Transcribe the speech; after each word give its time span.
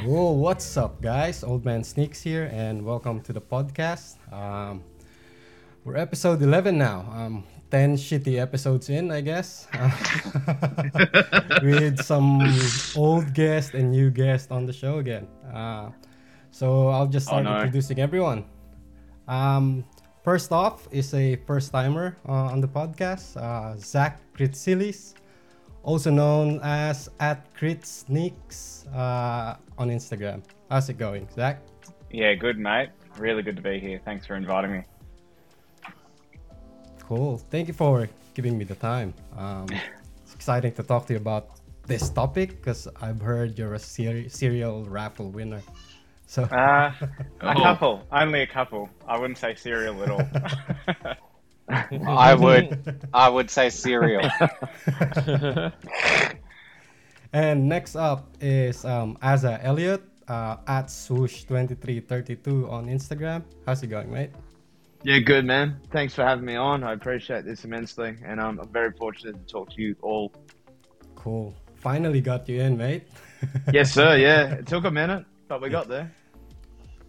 Whoa, 0.00 0.32
what's 0.32 0.76
up, 0.76 1.00
guys? 1.02 1.44
Old 1.44 1.64
Man 1.64 1.84
Sneaks 1.84 2.22
here, 2.22 2.48
and 2.52 2.84
welcome 2.84 3.20
to 3.22 3.32
the 3.32 3.40
podcast. 3.40 4.16
Um, 4.32 4.82
we're 5.84 5.96
episode 5.96 6.42
11 6.42 6.76
now. 6.78 7.06
Um, 7.12 7.44
10 7.70 7.96
shitty 7.96 8.38
episodes 8.40 8.88
in, 8.88 9.10
I 9.10 9.20
guess. 9.20 9.68
with 11.62 12.02
some 12.02 12.42
old 12.96 13.32
guest 13.34 13.74
and 13.74 13.90
new 13.92 14.10
guest 14.10 14.50
on 14.50 14.66
the 14.66 14.72
show 14.72 14.98
again. 14.98 15.28
Uh, 15.52 15.90
so 16.50 16.88
I'll 16.88 17.06
just 17.06 17.26
start 17.26 17.46
Oh, 17.46 17.50
no. 17.50 17.56
introducing 17.58 17.98
everyone. 18.00 18.44
Um, 19.28 19.84
first 20.24 20.52
off 20.52 20.88
is 20.90 21.14
a 21.14 21.36
first 21.46 21.70
timer 21.72 22.16
uh, 22.28 22.50
on 22.52 22.60
the 22.60 22.68
podcast, 22.68 23.36
uh, 23.36 23.76
Zak 23.78 24.20
Critsilis, 24.34 25.14
also 25.82 26.10
known 26.10 26.60
as 26.62 27.08
at 27.20 27.52
Crit 27.54 27.84
Sneaks 27.84 28.86
uh, 28.94 29.56
on 29.78 29.88
Instagram. 29.90 30.42
How's 30.70 30.88
it 30.88 30.98
going, 30.98 31.28
Zak? 31.34 31.60
Yeah, 32.10 32.34
good, 32.34 32.58
mate. 32.58 32.90
Really 33.18 33.42
good 33.42 33.56
to 33.56 33.62
be 33.62 33.78
here. 33.78 34.00
Thanks 34.04 34.26
for 34.26 34.36
inviting 34.36 34.72
me. 34.72 34.82
Cool. 37.00 37.38
Thank 37.50 37.68
you 37.68 37.74
for 37.74 38.08
giving 38.34 38.56
me 38.56 38.64
the 38.64 38.74
time. 38.76 39.12
Um, 39.36 39.66
it's 40.22 40.34
exciting 40.34 40.72
to 40.72 40.82
talk 40.82 41.06
to 41.06 41.14
you 41.14 41.18
about 41.18 41.50
this 41.86 42.08
topic 42.10 42.50
because 42.56 42.88
I've 43.00 43.20
heard 43.20 43.58
you're 43.58 43.74
a 43.74 43.78
ser- 43.78 44.28
serial 44.28 44.84
raffle 44.84 45.30
winner. 45.30 45.62
So 46.26 46.44
Uh, 46.44 46.92
a 47.40 47.54
couple, 47.54 48.06
only 48.10 48.42
a 48.42 48.46
couple. 48.46 48.88
I 49.06 49.18
wouldn't 49.18 49.38
say 49.38 49.54
serial 49.54 50.02
at 50.02 50.10
all. 50.10 50.26
I 51.68 52.34
would, 52.38 53.08
I 53.12 53.28
would 53.28 53.50
say 53.50 53.70
cereal. 53.70 54.28
and 57.32 57.68
next 57.68 57.96
up 57.96 58.36
is 58.40 58.84
um, 58.84 59.16
Azza 59.22 59.58
Elliot 59.62 60.02
uh, 60.28 60.56
at 60.66 60.86
swoosh2332 60.86 62.70
on 62.70 62.86
Instagram. 62.86 63.44
How's 63.66 63.82
it 63.82 63.88
going, 63.88 64.12
mate? 64.12 64.30
Yeah, 65.04 65.18
good 65.18 65.44
man. 65.44 65.80
Thanks 65.90 66.14
for 66.14 66.24
having 66.24 66.44
me 66.44 66.54
on. 66.54 66.84
I 66.84 66.92
appreciate 66.92 67.44
this 67.44 67.64
immensely, 67.64 68.16
and 68.24 68.38
um, 68.40 68.60
I'm 68.60 68.68
very 68.68 68.92
fortunate 68.92 69.34
to 69.46 69.52
talk 69.52 69.70
to 69.70 69.82
you 69.82 69.96
all. 70.00 70.32
Cool. 71.16 71.54
Finally 71.74 72.20
got 72.20 72.48
you 72.48 72.60
in, 72.60 72.76
mate. 72.76 73.04
Yes, 73.72 73.92
sir. 73.92 74.16
Yeah, 74.16 74.52
it 74.52 74.68
took 74.68 74.84
a 74.84 74.90
minute, 74.90 75.24
but 75.48 75.60
we 75.60 75.68
got 75.68 75.88
there. 75.88 76.12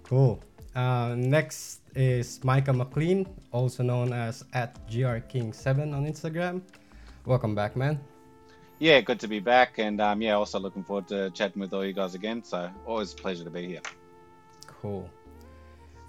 Cool. 0.01 0.41
Uh, 0.73 1.13
next 1.15 1.82
is 1.95 2.43
Micah 2.43 2.73
McLean, 2.73 3.25
also 3.51 3.83
known 3.83 4.13
as 4.13 4.43
at 4.53 4.75
grking7 4.87 5.93
on 5.93 6.05
Instagram. 6.05 6.61
Welcome 7.25 7.55
back, 7.55 7.75
man. 7.75 7.99
Yeah, 8.79 9.01
good 9.01 9.19
to 9.21 9.27
be 9.27 9.39
back, 9.39 9.77
and 9.77 10.01
um, 10.01 10.21
yeah, 10.21 10.33
also 10.33 10.59
looking 10.59 10.83
forward 10.83 11.07
to 11.07 11.29
chatting 11.31 11.61
with 11.61 11.73
all 11.73 11.85
you 11.85 11.93
guys 11.93 12.15
again. 12.15 12.43
So 12.43 12.69
always 12.85 13.13
a 13.13 13.15
pleasure 13.15 13.43
to 13.43 13.49
be 13.49 13.67
here. 13.67 13.81
Cool. 14.67 15.09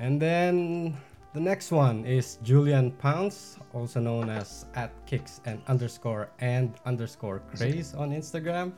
And 0.00 0.20
then 0.20 0.96
the 1.34 1.40
next 1.40 1.70
one 1.70 2.04
is 2.04 2.38
Julian 2.42 2.90
Pauncz, 2.92 3.58
also 3.72 4.00
known 4.00 4.30
as 4.30 4.66
at 4.74 4.90
kicks 5.06 5.40
and 5.44 5.62
underscore 5.68 6.30
and 6.40 6.74
underscore 6.84 7.40
craze 7.54 7.94
on 7.94 8.10
Instagram. 8.10 8.72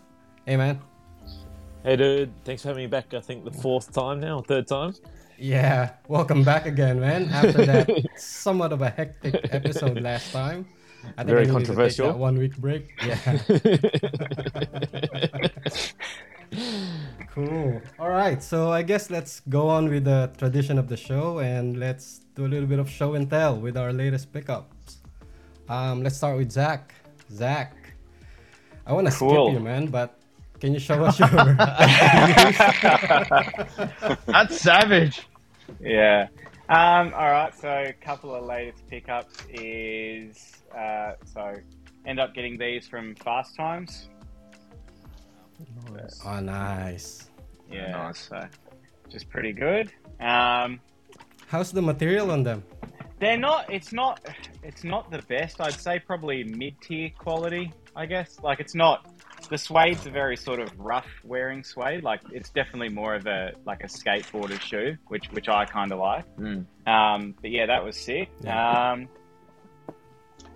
Hey, 0.44 0.56
man. 0.56 0.80
Hey 1.86 1.94
dude, 1.94 2.32
thanks 2.44 2.62
for 2.62 2.68
having 2.68 2.82
me 2.82 2.88
back. 2.88 3.14
I 3.14 3.20
think 3.20 3.44
the 3.44 3.52
fourth 3.52 3.92
time 3.92 4.18
now, 4.18 4.40
third 4.42 4.66
time. 4.66 4.92
Yeah, 5.38 5.90
welcome 6.08 6.42
back 6.44 6.66
again, 6.66 6.98
man. 7.00 7.28
After 7.30 7.64
that 7.66 7.90
somewhat 8.16 8.72
of 8.72 8.80
a 8.82 8.88
hectic 8.90 9.52
episode 9.52 10.00
last 10.00 10.32
time. 10.32 10.66
I 11.18 11.22
think 11.22 11.28
Very 11.28 11.46
I 11.46 11.50
controversial. 11.50 12.12
one 12.18 12.36
week 12.38 12.56
break. 12.56 12.92
Yeah. 13.04 13.38
Cool. 17.34 17.82
All 17.98 18.08
right. 18.08 18.42
So 18.42 18.70
I 18.70 18.80
guess 18.82 19.10
let's 19.10 19.40
go 19.50 19.68
on 19.68 19.90
with 19.90 20.04
the 20.04 20.30
tradition 20.38 20.78
of 20.78 20.88
the 20.88 20.96
show 20.96 21.40
and 21.40 21.78
let's 21.78 22.20
do 22.34 22.46
a 22.46 22.48
little 22.48 22.66
bit 22.68 22.78
of 22.78 22.88
show 22.88 23.12
and 23.14 23.28
tell 23.28 23.58
with 23.60 23.76
our 23.76 23.92
latest 23.92 24.32
pickups. 24.32 24.98
Um, 25.68 26.02
let's 26.02 26.16
start 26.16 26.38
with 26.38 26.50
Zak. 26.50 26.94
Zak, 27.30 27.74
I 28.86 28.94
want 28.94 29.06
to 29.08 29.12
Cool. 29.12 29.48
skip 29.50 29.58
you, 29.58 29.60
man, 29.60 29.88
but 29.88 30.18
can 30.60 30.72
you 30.72 30.80
show 30.80 31.04
us 31.04 31.18
your? 31.18 31.28
That's 34.26 34.60
savage. 34.60 35.26
yeah. 35.80 36.28
Um, 36.68 37.12
all 37.14 37.30
right. 37.30 37.52
So 37.58 37.68
a 37.68 37.92
couple 37.92 38.34
of 38.34 38.44
latest 38.44 38.86
pickups 38.88 39.36
is 39.50 40.52
uh, 40.76 41.12
so 41.24 41.54
end 42.06 42.20
up 42.20 42.34
getting 42.34 42.58
these 42.58 42.88
from 42.88 43.14
Fast 43.16 43.56
Times. 43.56 44.08
oh, 46.24 46.40
nice. 46.40 47.30
Yeah. 47.70 47.92
Nice. 47.92 48.28
So 48.28 48.46
just 49.08 49.28
pretty 49.28 49.52
good. 49.52 49.92
Um, 50.20 50.80
How's 51.48 51.70
the 51.70 51.82
material 51.82 52.30
on 52.30 52.42
them? 52.42 52.64
They're 53.18 53.38
not. 53.38 53.72
It's 53.72 53.92
not. 53.92 54.20
It's 54.62 54.84
not 54.84 55.10
the 55.10 55.22
best. 55.22 55.60
I'd 55.60 55.80
say 55.80 55.98
probably 55.98 56.44
mid 56.44 56.80
tier 56.80 57.10
quality. 57.16 57.72
I 57.94 58.06
guess. 58.06 58.38
Like 58.42 58.60
it's 58.60 58.74
not. 58.74 59.06
The 59.48 59.56
suede's 59.58 60.04
a 60.06 60.10
very 60.10 60.36
sort 60.36 60.58
of 60.58 60.76
rough 60.78 61.06
wearing 61.24 61.62
suede. 61.62 62.02
Like 62.02 62.20
it's 62.32 62.50
definitely 62.50 62.88
more 62.88 63.14
of 63.14 63.26
a 63.26 63.52
like 63.64 63.84
a 63.84 63.86
skateboarder 63.86 64.60
shoe, 64.60 64.96
which 65.06 65.26
which 65.30 65.48
I 65.48 65.64
kind 65.64 65.92
of 65.92 65.98
like. 66.00 66.24
Mm. 66.36 66.66
Um, 66.86 67.34
but 67.40 67.50
yeah, 67.50 67.66
that 67.66 67.84
was 67.84 67.96
sick. 67.96 68.28
Yeah. 68.42 68.92
Um, 68.92 69.08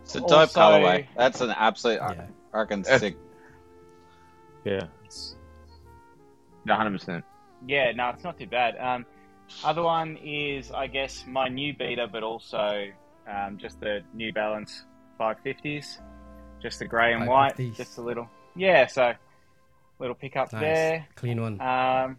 It's 0.02 0.16
a 0.16 0.20
dope 0.20 0.32
Also- 0.32 0.60
colorway. 0.60 1.06
That's 1.16 1.40
an 1.40 1.50
absolute, 1.50 2.00
Yeah. 2.00 2.26
I 2.52 2.58
reckon, 2.58 2.80
Uh, 2.90 2.98
sick. 2.98 3.16
yeah. 4.64 4.86
100%. 6.66 7.22
yeah, 7.66 7.92
no, 7.92 8.10
it's 8.10 8.24
not 8.24 8.38
too 8.38 8.46
bad. 8.46 8.76
Um, 8.78 9.06
other 9.64 9.82
one 9.82 10.16
is 10.22 10.70
I 10.72 10.86
guess 10.88 11.24
my 11.26 11.48
new 11.48 11.74
beater, 11.74 12.06
but 12.10 12.22
also 12.22 12.88
um, 13.28 13.56
just 13.58 13.80
the 13.80 14.02
New 14.14 14.32
Balance 14.32 14.84
550s, 15.18 16.00
just 16.60 16.78
the 16.80 16.86
grey 16.86 17.12
and 17.14 17.26
white, 17.26 17.56
just 17.76 17.98
a 17.98 18.02
little. 18.02 18.28
Yeah, 18.56 18.86
so 18.86 19.14
little 19.98 20.14
pickup 20.14 20.52
Nice. 20.52 20.60
there. 20.60 21.06
Clean 21.14 21.40
one. 21.40 21.60
Um, 21.60 22.16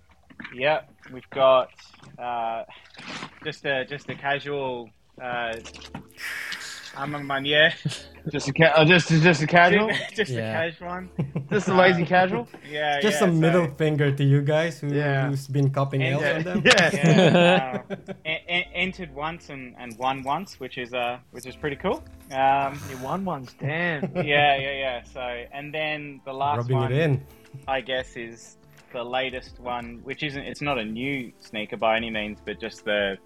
yeah, 0.56 0.82
we've 1.12 1.30
got 1.30 1.70
uh, 2.18 2.64
just 3.44 3.66
a 3.66 3.86
just 3.86 4.10
a 4.10 4.16
casual. 4.16 4.90
Uh, 5.22 5.56
um, 6.98 7.28
one, 7.28 7.46
yeah, 7.46 7.74
Just 8.32 8.50
a 8.50 8.54
ca- 8.54 8.74
uh, 8.76 8.86
just 8.86 9.08
just 9.10 9.42
a 9.42 9.48
casual. 9.48 9.90
just 10.16 10.32
Yeah. 10.32 10.52
a 10.62 10.72
casual 10.72 10.88
one. 10.90 11.10
just 11.52 11.68
a 11.70 11.74
lazy 11.74 12.06
casual. 12.06 12.48
Yeah, 12.70 13.00
Just 13.02 13.20
yeah, 13.20 13.28
a 13.28 13.32
so- 13.32 13.34
middle 13.40 13.68
finger 13.76 14.12
to 14.16 14.24
you 14.24 14.42
guys 14.42 14.80
who, 14.80 14.88
Yeah. 14.94 15.28
who's 15.28 15.48
been 15.48 15.72
copying 15.72 16.04
And- 16.04 16.22
L's 16.24 16.36
on 16.38 16.44
them. 16.44 16.64
Yeah. 16.66 16.90
Yeah, 16.94 17.82
uh, 17.90 18.64
entered 18.74 19.14
once 19.16 19.50
and, 19.50 19.76
and 19.80 19.98
won 19.98 20.22
once, 20.24 20.60
which 20.60 20.78
is 20.78 20.94
uh 20.94 21.18
which 21.32 21.48
is 21.48 21.56
pretty 21.56 21.78
cool. 21.78 22.04
Um, 22.32 22.80
You 22.92 22.98
won 22.98 23.26
ones. 23.26 23.56
Damn. 23.60 24.04
yeah, 24.18 24.56
yeah, 24.58 24.74
yeah. 24.86 25.04
So 25.04 25.22
and 25.52 25.74
then 25.74 26.22
the 26.26 26.34
last 26.34 26.58
Rubbing 26.70 26.78
one, 26.78 26.92
it 26.94 27.00
in. 27.00 27.26
I 27.68 27.82
guess, 27.82 28.16
is 28.16 28.58
the 28.94 29.04
latest 29.04 29.60
one, 29.60 30.00
which 30.04 30.22
isn't. 30.24 30.44
It's 30.44 30.62
not 30.62 30.78
a 30.78 30.86
new 30.86 31.32
sneaker 31.40 31.78
by 31.78 31.96
any 31.98 32.10
means, 32.12 32.38
but 32.46 32.60
just 32.62 32.86
the 32.86 33.18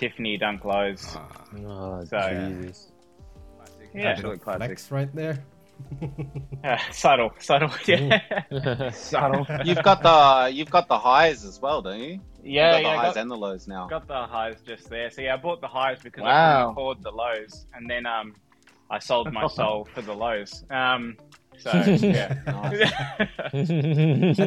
Tiffany 0.00 0.38
Dunk 0.38 0.64
Lows. 0.64 1.14
Oh, 1.66 2.02
So- 2.06 2.52
Jesus. 2.58 2.90
Yeah. 3.94 4.10
Absolute 4.10 4.40
classic. 4.40 4.66
Flex 4.66 4.90
right 4.90 5.14
there. 5.14 5.44
Uh, 6.62 6.76
subtle, 6.92 7.32
subtle. 7.38 7.70
Yeah, 7.86 8.90
Subtle. 8.92 9.46
You've 9.64 9.82
got 9.82 10.02
the, 10.02 10.50
you've 10.54 10.70
got 10.70 10.88
the 10.88 10.98
highs 10.98 11.42
as 11.42 11.58
well, 11.58 11.80
don't 11.80 11.98
you? 11.98 12.20
yeah, 12.44 12.76
You've 12.76 12.82
got 12.84 12.90
yeah. 12.90 12.92
the 12.92 12.98
highs 12.98 13.14
Got, 13.14 13.20
and 13.22 13.30
the 13.30 13.36
lows 13.36 13.66
now. 13.66 13.86
got 13.88 14.06
the 14.06 14.26
highs 14.26 14.56
just 14.66 14.90
there. 14.90 15.10
So 15.10 15.22
yeah, 15.22 15.34
I 15.34 15.36
bought 15.38 15.62
the 15.62 15.68
highs 15.68 16.00
because 16.02 16.22
I 16.22 16.26
Wow. 16.26 16.58
couldn't 16.58 16.72
afford 16.72 17.02
the 17.02 17.10
lows, 17.10 17.66
and 17.74 17.88
then 17.88 18.04
um, 18.04 18.34
I 18.90 18.98
sold 18.98 19.32
my 19.32 19.46
soul 19.60 19.88
for 19.94 20.02
the 20.02 20.12
lows. 20.14 20.64
Um, 20.70 21.16
so 21.60 21.72
yeah. 22.00 22.36
Are 22.46 22.70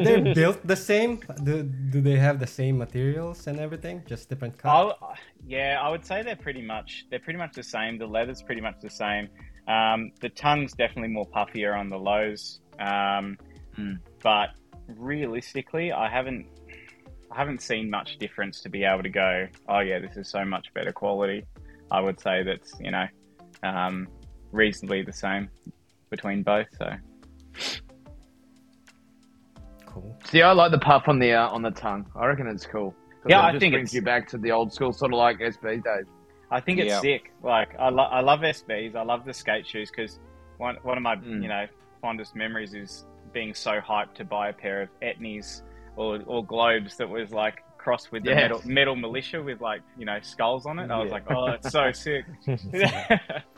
they 0.00 0.32
built 0.34 0.66
the 0.66 0.76
same? 0.76 1.20
Do, 1.42 1.62
do 1.62 2.00
they 2.00 2.16
have 2.16 2.38
the 2.38 2.46
same 2.46 2.78
materials 2.78 3.46
and 3.46 3.60
everything? 3.60 4.02
Just 4.06 4.28
different 4.28 4.58
cut? 4.58 4.98
I, 5.02 5.14
yeah, 5.46 5.80
I 5.82 5.90
would 5.90 6.04
say 6.04 6.22
they're 6.22 6.36
pretty 6.36 6.62
much 6.62 7.06
they're 7.10 7.20
pretty 7.20 7.38
much 7.38 7.54
the 7.54 7.62
same. 7.62 7.98
The 7.98 8.06
leather's 8.06 8.42
pretty 8.42 8.60
much 8.60 8.80
the 8.80 8.90
same. 8.90 9.28
Um, 9.68 10.12
the 10.20 10.28
tongue's 10.28 10.74
definitely 10.74 11.08
more 11.08 11.26
puffier 11.26 11.78
on 11.78 11.88
the 11.88 11.98
lows, 11.98 12.60
um, 12.78 13.38
Hmm. 13.76 13.94
but 14.22 14.50
realistically, 14.86 15.92
I 15.92 16.08
haven't 16.08 16.46
I 17.32 17.38
haven't 17.38 17.62
seen 17.62 17.90
much 17.90 18.18
difference 18.18 18.60
to 18.62 18.68
be 18.68 18.84
able 18.84 19.02
to 19.02 19.08
go. 19.08 19.48
Oh 19.68 19.80
yeah, 19.80 19.98
this 19.98 20.16
is 20.16 20.28
so 20.28 20.44
much 20.44 20.72
better 20.74 20.92
quality. 20.92 21.44
I 21.90 22.00
would 22.00 22.20
say 22.20 22.42
that's 22.42 22.74
you 22.80 22.90
know 22.90 23.06
um, 23.62 24.08
reasonably 24.52 25.02
the 25.02 25.12
same 25.12 25.48
between 26.10 26.42
both. 26.42 26.66
So 26.78 26.92
Cool. 29.86 30.16
See, 30.24 30.42
I 30.42 30.52
like 30.52 30.70
the 30.72 30.78
puff 30.78 31.04
on 31.08 31.18
the 31.18 31.32
uh, 31.34 31.48
on 31.48 31.62
the 31.62 31.70
tongue. 31.70 32.06
I 32.16 32.26
reckon 32.26 32.46
it's 32.48 32.66
cool. 32.66 32.94
Yeah, 33.26 33.40
it 33.40 33.42
I 33.44 33.52
just 33.52 33.60
think 33.60 33.72
brings 33.74 33.90
it's- 33.90 33.94
you 33.94 34.02
back 34.02 34.28
to 34.28 34.38
the 34.38 34.50
old 34.50 34.72
school, 34.72 34.92
sort 34.92 35.12
of 35.12 35.18
like 35.18 35.38
SB 35.38 35.82
days. 35.84 36.06
I 36.50 36.60
think 36.60 36.78
it's 36.78 36.88
Yeah. 36.90 37.00
sick. 37.00 37.32
Like 37.42 37.74
I, 37.78 37.88
lo- 37.88 38.04
I 38.04 38.20
love 38.20 38.40
SBs. 38.40 38.94
I 38.96 39.02
love 39.02 39.24
the 39.24 39.32
skate 39.32 39.66
shoes 39.66 39.90
because 39.90 40.18
one 40.58 40.76
one 40.82 40.96
of 40.96 41.02
my 41.02 41.16
Mm. 41.16 41.42
you 41.42 41.48
know 41.48 41.66
fondest 42.02 42.34
memories 42.36 42.74
is 42.74 43.06
being 43.32 43.54
so 43.54 43.80
hyped 43.80 44.14
to 44.14 44.24
buy 44.24 44.48
a 44.48 44.52
pair 44.52 44.82
of 44.82 44.88
Etnies 45.00 45.62
or 45.96 46.20
or 46.26 46.44
globes 46.44 46.96
that 46.96 47.08
was 47.08 47.30
like 47.32 47.62
crossed 47.78 48.12
with 48.12 48.24
the 48.24 48.30
Yes. 48.30 48.42
metal 48.42 48.62
metal 48.64 48.96
militia 48.96 49.42
with 49.42 49.60
like 49.60 49.82
you 49.96 50.04
know 50.04 50.18
skulls 50.22 50.66
on 50.66 50.78
it. 50.78 50.90
I 50.90 50.98
was 51.02 51.12
like, 51.12 51.30
oh, 51.30 51.46
it's 51.52 51.70
so 51.70 51.92
sick. 51.92 52.24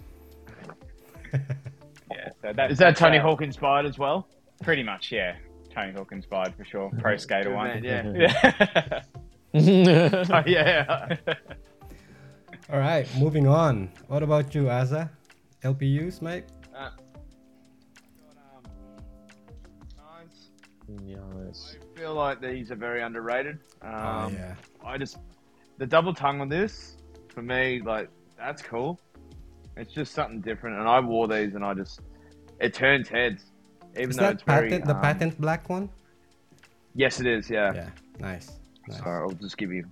yeah, 2.47 2.53
so 2.53 2.57
that, 2.57 2.71
Is 2.71 2.79
that 2.79 2.97
Tony 2.97 3.19
uh, 3.19 3.23
Hawk 3.23 3.43
inspired 3.43 3.87
as 3.87 3.99
well? 3.99 4.29
Pretty 4.63 4.83
much, 4.83 5.13
yeah. 5.13 5.37
Tony 5.73 5.93
Hawk 5.93 6.13
inspired 6.13 6.55
for 6.55 6.65
sure. 6.65 6.91
Pro 6.99 7.17
skater 7.17 7.53
one. 7.55 7.83
man, 7.83 7.85
yeah. 7.85 8.13
Yeah. 8.15 9.03
Oh, 10.29 10.43
yeah. 10.47 11.17
All 12.71 12.79
right, 12.79 13.07
moving 13.17 13.47
on. 13.47 13.91
What 14.09 14.23
about 14.23 14.55
you, 14.55 14.65
Azza? 14.65 15.09
LPUs, 15.63 16.21
mate? 16.21 16.45
Nice. 20.89 21.77
I 21.81 21.99
feel 21.99 22.15
like 22.15 22.41
these 22.41 22.71
are 22.71 22.77
very 22.77 23.03
underrated. 23.03 23.59
Um, 23.83 23.93
oh 23.95 24.29
yeah. 24.29 24.55
I 24.85 24.99
just 24.99 25.19
the 25.79 25.87
double 25.87 26.15
tongue 26.15 26.41
on 26.41 26.49
this 26.49 26.97
for 27.29 27.43
me, 27.43 27.81
like 27.85 28.09
that's 28.37 28.63
cool. 28.63 29.01
It's 29.77 29.93
just 29.93 30.13
something 30.15 30.41
different, 30.41 30.79
and 30.79 30.89
I 30.89 31.01
wore 31.01 31.29
these, 31.29 31.55
and 31.55 31.65
I 31.65 31.75
just 31.75 32.01
it 32.61 32.75
turns 32.75 33.09
heads, 33.09 33.45
even 33.97 34.11
Is 34.11 34.17
though 34.17 34.23
that 34.25 34.35
it's 34.35 34.43
very. 34.43 34.69
patent, 34.71 34.87
the 34.87 34.95
um, 34.97 35.01
patent 35.03 35.41
black 35.41 35.69
one? 35.69 35.89
Yes, 36.95 37.21
it 37.21 37.27
is. 37.27 37.51
Yeah. 37.51 37.73
Yeah, 37.75 37.89
nice. 38.19 38.53
nice. 38.89 38.99
So 38.99 39.05
I'll 39.05 39.31
just 39.31 39.57
give 39.57 39.73
you. 39.73 39.85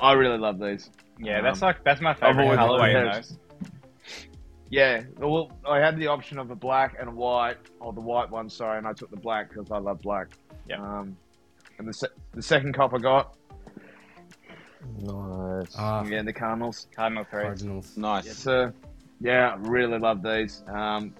I 0.00 0.12
really 0.12 0.38
love 0.38 0.58
these. 0.60 0.90
yeah, 1.18 1.40
that's 1.40 1.60
Um, 1.62 1.66
like 1.68 1.82
that's 1.84 2.00
my 2.00 2.14
favorite 2.14 2.44
always 2.44 2.58
colorway 2.58 2.94
in 3.06 3.12
those. 3.12 3.38
Yeah, 4.70 5.02
well, 5.16 5.50
I 5.66 5.78
had 5.78 5.96
the 5.98 6.08
option 6.08 6.38
of 6.38 6.50
a 6.50 6.54
black 6.54 6.96
and 7.00 7.08
a 7.08 7.12
white, 7.12 7.56
or 7.80 7.92
the 7.94 8.02
white 8.02 8.30
one, 8.30 8.50
sorry, 8.50 8.76
and 8.76 8.86
I 8.86 8.92
took 8.92 9.10
the 9.10 9.16
black 9.16 9.48
because 9.48 9.70
I 9.72 9.78
love 9.78 10.02
black. 10.02 10.28
Yeah. 10.68 10.76
Um, 10.82 11.16
and 11.78 11.88
the 11.88 11.92
se- 11.92 12.08
the 12.34 12.42
second 12.42 12.74
cop 12.74 12.92
I 12.92 12.98
got, 12.98 13.34
Nice. 15.00 15.74
Ah, 15.76 16.02
again, 16.02 16.24
the 16.24 16.32
Cardinals. 16.32 16.86
Cardinal 16.94 17.24
threads. 17.24 17.62
Cardinals. 17.62 17.96
Nice. 17.96 18.26
Yes, 18.26 18.36
sir. 18.36 18.72
Yeah, 19.20 19.50
I 19.50 19.56
really 19.56 19.98
love 19.98 20.22
these. 20.22 20.62
Um, 20.68 21.14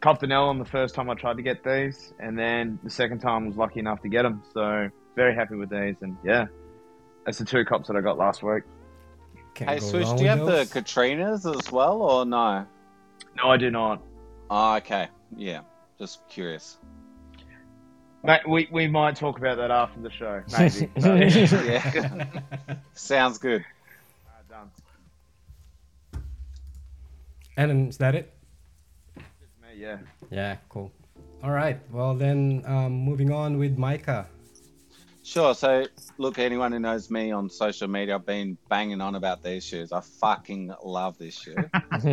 copped 0.00 0.22
an 0.22 0.32
L 0.32 0.48
on 0.48 0.58
the 0.58 0.64
first 0.64 0.94
time 0.94 1.10
I 1.10 1.14
tried 1.14 1.36
to 1.36 1.42
get 1.42 1.62
these, 1.64 2.12
and 2.18 2.38
then 2.38 2.78
the 2.82 2.90
second 2.90 3.20
time 3.20 3.44
I 3.44 3.46
was 3.48 3.56
lucky 3.56 3.80
enough 3.80 4.00
to 4.02 4.08
get 4.08 4.22
them. 4.22 4.42
So 4.54 4.88
very 5.16 5.34
happy 5.34 5.56
with 5.56 5.70
these, 5.70 5.96
and 6.00 6.16
yeah, 6.24 6.46
that's 7.24 7.38
the 7.38 7.44
two 7.44 7.64
cops 7.64 7.88
that 7.88 7.96
I 7.96 8.00
got 8.00 8.16
last 8.18 8.42
week. 8.42 8.64
Can't 9.54 9.70
Hey, 9.70 9.78
go 9.80 9.86
Swoosh, 9.86 10.04
wrong 10.06 10.16
do 10.16 10.24
you 10.24 10.30
with 10.30 10.38
have 10.38 10.46
those. 10.48 10.70
the 10.70 10.80
Katrinas 10.80 11.58
as 11.58 11.70
well, 11.72 12.00
or 12.02 12.24
no? 12.24 12.66
No, 13.36 13.50
I 13.50 13.56
do 13.56 13.70
not. 13.70 14.02
Oh, 14.48 14.76
okay. 14.76 15.08
Yeah, 15.36 15.60
just 15.98 16.26
curious. 16.28 16.78
Mate, 18.22 18.46
we, 18.48 18.68
we 18.70 18.86
might 18.86 19.16
talk 19.16 19.38
about 19.38 19.56
that 19.56 19.70
after 19.70 20.00
the 20.00 20.10
show, 20.10 20.42
maybe. 20.58 20.90
So, 21.00 21.14
Yeah, 21.64 22.24
sounds 22.94 23.38
good. 23.38 23.64
uh, 24.28 24.42
done. 24.48 26.22
and 27.56 27.88
is 27.88 27.96
that 27.98 28.14
it? 28.14 28.34
Me, 29.80 29.86
yeah. 29.86 29.98
Yeah, 30.30 30.56
cool. 30.68 30.92
All 31.42 31.50
right. 31.50 31.80
Well, 31.90 32.14
then, 32.14 32.62
um, 32.66 32.92
moving 32.92 33.32
on 33.32 33.58
with 33.58 33.78
Micah. 33.78 34.26
Sure. 35.22 35.54
So, 35.54 35.86
look, 36.18 36.38
anyone 36.38 36.72
who 36.72 36.78
knows 36.78 37.10
me 37.10 37.30
on 37.30 37.48
social 37.50 37.88
media, 37.88 38.16
I've 38.16 38.26
been 38.26 38.58
banging 38.68 39.00
on 39.00 39.14
about 39.14 39.42
these 39.42 39.64
shoes. 39.64 39.92
I 39.92 40.00
fucking 40.00 40.74
love 40.84 41.18
this 41.18 41.34
shoe. 41.34 41.54
fucking 41.80 42.12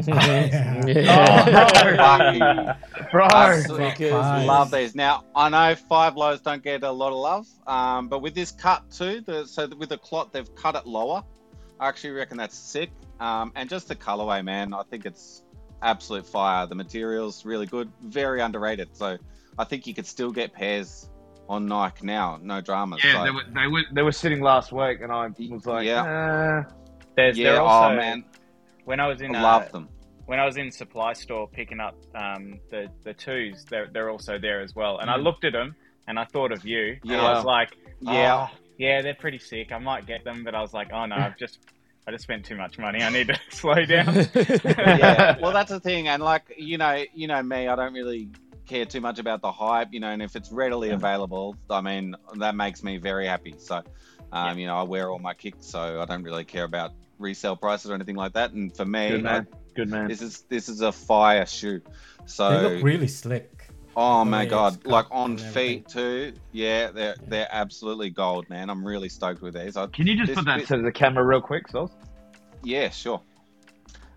Bro, 3.12 3.25
absolutely 3.25 4.12
love 4.12 4.72
these. 4.72 4.94
Now, 4.94 5.25
I 5.36 5.50
know 5.50 5.75
five 5.75 6.16
lows 6.16 6.42
don't 6.42 6.64
get 6.64 6.84
a 6.84 6.92
lot 6.92 7.12
of 7.12 7.18
love, 7.18 7.48
um, 7.66 8.08
but 8.08 8.22
with 8.22 8.36
this 8.36 8.52
cut 8.52 8.90
too, 8.92 9.22
the, 9.22 9.46
so 9.46 9.68
with 9.68 9.90
the 9.90 9.98
clot, 9.98 10.31
they've 10.31 10.54
cut 10.56 10.75
it 10.75 10.86
lower. 10.86 11.24
I 11.80 11.88
actually 11.88 12.12
reckon 12.12 12.38
that's 12.38 12.58
sick. 12.58 12.92
Um, 13.19 13.52
and 13.56 13.69
just 13.69 13.88
the 13.88 13.96
colorway, 13.96 14.44
man, 14.44 14.74
I 14.74 14.84
think 14.84 15.06
it's 15.06 15.44
absolute 15.82 16.26
fire. 16.26 16.66
The 16.68 16.76
material's 16.76 17.46
really 17.46 17.66
good, 17.66 17.92
very 18.02 18.42
underrated. 18.42 18.96
So, 18.96 19.18
I 19.60 19.64
think 19.64 19.88
you 19.88 19.94
could 19.94 20.06
still 20.06 20.32
get 20.32 20.54
pairs 20.54 21.10
on 21.50 21.66
Nike 21.66 22.06
now, 22.06 22.40
no 22.42 22.62
drama. 22.62 22.98
yeah, 23.04 23.14
So- 23.14 23.24
they 23.24 23.32
were, 23.32 23.44
they 23.54 23.68
were 23.68 23.84
they 23.94 24.02
were 24.04 24.12
sitting 24.12 24.42
last 24.42 24.72
week, 24.72 25.00
and 25.02 25.12
I 25.12 25.28
was 25.50 25.66
like, 25.66 25.86
Yeah. 25.86 26.04
uh, 26.04 26.72
There's 27.16 27.38
yeah, 27.38 27.54
they're 27.54 27.62
also, 27.62 27.94
oh 27.94 27.96
man, 27.96 28.26
when 28.86 29.00
I 29.00 29.08
was 29.08 29.22
in 29.22 29.34
I 29.36 29.42
uh, 29.44 29.68
them. 29.70 29.90
when 30.26 30.40
I 30.40 30.46
was 30.46 30.58
in 30.58 30.72
supply 30.72 31.14
store 31.14 31.48
picking 31.48 31.80
up 31.80 31.96
um, 32.16 32.60
the 32.70 32.90
the 33.04 33.14
twos, 33.14 33.64
they're 33.66 33.88
they're 33.94 34.10
also 34.10 34.38
there 34.38 34.62
as 34.62 34.76
well. 34.76 35.00
And 35.00 35.10
I 35.10 35.18
Mm. 35.18 35.24
looked 35.24 35.46
at 35.46 35.54
them 35.54 35.76
and 36.08 36.20
I 36.20 36.26
thought 36.26 36.52
of 36.52 36.66
you. 36.66 36.98
And 37.02 37.12
Yeah. 37.12 37.26
I 37.26 37.34
was 37.34 37.46
like, 37.46 37.78
Yeah. 38.02 38.48
"Oh, 38.52 38.58
yeah, 38.78 39.02
they're 39.02 39.16
pretty 39.16 39.40
sick. 39.40 39.72
I 39.72 39.78
might 39.80 40.06
get 40.06 40.24
them, 40.26 40.44
but 40.44 40.54
I 40.54 40.62
was 40.62 40.74
like, 40.74 40.92
oh 40.94 41.06
no, 41.06 41.16
I've 41.16 41.38
just 41.38 41.60
I 42.07 42.12
just 42.12 42.24
spent 42.24 42.45
too 42.45 42.56
much 42.56 42.80
money. 42.80 43.04
I 43.04 43.09
need 43.09 43.27
to 43.27 43.38
slow 43.50 43.83
down. 43.86 44.15
yeah, 44.33 45.38
well, 45.42 45.51
that's 45.51 45.69
the 45.69 45.80
thing, 45.80 46.07
and 46.07 46.24
like 46.24 46.54
you 46.57 46.77
know, 46.77 47.04
you 47.13 47.27
know 47.27 47.44
me, 47.44 47.68
I 47.68 47.75
don't 47.75 47.94
really 47.94 48.30
care 48.65 48.86
too 48.86 49.01
much 49.01 49.19
about 49.19 49.42
the 49.42 49.51
hype, 49.51 49.89
you 49.92 50.00
know, 50.00 50.09
and 50.09 50.21
if 50.21 50.36
it's 50.36 50.51
readily 50.51 50.89
available, 50.92 51.56
I 51.69 51.81
mean, 51.81 52.15
that 52.36 52.56
makes 52.56 52.83
me 52.83 52.98
very 52.98 53.25
happy. 53.25 53.56
So, 53.57 53.81
um, 54.31 54.57
you 54.59 54.68
know, 54.68 54.75
I 54.77 54.83
wear 54.83 55.09
all 55.09 55.19
my 55.19 55.33
kicks, 55.33 55.65
so 55.68 56.01
I 56.01 56.06
don't 56.06 56.24
really 56.24 56.44
care 56.45 56.63
about 56.65 56.92
resale 57.19 57.56
prices 57.56 57.92
or 57.92 57.94
anything 57.95 58.15
like 58.15 58.33
that. 58.33 58.51
And 58.51 58.75
for 58.75 58.86
me, 58.86 59.09
good 59.09 59.24
man, 59.24 59.48
I- 59.51 59.57
good 59.75 59.89
man. 59.89 60.07
this 60.07 60.21
is 60.21 60.42
this 60.50 60.69
is 60.69 60.81
a 60.81 60.92
fire 60.92 61.45
shoe. 61.45 61.81
So, 62.25 62.50
They 62.50 62.75
look 62.75 62.83
really 62.83 63.07
slick. 63.07 63.56
Oh 63.98 64.24
my 64.24 64.46
god, 64.46 64.86
like 64.86 65.08
on 65.12 65.38
feet 65.38 65.90
too. 65.90 66.34
Yeah, 66.54 66.92
they're 66.92 67.16
they're 67.28 67.48
absolutely 67.52 68.12
gold, 68.12 68.50
man. 68.50 68.70
I'm 68.70 68.86
really 68.88 69.10
stoked 69.10 69.42
with 69.42 69.56
these. 69.56 69.76
I, 69.76 69.88
Can 69.88 70.08
you 70.08 70.16
just 70.16 70.28
this 70.28 70.36
put 70.38 70.46
that 70.46 70.60
bit- 70.60 70.68
to 70.68 70.78
the 70.82 70.92
camera 70.92 71.26
real 71.26 71.42
quick, 71.42 71.68
Sauce? 71.68 71.92
Yeah, 72.64 72.90
sure. 72.90 73.22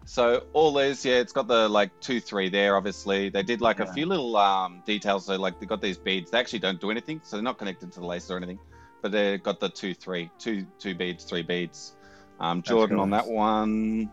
So 0.07 0.45
all 0.55 0.75
these, 0.75 1.05
yeah, 1.05 1.17
it's 1.17 1.33
got 1.33 1.47
the 1.47 1.69
like 1.69 1.91
two, 2.01 2.21
three 2.21 2.49
there. 2.49 2.77
Obviously, 2.77 3.29
they 3.29 3.43
did 3.43 3.61
like 3.61 3.79
Yeah. 3.79 3.85
a 3.91 3.93
few 3.93 4.07
little 4.07 4.37
um, 4.37 4.83
details. 4.85 5.27
So 5.27 5.37
like 5.37 5.59
they 5.61 5.67
got 5.67 5.81
these 5.81 5.99
beads. 5.99 6.31
They 6.31 6.39
actually 6.39 6.59
don't 6.61 6.81
do 6.81 6.91
anything, 6.91 7.21
so 7.25 7.37
they're 7.37 7.43
not 7.45 7.59
connected 7.59 7.93
to 7.93 8.01
the 8.01 8.07
laces 8.07 8.31
or 8.31 8.37
anything. 8.37 8.59
But 9.03 9.13
they 9.13 9.39
got 9.39 9.61
the 9.61 9.69
two, 9.69 9.95
three, 9.95 10.31
two, 10.39 10.67
two 10.79 10.95
beads, 10.95 11.25
three 11.25 11.43
beads. 11.43 11.95
Um, 12.41 12.63
Jordan 12.63 12.97
cool. 12.97 13.03
on 13.03 13.11
that 13.11 13.27
one, 13.29 14.11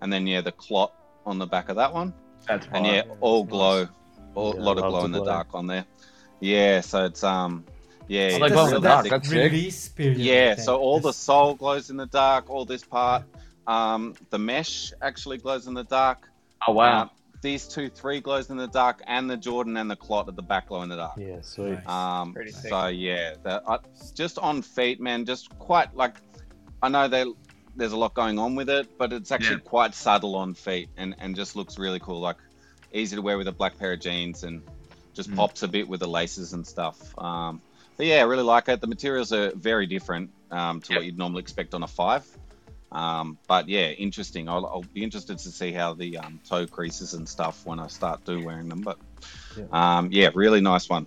and 0.00 0.12
then 0.12 0.26
yeah, 0.26 0.42
the 0.42 0.52
clot 0.52 0.92
on 1.26 1.38
the 1.38 1.46
back 1.46 1.70
of 1.70 1.76
that 1.76 1.92
one, 1.92 2.12
That's 2.46 2.66
and 2.66 2.74
fine. 2.74 2.84
yeah, 2.84 3.02
all 3.20 3.44
glow, 3.44 3.88
all, 4.34 4.54
Yeah, 4.56 4.62
lot 4.62 4.78
of 4.78 4.84
glow 4.84 5.04
in 5.04 5.12
the 5.12 5.24
dark 5.24 5.48
on 5.54 5.66
there. 5.66 5.84
Yeah, 6.40 6.80
so 6.80 7.04
it's 7.04 7.22
um, 7.22 7.64
yeah, 8.08 8.32
I 8.34 8.38
like 8.38 8.52
glow 8.52 8.66
in 8.66 8.74
the 8.74 8.80
dark, 8.80 9.08
that's 9.08 9.28
sick. 9.28 9.52
release 9.52 9.88
period. 9.88 10.18
Yeah, 10.18 10.54
so 10.56 10.76
all 10.78 11.00
the 11.00 11.08
This- 11.10 11.16
sole 11.16 11.54
glows 11.54 11.90
in 11.90 11.96
the 11.96 12.06
dark, 12.06 12.50
all 12.50 12.64
this 12.64 12.84
part. 12.84 13.22
Um, 13.66 14.14
the 14.30 14.38
mesh 14.38 14.92
actually 15.02 15.38
glows 15.38 15.66
in 15.68 15.74
the 15.74 15.84
dark. 15.84 16.28
Oh 16.66 16.72
wow. 16.72 17.02
Uh, 17.04 17.08
these 17.42 17.66
two, 17.66 17.88
three 17.88 18.20
glows 18.20 18.50
in 18.50 18.56
the 18.56 18.68
dark, 18.68 19.02
and 19.06 19.28
the 19.28 19.36
Jordan 19.36 19.76
and 19.76 19.90
the 19.90 19.96
clot 19.96 20.28
at 20.28 20.36
the 20.36 20.42
back 20.42 20.68
glow 20.68 20.82
in 20.82 20.88
the 20.88 20.96
dark. 20.96 21.16
Yeah, 21.16 21.40
sweet. 21.42 21.72
Nice. 21.72 21.88
Um, 21.88 22.34
Pretty 22.34 22.52
sick. 22.52 22.70
so 22.70 22.86
yeah, 22.86 23.34
the, 23.42 23.62
uh, 23.66 23.78
just 24.14 24.38
on 24.38 24.62
feet, 24.62 25.00
man. 25.00 25.24
Just 25.24 25.56
quite 25.58 25.94
like 25.96 26.16
I 26.84 26.88
know 26.88 27.06
they, 27.08 27.24
there's 27.76 27.92
a 27.92 27.96
lot 27.96 28.14
going 28.14 28.38
on 28.38 28.54
with 28.56 28.68
it, 28.68 28.96
but 28.98 29.12
it's 29.12 29.30
actually 29.32 29.56
Yeah. 29.56 29.62
quite 29.70 29.94
subtle 29.94 30.34
on 30.36 30.54
feet, 30.54 30.88
and 30.96 31.14
and 31.18 31.34
just 31.36 31.54
looks 31.56 31.78
really 31.78 31.98
cool. 32.00 32.20
Like 32.20 32.36
easy 32.92 33.16
to 33.16 33.22
wear 33.22 33.38
with 33.38 33.48
a 33.48 33.52
black 33.52 33.78
pair 33.78 33.92
of 33.92 34.00
jeans, 34.00 34.42
and 34.44 34.62
just 35.14 35.30
Mm. 35.30 35.36
pops 35.36 35.62
a 35.62 35.68
bit 35.68 35.88
with 35.88 36.00
the 36.00 36.08
laces 36.08 36.52
and 36.52 36.66
stuff. 36.66 36.98
Um, 37.18 37.60
but 37.96 38.06
yeah, 38.06 38.16
I 38.16 38.22
really 38.22 38.42
like 38.44 38.68
it. 38.68 38.80
The 38.80 38.86
materials 38.86 39.32
are 39.32 39.52
very 39.54 39.86
different 39.86 40.30
um, 40.50 40.80
to 40.82 40.94
what 40.94 41.04
you'd 41.04 41.18
normally 41.18 41.40
expect 41.42 41.74
on 41.74 41.82
a 41.82 41.86
five. 41.86 42.26
Um, 42.90 43.38
but 43.46 43.68
yeah, 43.68 43.88
interesting. 43.88 44.48
I'll, 44.48 44.66
I'll 44.66 44.82
be 44.82 45.02
interested 45.02 45.38
to 45.38 45.50
see 45.50 45.72
how 45.72 45.94
the 45.94 46.18
um, 46.18 46.40
toe 46.46 46.66
creases 46.66 47.14
and 47.14 47.28
stuff 47.28 47.64
when 47.66 47.78
I 47.78 47.86
start 47.88 48.24
do 48.24 48.42
wearing 48.42 48.68
them. 48.68 48.80
But 48.80 48.98
Yeah. 49.56 49.64
um, 49.98 50.08
yeah, 50.12 50.30
really 50.34 50.60
nice 50.60 50.88
one. 50.88 51.06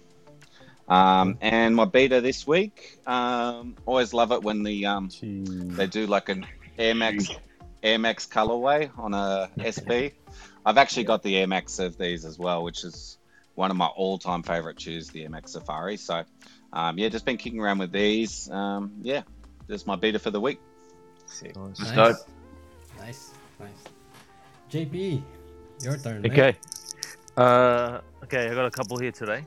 Um, 0.88 1.38
and 1.42 1.76
my 1.76 1.86
beater 1.86 2.22
this 2.22 2.46
week, 2.46 3.00
um, 3.08 3.76
always 3.86 4.14
love 4.14 4.32
it 4.32 4.44
when 4.44 4.62
the 4.64 4.86
um, 4.86 5.10
they 5.22 5.88
do 5.88 6.06
like 6.06 6.30
an 6.30 6.46
Air 6.78 6.94
Max 6.94 7.30
Air 7.82 7.98
Max 7.98 8.28
colorway 8.28 8.92
on 8.98 9.14
a 9.14 9.50
SB. 9.58 10.14
I've 10.66 10.78
actually 10.78 11.04
got 11.04 11.22
the 11.24 11.38
Air 11.38 11.48
Max 11.48 11.80
of 11.80 11.98
these 11.98 12.26
as 12.26 12.40
well, 12.40 12.64
which 12.64 12.84
is 12.84 13.18
one 13.56 13.72
of 13.72 13.78
my 13.78 13.86
all-time 13.88 14.44
favorite 14.44 14.80
shoes, 14.80 15.10
the 15.10 15.24
Air 15.24 15.30
Max 15.30 15.52
Safari. 15.54 15.98
So 15.98 16.24
um, 16.74 16.98
yeah, 16.98 17.10
just 17.10 17.26
been 17.26 17.38
kicking 17.38 17.60
around 17.60 17.78
with 17.80 17.92
these. 17.92 18.50
Um, 18.50 18.94
yeah, 19.02 19.22
just 19.70 19.88
my 19.88 19.96
beater 19.96 20.20
for 20.20 20.32
the 20.32 20.42
week. 20.42 20.60
Sick. 21.28 21.56
Nice. 21.56 21.78
That's 21.78 21.92
nice. 21.92 21.96
dope. 22.18 22.28
Nice, 23.00 23.34
nice. 23.60 23.70
JP, 24.72 25.22
your 25.82 25.98
turn. 25.98 26.26
Okay. 26.26 26.56
Uh, 27.38 28.00
okay, 28.24 28.50
I 28.50 28.54
got 28.54 28.66
a 28.66 28.72
couple 28.72 28.98
here 28.98 29.12
today. 29.12 29.44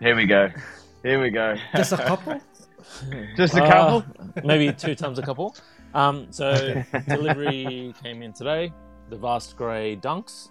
Here 0.00 0.16
we 0.16 0.26
go. 0.26 0.50
Here 1.02 1.20
we 1.22 1.30
go. 1.30 1.54
Just 1.74 1.92
a 1.92 1.98
couple. 1.98 2.40
Just 3.36 3.54
a 3.54 3.62
Uh, 3.62 4.00
couple. 4.00 4.04
maybe 4.44 4.72
two 4.72 4.94
times 4.96 5.18
a 5.18 5.22
couple. 5.22 5.54
Um, 5.94 6.26
so 6.30 6.82
delivery 7.06 7.94
came 8.02 8.22
in 8.22 8.32
today. 8.32 8.72
The 9.10 9.16
Vast 9.16 9.56
Grey 9.56 9.96
Dunks. 9.96 10.48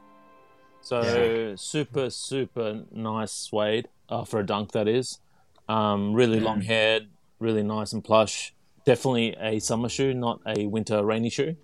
So 0.85 1.55
super 1.57 2.11
super 2.11 2.83
nice 2.91 3.31
suede 3.31 3.87
uh, 4.07 4.23
for 4.23 4.39
a 4.39 4.45
dunk 4.45 4.71
that 4.73 4.87
is. 4.87 5.19
Um, 5.67 6.13
really 6.13 6.39
long 6.39 6.61
haired, 6.61 7.07
really 7.39 7.63
nice 7.63 7.91
and 7.91 8.03
plush. 8.03 8.53
Definitely 8.85 9.35
a 9.39 9.57
summer 9.59 9.89
shoe, 9.89 10.13
not 10.13 10.41
a 10.45 10.67
winter 10.67 11.03
rainy 11.03 11.31
shoe. 11.31 11.55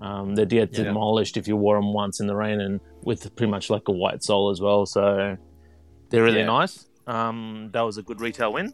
Um, 0.00 0.34
they'd 0.34 0.48
get 0.48 0.72
Yeah. 0.72 0.84
demolished 0.84 1.36
if 1.36 1.46
you 1.46 1.56
wore 1.56 1.76
them 1.76 1.92
once 1.92 2.20
in 2.20 2.26
the 2.26 2.34
rain 2.34 2.60
and 2.60 2.80
with 3.02 3.36
pretty 3.36 3.50
much 3.50 3.68
like 3.68 3.86
a 3.88 3.92
white 3.92 4.22
sole 4.24 4.48
as 4.48 4.62
well. 4.62 4.86
So 4.86 5.36
they're 6.08 6.24
really 6.24 6.40
Yeah. 6.40 6.46
nice. 6.46 6.88
Um, 7.06 7.68
that 7.72 7.82
was 7.82 7.98
a 7.98 8.02
good 8.02 8.20
retail 8.22 8.54
win. 8.54 8.72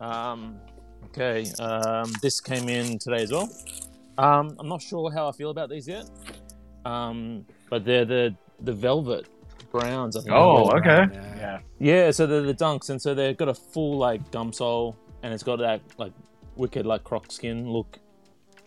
Um, 0.00 0.58
okay, 1.06 1.46
um, 1.60 2.12
this 2.20 2.40
came 2.40 2.68
in 2.68 2.98
today 2.98 3.22
as 3.22 3.30
well. 3.30 3.48
Um, 4.18 4.56
I'm 4.58 4.68
not 4.68 4.82
sure 4.82 5.12
how 5.12 5.28
I 5.28 5.32
feel 5.32 5.50
about 5.50 5.70
these 5.70 5.86
yet, 5.86 6.04
um, 6.84 7.44
but 7.68 7.84
they're 7.84 8.04
the 8.04 8.34
the 8.60 8.72
velvet 8.72 9.26
browns. 9.70 10.16
I 10.16 10.20
think. 10.20 10.32
Oh, 10.34 10.70
okay. 10.78 11.06
Yeah. 11.12 11.36
Yeah. 11.36 11.58
Yeah, 11.78 12.10
so 12.10 12.26
they're 12.26 12.42
the 12.42 12.54
dunks, 12.54 12.90
and 12.90 13.00
so 13.00 13.14
they've 13.14 13.36
got 13.36 13.48
a 13.48 13.54
full 13.54 13.96
like 13.98 14.30
gum 14.30 14.52
sole, 14.52 14.96
and 15.22 15.32
it's 15.32 15.42
got 15.42 15.56
that 15.60 15.80
like 15.98 16.12
wicked 16.56 16.86
like 16.86 17.04
croc 17.04 17.30
skin 17.32 17.68
look. 17.68 17.98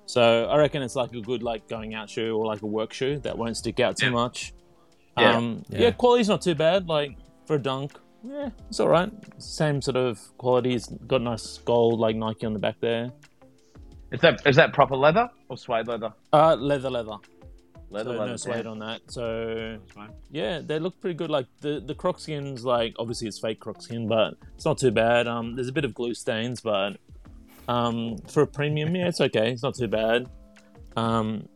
So 0.06 0.46
I 0.50 0.58
reckon 0.58 0.82
it's 0.82 0.96
like 0.96 1.14
a 1.14 1.22
good 1.22 1.44
like 1.44 1.68
going 1.68 1.94
out 1.94 2.10
shoe 2.10 2.36
or 2.36 2.46
like 2.46 2.62
a 2.62 2.68
work 2.68 2.92
shoe 2.94 3.20
that 3.20 3.38
won't 3.38 3.56
stick 3.58 3.80
out 3.80 3.98
too 3.98 4.08
Yeah. 4.08 4.12
much. 4.12 4.54
Yeah. 5.18 5.38
Um, 5.38 5.64
yeah. 5.70 5.80
Yeah. 5.82 5.92
quality's 5.92 6.28
not 6.28 6.42
too 6.42 6.56
bad. 6.56 6.88
Like 6.88 7.16
for 7.46 7.56
a 7.56 7.60
dunk, 7.60 7.94
yeah, 8.24 8.50
it's 8.70 8.80
all 8.80 8.88
right. 8.90 9.12
Same 9.38 9.82
sort 9.82 9.96
of 9.98 10.20
quality. 10.38 10.74
It's 10.74 10.88
got 11.08 11.22
nice 11.22 11.60
gold 11.60 12.00
like 12.00 12.16
Nike 12.16 12.46
on 12.46 12.54
the 12.54 12.60
back 12.60 12.76
there. 12.80 13.12
Is 14.12 14.22
that 14.22 14.42
is 14.46 14.56
that 14.58 14.74
proper 14.74 14.96
leather 14.96 15.30
or 15.50 15.58
suede 15.58 15.88
leather? 15.88 16.14
Uh, 16.32 16.56
leather, 16.56 16.90
leather. 16.90 17.18
Leather, 17.94 18.18
so 18.18 18.26
no 18.26 18.36
suede 18.36 18.66
yeah. 18.66 18.72
on 18.72 18.80
that. 18.80 19.02
So 19.08 19.78
yeah, 20.32 20.60
they 20.60 20.80
look 20.80 21.00
pretty 21.00 21.14
good. 21.14 21.30
Like 21.30 21.46
the 21.62 21.80
the 21.80 21.96
croc 21.96 22.20
skins, 22.20 22.66
like 22.66 22.96
obviously 22.98 23.28
it's 23.28 23.40
fake 23.40 23.60
croc 23.60 23.82
skin, 23.82 24.08
but 24.08 24.36
it's 24.56 24.66
not 24.66 24.78
too 24.78 24.92
bad. 24.92 25.28
Um, 25.28 25.56
there's 25.56 25.68
a 25.68 25.72
bit 25.72 25.86
of 25.86 25.94
glue 25.94 26.14
stains, 26.14 26.60
but 26.60 26.98
um, 27.68 28.18
for 28.28 28.44
a 28.44 28.48
premium, 28.48 28.96
yeah, 28.96 29.08
it's 29.08 29.22
okay. 29.22 29.52
It's 29.52 29.64
not 29.64 29.76
too 29.76 29.88
bad. 29.88 30.28
Um, 30.96 31.48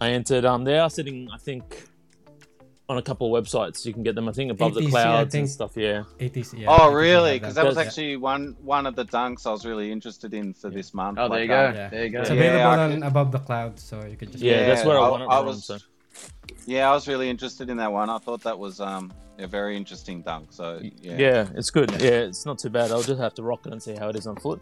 I 0.00 0.10
entered. 0.10 0.44
Um, 0.44 0.64
they 0.64 0.78
are 0.78 0.90
sitting, 0.90 1.28
I 1.32 1.38
think, 1.38 1.84
on 2.88 2.96
a 2.98 3.02
couple 3.02 3.34
of 3.34 3.44
websites. 3.44 3.84
You 3.84 3.92
can 3.92 4.02
get 4.02 4.14
them. 4.14 4.28
I 4.28 4.32
think 4.32 4.50
above 4.50 4.74
the 4.74 4.80
ATC, 4.80 4.86
I 4.88 4.90
clouds 4.90 5.32
think. 5.32 5.42
and 5.42 5.50
stuff. 5.50 5.72
Yeah. 5.76 6.04
ATC. 6.18 6.60
Yeah, 6.60 6.68
oh, 6.70 6.92
really? 6.92 7.38
Because 7.38 7.54
that 7.54 7.66
was 7.66 7.76
actually 7.76 8.16
one 8.16 8.56
one 8.62 8.86
of 8.86 8.96
the 8.96 9.04
dunks 9.04 9.46
I 9.46 9.50
was 9.50 9.66
really 9.66 9.92
interested 9.92 10.32
in 10.34 10.54
for 10.54 10.70
this 10.70 10.94
month. 10.94 11.18
Oh, 11.18 11.28
there 11.28 11.40
Like, 11.40 11.42
you 11.42 11.48
go. 11.48 11.66
um, 11.68 11.74
Yeah. 11.74 11.88
There 11.90 12.04
you 12.04 12.10
go. 12.10 12.20
It's 12.20 12.30
Yeah, 12.30 12.36
available 12.36 12.66
I 12.66 12.78
on 12.78 12.92
could- 12.94 13.02
above 13.06 13.32
the 13.32 13.38
clouds, 13.40 13.82
so 13.82 14.04
you 14.04 14.16
could 14.16 14.32
just 14.32 14.42
Yeah, 14.42 14.66
that's 14.66 14.84
where 14.84 14.98
I 14.98 15.02
I- 15.04 15.08
want 15.10 15.22
it 15.22 15.28
I 15.28 15.36
from. 15.38 15.46
was- 15.46 15.64
So 15.66 15.78
Yeah, 16.66 16.90
I 16.90 16.94
was 16.94 17.06
really 17.06 17.28
interested 17.30 17.68
in 17.70 17.76
that 17.76 17.92
one. 17.92 18.08
I 18.10 18.18
thought 18.18 18.42
that 18.42 18.58
was 18.58 18.80
um, 18.80 19.12
a 19.38 19.46
very 19.46 19.76
interesting 19.76 20.22
dunk. 20.22 20.48
So 20.52 20.80
yeah, 20.82 21.16
yeah. 21.18 21.48
it's 21.54 21.70
good. 21.70 21.90
Yeah, 22.00 22.26
it's 22.30 22.46
not 22.46 22.58
too 22.58 22.70
bad. 22.70 22.90
I'll 22.90 23.02
just 23.02 23.20
have 23.20 23.34
to 23.34 23.42
rock 23.42 23.66
it 23.66 23.72
and 23.72 23.82
see 23.82 23.94
how 23.94 24.08
it 24.08 24.16
is 24.16 24.26
on 24.26 24.36
foot. 24.36 24.60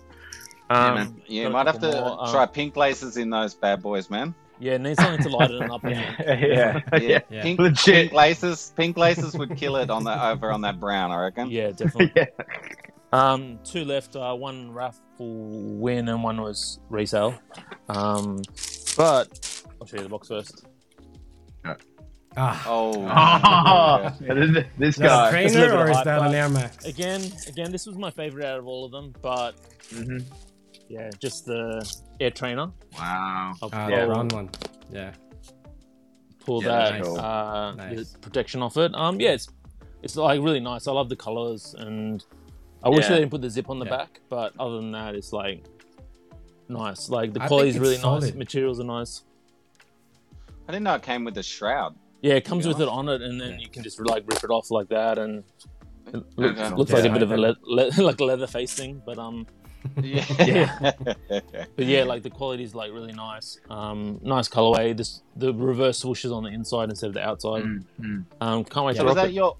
Um, 0.69 0.95
man. 0.95 1.23
yeah. 1.29 1.45
got 1.45 1.49
a 1.49 1.53
might 1.53 1.67
have 1.67 1.79
to 1.81 1.93
couple 1.93 2.01
more, 2.17 2.25
um, 2.27 2.33
try 2.33 2.45
pink 2.47 2.77
laces 2.77 3.17
in 3.17 3.31
those 3.31 3.55
bad 3.55 3.81
boys, 3.83 4.11
man. 4.11 4.35
Yeah, 4.59 4.77
need 4.79 4.97
something 4.97 5.23
to 5.23 5.29
lighten 5.37 5.63
it 5.63 5.71
up. 5.71 5.85
in. 5.85 5.91
yeah. 6.21 6.81
Yeah, 6.99 7.19
Yeah. 7.29 7.43
Pink, 7.43 7.59
Legit. 7.61 7.85
pink 7.95 8.13
laces. 8.13 8.73
Pink 8.77 8.97
laces 8.97 9.37
would 9.37 9.57
kill 9.57 9.77
it 9.77 9.91
on 9.91 10.05
that 10.05 10.23
over 10.33 10.51
on 10.51 10.63
that 10.63 10.81
brown. 10.81 11.11
I 11.11 11.21
reckon. 11.25 11.51
Yeah, 11.51 11.73
definitely. 11.73 12.13
yeah. 12.17 12.27
Um, 13.13 13.59
two 13.65 13.85
left. 13.85 14.17
Uh, 14.17 14.35
one 14.35 14.73
raffle 14.73 14.99
win 15.79 16.09
and 16.09 16.23
one 16.23 16.41
was 16.41 16.81
resale. 16.89 17.35
Um, 17.89 18.41
but 18.97 19.63
I'll 19.81 19.87
show 19.87 19.97
you 19.99 20.03
the 20.05 20.09
box 20.09 20.29
first. 20.29 20.65
Ah, 22.39 22.63
Oh. 22.67 24.13
Oh, 24.29 24.35
this, 24.35 24.65
this 24.79 24.89
is 24.91 24.97
that 24.97 25.07
guy. 25.09 25.29
a 25.29 25.31
trainer 25.31 25.75
or 25.75 25.89
is 25.91 25.97
hype, 25.97 26.05
that 26.05 26.23
an 26.23 26.35
Air 26.35 26.49
Max? 26.51 26.85
Again, 26.85 27.23
again, 27.49 27.73
this 27.73 27.87
was 27.87 27.97
my 27.97 28.11
favorite 28.11 28.45
out 28.45 28.59
of 28.59 28.67
all 28.67 28.85
of 28.85 28.91
them. 28.93 29.15
But 29.23 29.55
Mhm. 29.91 30.25
Yeah, 30.89 31.11
just 31.19 31.47
the 31.47 31.85
air 32.21 32.31
trainer. 32.31 32.71
Wow. 32.99 33.55
I'll 33.63 33.71
Ah, 33.73 33.89
Yeah. 33.89 34.01
the 34.03 34.07
brown 34.07 34.29
one. 34.29 34.51
Yeah. 34.93 35.13
pull 36.45 36.63
Yeah, 36.63 36.69
that 36.69 36.93
that's 36.93 37.09
cool. 37.09 37.19
uh, 37.19 37.75
Nice. 37.75 38.13
the 38.13 38.19
protection 38.21 38.63
off 38.63 38.77
it. 38.77 38.95
Um, 38.95 39.19
yeah, 39.21 39.31
it's 39.33 39.49
it's 40.03 40.15
like 40.17 40.41
really 40.41 40.61
nice. 40.61 40.87
I 40.87 40.93
love 40.93 41.09
the 41.09 41.17
colors, 41.17 41.75
and 41.77 42.25
I 42.85 42.89
wish 42.89 43.01
Yeah. 43.05 43.09
they 43.15 43.19
didn't 43.21 43.33
put 43.33 43.43
the 43.43 43.51
zip 43.51 43.69
on 43.69 43.81
the 43.81 43.85
Yeah. 43.87 43.97
back. 43.97 44.21
But 44.29 44.53
other 44.61 44.77
than 44.77 44.93
that, 44.93 45.17
it's 45.17 45.33
like 45.33 45.65
nice. 46.69 47.09
Like 47.09 47.33
the 47.33 47.41
quality 47.41 47.71
is 47.71 47.79
really 47.81 47.95
it's 47.97 48.05
nice. 48.05 48.33
Materials 48.35 48.79
are 48.79 48.85
nice. 48.85 49.25
I 50.69 50.73
didn't 50.73 50.85
know 50.85 50.95
it 50.95 51.03
came 51.03 51.25
with 51.25 51.35
the 51.35 51.43
shroud. 51.43 51.97
Yeah, 52.23 52.35
it 52.35 52.45
comes 52.45 52.65
be 52.65 52.69
with 52.73 52.81
it 52.81 52.89
on 52.89 53.09
it, 53.09 53.23
and 53.23 53.41
then 53.41 53.53
Yeah. 53.55 53.59
you 53.59 53.69
can 53.69 53.83
just 53.83 53.99
like 54.01 54.23
rip 54.31 54.45
it 54.45 54.51
off 54.51 54.71
like 54.71 54.89
that, 54.91 55.19
and 55.19 55.43
it 56.07 56.15
looks, 56.37 56.61
Okay. 56.61 56.75
looks 56.77 56.91
Yeah, 56.93 56.97
like 56.99 57.11
a 57.11 57.13
bit 57.13 57.23
of 57.23 57.33
a 57.33 57.37
le- 57.37 57.57
le- 57.63 57.91
like 58.05 58.21
a 58.21 58.25
leather 58.25 58.47
face 58.47 58.73
thing. 58.75 59.03
But 59.05 59.19
um, 59.19 59.47
Yeah. 60.03 60.93
but 61.29 61.85
yeah, 61.85 62.05
like 62.05 62.23
the 62.23 62.31
quality 62.31 62.63
is 62.65 62.75
like 62.75 62.93
really 62.93 63.13
nice. 63.13 63.59
Um, 63.71 64.19
nice 64.23 64.49
colorway. 64.49 64.97
This 64.97 65.23
the 65.37 65.53
reverse 65.55 65.99
swoosh 65.99 66.25
is 66.25 66.33
on 66.33 66.45
the 66.45 66.51
inside 66.51 66.91
instead 66.91 67.09
of 67.09 67.15
the 67.15 67.27
outside. 67.27 67.63
Mm, 67.65 67.85
mm. 68.01 68.25
Um, 68.41 68.65
can't 68.65 68.87
wait 68.87 68.97
Yeah. 68.97 69.03
to 69.03 69.07
was 69.07 69.17
rock 69.17 69.25
that 69.25 69.31
it. 69.31 69.35
your 69.35 69.57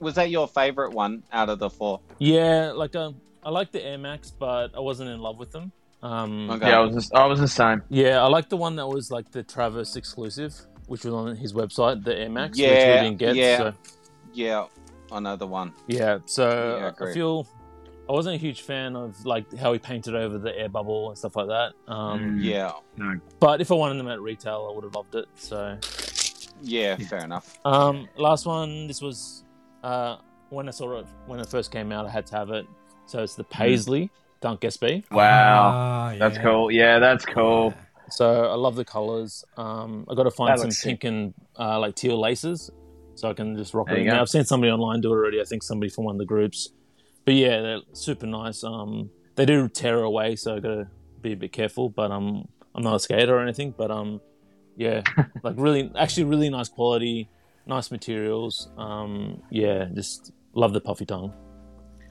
was 0.00 0.14
that 0.16 0.30
your 0.30 0.46
favorite 0.48 0.92
one 0.92 1.22
out 1.32 1.48
of 1.48 1.58
the 1.58 1.70
four? 1.70 2.00
Yeah, 2.18 2.72
like 2.74 2.94
um, 2.96 3.16
I 3.44 3.50
like 3.50 3.72
the 3.72 3.82
Air 3.84 3.98
Max, 3.98 4.30
but 4.30 4.74
I 4.76 4.80
wasn't 4.80 5.10
in 5.10 5.20
love 5.20 5.38
with 5.38 5.52
them. 5.52 5.72
Um, 6.02 6.50
Okay. 6.50 6.68
Yeah, 6.68 6.78
I 6.78 6.80
was 6.80 6.94
just, 6.94 7.14
I 7.14 7.24
was 7.26 7.40
the 7.40 7.48
same. 7.48 7.82
Yeah, 7.88 8.22
I 8.22 8.26
like 8.26 8.48
the 8.50 8.56
one 8.58 8.76
that 8.76 8.86
was 8.86 9.10
like 9.10 9.30
the 9.30 9.42
Travis 9.42 9.96
exclusive, 9.96 10.54
which 10.86 11.04
was 11.04 11.14
on 11.14 11.34
his 11.36 11.54
website, 11.54 12.04
the 12.04 12.14
Air 12.18 12.28
Max, 12.28 12.58
which 12.58 12.66
Yeah, 12.66 12.96
we 13.02 13.08
didn't 13.08 13.18
get. 13.18 13.34
yeah. 13.36 13.56
So, 13.56 13.72
Yeah, 14.34 14.66
I 15.10 15.20
know 15.20 15.36
the 15.36 15.46
one. 15.46 15.72
yeah, 15.86 16.18
so 16.26 16.76
Yeah, 16.78 16.86
I 16.86 16.88
agreed. 16.88 17.14
feel 17.14 17.46
I 18.08 18.12
wasn't 18.12 18.34
a 18.34 18.38
huge 18.38 18.62
fan 18.62 18.96
of 18.96 19.24
like 19.24 19.52
how 19.56 19.72
he 19.72 19.78
painted 19.78 20.14
over 20.14 20.36
the 20.38 20.56
air 20.58 20.68
bubble 20.68 21.08
and 21.08 21.16
stuff 21.18 21.36
like 21.36 21.46
that. 21.48 21.72
Um, 21.90 22.20
Mm. 22.38 22.42
Yeah, 22.44 22.72
But 23.40 23.60
if 23.60 23.70
I 23.72 23.74
wanted 23.74 23.98
them 23.98 24.08
at 24.08 24.20
retail, 24.20 24.68
I 24.70 24.74
would 24.74 24.84
have 24.84 24.94
loved 24.94 25.14
it. 25.14 25.26
So, 25.36 25.78
yeah, 26.62 26.96
fair 26.96 27.20
enough. 27.24 27.58
um, 27.64 28.08
last 28.16 28.46
one, 28.46 28.86
this 28.86 29.00
was 29.00 29.44
uh, 29.82 30.16
when 30.50 30.68
I 30.68 30.70
saw 30.70 30.98
it 31.00 31.06
when 31.26 31.40
it 31.40 31.46
first 31.48 31.70
came 31.70 31.92
out, 31.92 32.06
I 32.06 32.10
had 32.10 32.26
to 32.26 32.36
have 32.36 32.50
it. 32.50 32.66
So 33.06 33.22
it's 33.22 33.34
the 33.34 33.44
Paisley 33.44 34.10
Dunk 34.40 34.60
SB. 34.60 35.04
Wow. 35.10 35.70
Ah, 35.74 36.14
That's 36.18 36.36
yeah. 36.36 36.42
cool. 36.42 36.70
Yeah, 36.70 36.98
that's 36.98 37.24
cool. 37.24 37.74
So 38.10 38.44
I 38.46 38.54
love 38.54 38.76
the 38.76 38.84
colors. 38.84 39.44
Um, 39.56 40.06
I 40.10 40.14
got 40.14 40.24
to 40.24 40.30
find 40.30 40.52
That 40.52 40.58
some 40.58 40.68
looks 40.68 40.78
sick. 40.80 41.00
pink 41.00 41.04
and 41.04 41.34
uh, 41.58 41.78
like 41.80 41.94
teal 41.94 42.20
laces, 42.20 42.70
so 43.14 43.30
I 43.30 43.32
can 43.34 43.56
just 43.56 43.72
rock 43.74 43.86
There 43.86 43.96
it. 43.96 44.00
you 44.00 44.02
in 44.04 44.08
there. 44.08 44.16
go. 44.16 44.22
I've 44.22 44.28
seen 44.28 44.44
somebody 44.44 44.70
online 44.70 45.00
do 45.00 45.08
it 45.12 45.16
already. 45.16 45.40
I 45.40 45.44
think 45.44 45.62
somebody 45.62 45.88
from 45.90 46.04
one 46.04 46.14
of 46.16 46.18
the 46.18 46.26
groups. 46.26 46.68
But 47.24 47.34
yeah, 47.34 47.60
they're 47.60 47.80
super 47.92 48.26
nice. 48.26 48.64
Um, 48.64 49.10
they 49.34 49.46
do 49.46 49.68
tear 49.68 50.00
away, 50.00 50.36
so 50.36 50.56
I 50.56 50.60
got 50.60 50.68
to 50.68 50.88
be 51.20 51.32
a 51.32 51.36
bit 51.36 51.52
careful. 51.52 51.88
But 51.88 52.10
um, 52.10 52.46
I'm 52.74 52.82
not 52.82 52.94
a 52.94 53.00
skater 53.00 53.36
or 53.36 53.40
anything. 53.40 53.74
But 53.76 53.90
um, 53.90 54.20
yeah, 54.76 55.02
like 55.42 55.54
really, 55.56 55.90
actually, 55.98 56.24
really 56.24 56.50
nice 56.50 56.68
quality, 56.68 57.28
nice 57.66 57.90
materials. 57.90 58.68
Um, 58.76 59.42
yeah, 59.50 59.86
just 59.94 60.32
love 60.54 60.72
the 60.72 60.80
puffy 60.80 61.06
tongue. 61.06 61.32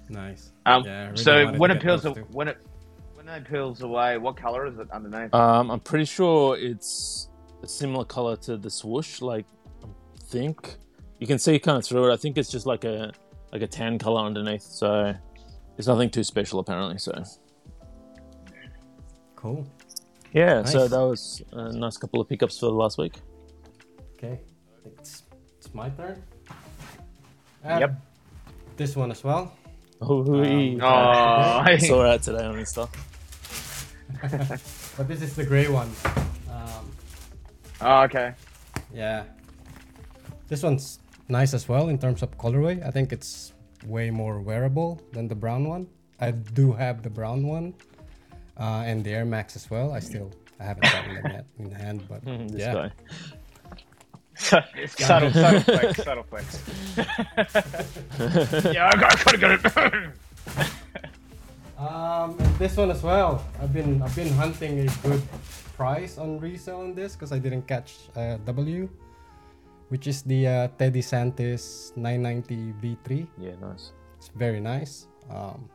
Nice. 0.10 0.52
Um, 0.66 0.84
Yeah, 0.86 1.06
really 1.06 1.18
so 1.18 1.52
when 1.54 1.72
it 1.72 1.82
peels, 1.82 2.04
those 2.04 2.18
when 2.32 2.48
it 2.48 2.58
when 3.14 3.28
it 3.30 3.46
peels 3.50 3.82
away, 3.82 4.18
what 4.18 4.36
color 4.36 4.66
is 4.68 4.78
it 4.80 4.90
underneath? 4.92 5.34
Um, 5.34 5.72
I'm 5.72 5.80
pretty 5.80 6.06
sure 6.06 6.58
it's 6.58 7.30
a 7.62 7.68
similar 7.68 8.06
color 8.06 8.36
to 8.38 8.58
the 8.58 8.70
swoosh. 8.70 9.22
Like, 9.22 9.46
I 9.84 9.88
think 10.26 10.78
you 11.20 11.28
can 11.28 11.40
see 11.40 11.58
kind 11.60 11.78
of 11.78 11.86
through 11.86 12.10
it. 12.10 12.14
I 12.14 12.18
think 12.18 12.38
it's 12.38 12.52
just 12.52 12.66
like 12.66 12.84
a 12.84 13.14
like 13.54 13.62
a 13.62 13.68
tan 13.68 13.98
color 14.00 14.22
underneath. 14.26 14.64
So 14.64 15.14
it's 15.78 15.88
nothing 15.88 16.10
too 16.10 16.24
special 16.24 16.60
apparently. 16.60 16.98
So 16.98 17.24
Cool. 19.36 19.66
yeah, 20.34 20.64
so 20.64 20.88
that 20.88 21.00
was 21.00 21.42
a 21.52 21.72
nice 21.74 21.98
couple 21.98 22.20
of 22.20 22.28
pickups 22.28 22.60
for 22.60 22.66
the 22.68 22.72
last 22.74 22.98
week. 22.98 23.16
Okay. 24.16 24.40
It's 24.86 25.24
it's 25.58 25.74
my 25.74 25.90
turn. 25.90 26.22
Uh, 27.64 27.78
Yep. 27.80 28.02
This 28.76 28.96
one 28.96 29.12
as 29.12 29.24
well. 29.24 29.54
Oh, 30.02 30.20
Um, 30.22 30.80
oh, 30.82 31.78
saw 31.80 32.12
it 32.14 32.24
today 32.24 32.44
on 32.46 32.56
Insta. 32.56 32.90
But 34.98 35.08
this 35.08 35.22
is 35.24 35.36
the 35.36 35.44
gray 35.46 35.68
one. 35.68 35.90
Um, 36.52 36.92
oh, 37.82 38.02
okay. 38.04 38.34
yeah. 38.94 39.24
This 40.48 40.62
one's 40.62 41.00
nice 41.34 41.54
as 41.54 41.68
well 41.68 41.90
in 41.90 41.98
terms 41.98 42.22
of 42.24 42.30
colorway. 42.38 42.76
I 42.88 42.92
think 42.96 43.12
it's 43.12 43.54
way 43.96 44.10
more 44.12 44.40
wearable 44.40 45.02
than 45.12 45.28
the 45.28 45.36
brown 45.36 45.68
one. 45.68 45.88
I 46.20 46.32
do 46.32 46.72
have 46.72 47.02
the 47.02 47.10
brown 47.10 47.40
one 47.58 47.74
uh, 48.58 48.90
and 48.90 49.04
the 49.04 49.12
Air 49.18 49.26
Max 49.26 49.56
as 49.56 49.70
well. 49.70 49.92
I 49.92 50.00
still 50.00 50.30
I 50.60 50.64
haven't 50.70 50.84
gotten 50.84 51.14
them 51.16 51.32
yet 51.38 51.46
in 51.60 51.72
hand, 51.72 52.00
but 52.08 52.24
this 52.54 52.62
yeah. 52.64 52.74
guy. 52.74 52.90
subtle, 54.88 55.32
subtle 55.32 55.62
flex, 55.62 56.04
subtle 56.04 56.26
flex. 56.32 56.48
Yeah, 58.76 58.90
I 58.92 58.96
got, 59.04 59.34
I 59.34 59.38
got 59.44 59.52
it. 59.58 59.62
Um, 61.78 62.30
and 62.40 62.56
this 62.58 62.78
one 62.78 62.92
as 62.92 63.04
well. 63.04 63.44
I've 63.62 63.74
been 63.74 64.02
I've 64.02 64.16
been 64.16 64.32
hunting 64.34 64.88
a 64.88 65.08
good 65.08 65.22
price 65.76 66.18
on 66.18 66.40
resale 66.40 66.80
on 66.80 66.94
this 66.96 67.14
because 67.14 67.32
I 67.32 67.40
didn't 67.40 67.68
catch 67.68 67.90
uh, 68.16 68.38
W, 68.46 68.90
which 69.94 70.10
is 70.10 70.26
the 70.26 70.48
uh, 70.50 70.68
Teddy 70.82 71.06
Santis 71.06 71.94
990 71.94 72.74
V3. 72.82 73.28
Yeah, 73.38 73.54
nice. 73.62 73.94
It's 74.18 74.34
very 74.34 74.58
nice. 74.58 75.06
Um, 75.30 75.70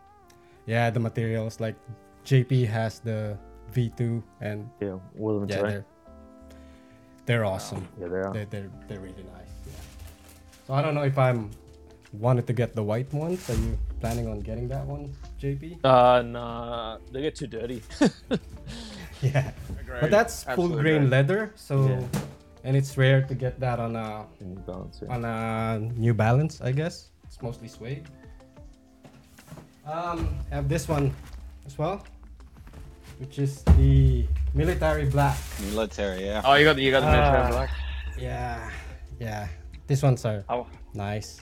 yeah, 0.67 0.91
the 0.91 0.99
materials 0.99 1.63
like 1.63 1.79
JP 2.27 2.67
has 2.67 2.99
the 2.99 3.39
V2 3.71 4.19
and 4.43 4.67
Yeah, 4.83 4.99
Will 5.15 5.47
yeah, 5.47 5.63
they're 5.63 5.87
they're 7.31 7.45
awesome. 7.47 7.87
Yeah, 7.95 8.09
they 8.09 8.19
are. 8.19 8.33
They're, 8.35 8.51
they're 8.51 8.71
they're 8.91 8.99
really 8.99 9.23
nice. 9.39 9.55
Yeah. 9.71 9.79
So 10.67 10.75
I 10.75 10.83
don't 10.83 10.99
know 10.99 11.07
if 11.07 11.15
I'm 11.17 11.55
wanted 12.11 12.51
to 12.51 12.53
get 12.53 12.75
the 12.75 12.83
white 12.83 13.13
ones. 13.15 13.47
Are 13.47 13.55
you 13.55 13.79
planning 14.03 14.27
on 14.27 14.41
getting 14.43 14.67
that 14.75 14.83
one, 14.83 15.15
JP? 15.39 15.79
Uh, 15.87 16.23
nah, 16.27 16.99
they 17.15 17.23
get 17.23 17.39
too 17.39 17.47
dirty. 17.47 17.87
Yeah. 19.23 19.51
Agreed. 19.81 20.01
But 20.01 20.11
that's 20.11 20.45
full 20.45 20.69
grain 20.69 21.07
agreed. 21.07 21.11
leather, 21.11 21.53
so 21.57 21.89
Yeah. 21.89 22.21
And 22.65 22.77
it's 22.77 22.97
rare 22.97 23.23
to 23.23 23.35
get 23.35 23.61
that 23.61 23.79
on 23.81 23.97
a 23.97 24.27
In 24.41 24.55
balance, 24.67 25.01
yeah. 25.03 25.15
on 25.15 25.25
a 25.25 25.79
New 25.97 26.15
Balance, 26.15 26.61
I 26.61 26.73
guess. 26.73 27.09
It's 27.25 27.41
mostly 27.43 27.69
suede. 27.69 28.05
Um, 29.87 30.29
have 30.51 30.69
this 30.69 30.89
one 30.89 31.15
as 31.67 31.79
well, 31.79 32.05
which 33.19 33.39
is 33.39 33.63
the 33.77 34.27
military 34.55 35.07
black. 35.07 35.39
Military, 35.71 36.27
yeah. 36.27 36.43
Oh, 36.45 36.55
you 36.55 36.65
got 36.65 36.77
the 36.77 36.83
you 36.83 36.91
got 36.91 37.01
the 37.01 37.11
military 37.13 37.51
black. 37.53 37.71
Yeah, 38.19 38.71
yeah. 39.21 39.49
This 39.87 40.03
ones 40.03 40.25
are 40.25 40.45
Oh, 40.49 40.67
nice. 40.93 41.41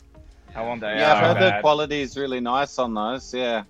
I 0.54 0.62
want 0.62 0.80
that. 0.80 0.96
Yeah, 0.96 1.12
I've 1.12 1.18
so 1.36 1.40
heard 1.40 1.56
the 1.56 1.60
quality 1.60 2.00
is 2.00 2.16
really 2.16 2.40
nice 2.40 2.78
on 2.78 2.94
those. 2.94 3.34
Yeah. 3.34 3.64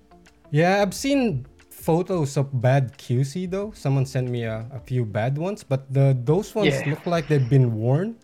Yeah, 0.51 0.83
I've 0.83 0.95
seen 0.95 1.47
photos 1.87 2.37
of 2.37 2.47
bad 2.61 2.99
QC 2.99 3.47
though. 3.51 3.71
Someone 3.75 4.05
sent 4.07 4.29
me 4.29 4.43
a, 4.45 4.67
a 4.73 4.81
few 4.81 5.05
bad 5.07 5.39
ones, 5.39 5.63
but 5.63 5.87
the 5.93 6.07
those 6.25 6.55
ones 6.55 6.75
Yeah. 6.75 6.91
look 6.91 7.07
like 7.07 7.29
they've 7.31 7.49
been 7.57 7.69
worn. 7.79 8.17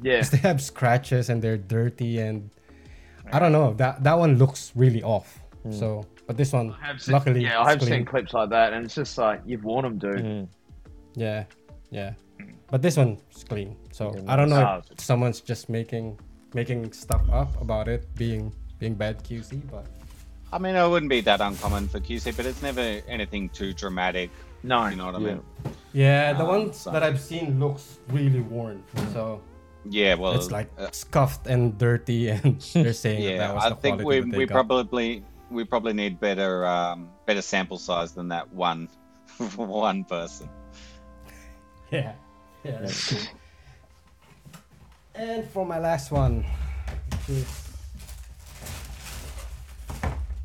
Yeah. 0.00 0.18
'Cause 0.18 0.30
they 0.34 0.42
have 0.48 0.62
scratches 0.62 1.28
and 1.30 1.42
they're 1.42 1.58
dirty 1.78 2.20
and 2.26 2.50
I 3.34 3.38
don't 3.38 3.52
know. 3.52 3.74
That 3.74 4.02
that 4.06 4.16
one 4.18 4.38
looks 4.38 4.72
really 4.74 5.02
off. 5.02 5.28
So, 5.70 6.06
but 6.26 6.36
this 6.40 6.52
one, 6.56 6.72
I 6.82 6.86
have 6.86 6.98
seen, 7.02 7.12
luckily, 7.12 7.42
yeah, 7.44 7.60
I 7.60 7.68
have 7.70 7.80
clean. 7.84 7.90
seen 7.92 8.04
clips 8.08 8.32
like 8.32 8.48
that, 8.48 8.72
and 8.72 8.80
it's 8.86 8.94
just 8.96 9.18
like 9.18 9.42
you've 9.44 9.62
worn 9.62 9.84
them, 9.84 9.98
dude. 10.00 10.24
Mm. 10.24 10.48
Yeah, 11.14 11.44
yeah. 11.90 12.14
But 12.72 12.80
this 12.80 12.96
one's 12.96 13.20
clean. 13.46 13.76
So 13.92 14.14
I 14.26 14.36
don't 14.36 14.48
know 14.48 14.80
if 14.90 15.00
someone's 15.04 15.40
just 15.44 15.68
making 15.68 16.16
making 16.54 16.92
stuff 16.96 17.20
up 17.30 17.52
about 17.60 17.86
it 17.92 18.08
being 18.16 18.54
being 18.80 18.94
bad 18.96 19.22
QC, 19.22 19.60
but 19.70 19.84
I 20.52 20.58
mean, 20.58 20.74
it 20.74 20.88
wouldn't 20.88 21.10
be 21.10 21.20
that 21.22 21.40
uncommon 21.40 21.88
for 21.88 22.00
QC, 22.00 22.36
but 22.36 22.44
it's 22.46 22.62
never 22.62 22.80
anything 23.06 23.48
too 23.50 23.72
dramatic. 23.72 24.30
No, 24.62 24.86
You 24.88 24.96
know 24.96 25.06
what 25.06 25.14
I 25.16 25.18
Yeah. 25.18 25.26
mean? 25.26 25.42
yeah, 25.92 26.32
the 26.34 26.42
Um, 26.42 26.48
ones 26.48 26.76
so- 26.76 26.90
that 26.90 27.02
I've 27.02 27.20
seen 27.20 27.58
looks 27.60 27.98
really 28.08 28.40
worn. 28.40 28.82
So 29.12 29.40
Yeah, 29.88 30.14
well, 30.14 30.32
it's 30.34 30.50
like 30.50 30.68
uh, 30.78 30.88
scuffed 30.92 31.46
and 31.46 31.78
dirty, 31.78 32.28
and 32.34 32.60
they're 32.74 32.92
saying 32.92 33.22
that, 33.24 33.30
yeah, 33.32 33.38
that 33.38 33.54
was 33.54 33.64
I 33.64 33.68
the 33.70 33.76
think 33.76 34.02
we 34.02 34.20
that 34.20 34.36
we 34.36 34.44
got. 34.44 34.54
probably 34.54 35.24
we 35.50 35.64
probably 35.64 35.94
need 35.94 36.20
better 36.20 36.66
um, 36.66 37.08
better 37.26 37.40
sample 37.42 37.78
size 37.78 38.12
than 38.12 38.28
that 38.28 38.52
one 38.52 38.88
one 39.56 40.04
person. 40.04 40.48
Yeah, 41.90 42.12
yeah. 42.62 42.78
That's 42.82 43.08
true. 43.08 43.18
and 45.14 45.48
for 45.50 45.64
my 45.66 45.78
last 45.78 46.12
one, 46.12 46.44
which 47.26 47.38
is 47.38 47.69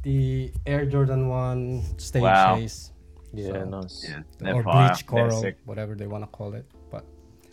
the 0.05 0.51
Air 0.65 0.85
Jordan 0.85 1.27
One 1.27 1.81
stage 1.97 2.21
Wow. 2.21 2.55
haze. 2.55 2.91
Yeah, 3.33 3.47
So- 3.47 3.65
nice. 3.65 3.95
Yeah, 4.39 4.53
or 4.53 4.63
fire. 4.63 4.88
bleach 4.89 5.05
coral, 5.07 5.43
whatever 5.65 5.93
they 5.95 6.07
want 6.07 6.24
to 6.24 6.29
call 6.38 6.53
it. 6.53 6.65
But 6.91 7.03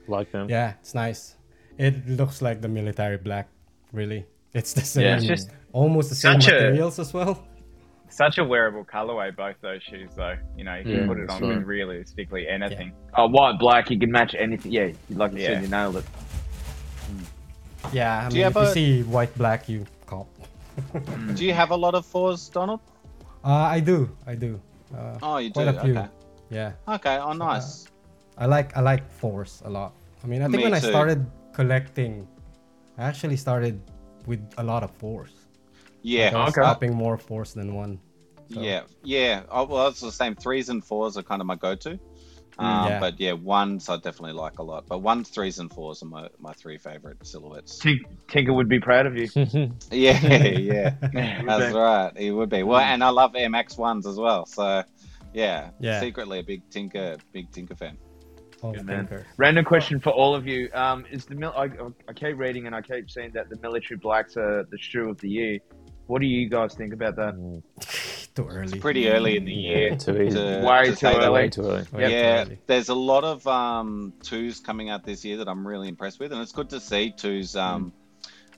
Like 0.06 0.30
them. 0.30 0.46
yeah, 0.48 0.74
it's 0.80 0.94
nice. 0.94 1.36
It 1.78 2.06
looks 2.06 2.40
like 2.42 2.60
the 2.60 2.68
military 2.68 3.16
black, 3.16 3.48
really. 3.92 4.26
It's 4.52 4.72
the 4.74 4.82
same, 4.82 5.04
Yeah, 5.04 5.16
it's 5.16 5.24
just 5.24 5.50
almost 5.72 6.10
the 6.10 6.14
same 6.14 6.40
such 6.40 6.50
a- 6.52 6.54
materials 6.54 6.98
as 6.98 7.12
well. 7.14 7.42
such 8.10 8.36
a 8.36 8.44
wearable 8.44 8.84
colorway. 8.84 9.34
Both 9.34 9.56
those 9.62 9.82
shoes, 9.82 10.10
though. 10.14 10.36
You 10.56 10.64
know, 10.64 10.74
you 10.76 10.82
can 10.84 10.92
Yeah, 10.92 11.06
put 11.06 11.18
it 11.18 11.28
that's 11.28 11.40
on 11.42 11.48
with 11.48 11.64
realistically 11.66 12.46
anything. 12.46 12.92
Oh, 13.16 13.26
white, 13.28 13.58
black, 13.58 13.90
you 13.90 13.98
can 13.98 14.10
match 14.12 14.34
anything. 14.38 14.70
Yeah, 14.70 14.92
like 15.08 15.32
you 15.32 15.38
Yeah. 15.38 15.46
said, 15.54 15.62
you 15.62 15.68
nailed 15.68 15.96
it. 15.96 16.04
Yeah, 17.92 18.26
I 18.26 18.28
Do 18.28 18.34
mean, 18.34 18.40
you 18.42 18.46
if 18.46 18.54
have 18.54 18.66
you 18.68 18.72
see 18.74 19.02
white 19.04 19.34
black, 19.36 19.68
you 19.68 19.80
cop. 19.80 20.01
Do 21.34 21.44
you 21.44 21.52
have 21.54 21.70
a 21.70 21.76
lot 21.76 21.94
of 21.94 22.04
fours, 22.06 22.48
Donald? 22.48 22.80
Uh, 23.44 23.48
I 23.76 23.80
do, 23.80 24.08
I 24.26 24.34
do. 24.34 24.60
Uh, 24.94 25.18
Oh, 25.22 25.36
you 25.38 25.48
do. 25.48 25.54
quite 25.54 25.68
a 25.68 25.80
few. 25.80 25.92
Okay. 25.98 26.08
Yeah. 26.50 26.72
Okay. 26.88 27.16
Oh, 27.18 27.32
nice. 27.32 27.86
I 28.38 28.46
like 28.46 28.76
I 28.76 28.80
like 28.80 29.10
fours 29.12 29.62
a 29.64 29.70
lot. 29.70 29.92
I 30.22 30.26
mean, 30.26 30.40
I 30.42 30.44
think 30.46 30.56
Me 30.58 30.64
when 30.64 30.74
I 30.74 30.80
started 30.80 31.26
collecting, 31.52 32.26
I 32.98 33.04
actually 33.04 33.36
started 33.36 33.80
with 34.26 34.40
a 34.58 34.62
lot 34.62 34.82
of 34.82 34.90
fours. 34.92 35.32
yeah. 36.02 36.26
Like, 36.26 36.34
I 36.34 36.44
was 36.44 36.52
okay. 36.58 36.62
copying 36.62 36.94
more 36.94 37.16
Force 37.18 37.52
than 37.54 37.74
one. 37.74 37.98
So, 38.52 38.60
Yeah, 38.60 38.82
yeah. 39.02 39.42
Oh, 39.50 39.64
well, 39.64 39.88
it's 39.88 40.00
the 40.00 40.12
same. 40.12 40.34
Threes 40.34 40.68
and 40.68 40.84
fours 40.84 41.16
are 41.16 41.22
kind 41.22 41.40
of 41.40 41.46
my 41.46 41.56
go-to. 41.56 41.98
Um, 42.58 42.66
Yeah. 42.88 43.00
But 43.00 43.18
yeah, 43.20 43.32
ones 43.32 43.88
I 43.88 43.96
definitely 43.96 44.32
like 44.32 44.58
a 44.58 44.62
lot. 44.62 44.86
But 44.86 44.98
ones, 44.98 45.28
threes, 45.30 45.58
and 45.58 45.72
fours 45.72 46.02
are 46.02 46.06
my, 46.06 46.28
my 46.38 46.52
three 46.52 46.78
favorite 46.78 47.24
silhouettes. 47.26 47.78
Tink, 47.78 48.00
Tinker 48.28 48.52
would 48.52 48.68
be 48.68 48.78
proud 48.80 49.06
of 49.06 49.16
you. 49.16 49.28
Yeah, 49.90 50.20
yeah. 50.44 50.94
That's 51.02 51.72
be. 51.72 51.78
right. 51.78 52.12
He 52.16 52.30
would 52.30 52.50
be. 52.50 52.62
Well, 52.62 52.80
and 52.80 53.02
I 53.02 53.08
love 53.10 53.34
Air 53.36 53.48
Max 53.50 53.76
ones 53.76 54.06
as 54.06 54.16
well. 54.16 54.46
So, 54.46 54.84
yeah, 55.32 55.70
Yeah. 55.80 56.00
secretly 56.00 56.40
a 56.40 56.42
big 56.42 56.68
Tinker, 56.70 57.16
big 57.32 57.50
Tinker 57.52 57.74
fan. 57.74 57.96
All 58.62 58.72
Good 58.72 58.84
man. 58.86 59.24
Random 59.38 59.64
question 59.64 59.98
for 59.98 60.10
all 60.10 60.36
of 60.36 60.46
you: 60.46 60.68
um, 60.72 61.04
Is 61.10 61.24
the 61.24 61.34
mil- 61.34 61.52
I, 61.56 61.64
I 62.08 62.12
keep 62.12 62.38
reading 62.38 62.66
and 62.66 62.76
I 62.76 62.80
keep 62.80 63.10
seeing 63.10 63.32
that 63.32 63.48
the 63.50 63.56
military 63.60 63.98
blacks 63.98 64.36
are 64.36 64.62
the 64.70 64.78
shoe 64.78 65.10
of 65.10 65.18
the 65.20 65.28
year. 65.28 65.58
What 66.06 66.20
do 66.20 66.26
you 66.28 66.48
guys 66.48 66.74
think 66.74 66.92
about 66.92 67.16
that? 67.16 67.34
Too 68.36 68.48
early. 68.48 68.78
Pretty 68.80 69.08
early 69.10 69.36
in 69.36 69.44
the 69.44 69.52
year. 69.52 69.90
Yeah, 69.90 69.96
too 69.96 70.22
easy. 70.22 70.38
to- 70.38 70.64
Way 70.66 70.86
to 70.90 70.96
too 70.96 71.06
early. 71.06 71.28
Way 71.30 71.48
too 71.50 71.60
early. 71.62 71.84
Way 71.92 72.06
too 72.06 72.10
yeah, 72.14 72.42
early. 72.42 72.58
there's 72.66 72.88
a 72.88 72.94
lot 72.94 73.24
of 73.24 73.46
um, 73.46 74.14
twos 74.22 74.58
coming 74.58 74.88
out 74.88 75.04
this 75.04 75.22
year 75.24 75.36
that 75.36 75.48
I'm 75.48 75.66
really 75.66 75.88
impressed 75.88 76.18
with, 76.18 76.32
and 76.32 76.40
it's 76.40 76.52
good 76.52 76.70
to 76.70 76.80
see 76.80 77.10
twos 77.14 77.54
um, 77.56 77.92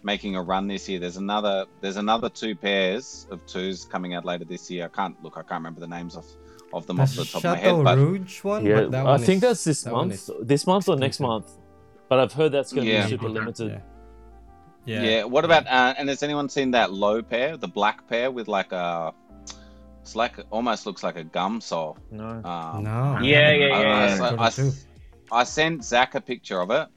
making 0.04 0.37
a 0.37 0.42
run 0.42 0.68
this 0.68 0.88
year. 0.88 1.00
There's 1.00 1.16
another 1.16 1.64
there's 1.80 1.96
another 1.96 2.28
two 2.28 2.54
pairs 2.54 3.26
of 3.32 3.44
twos 3.46 3.84
coming 3.84 4.14
out 4.14 4.24
later 4.24 4.44
this 4.44 4.70
year. 4.70 4.84
I 4.84 4.88
can't 4.88 5.20
look, 5.24 5.34
I 5.37 5.40
can't 5.40 5.52
remember 5.54 5.80
the 5.80 5.88
names 5.88 6.14
of, 6.14 6.24
of 6.72 6.87
them 6.87 6.98
The 6.98 7.02
off 7.02 7.14
the 7.16 7.24
top 7.24 7.34
of 7.37 7.44
my 7.44 7.56
Chateau 7.56 7.76
head, 7.78 7.84
but 7.84 7.98
Rouge 7.98 8.44
one. 8.44 8.64
Yeah, 8.66 8.74
but 8.76 8.90
that 8.92 9.06
I 9.06 9.10
one 9.10 9.20
think 9.22 9.37
is- 9.37 9.40
that's 9.42 9.64
this 9.64 9.82
that 9.82 9.92
month. 9.92 10.12
is 10.12 10.30
This 10.40 10.66
month 10.68 10.88
or 10.88 10.94
next 10.96 11.18
month. 11.18 11.50
But 12.08 12.20
I've 12.20 12.32
heard 12.32 12.52
that's 12.52 12.72
going 12.72 12.87
to 12.87 12.92
Yeah. 12.92 13.04
be 13.04 13.10
super 13.10 13.28
limited. 13.28 13.80
Yeah. 14.87 15.02
yeah. 15.02 15.02
Yeah. 15.02 15.24
What 15.24 15.44
about 15.44 15.66
uh, 15.66 15.94
and 15.98 16.08
has 16.08 16.22
anyone 16.22 16.48
seen 16.48 16.70
that 16.72 16.92
low 16.92 17.22
pair, 17.22 17.56
the 17.56 17.66
black 17.66 18.06
pair 18.08 18.30
with 18.30 18.46
like 18.46 18.70
a 18.72 19.12
it's 20.04 20.14
like 20.14 20.34
almost 20.50 20.84
looks 20.84 21.02
like 21.02 21.16
a 21.16 21.24
gum 21.24 21.62
sole. 21.62 21.96
No. 22.10 22.26
Um, 22.44 22.84
No. 22.84 23.18
Yeah, 23.22 23.52
yeah, 23.52 23.52
I- 23.52 23.52
yeah, 23.52 23.74
I, 23.74 23.80
yeah. 23.80 24.14
I- 24.14 24.50
Jordan 24.50 24.72
I- 25.32 25.40
I 25.40 25.44
sent 25.44 25.82
Zak 25.82 26.14
a 26.14 26.20
picture 26.20 26.60
of 26.60 26.70
it. 26.70 26.88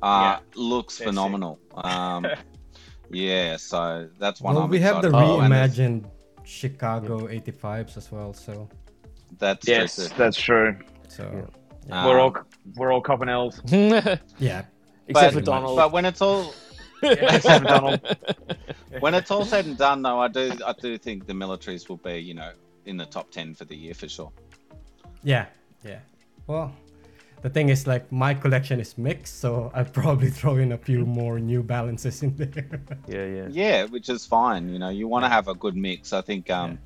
Uh, 0.00 0.38
looks 0.54 0.98
They're 0.98 1.08
phenomenal. 1.08 1.58
Um, 1.74 2.24
yeah, 3.10 3.56
so 3.56 4.08
that's 4.20 4.40
one. 4.40 4.54
Well, 4.54 4.64
I'm 4.64 4.70
we 4.70 4.78
have 4.78 5.02
the 5.02 5.08
excited 5.08 5.24
about. 5.34 5.40
And 5.44 5.52
it's- 5.52 5.76
reimagined 5.76 6.04
Chicago 6.44 7.26
85s 7.26 7.96
as 7.96 8.12
well. 8.12 8.32
So, 8.32 8.68
That's 9.38 9.66
Yes, 9.66 9.96
true. 9.96 10.06
that's 10.16 10.36
true. 10.40 10.76
so 11.08 11.24
Um, 11.90 12.04
we're 12.06 12.20
all 12.20 12.32
we're 12.76 12.92
all 12.92 13.00
copping 13.00 13.28
L's. 13.28 13.58
Except 13.64 14.22
yeah. 14.38 14.62
but, 15.10 15.32
for 15.32 15.40
Donald. 15.40 15.76
But 15.76 15.90
when 15.90 16.04
it's 16.04 16.22
all 16.22 16.54
Except 17.02 17.60
for 17.60 17.64
Donald. 17.66 18.00
when 19.00 19.14
it's 19.14 19.30
all 19.30 19.44
said 19.44 19.66
and 19.66 19.76
done, 19.76 20.02
though, 20.02 20.20
I 20.20 20.28
do 20.28 20.52
I 20.64 20.72
do 20.80 20.96
think 20.98 21.26
the 21.26 21.32
militaries 21.32 21.88
will 21.88 21.96
be 21.98 22.18
you 22.18 22.34
know 22.34 22.52
in 22.86 22.96
the 22.96 23.06
top 23.06 23.30
ten 23.30 23.54
for 23.54 23.64
the 23.64 23.76
year 23.76 23.94
for 23.94 24.08
sure. 24.08 24.32
Yeah, 25.22 25.46
yeah. 25.84 26.00
Well, 26.46 26.74
the 27.42 27.50
thing 27.50 27.68
is, 27.68 27.86
like, 27.86 28.10
my 28.12 28.34
collection 28.34 28.80
is 28.80 28.96
mixed, 28.98 29.40
so 29.40 29.70
I'd 29.74 29.92
probably 29.92 30.30
throw 30.38 30.56
in 30.56 30.72
a 30.72 30.78
few 30.78 31.04
more 31.06 31.38
New 31.38 31.62
Balances 31.62 32.22
in 32.22 32.36
there. 32.36 32.80
yeah, 33.08 33.24
yeah. 33.26 33.46
Yeah, 33.50 33.84
which 33.84 34.08
is 34.08 34.26
fine. 34.26 34.68
You 34.68 34.78
know, 34.78 34.88
you 34.90 35.06
want 35.08 35.24
to 35.24 35.28
have 35.28 35.48
a 35.48 35.54
good 35.54 35.76
mix. 35.76 36.12
I 36.12 36.20
think. 36.22 36.50
um 36.50 36.78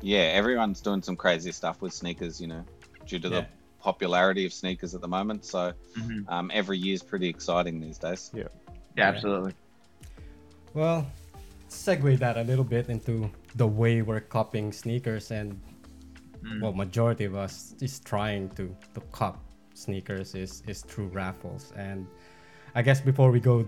Yeah, 0.00 0.32
everyone's 0.40 0.80
doing 0.80 1.02
some 1.02 1.16
crazy 1.16 1.52
stuff 1.52 1.80
with 1.80 1.92
sneakers. 1.92 2.40
You 2.40 2.48
know, 2.48 2.64
due 3.06 3.18
to 3.20 3.28
Yeah. 3.28 3.40
the 3.40 3.46
popularity 3.80 4.44
of 4.46 4.52
sneakers 4.52 4.94
at 4.94 5.00
the 5.00 5.08
moment. 5.08 5.44
So 5.44 5.72
Mhm. 5.98 6.24
um, 6.28 6.50
every 6.54 6.78
year's 6.78 7.02
pretty 7.02 7.28
exciting 7.28 7.80
these 7.80 7.98
days. 7.98 8.30
Yeah, 8.32 8.48
absolutely. 8.98 9.54
well, 10.74 11.06
segue 11.68 12.18
that 12.18 12.36
a 12.36 12.42
little 12.42 12.64
bit 12.64 12.88
into 12.88 13.30
the 13.56 13.66
way 13.66 14.02
we're 14.02 14.20
copying 14.20 14.72
sneakers, 14.72 15.30
and 15.30 15.60
mm. 16.44 16.60
well, 16.60 16.72
majority 16.72 17.24
of 17.24 17.34
us 17.34 17.74
is 17.80 18.00
trying 18.00 18.48
to 18.50 18.74
to 18.94 19.00
cop 19.12 19.42
sneakers 19.74 20.34
is 20.34 20.62
is 20.66 20.82
through 20.82 21.08
raffles, 21.08 21.72
and 21.76 22.06
I 22.74 22.82
guess 22.82 23.00
before 23.00 23.30
we 23.30 23.40
go 23.40 23.66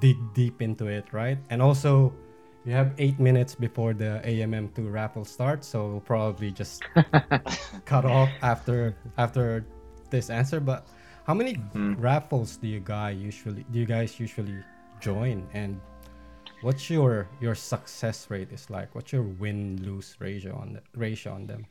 dig 0.00 0.16
deep 0.34 0.62
into 0.62 0.86
it, 0.86 1.12
right? 1.12 1.38
And 1.50 1.62
also, 1.62 2.12
you 2.64 2.72
have 2.72 2.92
eight 2.98 3.20
minutes 3.20 3.54
before 3.54 3.94
the 3.94 4.20
AMM2 4.24 4.92
raffle 4.92 5.24
starts, 5.24 5.66
so 5.66 5.86
we'll 5.88 6.00
probably 6.00 6.50
just 6.50 6.82
cut 7.84 8.04
off 8.04 8.30
after 8.42 8.96
after 9.18 9.64
this 10.10 10.30
answer. 10.30 10.60
But 10.60 10.86
how 11.24 11.34
many 11.34 11.56
raffles 11.74 12.56
do 12.56 12.68
you 12.68 12.80
guys 12.80 13.16
usually 13.16 13.64
do 13.72 13.78
you 13.78 13.86
guys 13.86 14.20
usually 14.20 14.62
join, 15.00 15.46
and 15.54 15.80
what's 16.60 16.90
your 16.90 17.28
your 17.40 17.54
success 17.54 18.30
rate 18.30 18.52
is 18.52 18.68
like? 18.68 18.94
What's 18.94 19.12
your 19.12 19.22
win 19.22 19.82
lose 19.82 20.16
ratio 20.18 20.54
on 20.56 20.74
the 20.74 20.82
ratio 20.98 21.32
on 21.32 21.46
them? 21.46 21.66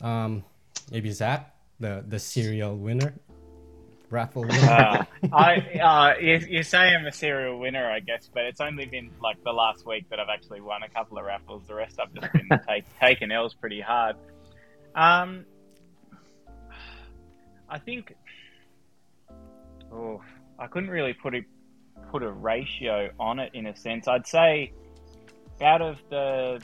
Um, 0.00 0.44
maybe 0.90 1.10
Zak, 1.10 1.54
the 1.78 2.04
the 2.08 2.18
serial 2.18 2.76
winner, 2.76 3.14
raffle 4.08 4.42
winner. 4.42 4.70
Uh, 4.70 5.04
I 5.32 5.56
uh, 5.78 6.20
you, 6.20 6.40
you 6.48 6.62
say 6.62 6.94
I'm 6.94 7.04
a 7.06 7.12
serial 7.12 7.58
winner, 7.58 7.86
I 7.90 8.00
guess, 8.00 8.30
but 8.32 8.44
it's 8.44 8.62
only 8.62 8.86
been 8.86 9.10
like 9.22 9.42
the 9.44 9.52
last 9.52 9.86
week 9.86 10.08
that 10.08 10.18
I've 10.18 10.30
actually 10.32 10.62
won 10.62 10.82
a 10.82 10.88
couple 10.88 11.18
of 11.18 11.24
raffles. 11.26 11.66
The 11.66 11.74
rest 11.74 12.00
I've 12.00 12.14
just 12.14 12.32
been 12.32 12.48
take, 12.68 12.84
taking 12.98 13.30
L's 13.30 13.52
pretty 13.52 13.82
hard. 13.82 14.16
Um, 14.94 15.44
I 17.74 17.78
think. 17.80 18.14
Oh, 19.92 20.22
I 20.60 20.68
couldn't 20.68 20.90
really 20.90 21.12
put 21.12 21.34
a 21.34 21.40
put 22.10 22.22
a 22.22 22.30
ratio 22.30 23.10
on 23.18 23.40
it 23.40 23.50
in 23.54 23.66
a 23.66 23.76
sense. 23.76 24.06
I'd 24.06 24.26
say 24.28 24.72
out 25.60 25.82
of 25.82 25.98
the 26.08 26.62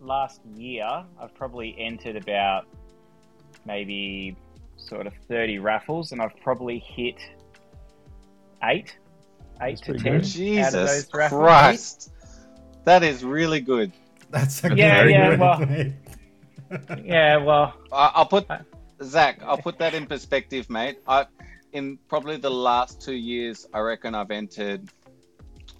last 0.00 0.40
year, 0.54 0.86
I've 1.20 1.34
probably 1.34 1.74
entered 1.78 2.14
about 2.16 2.66
maybe 3.66 4.36
sort 4.76 5.06
of 5.08 5.14
30 5.28 5.58
raffles 5.58 6.12
and 6.12 6.20
I've 6.22 6.36
probably 6.42 6.78
hit 6.78 7.16
eight, 8.62 8.96
eight 9.62 9.78
That's 9.78 9.80
to 9.82 9.92
10 9.94 10.02
good. 10.02 10.08
out 10.12 10.16
of 10.16 10.22
Jesus 10.26 10.72
those 10.72 11.08
raffles. 11.14 11.40
Christ. 11.40 12.12
That 12.84 13.02
is 13.02 13.24
really 13.24 13.60
good. 13.60 13.92
That's 14.30 14.62
a 14.64 14.68
Yeah, 14.74 14.98
very 15.00 15.12
yeah, 15.12 15.30
good 15.30 15.40
well- 15.40 15.58
mate. 15.60 15.92
Yeah, 17.04 17.36
well, 17.38 17.74
I- 17.92 18.12
I'll 18.14 18.26
put 18.26 18.46
Zak. 19.02 19.42
I'll 19.42 19.58
put 19.58 19.78
that 19.78 19.94
in 19.94 20.06
perspective, 20.06 20.70
mate. 20.70 20.98
I, 21.06 21.26
in 21.72 21.98
probably 22.08 22.36
the 22.36 22.50
last 22.50 23.00
two 23.00 23.14
years, 23.14 23.66
I 23.74 23.80
reckon 23.80 24.14
I've 24.14 24.30
entered 24.30 24.88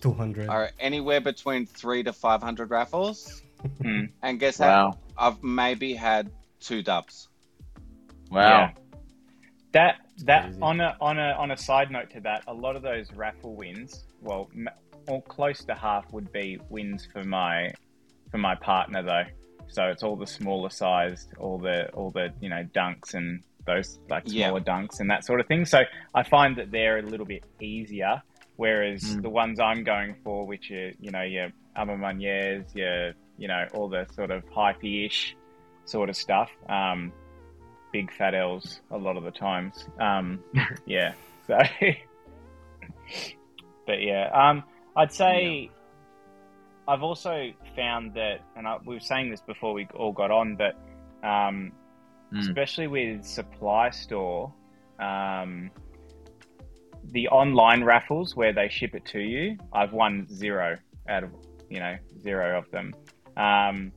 Two 0.00 0.12
hundred. 0.12 0.48
uh, 0.48 0.68
anywhere 0.78 1.20
between 1.20 1.66
three 1.66 2.02
to 2.02 2.12
five 2.12 2.42
hundred 2.42 2.70
raffles. 2.70 3.42
Hmm. 3.80 4.06
And 4.22 4.38
guess 4.40 4.58
how? 4.58 4.66
Wow. 4.66 4.98
I've 5.16 5.42
maybe 5.42 5.94
had 5.94 6.30
two 6.60 6.82
dubs. 6.82 7.28
Wow. 8.30 8.40
Yeah. 8.40 8.70
that 9.72 9.96
that 10.24 10.42
crazy. 10.44 10.58
on 10.60 10.80
a 10.80 10.96
on 11.00 11.18
a 11.18 11.32
on 11.32 11.50
a 11.52 11.56
side 11.56 11.90
note 11.90 12.10
to 12.10 12.20
that, 12.20 12.42
a 12.46 12.52
lot 12.54 12.76
of 12.76 12.82
those 12.82 13.12
raffle 13.12 13.54
wins, 13.54 14.04
well, 14.20 14.50
m- 14.54 14.68
or 15.08 15.22
close 15.22 15.64
to 15.64 15.74
half 15.74 16.12
would 16.12 16.32
be 16.32 16.58
wins 16.68 17.06
for 17.12 17.22
my 17.24 17.72
for 18.30 18.38
my 18.38 18.54
partner 18.56 19.02
though. 19.02 19.24
So 19.68 19.84
it's 19.86 20.02
all 20.02 20.16
the 20.16 20.26
smaller 20.26 20.70
sized, 20.70 21.28
all 21.38 21.58
the 21.58 21.88
all 21.92 22.10
the 22.10 22.32
you 22.40 22.48
know 22.48 22.64
dunks 22.74 23.14
and 23.14 23.42
those 23.66 23.98
like 24.10 24.24
Yeah. 24.26 24.48
smaller 24.48 24.60
dunks 24.60 25.00
and 25.00 25.10
that 25.10 25.24
sort 25.24 25.40
of 25.40 25.46
thing. 25.46 25.64
So 25.64 25.82
I 26.14 26.22
find 26.22 26.56
that 26.56 26.70
they're 26.70 26.98
a 26.98 27.02
little 27.02 27.26
bit 27.26 27.44
easier, 27.60 28.22
whereas 28.56 29.02
Mm. 29.02 29.22
the 29.22 29.30
ones 29.30 29.58
I'm 29.60 29.84
going 29.84 30.16
for, 30.22 30.46
which 30.46 30.70
are 30.70 30.92
you 31.00 31.10
know 31.10 31.22
your 31.22 31.50
A 31.76 31.86
Ma 31.86 31.94
Maniéres, 31.94 32.74
your 32.74 33.12
you 33.38 33.48
know 33.48 33.66
all 33.74 33.88
the 33.88 34.06
sort 34.14 34.30
of 34.30 34.44
hypey-ish 34.46 35.36
sort 35.86 36.08
of 36.08 36.16
stuff. 36.16 36.50
Um, 36.68 37.12
big 37.92 38.12
fat 38.12 38.34
L's 38.34 38.80
a 38.90 38.98
lot 38.98 39.16
of 39.16 39.22
the 39.24 39.30
times. 39.30 39.86
Um, 40.00 40.42
yeah. 40.86 41.14
So, 41.46 41.58
but 43.86 44.00
yeah, 44.02 44.30
um, 44.32 44.64
I'd 44.96 45.12
say 45.12 45.70
I've 46.86 47.02
also 47.02 47.50
found 47.74 48.14
that, 48.14 48.40
and 48.56 48.66
I, 48.66 48.78
we 48.84 48.94
were 48.94 49.00
saying 49.00 49.30
this 49.30 49.40
before 49.40 49.72
we 49.72 49.86
all 49.94 50.12
got 50.12 50.30
on, 50.30 50.56
but 50.56 50.76
um, 51.26 51.72
Mm. 52.32 52.40
especially 52.40 52.86
with 52.88 53.24
supply 53.24 53.90
store, 53.90 54.52
um, 54.98 55.70
the 57.12 57.28
online 57.28 57.84
raffles 57.84 58.34
where 58.34 58.52
they 58.52 58.68
ship 58.68 58.94
it 58.94 59.04
to 59.06 59.20
you, 59.20 59.56
I've 59.72 59.92
won 59.92 60.26
zero 60.26 60.76
out 61.08 61.22
of 61.22 61.30
you 61.70 61.78
know 61.80 61.96
zero 62.22 62.58
of 62.58 62.68
them. 62.70 62.92
Um, 63.36 63.92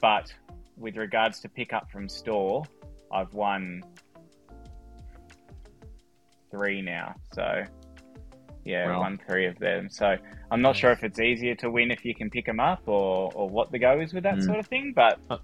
but 0.00 0.32
with 0.76 0.96
regards 0.96 1.40
to 1.40 1.48
pick 1.48 1.72
up 1.72 1.90
from 1.90 2.08
store, 2.08 2.64
I've 3.10 3.32
won 3.34 3.82
three 6.50 6.82
now. 6.82 7.14
So 7.32 7.64
yeah, 8.64 8.88
Wow. 8.88 9.00
won 9.00 9.18
three 9.28 9.46
of 9.46 9.58
them. 9.58 9.88
So 9.90 10.16
I'm 10.50 10.62
not 10.62 10.76
sure 10.76 10.90
if 10.90 11.04
it's 11.04 11.18
easier 11.20 11.54
to 11.56 11.70
win 11.70 11.90
if 11.90 12.04
you 12.04 12.14
can 12.14 12.28
pick 12.30 12.46
them 12.46 12.60
up 12.60 12.82
or, 12.86 13.30
or 13.34 13.48
what 13.48 13.70
the 13.70 13.78
go 13.78 14.00
is 14.00 14.12
with 14.12 14.24
that 14.24 14.36
Mm. 14.36 14.44
sort 14.44 14.58
of 14.58 14.66
thing. 14.66 14.92
But 14.94 15.18
Uh, 15.30 15.38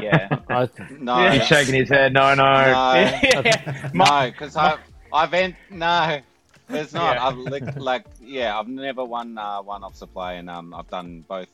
yeah, 0.00 0.28
I, 0.48 0.68
No, 0.98 1.18
Yeah. 1.22 1.32
He's 1.34 1.46
shaking 1.46 1.74
his 1.74 1.88
head. 1.88 2.12
No, 2.12 2.34
no. 2.34 2.44
no, 2.44 2.94
yeah. 3.22 3.90
My- 3.94 4.26
no, 4.26 4.30
because 4.30 4.56
I've 4.56 4.78
I've 5.12 5.34
en- 5.34 5.56
no, 5.70 6.20
it's 6.68 6.92
not. 6.92 7.16
Yeah. 7.16 7.26
I've 7.26 7.36
like, 7.38 7.76
like 7.76 8.04
yeah, 8.20 8.58
I've 8.58 8.68
never 8.68 9.04
won 9.04 9.36
uh, 9.38 9.60
one 9.62 9.82
off 9.84 9.96
supply, 9.96 10.34
and 10.34 10.48
um, 10.48 10.72
I've 10.72 10.88
done 10.88 11.24
both 11.28 11.48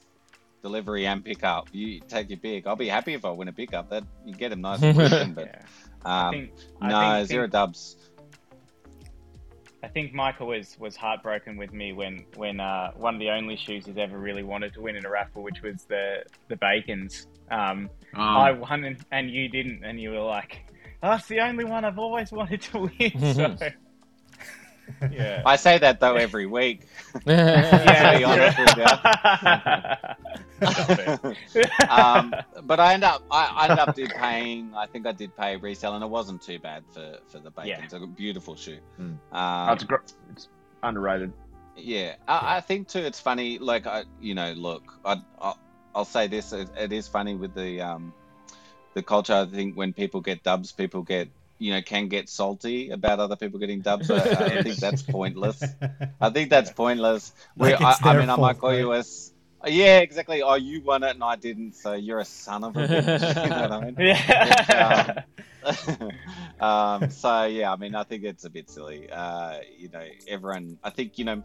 delivery 0.63 1.07
and 1.07 1.25
pickup. 1.25 1.69
You 1.73 2.01
take 2.01 2.29
your 2.31 2.39
big. 2.39 2.67
I'll 2.67 2.77
be 2.77 2.89
happy 2.89 3.15
if 3.15 3.25
I 3.25 3.31
win 3.31 3.49
a 3.49 3.53
pickup. 3.53 3.89
That 3.91 4.05
you 4.27 4.35
get 4.35 4.51
them 4.51 4.61
nice 4.61 4.83
and 4.83 4.95
quick, 4.95 5.35
but 5.35 5.47
yeah. 5.47 5.63
I 6.05 6.27
um, 6.29 6.33
think, 6.35 6.51
I 6.83 6.89
no 6.89 7.17
think- 7.19 7.29
zero 7.29 7.47
dubs. 7.47 7.97
I 9.83 9.89
think 9.89 10.15
Micah 10.15 10.45
was, 10.45 10.77
was 10.79 10.97
heartbroken 10.97 11.57
with 11.57 11.73
me 11.73 11.93
when 11.93 12.25
when 12.35 12.61
uh, 12.61 12.93
one 12.97 13.15
of 13.15 13.21
the 13.21 13.31
only 13.31 13.57
shoes 13.57 13.87
he's 13.87 13.99
ever 13.99 14.19
really 14.19 14.43
wanted 14.43 14.73
to 14.75 14.81
win 14.81 14.97
in 14.97 15.05
a 15.05 15.11
raffle, 15.11 15.43
which 15.43 15.63
was 15.63 15.85
the 15.85 16.25
the 16.49 16.57
Bacons. 16.57 17.27
Um, 17.51 17.91
Oh, 18.17 18.21
I 18.21 18.53
won 18.53 18.85
and, 18.85 18.97
and 19.13 19.31
you 19.31 19.49
didn't, 19.49 19.85
and 19.85 20.01
you 20.01 20.11
were 20.11 20.21
like, 20.21 20.65
"That's 21.03 21.27
the 21.27 21.41
only 21.41 21.65
one 21.65 21.85
I've 21.85 21.99
always 21.99 22.33
wanted 22.33 22.63
to 22.63 22.91
win." 22.99 23.35
So, 23.35 23.57
yeah, 25.11 25.43
I 25.45 25.57
say 25.57 25.79
that 25.79 26.01
though 26.01 26.17
every 26.17 26.47
week. 26.47 26.87
yeah. 27.27 28.19
be 28.19 28.25
honest 28.25 28.59
um, 31.91 32.35
but 32.65 32.81
I 32.81 32.95
end 32.95 33.05
up 33.05 33.23
I, 33.31 33.47
I 33.47 33.65
ended 33.65 33.79
up 33.79 33.95
did 33.95 34.11
paying. 34.11 34.73
I 34.75 34.87
think 34.87 35.07
I 35.07 35.13
did 35.13 35.37
pay 35.37 35.57
resale, 35.57 35.95
and 35.95 36.03
it 36.03 36.09
wasn't 36.09 36.43
too 36.43 36.59
bad 36.59 36.85
for 36.93 37.19
for 37.29 37.39
the 37.39 37.51
bacon. 37.51 37.69
Yeah. 37.69 37.85
It's 37.85 37.93
a 37.93 38.07
beautiful 38.07 38.57
shoe. 38.57 38.79
Mm. 38.99 39.03
Um, 39.03 39.19
That's 39.33 39.85
gr- 39.85 39.97
it's 40.31 40.49
underrated. 40.83 41.33
Yeah, 41.77 42.15
I, 42.27 42.57
I 42.57 42.61
think 42.61 42.89
too. 42.89 43.01
It's 43.01 43.21
funny. 43.21 43.59
Like 43.59 43.87
I, 43.87 44.05
you 44.21 44.35
know, 44.35 44.53
look, 44.53 44.83
I, 45.05 45.21
I 45.41 45.55
I'll 45.95 46.05
say 46.05 46.27
this. 46.27 46.53
It, 46.53 46.71
it 46.77 46.93
is 46.93 47.07
funny 47.07 47.35
with 47.35 47.55
the 47.55 47.81
um, 47.83 48.15
the 48.95 49.03
culture. 49.03 49.35
I 49.35 49.45
think 49.47 49.77
when 49.77 49.93
people 49.93 50.21
get 50.21 50.43
dubs, 50.43 50.73
people 50.73 51.03
get 51.03 51.29
you 51.59 51.73
know 51.73 51.83
can 51.83 52.09
get 52.09 52.29
salty 52.29 52.91
about 52.91 53.21
other 53.21 53.37
people 53.37 53.59
getting 53.59 53.81
dubs. 53.83 54.11
I, 54.11 54.17
I 54.19 54.63
think 54.63 54.77
that's 54.79 55.03
pointless. 55.03 55.63
I 56.21 56.31
think 56.31 56.51
that's 56.51 56.71
pointless. 56.71 57.33
We, 57.57 57.75
I, 57.75 57.97
I 58.03 58.13
their 58.13 58.21
mean, 58.21 58.31
I 58.31 58.37
might 58.37 58.59
fault, 58.59 58.59
call 58.59 58.75
you 58.75 58.91
right? 58.91 58.97
a. 58.97 58.99
s- 59.01 59.33
Yeah, 59.67 59.99
exactly. 60.01 60.43
Oh, 60.43 60.55
you 60.55 60.83
won 60.83 61.03
it 61.03 61.11
and 61.11 61.25
I 61.25 61.37
didn't, 61.37 61.75
so 61.75 61.95
you're 61.95 62.21
a 62.21 62.25
son 62.25 62.65
of 62.65 62.77
a 62.77 62.87
bitch. 62.87 63.45
you 63.45 63.51
know 63.51 63.61
what 63.63 63.73
I 63.73 63.81
mean? 63.81 63.97
yeah. 63.99 65.23
um, 66.61 67.11
so 67.11 67.45
yeah, 67.45 67.73
I 67.73 67.77
mean, 67.77 67.95
I 67.95 68.05
think 68.05 68.25
it's 68.25 68.45
a 68.45 68.51
bit 68.51 68.71
silly. 68.71 69.11
Uh, 69.11 69.61
you 69.77 69.89
know, 69.89 70.05
everyone. 70.29 70.79
I 70.85 70.91
think 70.91 71.19
you 71.19 71.25
know, 71.25 71.43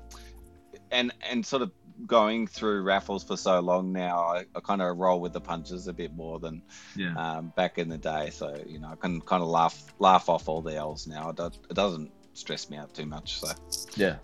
and 0.92 1.12
and 1.30 1.46
sort 1.46 1.62
of 1.64 1.72
going 2.08 2.48
through 2.48 2.82
raffles 2.84 3.24
for 3.24 3.38
so 3.38 3.60
long 3.60 3.92
now, 3.92 4.20
I, 4.20 4.46
I 4.56 4.60
kind 4.62 4.82
of 4.82 4.98
roll 4.98 5.20
with 5.20 5.34
the 5.34 5.42
punches 5.42 5.88
a 5.88 5.94
bit 5.94 6.14
more 6.16 6.40
than 6.40 6.62
Yeah. 6.96 7.14
um, 7.16 7.54
back 7.56 7.78
in 7.78 7.90
the 7.90 7.98
day. 7.98 8.30
So 8.32 8.62
you 8.68 8.80
know, 8.80 8.90
I 8.90 8.96
can 8.96 9.22
kind 9.22 9.42
of 9.44 9.50
laugh 9.50 9.84
laugh 10.00 10.30
off 10.30 10.48
all 10.50 10.62
the 10.62 10.76
L's 10.76 11.08
now. 11.08 11.30
It, 11.30 11.36
does, 11.36 11.60
it 11.70 11.74
doesn't 11.74 12.12
stress 12.34 12.70
me 12.70 12.78
out 12.78 12.94
too 12.94 13.06
much. 13.06 13.40
So 13.40 13.48
Yeah. 13.96 14.16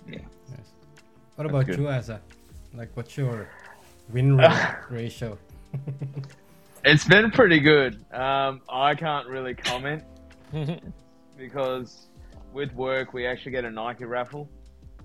What 1.35 1.45
about 1.47 1.65
good. 1.67 1.77
you, 1.77 1.85
Azza? 1.85 2.19
Like, 2.73 2.89
what's 2.95 3.15
your 3.17 3.47
win 4.09 4.37
rate 4.37 4.75
ratio? 4.89 5.37
It's 6.83 7.05
been 7.05 7.29
pretty 7.31 7.59
good. 7.59 8.03
Um, 8.13 8.61
I 8.69 8.95
can't 8.95 9.27
really 9.27 9.53
comment 9.53 10.03
because 11.37 12.07
with 12.53 12.73
work 12.73 13.13
we 13.13 13.25
actually 13.25 13.51
get 13.51 13.65
a 13.65 13.69
Nike 13.71 14.05
raffle. 14.05 14.49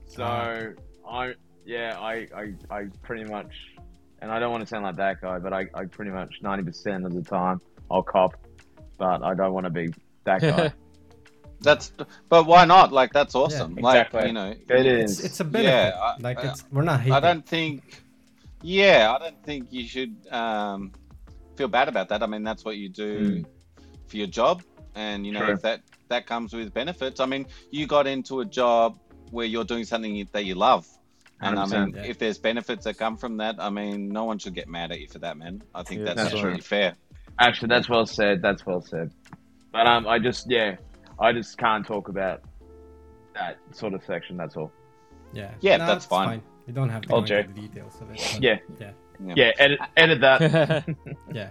So 0.06 0.22
Ah. 0.24 1.10
I 1.10 1.34
yeah 1.64 1.98
I, 1.98 2.28
I 2.34 2.54
I 2.70 2.86
pretty 3.02 3.24
much 3.24 3.52
and 4.22 4.30
I 4.30 4.38
don't 4.38 4.52
want 4.52 4.62
to 4.62 4.66
sound 4.66 4.84
like 4.84 4.96
that 4.96 5.20
guy, 5.20 5.38
but 5.40 5.52
I, 5.52 5.66
I 5.74 5.84
pretty 5.84 6.12
much 6.12 6.36
ninety 6.42 6.64
percent 6.64 7.04
of 7.04 7.12
the 7.12 7.22
time 7.22 7.60
I'll 7.90 8.04
cop, 8.04 8.34
but 8.96 9.22
I 9.22 9.34
don't 9.34 9.52
want 9.52 9.64
to 9.64 9.70
be 9.70 9.92
that 10.24 10.40
guy. 10.40 10.72
that's, 11.60 11.92
but 12.28 12.46
why 12.46 12.64
not? 12.64 12.92
Like 12.92 13.12
that's 13.12 13.34
awesome. 13.34 13.76
Yeah, 13.76 13.82
like 13.82 14.12
you 14.24 14.32
know, 14.32 14.50
it 14.50 14.86
It's, 14.86 15.20
it's 15.20 15.40
a 15.40 15.44
benefit. 15.44 15.94
I- 15.94 16.16
like, 16.20 16.38
I- 16.38 16.50
it's 16.50 16.64
we're 16.70 16.82
not 16.82 17.00
hating. 17.00 17.12
I 17.12 17.20
don't 17.20 17.46
think. 17.46 17.82
Yeah, 18.62 19.12
I 19.12 19.18
don't 19.18 19.42
think 19.42 19.72
you 19.72 19.88
should 19.88 20.14
um, 20.30 20.92
feel 21.56 21.66
bad 21.66 21.88
about 21.88 22.08
that. 22.10 22.22
I 22.22 22.26
mean, 22.26 22.44
that's 22.44 22.64
what 22.64 22.76
you 22.76 22.88
do 22.88 23.44
for 24.06 24.16
your 24.16 24.28
job, 24.28 24.62
and 24.94 25.26
you 25.26 25.32
know 25.32 25.40
True. 25.40 25.54
if 25.54 25.62
that 25.62 25.80
that 26.10 26.26
comes 26.26 26.52
with 26.52 26.72
benefits. 26.72 27.18
I 27.18 27.26
mean, 27.26 27.46
you 27.72 27.88
got 27.88 28.06
into 28.06 28.38
a 28.38 28.44
job 28.44 29.00
where 29.32 29.46
you're 29.46 29.64
doing 29.64 29.84
something 29.84 30.28
that 30.30 30.44
you 30.44 30.54
love, 30.54 30.86
and 31.42 31.58
I 31.58 31.66
mean, 31.66 31.94
yeah. 31.96 32.02
if 32.04 32.18
there's 32.18 32.38
benefits 32.38 32.84
that 32.84 32.96
come 32.98 33.16
from 33.16 33.36
that, 33.38 33.56
I 33.58 33.70
mean, 33.70 34.08
no 34.08 34.24
one 34.24 34.38
should 34.38 34.54
get 34.54 34.68
mad 34.68 34.92
at 34.92 35.00
you 35.00 35.08
for 35.08 35.18
that, 35.20 35.36
man. 35.36 35.62
I 35.74 35.82
think 35.82 36.00
Yeah, 36.00 36.04
that's 36.06 36.16
that's 36.16 36.32
absolutely 36.34 36.58
true. 36.60 36.64
fair. 36.66 36.94
Actually, 37.38 37.68
that's 37.68 37.88
well 37.88 38.06
said. 38.06 38.42
That's 38.42 38.64
well 38.66 38.80
said. 38.82 39.10
But 39.72 39.86
um, 39.86 40.06
I 40.06 40.18
just 40.18 40.50
yeah, 40.50 40.76
I 41.18 41.32
just 41.32 41.56
can't 41.58 41.86
talk 41.86 42.08
about 42.08 42.42
that 43.34 43.58
sort 43.72 43.94
of 43.94 44.04
section. 44.04 44.36
That's 44.36 44.56
all. 44.56 44.70
Yeah. 45.32 45.50
Yeah, 45.60 45.78
No, 45.78 45.86
that's 45.86 46.04
it's 46.04 46.06
fine. 46.06 46.42
You 46.66 46.72
don't 46.74 46.90
have 46.90 47.02
to 47.02 47.14
I'll 47.14 47.22
go 47.22 47.36
into 47.38 47.52
the 47.52 47.60
details 47.62 47.94
of 48.00 48.10
it. 48.10 48.18
but 48.34 48.42
Yeah. 48.42 48.58
Yeah. 48.78 48.90
Yeah. 49.24 49.34
Yeah, 49.36 49.50
edit 49.58 49.78
edit 49.96 50.20
that. 50.20 50.84
Yeah. 51.32 51.48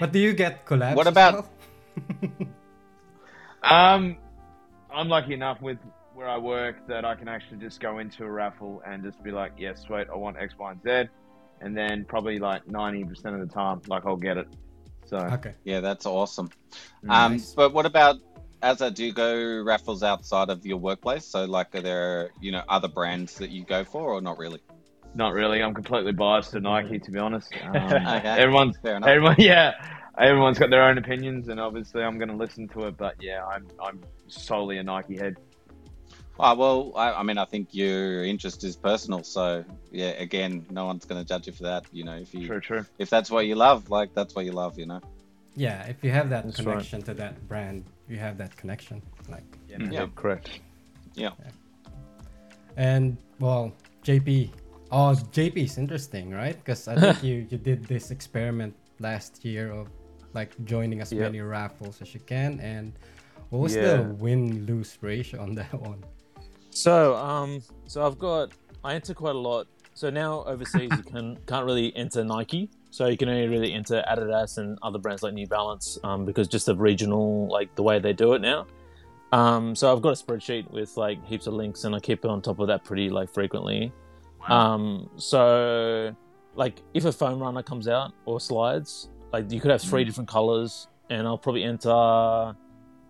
But 0.00 0.12
do 0.12 0.18
you 0.18 0.32
get 0.32 0.64
collabs? 0.66 0.94
What 0.96 1.06
about- 1.06 1.48
Um, 3.62 4.16
I'm 4.92 5.08
lucky 5.08 5.32
enough 5.34 5.60
with 5.62 5.78
where 6.24 6.32
I 6.32 6.38
work 6.38 6.86
that 6.86 7.04
I 7.04 7.14
can 7.14 7.28
actually 7.28 7.58
just 7.58 7.80
go 7.80 7.98
into 7.98 8.24
a 8.24 8.30
raffle 8.30 8.82
and 8.86 9.02
just 9.02 9.22
be 9.22 9.30
like, 9.30 9.52
yes, 9.58 9.82
sweet, 9.82 10.06
I 10.10 10.16
want 10.16 10.38
X, 10.38 10.54
Y, 10.58 10.72
and 10.72 10.82
Z, 10.82 11.10
and 11.60 11.76
then 11.76 12.06
probably 12.06 12.38
like 12.38 12.64
90% 12.64 13.10
of 13.26 13.46
the 13.46 13.54
time, 13.54 13.82
like 13.88 14.06
I'll 14.06 14.16
get 14.16 14.38
it. 14.38 14.48
So 15.04 15.18
Okay. 15.18 15.52
Yeah, 15.64 15.80
that's 15.80 16.06
awesome. 16.06 16.48
Um, 17.10 17.38
but 17.56 17.74
what 17.74 17.84
about 17.84 18.16
as 18.62 18.80
I 18.80 18.88
do 18.88 19.12
go 19.12 19.62
raffles 19.62 20.02
outside 20.02 20.48
of 20.48 20.64
your 20.64 20.78
workplace? 20.78 21.26
So, 21.26 21.44
like, 21.44 21.74
are 21.74 21.82
there 21.82 22.30
you 22.40 22.52
know 22.52 22.62
other 22.70 22.88
brands 22.88 23.34
that 23.34 23.50
you 23.50 23.62
go 23.66 23.84
for, 23.84 24.14
or 24.14 24.22
not 24.22 24.38
really? 24.38 24.60
not 25.14 25.34
really. 25.34 25.62
I'm 25.62 25.74
completely 25.74 26.12
biased 26.12 26.52
to 26.52 26.60
Nike, 26.60 26.98
to 27.00 27.10
be 27.10 27.18
honest. 27.18 27.52
Um, 27.62 27.74
Okay, 27.74 28.22
Everyone's 28.26 28.78
fair 28.78 28.96
enough. 28.96 29.10
everyone, 29.10 29.36
yeah, 29.38 29.72
everyone's 30.18 30.58
got 30.58 30.70
their 30.70 30.84
own 30.84 30.96
opinions, 30.96 31.48
and 31.48 31.60
obviously 31.60 32.02
I'm 32.02 32.16
going 32.16 32.30
to 32.30 32.36
listen 32.36 32.66
to 32.68 32.86
it. 32.86 32.96
But 32.96 33.22
yeah, 33.22 33.44
I'm 33.44 33.68
I'm 33.78 34.00
solely 34.28 34.78
a 34.78 34.82
Nike 34.82 35.18
head. 35.18 35.36
Oh, 36.38 36.54
well, 36.56 36.92
I, 36.96 37.12
I 37.12 37.22
mean, 37.22 37.38
I 37.38 37.44
think 37.44 37.68
your 37.72 38.24
interest 38.24 38.64
is 38.64 38.74
personal. 38.76 39.22
So, 39.22 39.64
yeah, 39.92 40.10
again, 40.18 40.66
no 40.70 40.84
one's 40.86 41.04
going 41.04 41.20
to 41.20 41.26
judge 41.26 41.46
you 41.46 41.52
for 41.52 41.62
that. 41.64 41.84
You 41.92 42.04
know, 42.04 42.16
if 42.16 42.34
you 42.34 42.48
True, 42.48 42.60
true. 42.60 42.84
if 42.98 43.08
that's 43.08 43.30
what 43.30 43.46
you 43.46 43.54
love, 43.54 43.88
like 43.88 44.12
that's 44.14 44.34
what 44.34 44.44
you 44.44 44.52
love. 44.52 44.76
You 44.76 44.86
know. 44.86 45.00
Yeah, 45.54 45.82
if 45.84 46.02
you 46.02 46.10
have 46.10 46.30
that 46.30 46.44
That's 46.44 46.58
right. 46.58 46.64
connection 46.74 47.02
to 47.02 47.14
that 47.14 47.46
brand, 47.46 47.84
you 48.08 48.16
have 48.16 48.36
that 48.38 48.56
connection. 48.56 49.00
Like, 49.28 49.44
Yeah, 49.68 49.78
Mm. 49.78 49.92
Yeah. 49.92 50.06
correct. 50.16 50.50
and 52.76 53.16
well, 53.38 53.72
JP. 54.02 54.50
Oh, 54.90 55.14
JP 55.32 55.56
is 55.64 55.78
interesting, 55.78 56.30
right? 56.30 56.56
Because 56.56 56.88
I 56.88 56.96
think 56.96 57.22
you 57.28 57.46
you 57.50 57.58
did 57.58 57.84
this 57.86 58.10
experiment 58.10 58.74
last 58.98 59.44
year 59.44 59.70
of 59.72 59.88
like 60.34 60.50
joining 60.64 61.00
as 61.00 61.12
Yep. 61.12 61.20
many 61.20 61.40
raffles 61.40 62.02
as 62.02 62.12
you 62.14 62.20
can, 62.20 62.58
and 62.60 62.92
what 63.50 63.60
was 63.60 63.74
Yeah. 63.76 63.96
the 63.98 64.02
win 64.02 64.66
lose 64.66 64.98
ratio 65.00 65.40
on 65.42 65.54
that 65.54 65.72
one? 65.90 66.02
So, 66.74 67.14
um, 67.14 67.62
so 67.86 68.04
I've 68.04 68.18
got 68.18 68.52
I 68.82 68.94
enter 68.94 69.14
quite 69.14 69.34
a 69.34 69.38
lot. 69.38 69.66
So 69.94 70.10
now 70.10 70.42
overseas 70.44 70.90
you 70.90 71.02
can 71.12 71.38
can't 71.46 71.64
really 71.64 71.94
enter 71.96 72.22
Nike. 72.24 72.68
So 72.90 73.06
you 73.06 73.16
can 73.16 73.28
only 73.28 73.48
really 73.48 73.72
enter 73.72 74.04
Adidas 74.08 74.58
and 74.58 74.78
other 74.82 74.98
brands 74.98 75.22
like 75.22 75.34
New 75.34 75.46
Balance, 75.46 75.98
um, 76.04 76.24
because 76.24 76.46
just 76.46 76.68
of 76.68 76.80
regional 76.80 77.48
like 77.48 77.74
the 77.74 77.82
way 77.82 77.98
they 77.98 78.12
do 78.12 78.34
it 78.34 78.40
now. 78.40 78.66
Um, 79.32 79.74
so 79.74 79.92
I've 79.92 80.02
got 80.02 80.20
a 80.20 80.24
spreadsheet 80.24 80.70
with 80.70 80.96
like 80.96 81.24
heaps 81.24 81.46
of 81.46 81.54
links, 81.54 81.84
and 81.84 81.94
I 81.94 82.00
keep 82.00 82.24
it 82.24 82.28
on 82.28 82.42
top 82.42 82.58
of 82.58 82.66
that 82.68 82.84
pretty 82.84 83.08
like 83.08 83.32
frequently. 83.32 83.92
Um, 84.48 85.08
so 85.16 86.14
like 86.54 86.82
if 86.92 87.04
a 87.04 87.12
foam 87.12 87.40
runner 87.40 87.62
comes 87.62 87.88
out 87.88 88.12
or 88.26 88.40
slides, 88.40 89.08
like 89.32 89.50
you 89.50 89.60
could 89.60 89.70
have 89.70 89.82
three 89.82 90.04
different 90.04 90.28
colors, 90.28 90.88
and 91.08 91.26
I'll 91.26 91.38
probably 91.38 91.64
enter 91.64 92.54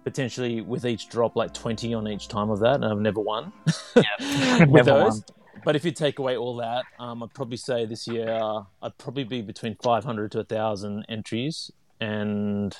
potentially 0.04 0.60
with 0.60 0.84
each 0.86 1.08
drop 1.08 1.34
like 1.36 1.52
20 1.54 1.94
on 1.94 2.06
each 2.08 2.28
time 2.28 2.50
of 2.50 2.60
that 2.60 2.76
and 2.76 2.84
i've 2.84 2.98
never 3.00 3.20
won 3.20 3.52
with 3.96 4.04
Never 4.70 4.82
those 4.84 5.12
won. 5.14 5.22
but 5.64 5.76
if 5.76 5.84
you 5.84 5.90
take 5.92 6.18
away 6.18 6.36
all 6.36 6.56
that 6.56 6.84
um, 6.98 7.22
i'd 7.22 7.32
probably 7.34 7.56
say 7.56 7.86
this 7.86 8.06
year 8.06 8.28
uh, 8.30 8.62
i'd 8.82 8.96
probably 8.98 9.24
be 9.24 9.40
between 9.42 9.76
500 9.82 10.30
to 10.32 10.38
1000 10.38 11.04
entries 11.08 11.70
and 12.00 12.76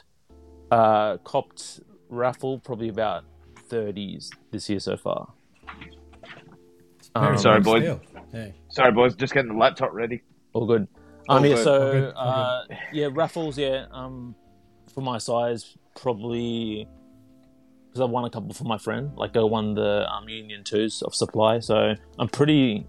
uh, 0.71 1.17
copped 1.19 1.81
raffle 2.11 2.59
probably 2.59 2.89
about 2.89 3.25
30s 3.71 4.29
this 4.51 4.69
year 4.69 4.79
so 4.81 4.97
far 4.97 5.33
Um, 7.17 7.39
Sorry, 7.39 7.61
boys. 7.61 7.99
Hey. 8.33 8.55
Sorry, 8.71 8.91
boys, 8.91 9.15
just 9.15 9.33
getting 9.33 9.53
the 9.53 9.57
laptop 9.59 9.93
ready. 9.93 10.23
All 10.53 10.67
good. 10.67 10.89
All 11.29 11.37
Um, 11.39 11.45
yeah, 11.45 11.55
good, 11.55 11.65
so 11.65 11.75
all 11.87 11.93
good, 11.93 12.15
all 12.17 12.29
uh, 12.29 12.65
yeah, 12.93 13.09
raffles. 13.13 13.57
Yeah, 13.57 13.87
um, 13.93 14.35
for 14.93 15.01
my 15.01 15.19
size, 15.19 15.77
probably 15.95 16.89
because 17.95 18.09
I 18.09 18.11
won 18.11 18.25
a 18.25 18.31
couple 18.31 18.53
for 18.53 18.65
my 18.65 18.77
friend. 18.77 19.13
Like 19.17 19.37
I 19.37 19.43
won 19.45 19.75
the 19.75 20.05
um, 20.13 20.29
Union 20.29 20.65
Twos 20.65 21.01
of 21.03 21.15
supply, 21.15 21.61
so 21.61 21.95
I'm 22.19 22.29
pretty 22.29 22.89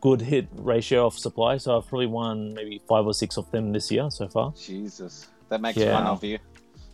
good 0.00 0.20
hit 0.20 0.46
ratio 0.54 1.06
of 1.06 1.18
supply. 1.18 1.56
So 1.56 1.76
I've 1.76 1.88
probably 1.88 2.06
won 2.06 2.54
maybe 2.54 2.80
five 2.88 3.04
or 3.04 3.14
six 3.14 3.36
of 3.36 3.50
them 3.50 3.72
this 3.72 3.90
year 3.90 4.08
so 4.12 4.28
far. 4.28 4.52
Jesus, 4.56 5.26
that 5.48 5.60
makes 5.60 5.76
Yeah. 5.76 5.96
fun 5.98 6.06
of 6.06 6.22
you. 6.22 6.38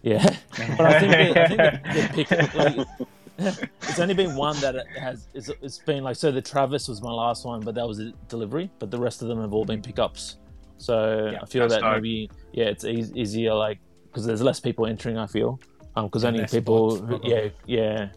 Yeah, 0.01 0.25
but 0.79 0.81
I 0.87 1.01
think 1.01 1.13
the, 1.13 1.43
I 1.43 1.49
think 1.49 1.59
the, 1.59 2.25
the 2.25 2.25
pick 2.25 2.55
like. 2.55 2.87
It's 3.83 4.01
only 4.01 4.15
been 4.15 4.35
one 4.35 4.59
that 4.61 4.75
it 4.75 4.87
has. 4.99 5.29
It's, 5.33 5.49
it's 5.63 5.79
been 5.79 6.03
like 6.03 6.17
so. 6.17 6.33
The 6.33 6.43
Travis 6.43 6.89
was 6.89 7.01
my 7.03 7.13
last 7.13 7.45
one, 7.45 7.61
but 7.61 7.75
that 7.77 7.87
was 7.87 8.01
a 8.01 8.11
delivery. 8.29 8.69
But 8.81 8.91
the 8.91 8.99
rest 8.99 9.23
of 9.23 9.29
them 9.29 9.41
have 9.41 9.53
all 9.55 9.65
been 9.65 9.81
pickups. 9.81 10.39
So 10.79 11.29
Yeah, 11.33 11.39
I 11.43 11.47
feel 11.47 11.69
that 11.69 11.81
dope. 11.83 11.93
maybe 11.95 12.31
yeah, 12.53 12.65
it's 12.65 12.85
eas 12.85 13.13
easier 13.15 13.55
like 13.55 13.79
because 14.07 14.25
there's 14.27 14.43
less 14.43 14.59
people 14.59 14.87
entering. 14.87 15.19
I 15.19 15.27
feel 15.29 15.61
because 16.07 16.23
Yeah, 16.25 16.29
only 16.31 16.47
people 16.47 16.97
who, 16.97 17.21
yeah 17.23 17.49
yeah. 17.67 18.11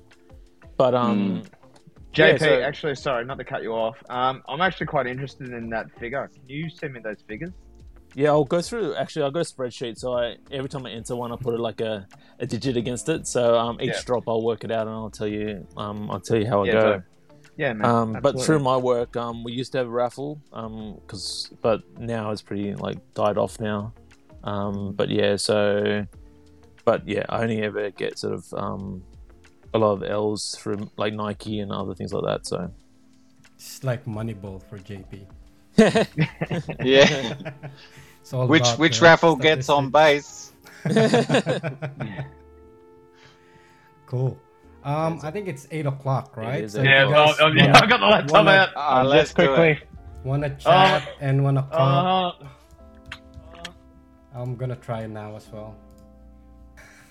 But 0.78 0.94
um 0.96 1.44
JP, 2.14 2.18
Yeah, 2.18 2.38
so- 2.38 2.62
actually, 2.62 2.96
sorry, 2.96 3.24
not 3.26 3.38
to 3.38 3.44
cut 3.46 3.64
you 3.64 3.72
off. 3.74 3.96
Um, 4.10 4.44
I'm 4.50 4.60
actually 4.62 4.88
quite 4.88 5.08
interested 5.08 5.50
in 5.50 5.70
that 5.70 5.88
figure. 5.98 6.30
Can 6.34 6.44
you 6.50 6.70
send 6.70 6.94
me 6.94 7.00
those 7.00 7.22
figures? 7.28 7.52
yeah, 8.14 8.28
I'll 8.30 8.44
go 8.44 8.62
through. 8.62 8.94
Actually, 8.96 9.24
I've 9.26 9.34
got 9.34 9.50
a 9.50 9.54
spreadsheet. 9.54 9.98
So 9.98 10.14
I 10.18 10.36
every 10.52 10.68
time 10.68 10.86
I 10.86 10.92
enter 10.92 11.16
one, 11.16 11.32
I 11.32 11.38
put 11.38 11.54
it 11.54 11.60
like 11.62 11.80
a, 11.80 12.06
a 12.40 12.46
digit 12.46 12.76
against 12.76 13.08
it. 13.10 13.28
So 13.28 13.58
um 13.58 13.80
each 13.80 13.90
Yeah. 13.90 14.02
drop, 14.06 14.24
I'll 14.28 14.44
work 14.44 14.64
it 14.66 14.72
out 14.72 14.88
and 14.88 14.96
I'll 14.96 15.10
tell 15.10 15.28
you 15.28 15.66
um 15.78 16.12
I'll 16.12 16.20
tell 16.20 16.38
you 16.38 16.48
how 16.48 16.64
I 16.64 16.66
Yeah, 16.68 16.74
go. 16.74 16.82
so- 16.98 17.04
Yeah, 17.58 17.74
man. 17.74 17.86
Um, 17.90 18.18
but 18.22 18.42
through 18.42 18.60
my 18.60 18.76
work, 18.78 19.16
um, 19.16 19.44
we 19.44 19.52
used 19.54 19.72
to 19.74 19.78
have 19.80 19.88
a 19.88 19.92
raffle, 19.92 20.42
um, 20.54 21.00
cause, 21.08 21.52
but 21.62 21.82
now 22.00 22.32
it's 22.32 22.42
pretty 22.42 22.74
like 22.76 22.98
died 23.14 23.38
off 23.38 23.60
now. 23.60 23.94
Um, 24.44 24.94
but 24.94 25.10
yeah, 25.10 25.36
so, 25.36 26.06
but 26.86 27.08
yeah, 27.08 27.26
I 27.30 27.44
only 27.44 27.62
ever 27.62 27.90
get 27.92 28.18
sort 28.20 28.34
of 28.34 28.54
um, 28.54 29.04
a 29.74 29.78
lot 29.80 29.94
of 29.94 30.04
L's 30.04 30.56
from 30.56 30.90
like 30.98 31.14
Nike 31.14 31.60
and 31.60 31.72
other 31.72 31.94
things 31.96 32.14
like 32.14 32.24
that. 32.26 32.46
So 32.48 32.72
It's 33.56 33.84
like 33.84 34.06
Moneyball 34.06 34.62
for 34.64 34.78
JP. 34.80 35.26
Yeah. 36.84 37.34
It's 38.22 38.34
all 38.34 38.46
which 38.48 38.62
about 38.62 38.78
which 38.80 39.00
the 39.00 39.06
raffle 39.06 39.36
gets 39.36 39.68
on 39.68 39.90
base? 39.90 40.52
cool. 44.06 44.38
Um, 44.84 45.20
I 45.24 45.32
think 45.32 45.48
it's 45.48 45.68
eight 45.72 45.86
o'clock, 45.86 46.38
right? 46.38 46.64
is 46.64 46.74
So 46.74 46.82
eight 46.82 46.86
if 46.86 46.90
yeah, 46.90 47.08
you 47.08 47.16
oh, 47.16 47.34
oh, 47.40 47.48
yeah, 47.48 47.66
wanna- 47.72 47.80
I 47.80 47.86
got 47.88 48.00
the 48.00 48.06
laptop 48.06 48.32
wanna- 48.46 48.72
out. 48.76 49.00
Um, 49.02 49.08
let's 49.08 49.30
just 49.30 49.36
quickly. 49.36 49.80
Wanna 50.24 50.56
chat 50.56 51.08
and 51.20 51.44
wanna 51.44 51.64
call? 51.64 52.36
Uh, 52.40 52.46
I'm 54.36 54.56
gonna 54.56 54.76
try 54.76 55.02
it 55.02 55.08
now 55.10 55.36
as 55.36 55.48
well. 55.52 55.76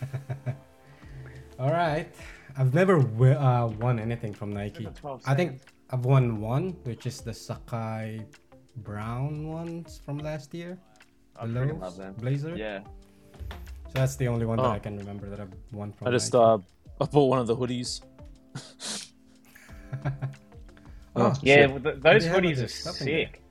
All 1.59 1.71
right. 1.71 2.09
I've 2.57 2.75
never 2.75 2.99
wi- 2.99 3.37
uh, 3.37 3.69
won 3.79 3.99
anything 3.99 4.33
from 4.35 4.53
Nike. 4.53 4.85
Give 4.85 4.93
it 4.93 4.97
12 4.97 5.23
I 5.27 5.35
think 5.35 5.61
I've 5.91 6.05
won 6.05 6.41
one, 6.41 6.71
which 6.85 7.07
is 7.07 7.21
the 7.21 7.31
Sacai 7.33 8.25
Brown 8.79 9.47
ones 9.49 10.01
from 10.05 10.19
last 10.19 10.53
year. 10.55 10.79
I 11.37 11.47
The 11.47 11.53
Lowe's 11.53 11.73
love 11.81 11.97
them. 11.97 12.15
Blazer. 12.15 12.57
Yeah. 12.57 12.81
So 13.87 13.95
that's 13.95 14.17
the 14.17 14.29
only 14.29 14.47
one 14.47 14.59
that 14.59 14.67
Oh. 14.67 14.71
I 14.71 14.79
can 14.79 14.97
remember 14.99 15.29
that 15.31 15.41
I've 15.41 15.53
won 15.73 15.93
from. 15.93 16.09
I 16.09 16.11
just 16.13 16.33
Nike. 16.33 16.45
uh, 16.45 16.59
I 17.01 17.05
bought 17.07 17.27
one 17.27 17.39
of 17.39 17.47
the 17.47 17.57
hoodies. 17.57 18.01
oh, 21.17 21.35
Yeah, 21.43 21.67
well, 21.67 21.81
th- 21.81 21.97
those 22.01 22.25
hoodies 22.27 22.63
are 22.65 22.69
stuff 22.69 23.01
in 23.01 23.07
there. 23.07 23.27
sick. 23.27 23.43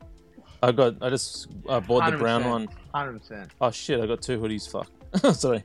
I 0.61 0.71
got 0.71 0.95
I 1.01 1.09
just 1.09 1.47
I 1.69 1.79
bought 1.79 2.09
the 2.11 2.17
brown 2.17 2.43
100%. 2.43 2.49
one. 2.49 2.67
100%. 2.93 3.49
Oh 3.61 3.71
shit! 3.71 3.99
I 4.01 4.05
got 4.05 4.21
two 4.21 4.37
hoodies. 4.39 4.69
Fuck. 4.69 4.89
Sorry. 5.33 5.63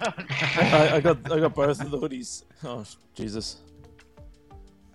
I, 0.00 0.90
I 0.96 1.00
got 1.00 1.32
I 1.32 1.40
got 1.40 1.54
both 1.54 1.80
of 1.80 1.90
the 1.90 1.98
hoodies. 1.98 2.44
Oh 2.64 2.84
Jesus. 3.14 3.58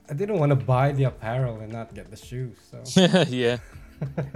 I 0.10 0.14
didn't 0.14 0.40
want 0.40 0.52
to 0.52 0.56
buy 0.56 0.92
the 0.94 1.06
apparel 1.06 1.60
and 1.60 1.72
not 1.72 1.94
get 1.94 2.10
the 2.10 2.16
shoes. 2.16 2.56
So 2.72 2.84
yeah. 3.30 3.58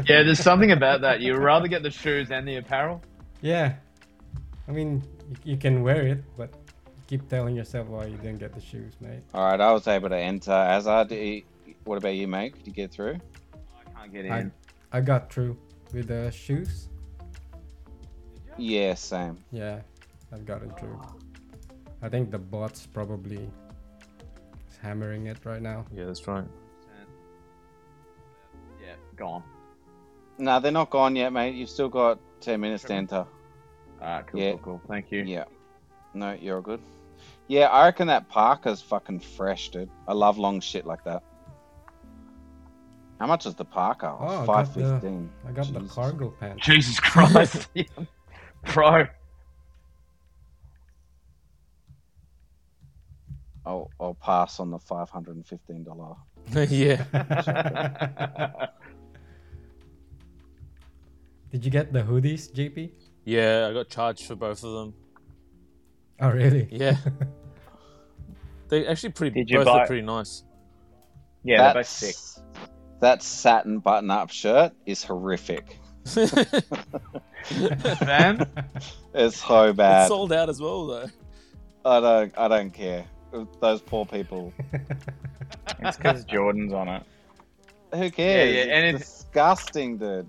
Yeah, 0.05 0.23
there's 0.23 0.39
something 0.39 0.71
about 0.71 1.01
that. 1.01 1.21
You'd 1.21 1.37
rather 1.37 1.67
get 1.67 1.83
the 1.83 1.91
shoes 1.91 2.31
and 2.31 2.47
the 2.47 2.57
apparel. 2.57 3.01
yeah, 3.41 3.75
I 4.67 4.71
mean 4.71 5.03
you, 5.29 5.35
you 5.51 5.57
can 5.57 5.83
wear 5.83 6.07
it, 6.07 6.23
but 6.35 6.53
keep 7.07 7.29
telling 7.29 7.55
yourself 7.55 7.87
why 7.87 8.05
you 8.05 8.17
didn't 8.17 8.39
get 8.39 8.53
the 8.53 8.61
shoes, 8.61 8.93
mate. 8.99 9.21
All 9.33 9.45
right, 9.45 9.61
I 9.61 9.71
was 9.71 9.87
able 9.87 10.09
to 10.09 10.17
enter. 10.17 10.51
Azza, 10.51 11.07
did 11.07 11.23
you- 11.23 11.43
what 11.83 11.97
about 11.97 12.13
you, 12.15 12.27
mate? 12.27 12.53
Did 12.55 12.67
you 12.67 12.73
get 12.73 12.91
through? 12.91 13.17
I 13.53 13.99
can't 13.99 14.13
get 14.13 14.25
I, 14.31 14.39
in. 14.41 14.51
I 14.91 15.01
got 15.01 15.31
through 15.33 15.57
with 15.93 16.07
the 16.09 16.29
shoes. 16.31 16.89
Yeah, 18.61 18.93
same. 18.93 19.37
Yeah, 19.51 19.79
I've 20.31 20.45
gotten 20.45 20.69
through. 20.75 21.01
I 22.03 22.09
think 22.09 22.29
the 22.29 22.37
bot's 22.37 22.85
probably 22.85 23.49
is 24.69 24.77
hammering 24.81 25.25
it 25.27 25.37
right 25.43 25.61
now. 25.61 25.85
Yeah, 25.91 26.05
that's 26.05 26.27
right. 26.27 26.45
Yeah, 28.79 28.93
gone. 29.15 29.43
No, 30.37 30.59
they're 30.59 30.71
not 30.71 30.91
gone 30.91 31.15
yet, 31.15 31.33
mate. 31.33 31.55
You've 31.55 31.69
still 31.69 31.89
got 31.89 32.19
10 32.41 32.59
minutes 32.61 32.83
to 32.85 32.93
enter. 32.93 33.25
Alright, 33.99 34.27
cool, 34.27 34.39
Yeah. 34.39 34.51
cool, 34.51 34.59
cool. 34.59 34.81
Thank 34.87 35.11
you. 35.11 35.23
Yeah. 35.23 35.45
No, 36.13 36.33
you're 36.33 36.57
all 36.57 36.61
good. 36.61 36.81
Yeah, 37.47 37.67
I 37.67 37.85
reckon 37.85 38.07
that 38.07 38.29
parka's 38.29 38.81
fucking 38.81 39.19
fresh, 39.21 39.69
dude. 39.69 39.89
I 40.07 40.13
love 40.13 40.37
long 40.37 40.59
shit 40.59 40.85
like 40.85 41.03
that. 41.05 41.23
How 43.19 43.27
much 43.27 43.45
is 43.45 43.53
the 43.55 43.65
parka? 43.65 44.07
Oh, 44.07 44.17
oh, 44.19 44.41
I 44.41 44.45
got 44.45 44.73
the- 44.73 45.27
I 45.47 45.51
got 45.51 45.73
the 45.73 45.81
cargo 45.81 46.29
pants. 46.39 46.63
Jesus 46.65 46.99
Christ, 46.99 47.69
bro. 48.73 49.05
I'll, 53.65 53.91
I'll 53.99 54.15
pass 54.15 54.59
on 54.59 54.71
the 54.71 54.79
five 54.79 55.09
hundred 55.09 55.35
and 55.35 55.45
fifteen 55.45 55.83
dollar. 55.83 56.15
yeah. 56.69 57.03
Did 61.51 61.65
you 61.65 61.71
get 61.71 61.91
the 61.93 62.01
hoodies, 62.01 62.51
JP? 62.51 62.91
Yeah, 63.25 63.67
I 63.69 63.73
got 63.73 63.89
charged 63.89 64.25
for 64.25 64.35
both 64.35 64.63
of 64.63 64.73
them. 64.73 64.93
Oh, 66.19 66.29
really? 66.29 66.67
Yeah. 66.71 66.95
They 68.69 68.87
actually 68.87 69.09
pretty 69.11 69.37
Did 69.37 69.49
you 69.49 69.57
both 69.57 69.65
buy- 69.65 69.79
look 69.79 69.87
pretty 69.87 70.01
nice. 70.01 70.43
Yeah, 71.43 71.57
they're 71.57 71.73
both 71.81 71.87
sick. 71.87 72.15
That 73.01 73.21
satin 73.21 73.79
button-up 73.79 74.29
shirt 74.29 74.71
is 74.85 75.03
horrific. 75.03 75.77
Man, 78.05 78.45
It's 79.13 79.37
so 79.43 79.63
It's 79.65 79.77
bad. 79.77 80.07
sold 80.07 80.31
out 80.33 80.49
as 80.49 80.61
well 80.61 80.87
though. 80.87 81.07
I 81.85 81.99
don't. 81.99 82.37
I 82.37 82.47
don't 82.47 82.71
care. 82.71 83.05
Those 83.59 83.81
poor 83.81 84.05
people. 84.05 84.53
It's 85.79 85.97
because 85.97 86.23
Jordan's 86.25 86.73
on 86.73 86.87
it. 86.87 87.03
Who 87.93 88.09
cares? 88.11 88.53
yeah, 88.55 88.73
and 88.75 88.95
it's 88.95 89.23
disgusting, 89.23 89.97
dude. 89.97 90.27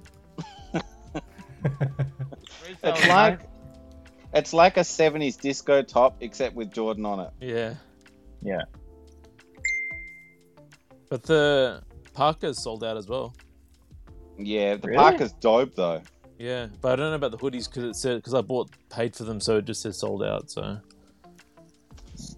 It's 2.83 3.07
like 3.09 3.41
it's 4.35 4.53
like 4.53 4.77
a 4.77 4.81
'70s 4.81 5.39
disco 5.41 5.83
top, 5.83 6.17
except 6.21 6.55
with 6.57 6.73
Jordan 6.73 7.05
on 7.07 7.21
it. 7.21 7.31
Yeah. 7.41 7.75
Yeah. 8.43 8.63
But 11.11 11.23
the 11.25 11.83
parka's 12.15 12.63
sold 12.63 12.83
out 12.83 12.97
as 12.97 13.09
well. 13.09 13.35
Yeah, 14.39 14.77
the 14.77 14.89
Really? 14.89 14.99
parka's 14.99 15.33
dope 15.33 15.75
though. 15.75 16.03
Yeah, 16.39 16.67
but 16.81 16.93
I 16.93 16.97
don't 16.97 17.11
know 17.11 17.17
about 17.17 17.31
the 17.31 17.39
hoodies 17.39 17.69
because 17.69 17.85
it 17.85 17.95
said 17.97 18.17
because 18.17 18.35
I 18.35 18.41
bought 18.41 18.71
paid 18.91 19.15
for 19.15 19.25
them, 19.25 19.41
so 19.41 19.59
it 19.59 19.65
just 19.65 19.83
says 19.83 19.99
sold 19.99 20.23
out. 20.23 20.51
So 20.51 20.79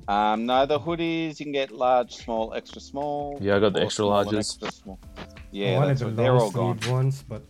Um, 0.09 0.47
no, 0.47 0.67
the 0.67 0.79
hoodies 0.79 1.39
you 1.41 1.47
can 1.47 1.53
get 1.53 1.71
large, 1.71 2.15
small, 2.17 2.53
extra 2.55 2.81
small. 2.81 3.39
Yeah, 3.41 3.57
I 3.57 3.61
got 3.61 3.73
the 3.73 3.83
extra 3.83 4.05
small 4.05 4.25
larges. 4.25 4.39
extra 4.39 4.73
small. 4.73 4.99
I 5.17 5.23
Yeah, 5.51 5.79
wanted 5.79 5.99
the 5.99 6.11
they're 6.11 6.37
all 6.37 6.51
gone. 6.51 6.79
sleeve 6.81 6.93
ones, 6.93 7.23
but 7.27 7.43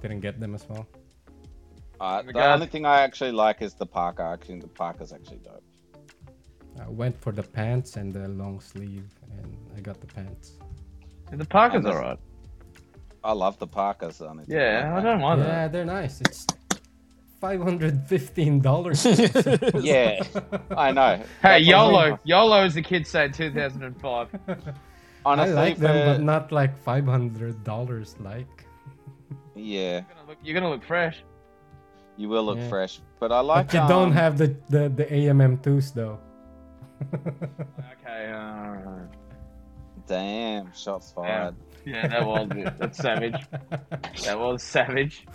didn't 0.00 0.20
get 0.20 0.40
them 0.40 0.54
as 0.54 0.66
well. 0.68 0.86
Uh, 2.00 2.20
Oh 2.22 2.26
the 2.26 2.32
God. 2.32 2.54
only 2.54 2.66
thing 2.66 2.84
I 2.84 3.00
actually 3.02 3.32
like 3.32 3.62
is 3.62 3.74
the 3.74 3.86
parka. 3.86 4.24
I 4.24 4.36
think 4.44 4.62
the 4.62 4.68
parka's 4.68 5.12
actually 5.12 5.38
dope. 5.38 5.62
I 6.80 6.88
went 6.88 7.20
for 7.20 7.32
the 7.32 7.42
pants 7.42 7.96
and 7.96 8.12
the 8.12 8.26
long 8.28 8.60
sleeve, 8.60 9.08
and 9.38 9.56
I 9.76 9.80
got 9.80 10.00
the 10.00 10.06
pants. 10.06 10.52
the 11.30 11.44
parka's 11.46 11.76
And 11.76 11.86
the- 11.86 11.92
alright. 11.92 12.18
I 13.24 13.32
love 13.32 13.58
the 13.58 13.66
Parkas 13.66 14.20
on 14.20 14.40
it. 14.40 14.46
Yeah, 14.48 14.94
I 14.96 15.00
don't 15.00 15.20
mind 15.20 15.40
yeah, 15.42 15.68
they're 15.68 15.84
nice. 15.84 16.20
It's 16.20 16.46
five 17.40 17.60
hundred 17.62 18.02
fifteen 18.08 18.60
dollars. 18.60 19.02
that. 19.04 19.80
Yeah, 19.82 20.22
I 20.76 20.90
know. 20.92 21.16
Hey, 21.40 21.58
That's 21.62 21.66
YOLO, 21.66 22.18
YOLO, 22.24 22.64
as 22.64 22.74
the 22.74 22.82
kids 22.82 23.10
say 23.10 23.26
in 23.26 23.32
2005. 23.32 24.28
Honestly, 25.24 25.52
I 25.52 25.54
like 25.54 25.78
them, 25.78 25.96
for- 25.96 26.18
but 26.18 26.22
not 26.24 26.50
like 26.52 26.76
five 26.82 27.04
hundred 27.06 27.62
dollars. 27.62 28.16
Like, 28.18 28.64
yeah, 29.54 29.92
You're 29.92 30.00
gonna 30.02 30.28
look, 30.28 30.38
you're 30.42 30.54
gonna 30.54 30.70
look 30.70 30.82
fresh. 30.84 31.22
you 32.16 32.28
will 32.28 32.44
look 32.44 32.58
Yeah. 32.58 32.68
fresh. 32.68 33.00
But 33.20 33.30
I 33.30 33.38
like. 33.40 33.66
but 33.68 33.74
you 33.74 33.88
don't 33.88 34.08
um, 34.10 34.12
have 34.12 34.36
the 34.36 34.48
the 34.68 34.88
the 34.88 35.04
AMM 35.06 35.62
twos 35.62 35.92
though. 35.92 36.18
Okay, 37.14 38.32
alright. 38.32 39.08
Damn, 40.06 40.72
shots 40.72 41.12
fired. 41.12 41.54
Yeah, 41.84 42.06
that 42.08 42.26
was 42.26 42.48
it. 42.54 42.78
That's 42.78 42.98
savage. 42.98 43.34
That 44.24 44.38
was 44.38 44.62
savage. 44.62 45.26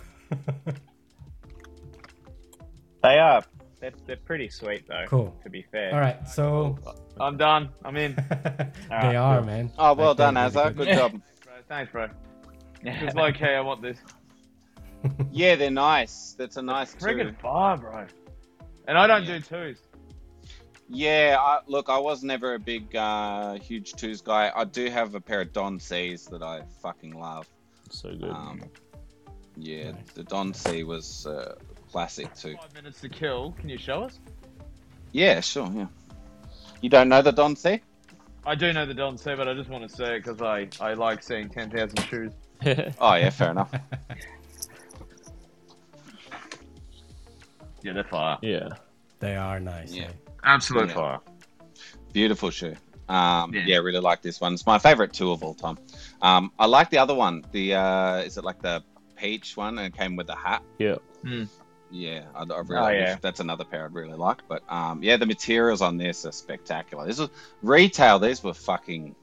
They 3.02 3.18
are. 3.18 3.42
They're, 3.80 3.92
they're 4.06 4.16
pretty 4.16 4.48
sweet 4.48 4.86
though. 4.88 5.04
cool. 5.08 5.36
To 5.44 5.50
be 5.50 5.62
fair. 5.70 5.94
All 5.94 6.00
right, 6.00 6.26
so 6.28 6.76
I'm 7.20 7.36
done. 7.36 7.68
I'm 7.84 7.96
in. 7.96 8.14
they 8.90 9.14
are, 9.16 9.40
man. 9.42 9.70
Oh, 9.78 9.94
well 9.94 10.14
they're 10.14 10.32
done, 10.32 10.34
really 10.34 10.50
Azza. 10.72 10.76
Good 10.76 10.88
job. 10.96 11.12
Bro, 11.44 11.54
thanks, 11.68 11.92
bro. 11.92 12.08
Just 12.84 13.16
like, 13.16 13.36
hey, 13.36 13.54
I 13.54 13.60
want 13.60 13.82
this. 13.82 13.98
Yeah, 15.30 15.54
they're 15.56 15.70
nice. 15.70 16.34
That's 16.38 16.56
a 16.56 16.62
nice 16.62 16.92
two. 16.92 16.98
Friggin' 17.04 17.40
bar, 17.40 17.76
bro. 17.76 18.06
And 18.88 18.98
I 18.98 19.06
don't 19.06 19.24
Yeah. 19.24 19.38
do 19.38 19.40
twos. 19.40 19.78
Yeah, 20.88 21.36
I, 21.38 21.58
look, 21.66 21.88
I 21.90 21.98
was 21.98 22.22
never 22.22 22.54
a 22.54 22.58
big, 22.58 22.96
uh, 22.96 23.54
huge 23.58 23.92
twos 23.92 24.20
guy. 24.22 24.50
I 24.54 24.64
do 24.64 24.88
have 24.88 25.14
a 25.14 25.20
pair 25.20 25.42
of 25.42 25.52
Don 25.52 25.78
C's 25.78 26.24
that 26.26 26.42
I 26.42 26.62
fucking 26.82 27.12
love. 27.18 27.46
so 27.90 28.10
good. 28.14 28.30
Um, 28.30 28.62
yeah, 29.56 29.90
Nice. 29.92 30.12
the 30.14 30.22
Don 30.24 30.54
C 30.54 30.84
was 30.84 31.26
uh, 31.26 31.56
classic 31.92 32.34
too. 32.34 32.56
Five 32.60 32.74
minutes 32.74 33.00
to 33.02 33.08
kill. 33.10 33.52
Can 33.58 33.68
you 33.68 33.76
show 33.76 34.02
us? 34.02 34.18
Yeah, 35.12 35.40
sure. 35.40 35.70
Yeah. 35.74 35.86
You 36.80 36.88
don't 36.88 37.08
know 37.10 37.20
the 37.22 37.32
Don 37.32 37.54
C? 37.56 37.80
I 38.46 38.54
do 38.54 38.72
know 38.72 38.86
the 38.86 38.94
Don 38.94 39.18
C, 39.18 39.34
but 39.34 39.46
I 39.48 39.52
just 39.54 39.68
want 39.68 39.86
to 39.88 39.94
say 39.94 40.16
it 40.16 40.24
because 40.24 40.40
I, 40.40 40.68
I 40.80 40.94
like 40.94 41.22
seeing 41.22 41.48
10,000 41.50 41.98
shoes. 42.04 42.32
Oh 43.00 43.14
yeah, 43.14 43.30
fair 43.30 43.50
enough. 43.50 43.70
Yeah, 47.82 47.92
they're 47.92 48.04
fire. 48.04 48.38
yeah. 48.42 48.68
They 49.20 49.36
are 49.36 49.60
nice. 49.60 49.92
Yeah. 49.92 50.06
eh? 50.06 50.27
Absolute 50.44 50.88
Yeah. 50.88 50.94
fire. 50.94 51.20
Beautiful 52.12 52.50
shoe. 52.50 52.74
Um, 53.08 53.54
Yeah. 53.54 53.62
yeah. 53.66 53.76
really 53.78 54.00
like 54.00 54.22
this 54.22 54.40
one. 54.40 54.54
It's 54.54 54.66
my 54.66 54.78
favorite 54.78 55.12
two 55.12 55.30
of 55.32 55.42
all 55.42 55.54
time. 55.54 55.78
Um, 56.20 56.52
I 56.58 56.66
like 56.66 56.90
the 56.90 56.98
other 56.98 57.14
one. 57.14 57.44
The 57.52 57.74
uh, 57.74 58.16
is 58.18 58.36
it 58.36 58.44
like 58.44 58.60
the 58.62 58.82
peach 59.16 59.56
one 59.56 59.78
and 59.78 59.86
it 59.92 59.96
came 59.98 60.16
with 60.16 60.28
a 60.28 60.34
hat? 60.36 60.62
Yeah. 60.78 60.96
Hmm. 61.22 61.44
Yeah, 61.90 62.24
I, 62.34 62.42
I 62.42 62.58
really 62.58 62.76
Oh, 62.76 62.88
yeah. 62.88 63.16
that's 63.22 63.40
another 63.40 63.64
pair 63.64 63.86
I'd 63.86 63.94
really 63.94 64.12
like. 64.16 64.42
But 64.46 64.62
um, 64.70 65.02
yeah, 65.02 65.16
the 65.16 65.24
materials 65.26 65.80
on 65.80 65.96
this 65.96 66.26
are 66.26 66.32
spectacular. 66.32 67.06
This 67.06 67.18
was 67.18 67.30
retail. 67.62 68.18
These 68.18 68.44
were 68.44 68.52
fucking. 68.52 69.14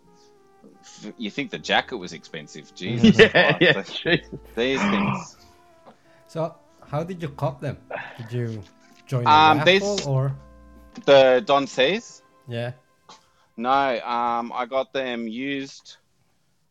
f- 0.82 1.14
You 1.18 1.30
think 1.30 1.52
the 1.52 1.60
jacket 1.60 1.98
was 1.98 2.12
expensive? 2.14 2.74
Jesus. 2.82 3.20
Yeah, 3.20 3.58
yeah, 3.62 3.84
Jesus. 3.84 4.30
These 4.56 4.82
things. 4.82 5.38
So, 6.28 6.56
how 6.88 7.04
did 7.04 7.22
you 7.22 7.30
cop 7.30 7.62
them? 7.62 7.78
Did 8.18 8.32
you 8.34 8.64
join 9.06 9.28
a 9.28 9.30
Um, 9.30 9.58
raffle 9.60 9.96
these- 9.96 10.08
or? 10.08 10.36
The 11.06 11.44
Don 11.46 11.68
C's. 11.68 12.22
Yeah. 12.48 12.72
No, 13.58 13.70
um, 13.70 14.52
I 14.54 14.66
got 14.66 14.92
them 14.92 15.28
used, 15.28 15.98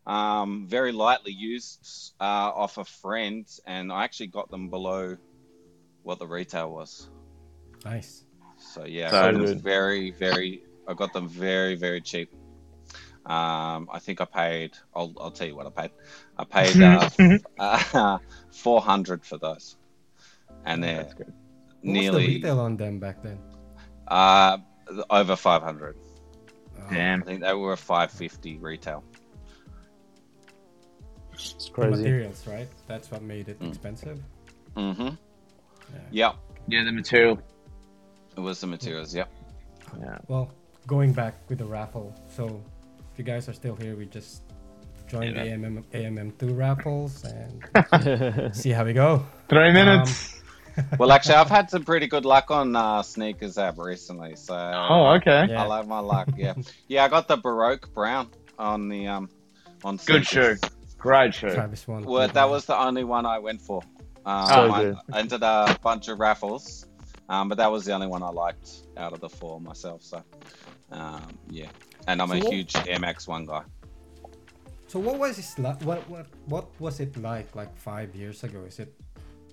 um, 0.06 0.66
very 0.68 0.92
lightly 0.92 1.32
used 1.32 2.12
uh, 2.20 2.24
off 2.24 2.76
a 2.78 2.84
friend, 2.84 3.46
and 3.66 3.90
I 3.90 4.04
actually 4.04 4.28
got 4.28 4.50
them 4.50 4.68
below 4.68 5.16
what 6.02 6.18
the 6.18 6.26
retail 6.26 6.70
was. 6.70 7.08
Nice. 7.84 8.24
So 8.58 8.84
yeah, 8.84 9.10
So 9.10 9.18
I 9.18 9.32
got 9.32 9.46
them 9.46 9.58
very, 9.58 10.10
very. 10.10 10.62
I 10.86 10.94
got 10.94 11.12
them 11.12 11.28
very, 11.28 11.74
very 11.74 12.00
cheap. 12.00 12.30
Um, 13.24 13.88
I 13.90 13.98
think 14.00 14.20
I 14.20 14.26
paid. 14.26 14.72
I'll, 14.94 15.14
I'll 15.18 15.30
tell 15.30 15.46
you 15.46 15.56
what 15.56 15.66
I 15.66 15.70
paid. 15.70 15.90
I 16.36 16.44
paid 16.44 16.82
uh, 16.82 17.38
uh, 17.58 18.18
four 18.52 18.82
hundred 18.82 19.24
for 19.24 19.38
those, 19.38 19.76
and 20.66 20.82
they're 20.84 20.98
That's 20.98 21.14
good. 21.14 21.32
What 21.82 21.96
was 21.96 22.06
the 22.06 22.16
retail 22.16 22.60
on 22.60 22.76
them 22.76 22.98
back 22.98 23.22
then? 23.22 23.38
Uh, 24.08 24.58
over 25.10 25.36
five 25.36 25.62
hundred. 25.62 25.96
Oh, 26.78 26.86
I 26.90 27.20
think 27.24 27.40
they 27.40 27.54
were 27.54 27.76
five 27.76 28.10
fifty 28.10 28.58
retail. 28.58 29.02
It's 31.32 31.66
the 31.66 31.72
crazy. 31.72 32.02
materials, 32.02 32.46
right? 32.46 32.68
That's 32.86 33.10
what 33.10 33.22
made 33.22 33.48
it 33.48 33.58
Mm. 33.60 33.68
expensive. 33.68 34.20
Mm-hmm. 34.76 35.02
Yeah. 35.02 36.00
Yep. 36.10 36.34
Yeah, 36.68 36.84
the 36.84 36.92
material. 36.92 37.38
It 38.36 38.40
was 38.40 38.60
the 38.60 38.66
materials. 38.66 39.14
Yep. 39.14 39.28
Yeah. 40.00 40.18
Well, 40.28 40.50
going 40.86 41.12
back 41.12 41.34
with 41.48 41.58
the 41.58 41.64
raffle. 41.66 42.14
So, 42.28 42.62
if 43.12 43.18
you 43.18 43.24
guys 43.24 43.48
are 43.48 43.52
still 43.52 43.76
here, 43.76 43.96
we 43.96 44.06
just 44.06 44.42
joined 45.08 45.36
Yeah. 45.36 45.44
the 45.44 45.50
AMM 45.50 45.84
AMM2 45.92 46.56
raffles 46.56 47.24
and 47.24 48.54
see 48.56 48.70
how 48.70 48.84
we 48.84 48.92
go. 48.92 49.24
Three 49.48 49.72
minutes. 49.72 50.42
Well, 50.98 51.12
actually, 51.12 51.36
I've 51.36 51.48
had 51.50 51.70
some 51.70 51.84
pretty 51.84 52.06
good 52.06 52.24
luck 52.24 52.50
on 52.50 52.74
uh, 52.74 53.02
sneakers 53.02 53.58
app 53.58 53.78
recently, 53.78 54.34
so 54.36 54.54
oh, 54.54 55.14
okay. 55.16 55.46
Yeah. 55.48 55.62
I 55.62 55.66
like 55.66 55.86
my 55.86 56.00
luck. 56.00 56.28
Yeah, 56.36 56.54
yeah. 56.88 57.04
I 57.04 57.08
got 57.08 57.28
the 57.28 57.36
Baroque 57.36 57.92
brown 57.94 58.28
on 58.58 58.88
the 58.88 59.06
um 59.06 59.28
on 59.84 59.98
Sneakers. 59.98 60.28
Good 60.60 60.60
shoe. 60.60 60.68
Great 60.98 61.34
shoe. 61.34 61.50
Travis 61.50 61.86
one. 61.86 62.04
Well, 62.04 62.28
that 62.28 62.48
was 62.48 62.64
the 62.64 62.76
only 62.78 63.04
one 63.04 63.26
I 63.26 63.38
went 63.38 63.60
for. 63.60 63.82
Um, 64.26 64.46
So 64.48 64.54
I, 64.72 64.82
good. 64.82 64.96
I 65.12 65.18
entered 65.18 65.42
a 65.42 65.78
bunch 65.82 66.08
of 66.08 66.18
raffles, 66.18 66.86
um, 67.28 67.48
but 67.48 67.58
that 67.58 67.70
was 67.70 67.84
the 67.84 67.92
only 67.92 68.06
one 68.06 68.22
I 68.22 68.30
liked 68.30 68.70
out 68.96 69.12
of 69.12 69.20
the 69.20 69.28
four 69.28 69.60
myself. 69.60 70.02
So, 70.02 70.22
um, 70.92 71.26
yeah. 71.50 71.66
And 72.08 72.22
I'm 72.22 72.28
So 72.28 72.34
a 72.34 72.38
what- 72.38 72.52
huge 72.52 72.74
Air 72.88 72.98
Max 73.00 73.28
One 73.28 73.44
guy. 73.44 73.62
So 74.86 75.00
what 75.00 75.18
was 75.18 75.38
it 75.38 75.60
like? 75.60 75.82
What 75.82 76.08
what 76.08 76.26
what 76.46 76.66
was 76.80 77.00
it 77.00 77.16
like 77.16 77.54
like 77.56 77.76
five 77.76 78.14
years 78.14 78.44
ago? 78.44 78.60
Is 78.66 78.78
it 78.78 78.94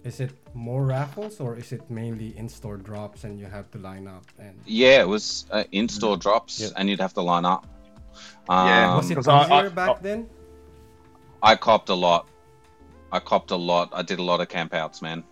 is 0.03 0.19
it 0.19 0.31
more 0.53 0.85
raffles 0.85 1.39
or 1.39 1.55
is 1.57 1.71
it 1.71 1.81
mainly 1.89 2.35
in-store 2.37 2.77
drops 2.77 3.23
and 3.23 3.39
you 3.39 3.45
have 3.45 3.69
to 3.71 3.77
line 3.77 4.07
up 4.07 4.23
and 4.39 4.59
Yeah, 4.65 5.01
it 5.01 5.07
was 5.07 5.45
uh, 5.51 5.63
in-store 5.71 6.17
drops, 6.17 6.59
Yep. 6.59 6.71
and 6.77 6.89
you'd 6.89 6.99
have 6.99 7.13
to 7.13 7.21
line 7.21 7.45
up. 7.45 7.65
Um, 8.49 8.67
Yeah, 8.67 8.95
was 8.95 9.05
it 9.05 9.09
because 9.09 9.27
I- 9.27 9.43
easier 9.43 9.55
I- 9.55 9.69
back 9.69 9.89
I- 9.97 10.01
then? 10.01 10.29
I 11.43 11.55
copped 11.55 11.89
a 11.89 11.93
lot. 11.95 12.27
I 13.11 13.19
copped 13.19 13.51
a 13.51 13.55
lot. 13.55 13.89
I 13.93 14.01
did 14.01 14.19
a 14.19 14.23
lot 14.23 14.41
of 14.41 14.47
campouts, 14.47 15.01
man. 15.01 15.23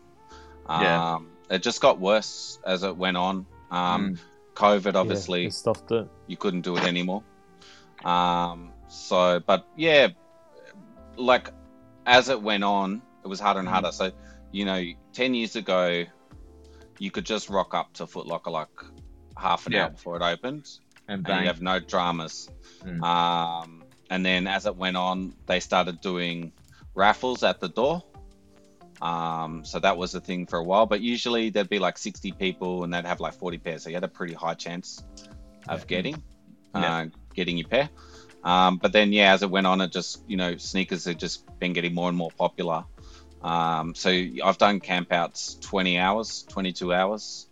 Um, 0.67 0.81
Yeah. 0.83 1.19
It 1.55 1.63
just 1.63 1.81
got 1.81 1.99
worse 1.99 2.59
as 2.63 2.83
it 2.83 2.95
went 2.95 3.17
on. 3.17 3.45
Um, 3.71 4.13
Mm. 4.13 4.19
COVID, 4.55 4.93
obviously, 4.95 5.47
it 5.47 5.53
stopped 5.53 5.91
it. 5.91 6.07
you 6.27 6.37
couldn't 6.37 6.61
do 6.61 6.75
it 6.77 6.83
anymore. 6.83 7.23
Um, 8.05 8.71
so, 8.87 9.39
but 9.39 9.65
yeah, 9.75 10.09
like 11.17 11.51
as 12.05 12.29
it 12.29 12.39
went 12.41 12.63
on, 12.63 13.01
it 13.23 13.27
was 13.27 13.39
harder 13.39 13.59
and 13.59 13.67
Mm. 13.67 13.71
harder. 13.71 13.91
So, 13.91 14.11
you 14.51 14.65
know, 14.65 14.83
10 15.13 15.33
years 15.33 15.55
ago, 15.55 16.05
you 16.97 17.11
could 17.11 17.25
just 17.25 17.49
rock 17.49 17.73
up 17.73 17.93
to 17.93 18.07
Foot 18.07 18.27
Locker 18.27 18.51
like 18.51 18.67
half 19.37 19.67
an 19.67 19.73
Yeah. 19.73 19.85
hour 19.85 19.89
before 19.91 20.15
it 20.17 20.21
opened 20.21 20.67
And 21.07 21.27
and 21.27 21.41
you 21.41 21.47
have 21.47 21.61
no 21.61 21.79
dramas. 21.79 22.49
Mm. 22.83 23.01
Um, 23.03 23.83
and 24.09 24.25
then 24.25 24.47
as 24.47 24.65
it 24.65 24.75
went 24.75 24.97
on, 24.97 25.33
they 25.47 25.59
started 25.59 26.01
doing 26.01 26.51
raffles 26.93 27.43
at 27.43 27.59
the 27.59 27.69
door. 27.69 28.03
Um, 29.01 29.63
so 29.63 29.79
that 29.79 29.95
was 29.97 30.13
a 30.13 30.19
thing 30.19 30.45
for 30.45 30.59
a 30.59 30.63
while, 30.63 30.85
but 30.85 30.99
usually 30.99 31.49
there'd 31.51 31.69
be 31.69 31.79
like 31.79 31.97
60 31.97 32.33
people 32.33 32.83
and 32.83 32.93
they'd 32.93 33.05
have 33.05 33.21
like 33.21 33.33
40 33.33 33.57
pairs. 33.59 33.83
So 33.83 33.89
you 33.89 33.95
had 33.95 34.03
a 34.03 34.09
pretty 34.09 34.33
high 34.33 34.55
chance 34.55 35.01
of 35.69 35.79
Yeah. 35.81 35.85
getting, 35.87 36.23
Yeah. 36.75 36.97
uh, 36.97 37.05
getting 37.33 37.57
your 37.57 37.67
pair. 37.69 37.89
Um, 38.43 38.77
but 38.77 38.91
then, 38.91 39.13
yeah, 39.13 39.33
as 39.33 39.41
it 39.43 39.49
went 39.49 39.67
on, 39.67 39.81
it 39.81 39.91
just, 39.91 40.21
you 40.27 40.37
know, 40.37 40.57
sneakers 40.57 41.05
have 41.05 41.17
just 41.17 41.45
been 41.59 41.73
getting 41.73 41.93
more 41.93 42.09
and 42.09 42.17
more 42.17 42.31
popular. 42.31 42.83
Um, 43.41 43.95
so 43.95 44.09
I've 44.09 44.57
done 44.57 44.79
campouts 44.81 45.59
20 45.61 45.97
hours, 45.97 46.45
22 46.49 46.93
hours. 46.93 47.47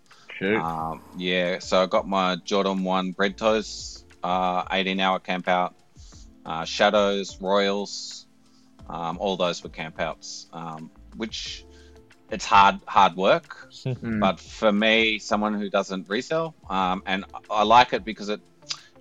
Um, 0.61 1.01
yeah, 1.15 1.59
so 1.59 1.81
I 1.81 1.85
got 1.85 2.07
my 2.07 2.35
Jordan 2.43 2.83
1 2.83 3.11
Bread 3.11 3.38
Toast, 3.38 4.05
uh, 4.23 4.63
18 4.71 4.99
hour 4.99 5.19
camp 5.19 5.47
out, 5.47 5.75
uh, 6.45 6.65
Shadows, 6.65 7.39
Royals, 7.41 8.27
um, 8.89 9.17
all 9.19 9.38
those 9.38 9.63
were 9.63 9.69
campouts, 9.69 10.47
um, 10.53 10.91
which 11.15 11.65
it's 12.29 12.45
hard, 12.45 12.79
hard 12.88 13.15
work. 13.15 13.69
Mm. 13.88 14.19
But 14.19 14.39
for 14.39 14.71
me, 14.71 15.17
someone 15.17 15.53
who 15.53 15.69
doesn't 15.69 16.09
resell, 16.09 16.53
um, 16.69 17.03
and 17.05 17.23
I 17.49 17.63
like 17.63 17.93
it 17.93 18.03
because 18.03 18.27
it, 18.27 18.41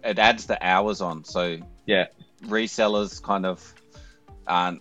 it 0.05 0.19
adds 0.19 0.47
the 0.47 0.65
hours 0.65 1.01
on. 1.01 1.25
So 1.25 1.59
Yeah. 1.87 2.07
resellers 2.45 3.21
kind 3.21 3.47
of 3.47 3.75
aren't, 4.47 4.81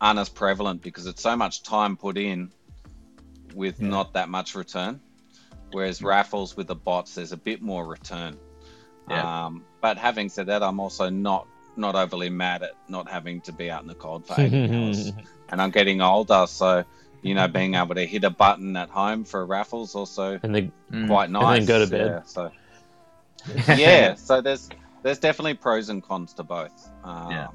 aren't 0.00 0.18
as 0.18 0.28
prevalent 0.28 0.82
because 0.82 1.06
it's 1.06 1.22
so 1.22 1.36
much 1.36 1.62
time 1.62 1.96
put 1.96 2.16
in 2.18 2.50
with 3.54 3.80
Yeah. 3.80 3.88
not 3.88 4.12
that 4.14 4.28
much 4.28 4.54
return. 4.54 5.00
Whereas 5.72 6.00
raffles 6.02 6.56
with 6.56 6.68
the 6.68 6.74
bots, 6.74 7.14
there's 7.16 7.32
a 7.32 7.36
bit 7.36 7.60
more 7.62 7.84
return. 7.86 8.36
Yeah. 9.10 9.46
Um, 9.46 9.64
but 9.80 9.96
having 9.98 10.28
said 10.28 10.46
that, 10.46 10.62
I'm 10.62 10.80
also 10.80 11.08
not 11.10 11.46
not 11.78 11.94
overly 11.94 12.30
mad 12.30 12.62
at 12.62 12.70
not 12.88 13.06
having 13.06 13.40
to 13.42 13.52
be 13.52 13.70
out 13.70 13.82
in 13.82 13.88
the 13.88 13.94
cold 13.94 14.26
for 14.26 14.40
18 14.40 14.74
hours. 14.74 15.12
And 15.48 15.60
I'm 15.62 15.70
getting 15.70 16.00
older, 16.00 16.46
so 16.48 16.84
you 17.22 17.34
know, 17.34 17.46
being 17.48 17.74
able 17.74 17.94
to 17.94 18.04
hit 18.06 18.24
a 18.24 18.30
button 18.30 18.76
at 18.76 18.88
home 18.90 19.24
for 19.24 19.44
raffles 19.46 19.94
also 19.94 20.38
and 20.42 20.54
the 20.54 20.70
Mm. 20.92 21.06
quite 21.08 21.26
then 21.32 21.32
nice. 21.42 21.66
go 21.66 21.78
to 21.84 21.90
bed. 21.90 22.06
Yeah, 22.06 22.22
so 22.24 22.50
yeah, 23.76 24.14
so 24.14 24.40
there's 24.40 24.68
there's 25.02 25.18
definitely 25.18 25.54
pros 25.54 25.88
and 25.88 26.02
cons 26.02 26.32
to 26.34 26.42
both. 26.42 26.88
Um, 27.04 27.30
Yeah. 27.30 27.48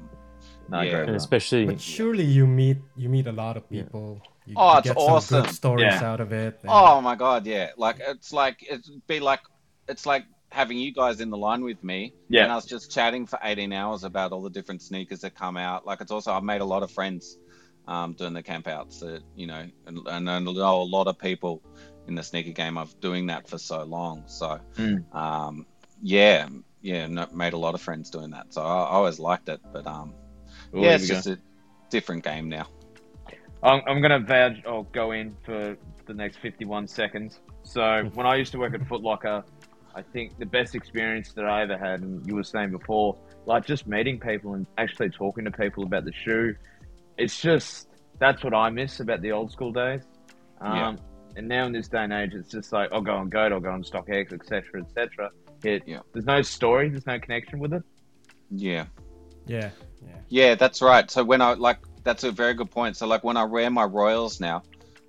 No, 0.72 0.78
I 0.78 0.84
Yeah. 0.84 1.02
and 1.06 1.16
especially 1.16 1.66
But 1.66 1.80
surely 1.80 2.24
you 2.24 2.46
meet 2.46 2.78
you 2.96 3.08
meet 3.16 3.26
a 3.26 3.32
lot 3.44 3.56
of 3.56 3.64
Yeah. 3.68 3.82
people. 3.82 4.20
You, 4.46 4.54
Oh, 4.56 4.72
you 4.72 4.78
it's 4.78 4.88
get 4.88 4.96
awesome. 4.96 5.34
some 5.36 5.42
good 5.44 5.54
stories 5.54 5.94
Yeah. 6.00 6.10
out 6.12 6.20
of 6.20 6.32
it. 6.32 6.58
and- 6.62 6.70
Oh 6.70 7.00
my 7.00 7.14
god, 7.14 7.46
yeah. 7.46 7.70
Like 7.76 7.96
it's 8.12 8.32
like 8.32 8.56
it'd 8.68 9.06
be 9.06 9.20
like 9.20 9.40
it's 9.88 10.06
like 10.06 10.24
having 10.50 10.78
you 10.78 10.92
guys 10.92 11.20
in 11.20 11.28
the 11.30 11.36
line 11.48 11.62
with 11.70 11.82
me. 11.84 12.12
Yeah. 12.28 12.42
And 12.44 12.52
I 12.52 12.56
was 12.56 12.66
just 12.66 12.90
chatting 12.90 13.26
for 13.26 13.38
18 13.42 13.72
hours 13.72 14.02
about 14.04 14.32
all 14.32 14.42
the 14.42 14.50
different 14.58 14.80
sneakers 14.82 15.20
that 15.20 15.34
come 15.34 15.56
out. 15.56 15.86
Like 15.86 16.00
it's 16.00 16.10
also 16.16 16.32
I've 16.32 16.42
made 16.54 16.60
a 16.60 16.70
lot 16.74 16.82
of 16.82 16.90
friends 16.90 17.38
um, 17.88 18.12
doing 18.14 18.32
the 18.32 18.42
campouts 18.42 19.00
that 19.00 19.22
you 19.36 19.46
know, 19.46 19.62
and, 19.86 19.98
and 20.06 20.30
I 20.30 20.38
know 20.38 20.82
a 20.82 20.90
lot 20.96 21.06
of 21.08 21.18
people 21.18 21.62
in 22.08 22.14
the 22.14 22.22
sneaker 22.22 22.52
game 22.52 22.76
of 22.78 22.88
doing 23.00 23.26
that 23.26 23.48
for 23.50 23.58
so 23.58 23.78
long. 23.84 24.22
So 24.26 24.58
Mm. 24.76 25.14
um, 25.14 25.66
yeah, 26.02 26.48
yeah, 26.80 27.06
made 27.32 27.52
a 27.52 27.58
lot 27.58 27.74
of 27.74 27.80
friends 27.80 28.08
doing 28.10 28.30
that. 28.30 28.46
So 28.54 28.60
I, 28.62 28.74
I 28.84 28.90
always 28.98 29.18
liked 29.18 29.48
it, 29.48 29.60
but 29.72 29.86
um, 29.86 30.14
Oh, 30.74 30.80
yeah, 30.82 30.94
it's 30.94 31.02
we 31.02 31.08
go. 31.08 31.14
just 31.14 31.26
a 31.26 31.38
different 31.90 32.24
game 32.24 32.48
now. 32.48 32.66
I'm, 33.62 33.80
I'm 33.86 34.00
going 34.00 34.10
to 34.10 34.26
vouch 34.26 34.64
or 34.66 34.84
go 34.86 35.12
in 35.12 35.36
for 35.44 35.76
the 36.06 36.14
next 36.14 36.38
51 36.38 36.88
seconds. 36.88 37.40
So, 37.62 38.10
when 38.14 38.26
I 38.26 38.36
used 38.36 38.52
to 38.52 38.58
work 38.58 38.74
at 38.74 38.86
Foot 38.88 39.02
Locker, 39.02 39.44
I 39.94 40.02
think 40.02 40.38
the 40.38 40.46
best 40.46 40.74
experience 40.74 41.32
that 41.34 41.44
I 41.44 41.62
ever 41.62 41.76
had, 41.76 42.00
and 42.00 42.26
you 42.26 42.34
were 42.34 42.42
saying 42.44 42.70
before, 42.70 43.16
like 43.46 43.66
just 43.66 43.86
meeting 43.86 44.18
people 44.18 44.54
and 44.54 44.66
actually 44.78 45.10
talking 45.10 45.44
to 45.44 45.50
people 45.50 45.84
about 45.84 46.04
the 46.04 46.12
shoe, 46.12 46.54
it's 47.18 47.40
just 47.40 47.88
that's 48.18 48.42
what 48.42 48.54
I 48.54 48.70
miss 48.70 49.00
about 49.00 49.20
the 49.20 49.32
old 49.32 49.52
school 49.52 49.72
days. 49.72 50.02
Um, 50.60 50.76
Yeah. 50.76 50.96
And 51.34 51.48
now 51.48 51.64
in 51.64 51.72
this 51.72 51.88
day 51.88 52.04
and 52.04 52.12
age, 52.12 52.34
it's 52.34 52.50
just 52.50 52.72
like 52.72 52.92
I'll 52.92 53.00
go 53.00 53.14
on 53.14 53.30
Goat, 53.30 53.52
I'll 53.52 53.60
go 53.60 53.70
on 53.70 53.82
StockX, 53.82 54.32
etc., 54.32 54.82
etc. 54.82 55.30
It 55.64 55.82
Yeah. 55.86 56.00
there's 56.12 56.26
no 56.26 56.42
story, 56.42 56.88
there's 56.90 57.06
no 57.06 57.18
connection 57.18 57.58
with 57.58 57.72
it. 57.72 57.82
Yeah. 58.50 58.86
yeah, 59.46 59.70
yeah. 60.06 60.18
Yeah, 60.28 60.54
that's 60.54 60.82
right. 60.82 61.10
So 61.10 61.24
when 61.24 61.40
I 61.42 61.54
like, 61.54 61.78
that's 62.04 62.24
a 62.24 62.32
very 62.32 62.54
good 62.54 62.70
point. 62.70 62.96
So 62.96 63.06
like 63.06 63.24
when 63.24 63.36
I 63.36 63.44
wear 63.44 63.70
my 63.70 63.84
Royals 63.84 64.40
now, 64.40 64.62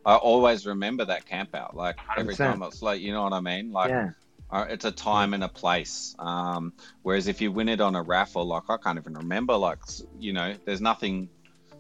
I 0.06 0.16
always 0.16 0.66
remember 0.66 1.06
that 1.06 1.26
camp 1.26 1.56
out. 1.56 1.76
Like 1.76 1.98
every 2.18 2.36
100%. 2.36 2.38
time 2.38 2.64
it's 2.64 2.82
like, 2.82 3.02
you 3.02 3.14
know 3.14 3.24
what 3.24 3.34
I 3.34 3.40
mean? 3.40 3.72
Like 3.72 3.90
yeah, 3.90 4.10
uh, 4.52 4.66
it's 4.70 4.86
a 4.86 4.92
time 4.92 5.34
and 5.34 5.44
a 5.44 5.50
place. 5.50 6.16
Um, 6.20 6.74
whereas 7.02 7.28
if 7.28 7.42
you 7.42 7.52
win 7.52 7.70
it 7.70 7.82
on 7.82 7.96
a 7.96 8.04
raffle, 8.04 8.46
like 8.46 8.64
I 8.70 8.78
can't 8.78 8.98
even 9.00 9.14
remember. 9.16 9.56
Like 9.56 9.80
you 10.20 10.34
know, 10.34 10.54
there's 10.66 10.82
nothing 10.82 11.30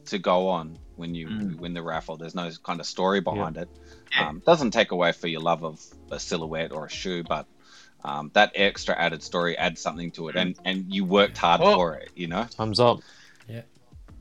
to 0.05 0.19
go 0.19 0.49
on 0.49 0.77
when 0.95 1.13
you 1.15 1.27
Mm. 1.27 1.59
win 1.59 1.73
the 1.73 1.83
raffle. 1.83 2.17
There's 2.17 2.35
no 2.35 2.49
kind 2.63 2.79
of 2.79 2.85
story 2.85 3.21
behind 3.21 3.57
it. 3.57 3.69
Um, 4.17 4.41
doesn't 4.45 4.71
take 4.71 4.91
away 4.91 5.11
for 5.11 5.27
your 5.27 5.41
love 5.41 5.63
of 5.63 5.79
a 6.11 6.19
silhouette 6.19 6.71
or 6.71 6.85
a 6.85 6.89
shoe, 6.89 7.23
but 7.23 7.45
um, 8.03 8.29
that 8.33 8.51
extra 8.55 8.95
added 8.95 9.23
story 9.23 9.57
adds 9.57 9.79
something 9.81 10.11
to 10.11 10.29
it, 10.29 10.35
and 10.35 10.55
and 10.65 10.85
you 10.93 11.05
worked 11.05 11.37
hard 11.37 11.61
Oh. 11.63 11.75
for 11.75 11.95
it. 11.95 12.09
You 12.15 12.27
know. 12.27 12.43
thumbs 12.43 12.79
up. 12.79 12.99
Yeah. 13.47 13.61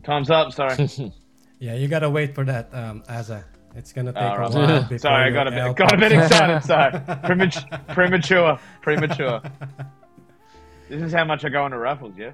Time's 0.04 0.30
up. 0.30 0.52
Sorry. 0.52 0.88
Yeah, 1.58 1.74
you 1.76 1.86
gotta 1.86 2.10
wait 2.10 2.34
for 2.34 2.44
that, 2.46 2.74
um, 2.74 3.04
Azza. 3.08 3.44
It's 3.76 3.92
gonna 3.92 4.12
take 4.12 4.20
All 4.20 4.34
a 4.36 4.50
while. 4.50 4.98
Sorry, 4.98 5.30
I 5.30 5.32
got 5.32 5.46
a 5.46 5.50
bit- 5.52 5.60
L 5.60 5.72
got 5.74 5.94
a 5.94 5.96
bit 5.96 6.10
excited, 6.10 6.64
sorry. 6.66 6.98
Premature, 7.22 7.62
premature, 7.90 8.58
premature. 8.80 9.40
This 10.88 11.00
is 11.02 11.12
how 11.12 11.24
much 11.24 11.44
I 11.44 11.50
go 11.50 11.64
into 11.64 11.78
raffles, 11.78 12.14
yeah. 12.18 12.32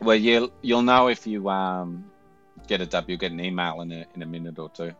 well, 0.00 0.16
you'll 0.16 0.50
you'll 0.62 0.82
know 0.82 1.08
if 1.08 1.26
you 1.26 1.48
um 1.50 2.04
get 2.66 2.80
a 2.80 2.86
dub. 2.86 3.08
You'll 3.08 3.18
get 3.18 3.32
an 3.32 3.40
email 3.40 3.80
in 3.82 3.92
a 3.92 4.06
in 4.14 4.22
a 4.22 4.26
minute 4.26 4.58
or 4.58 4.68
two. 4.70 4.92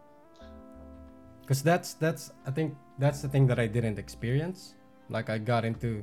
Because 1.52 1.62
that's 1.62 1.92
that's 1.92 2.32
I 2.46 2.50
think 2.50 2.74
that's 2.98 3.20
the 3.20 3.28
thing 3.28 3.46
that 3.48 3.58
I 3.58 3.66
didn't 3.66 3.98
experience. 3.98 4.74
Like 5.10 5.28
I 5.28 5.36
got 5.36 5.66
into 5.66 6.02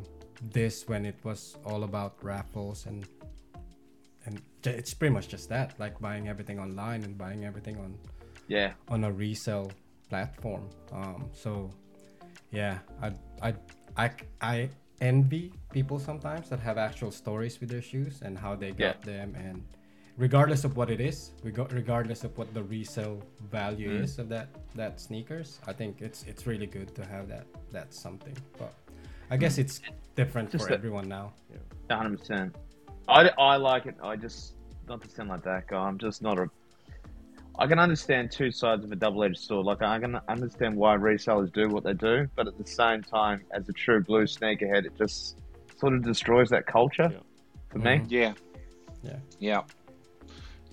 this 0.53 0.87
when 0.87 1.07
it 1.07 1.15
was 1.23 1.57
all 1.65 1.85
about 1.85 2.23
raffles 2.23 2.85
and 2.85 3.03
and 4.27 4.43
it's 4.63 4.93
pretty 4.93 5.11
much 5.11 5.27
just 5.27 5.49
that, 5.49 5.73
like 5.79 5.99
buying 5.99 6.27
everything 6.27 6.59
online 6.59 7.01
and 7.01 7.17
buying 7.17 7.45
everything 7.45 7.77
on 7.79 7.97
Yeah, 8.47 8.73
on 8.89 9.05
a 9.05 9.11
resale 9.11 9.71
platform. 10.07 10.69
Um, 10.91 11.31
so 11.33 11.71
yeah, 12.51 12.77
I 13.01 13.09
I 13.41 13.53
I 13.97 14.11
I 14.39 14.69
envy 15.01 15.51
people 15.73 15.97
sometimes 15.97 16.49
that 16.49 16.59
have 16.59 16.77
actual 16.77 17.09
stories 17.09 17.59
with 17.59 17.69
their 17.69 17.81
shoes 17.81 18.21
and 18.21 18.37
how 18.37 18.53
they 18.53 18.69
got 18.69 19.01
them 19.01 19.33
and 19.33 19.63
regardless 20.19 20.63
of 20.65 20.75
what 20.75 20.89
it 20.89 20.99
is 20.99 21.31
regardless 21.43 22.23
of 22.25 22.37
what 22.37 22.53
the 22.53 22.61
resale 22.63 23.17
value 23.49 23.89
Mm. 23.91 24.03
is 24.03 24.19
of 24.19 24.27
that 24.35 24.47
that 24.75 24.99
sneakers 24.99 25.49
i 25.65 25.73
think 25.79 26.01
it's 26.07 26.19
it's 26.31 26.43
really 26.51 26.67
good 26.77 26.89
to 26.99 27.03
have 27.13 27.25
that 27.33 27.45
that's 27.71 27.97
something 28.05 28.35
but 28.61 28.73
i 29.31 29.37
guess 29.37 29.57
it's 29.57 29.79
different 30.15 30.51
Just 30.51 30.65
for 30.65 30.69
that- 30.71 30.79
everyone 30.79 31.07
now 31.07 31.25
hundred 31.89 32.19
percent. 32.19 32.55
I, 33.07 33.31
I 33.39 33.55
like 33.55 33.87
it. 33.87 33.95
I 34.03 34.15
just 34.15 34.53
not 34.87 35.01
to 35.01 35.09
sound 35.09 35.29
like 35.29 35.41
that 35.41 35.65
guy. 35.65 35.81
I'm 35.89 35.97
just 35.97 36.21
not 36.21 36.37
a. 36.37 36.45
I 37.57 37.65
can 37.65 37.79
understand 37.79 38.29
two 38.31 38.51
sides 38.51 38.83
of 38.85 38.91
a 38.91 38.95
double-edged 38.95 39.39
sword. 39.47 39.65
Like 39.65 39.81
I 39.81 39.97
can 39.99 40.19
understand 40.27 40.75
why 40.75 40.95
resellers 40.95 41.51
do 41.51 41.67
what 41.67 41.83
they 41.83 41.95
do, 41.95 42.27
but 42.35 42.45
at 42.47 42.55
the 42.59 42.67
same 42.67 43.01
time, 43.01 43.41
as 43.57 43.67
a 43.67 43.73
true 43.73 44.03
blue 44.03 44.25
sneakerhead, 44.25 44.85
it 44.85 44.93
just 44.95 45.37
sort 45.79 45.93
of 45.95 46.03
destroys 46.03 46.49
that 46.51 46.67
culture 46.67 47.09
Yeah. 47.11 47.17
for 47.71 47.79
me. 47.79 47.93
Mhm. 47.97 48.05
Yeah. 48.11 48.33
Yeah. 49.01 49.17
Yeah. 49.39 49.61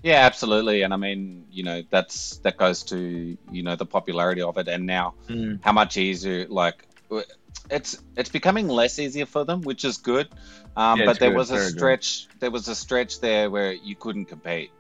Yeah, 0.07 0.24
absolutely. 0.24 0.82
And 0.82 0.94
I 0.94 0.96
mean, 0.96 1.46
you 1.50 1.64
know, 1.64 1.82
that's 1.90 2.38
that 2.44 2.57
goes 2.57 2.84
to 2.84 3.36
you 3.50 3.62
know 3.64 3.74
the 3.74 3.86
popularity 3.86 4.42
of 4.42 4.57
it, 4.57 4.68
and 4.68 4.86
now 4.86 5.14
Mm. 5.28 5.59
how 5.64 5.72
much 5.72 5.96
easier 5.96 6.46
like 6.48 6.86
it's 7.70 7.98
it's 8.16 8.30
becoming 8.30 8.68
less 8.68 9.00
easier 9.00 9.26
for 9.26 9.44
them, 9.44 9.62
which 9.62 9.84
is 9.84 9.96
good. 9.96 10.28
Um, 10.76 11.00
Yeah, 11.00 11.07
but 11.07 11.18
there 11.18 11.30
good, 11.30 11.36
was 11.38 11.50
a 11.50 11.54
very 11.54 11.70
good. 11.70 11.78
stretch. 11.78 12.28
There 12.38 12.52
was 12.52 12.68
a 12.68 12.76
stretch 12.76 13.18
there 13.20 13.50
where 13.50 13.72
you 13.72 13.96
couldn't 13.96 14.26
compete, 14.26 14.70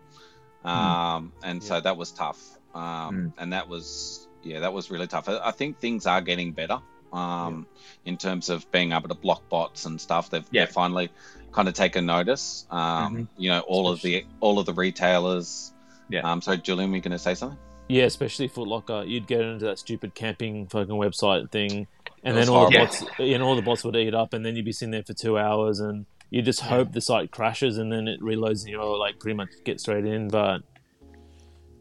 um, 0.64 1.32
and 1.42 1.60
so 1.62 1.80
that 1.80 1.96
was 1.96 2.12
tough. 2.12 2.40
Um, 2.74 2.82
Mm. 3.16 3.32
And 3.38 3.52
that 3.52 3.68
was 3.68 4.28
yeah, 4.44 4.60
that 4.60 4.72
was 4.72 4.90
really 4.92 5.08
tough. 5.08 5.28
I, 5.28 5.40
I 5.50 5.50
think 5.50 5.80
things 5.80 6.06
are 6.06 6.20
getting 6.20 6.52
better. 6.52 6.78
Um, 7.12 7.66
in 8.04 8.16
terms 8.16 8.48
of 8.48 8.70
being 8.70 8.92
able 8.92 9.08
to 9.08 9.14
block 9.14 9.48
bots 9.48 9.86
and 9.86 10.00
stuff, 10.00 10.30
they've, 10.30 10.46
Yeah. 10.52 10.66
finally 10.66 11.10
kind 11.56 11.66
of 11.68 11.74
taken 11.74 12.06
notice. 12.06 12.66
Um, 12.70 13.28
You 13.38 13.48
know, 13.50 13.60
all 13.60 13.88
of 13.88 14.00
the 14.02 14.24
all 14.40 14.58
of 14.60 14.66
the 14.66 14.74
retailers. 14.74 15.72
Yeah. 16.08 16.20
Um, 16.20 16.40
so 16.40 16.54
Julian, 16.54 16.90
were 16.90 16.96
you 16.96 17.02
going 17.02 17.12
to 17.12 17.18
say 17.18 17.34
something? 17.34 17.58
Yeah, 17.88 18.04
especially 18.04 18.48
Foot 18.48 18.68
Locker, 18.68 19.04
you'd 19.06 19.26
get 19.26 19.40
into 19.40 19.64
that 19.64 19.78
stupid 19.78 20.14
camping 20.14 20.66
fucking 20.68 20.94
website 20.94 21.50
thing, 21.50 21.86
and 22.24 22.36
It 22.36 22.40
then 22.40 22.48
all 22.48 22.68
the 22.70 22.76
horrible. 22.78 22.86
bots, 22.86 23.04
and 23.18 23.42
all 23.42 23.56
the 23.56 23.62
bots 23.62 23.84
would 23.84 23.96
eat 23.96 24.12
up, 24.14 24.32
and 24.34 24.44
then 24.44 24.54
you'd 24.56 24.64
be 24.64 24.72
sitting 24.72 24.90
there 24.90 25.04
for 25.04 25.14
two 25.14 25.38
hours, 25.38 25.78
and 25.80 26.04
you 26.30 26.42
just 26.42 26.60
hope 26.60 26.92
the 26.92 27.00
site 27.00 27.30
crashes, 27.30 27.78
and 27.78 27.90
then 27.92 28.06
it 28.08 28.20
reloads, 28.20 28.62
and 28.62 28.70
you're 28.70 28.98
like 28.98 29.18
pretty 29.20 29.36
much 29.36 29.50
get 29.64 29.80
straight 29.80 30.04
in. 30.04 30.26
But 30.28 30.62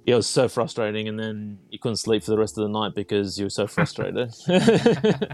yeah, 0.05 0.13
it 0.13 0.17
was 0.17 0.27
so 0.27 0.47
frustrating, 0.47 1.07
and 1.07 1.19
then 1.19 1.57
you 1.71 1.79
couldn't 1.79 1.97
sleep 1.97 2.23
for 2.23 2.29
the 2.31 2.37
rest 2.37 2.55
of 2.57 2.63
the 2.63 2.69
night 2.69 2.93
because 2.95 3.37
you 3.39 3.45
were 3.47 3.49
so 3.49 3.65
frustrated. 3.67 4.31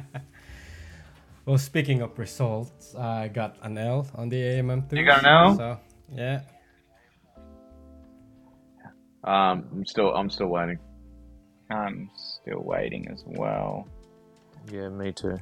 Well, 1.45 1.57
speaking 1.57 2.01
of 2.01 2.17
results, 2.19 2.95
I 2.95 3.27
got 3.27 3.57
an 3.63 3.77
L 3.77 4.07
on 4.15 4.29
the 4.29 4.37
AMM2. 4.37 4.93
You 4.97 5.05
got 5.05 5.19
an 5.19 5.25
L? 5.25 5.55
So, 5.57 5.79
yeah. 6.13 6.41
Um, 9.23 9.65
I'm 9.71 9.85
still 9.85 10.13
I'm 10.15 10.29
still 10.29 10.47
waiting. 10.47 10.79
I'm 11.69 12.09
still 12.15 12.61
waiting 12.63 13.07
as 13.11 13.23
well. 13.25 13.87
yeah, 14.71 14.89
me 14.89 15.11
too. 15.11 15.37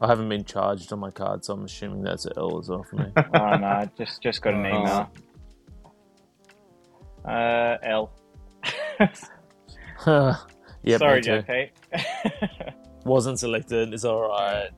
I 0.00 0.06
haven't 0.08 0.28
been 0.28 0.44
charged 0.44 0.92
on 0.92 0.98
my 1.00 1.10
card, 1.10 1.44
so 1.44 1.54
I'm 1.54 1.64
assuming 1.64 2.02
that's 2.02 2.24
an 2.26 2.32
L 2.36 2.58
as 2.58 2.68
well 2.68 2.82
for 2.84 2.96
me. 2.96 3.12
oh 3.34 3.56
no, 3.56 3.88
just 3.96 4.22
just 4.22 4.40
got 4.42 4.54
an 4.54 4.66
Oh. 4.66 4.68
email. 4.68 5.10
Uh, 7.24 7.76
L. 7.82 8.12
yep, 10.82 10.98
Sorry, 10.98 11.20
me. 11.20 11.26
JP. 11.26 11.70
Wasn't 13.04 13.38
selected. 13.38 13.92
It's 13.94 14.04
all 14.04 14.28
right. 14.28 14.70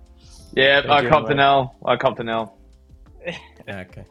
Yeah, 0.56 0.82
I 0.88 1.08
copped 1.08 1.30
an. 1.30 1.40
L. 1.40 1.74
I 1.84 1.96
copped 1.96 2.20
an 2.20 2.28
L. 2.28 2.56
Yeah, 3.66 3.80
okay. 3.88 4.04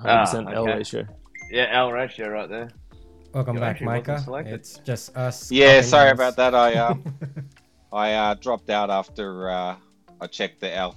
100% 0.00 0.46
Ah, 0.46 0.50
L 0.52 0.62
okay. 0.62 0.76
ratio. 0.78 1.06
Yeah, 1.50 1.68
L 1.70 1.92
ratio 1.92 2.28
right 2.28 2.48
there. 2.48 2.70
Welcome 3.34 3.56
You 3.56 3.60
back, 3.60 3.82
Micah. 3.82 4.24
It's 4.46 4.78
just 4.78 5.14
us. 5.14 5.52
Yeah, 5.52 5.66
copying 5.66 5.82
sorry 5.84 6.08
Ls. 6.10 6.14
about 6.18 6.36
that. 6.36 6.54
I 6.54 6.74
uh, 6.74 6.94
I 7.92 8.12
uh, 8.14 8.34
dropped 8.34 8.70
out 8.70 8.88
after 8.88 9.50
uh, 9.50 9.76
I 10.22 10.26
checked 10.28 10.60
the 10.60 10.74
L. 10.74 10.96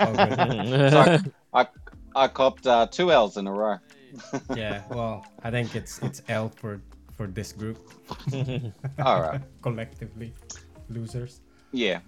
Oh. 0.00 0.12
So 0.90 0.98
I, 1.00 1.20
I, 1.62 1.66
I 2.16 2.26
copped 2.28 2.66
uh, 2.66 2.88
two 2.90 3.12
L's 3.12 3.36
in 3.36 3.46
a 3.46 3.52
row. 3.52 3.76
yeah, 4.56 4.82
well, 4.90 5.24
I 5.44 5.50
think 5.52 5.76
it's 5.76 6.00
it's 6.00 6.20
L 6.28 6.48
for 6.48 6.80
for 7.16 7.28
this 7.28 7.52
group 7.52 7.78
All 9.04 9.20
right. 9.22 9.40
collectively, 9.62 10.34
losers. 10.88 11.42
Yeah, 11.70 12.00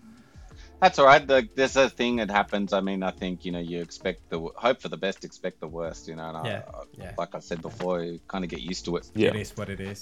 that's 0.82 0.98
all 0.98 1.06
right. 1.06 1.24
The, 1.32 1.48
there's 1.58 1.76
a 1.76 1.88
thing 1.88 2.16
that 2.16 2.30
happens. 2.30 2.72
I 2.72 2.80
mean, 2.88 3.02
I 3.10 3.12
think 3.20 3.34
you 3.46 3.52
know 3.54 3.60
you 3.72 3.78
expect 3.88 4.20
the 4.32 4.38
hope 4.64 4.78
for 4.82 4.88
the 4.94 4.96
best, 5.06 5.18
expect 5.24 5.60
the 5.60 5.68
worst. 5.78 6.08
You 6.08 6.16
know, 6.16 6.26
and 6.28 6.46
Yeah, 6.46 6.62
I, 6.74 6.78
I- 6.78 6.84
yeah. 7.02 7.12
like 7.22 7.32
I 7.34 7.38
said 7.48 7.62
before, 7.62 8.02
you 8.02 8.18
kind 8.32 8.42
of 8.44 8.50
get 8.50 8.60
used 8.72 8.84
to 8.86 8.96
it. 8.98 9.04
It 9.14 9.20
yeah. 9.24 9.34
is 9.44 9.50
what 9.58 9.68
it 9.76 9.80
is, 9.92 10.00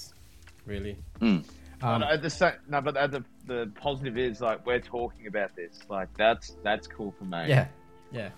really. 0.72 0.96
Mm. 1.20 1.44
Um, 1.82 2.00
But 2.00 2.10
at 2.16 2.22
the 2.22 2.30
same, 2.30 2.56
no, 2.72 2.80
but 2.80 2.96
at 3.04 3.10
the 3.16 3.22
the 3.52 3.60
positive 3.86 4.16
is 4.18 4.40
like 4.48 4.58
we're 4.66 4.80
talking 4.96 5.26
about 5.32 5.50
this. 5.60 5.74
Like 5.96 6.08
that's 6.16 6.46
that's 6.66 6.86
cool 6.96 7.10
for 7.18 7.24
me. 7.34 7.42
yeah, 7.54 7.66
yeah, 8.12 8.30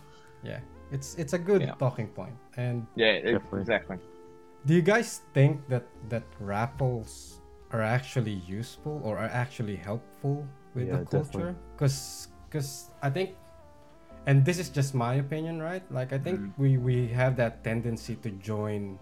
yeah. 0.43 0.61
It's 0.91 1.15
it's 1.23 1.33
a 1.33 1.39
good 1.39 1.63
Yeah. 1.63 1.75
talking 1.79 2.09
point. 2.09 2.37
And 2.57 2.87
yeah, 2.97 3.15
it- 3.29 3.43
exactly. 3.63 3.99
do 4.67 4.73
you 4.75 4.83
guys 4.83 5.09
think 5.35 5.53
that 5.73 5.85
that 6.13 6.25
raffles 6.41 7.41
are 7.73 7.83
actually 7.83 8.37
useful 8.61 9.01
or 9.07 9.13
are 9.23 9.33
actually 9.45 9.77
helpful 9.77 10.47
with 10.75 10.87
Yeah, 10.89 10.99
the 10.99 11.05
culture? 11.07 11.55
Because 11.75 12.29
because 12.53 12.93
I 13.01 13.09
think, 13.09 13.33
and 14.27 14.45
this 14.45 14.59
is 14.59 14.69
just 14.69 14.95
my 14.95 15.15
opinion, 15.15 15.63
right? 15.63 15.83
Like 15.91 16.13
I 16.13 16.19
think 16.19 16.53
we 16.61 16.77
we 16.77 17.09
have 17.09 17.35
that 17.41 17.65
tendency 17.65 18.21
to 18.21 18.31
join 18.45 19.01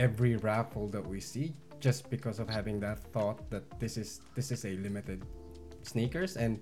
every 0.00 0.36
raffle 0.40 0.88
that 0.88 1.04
we 1.04 1.20
see 1.20 1.52
just 1.78 2.08
because 2.08 2.40
of 2.40 2.48
having 2.48 2.80
that 2.80 2.98
thought 3.12 3.44
that 3.52 3.68
this 3.78 4.00
is 4.00 4.24
this 4.34 4.50
is 4.50 4.64
a 4.64 4.72
limited 4.80 5.20
sneakers 5.84 6.36
and 6.36 6.58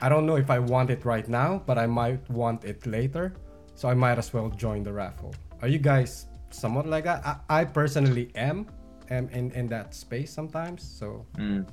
I 0.00 0.08
don't 0.08 0.26
know 0.26 0.36
if 0.36 0.50
I 0.50 0.58
want 0.58 0.90
it 0.90 1.04
right 1.04 1.28
now, 1.28 1.62
but 1.64 1.78
I 1.78 1.86
might 1.86 2.24
want 2.28 2.64
it 2.64 2.84
later. 2.86 3.36
So 3.76 3.88
I 3.88 3.94
might 3.94 4.18
as 4.18 4.32
well 4.32 4.48
join 4.48 4.82
the 4.82 4.92
raffle. 4.92 5.34
Are 5.60 5.68
you 5.68 5.78
guys 5.78 6.26
somewhat 6.50 6.86
like 6.88 7.04
that? 7.04 7.20
I, 7.24 7.60
I 7.60 7.64
personally 7.64 8.32
am 8.34 8.66
am 9.12 9.28
in, 9.28 9.52
in 9.52 9.68
that 9.68 9.94
space 9.94 10.32
sometimes. 10.32 10.80
So 10.80 11.26
Mm. 11.36 11.68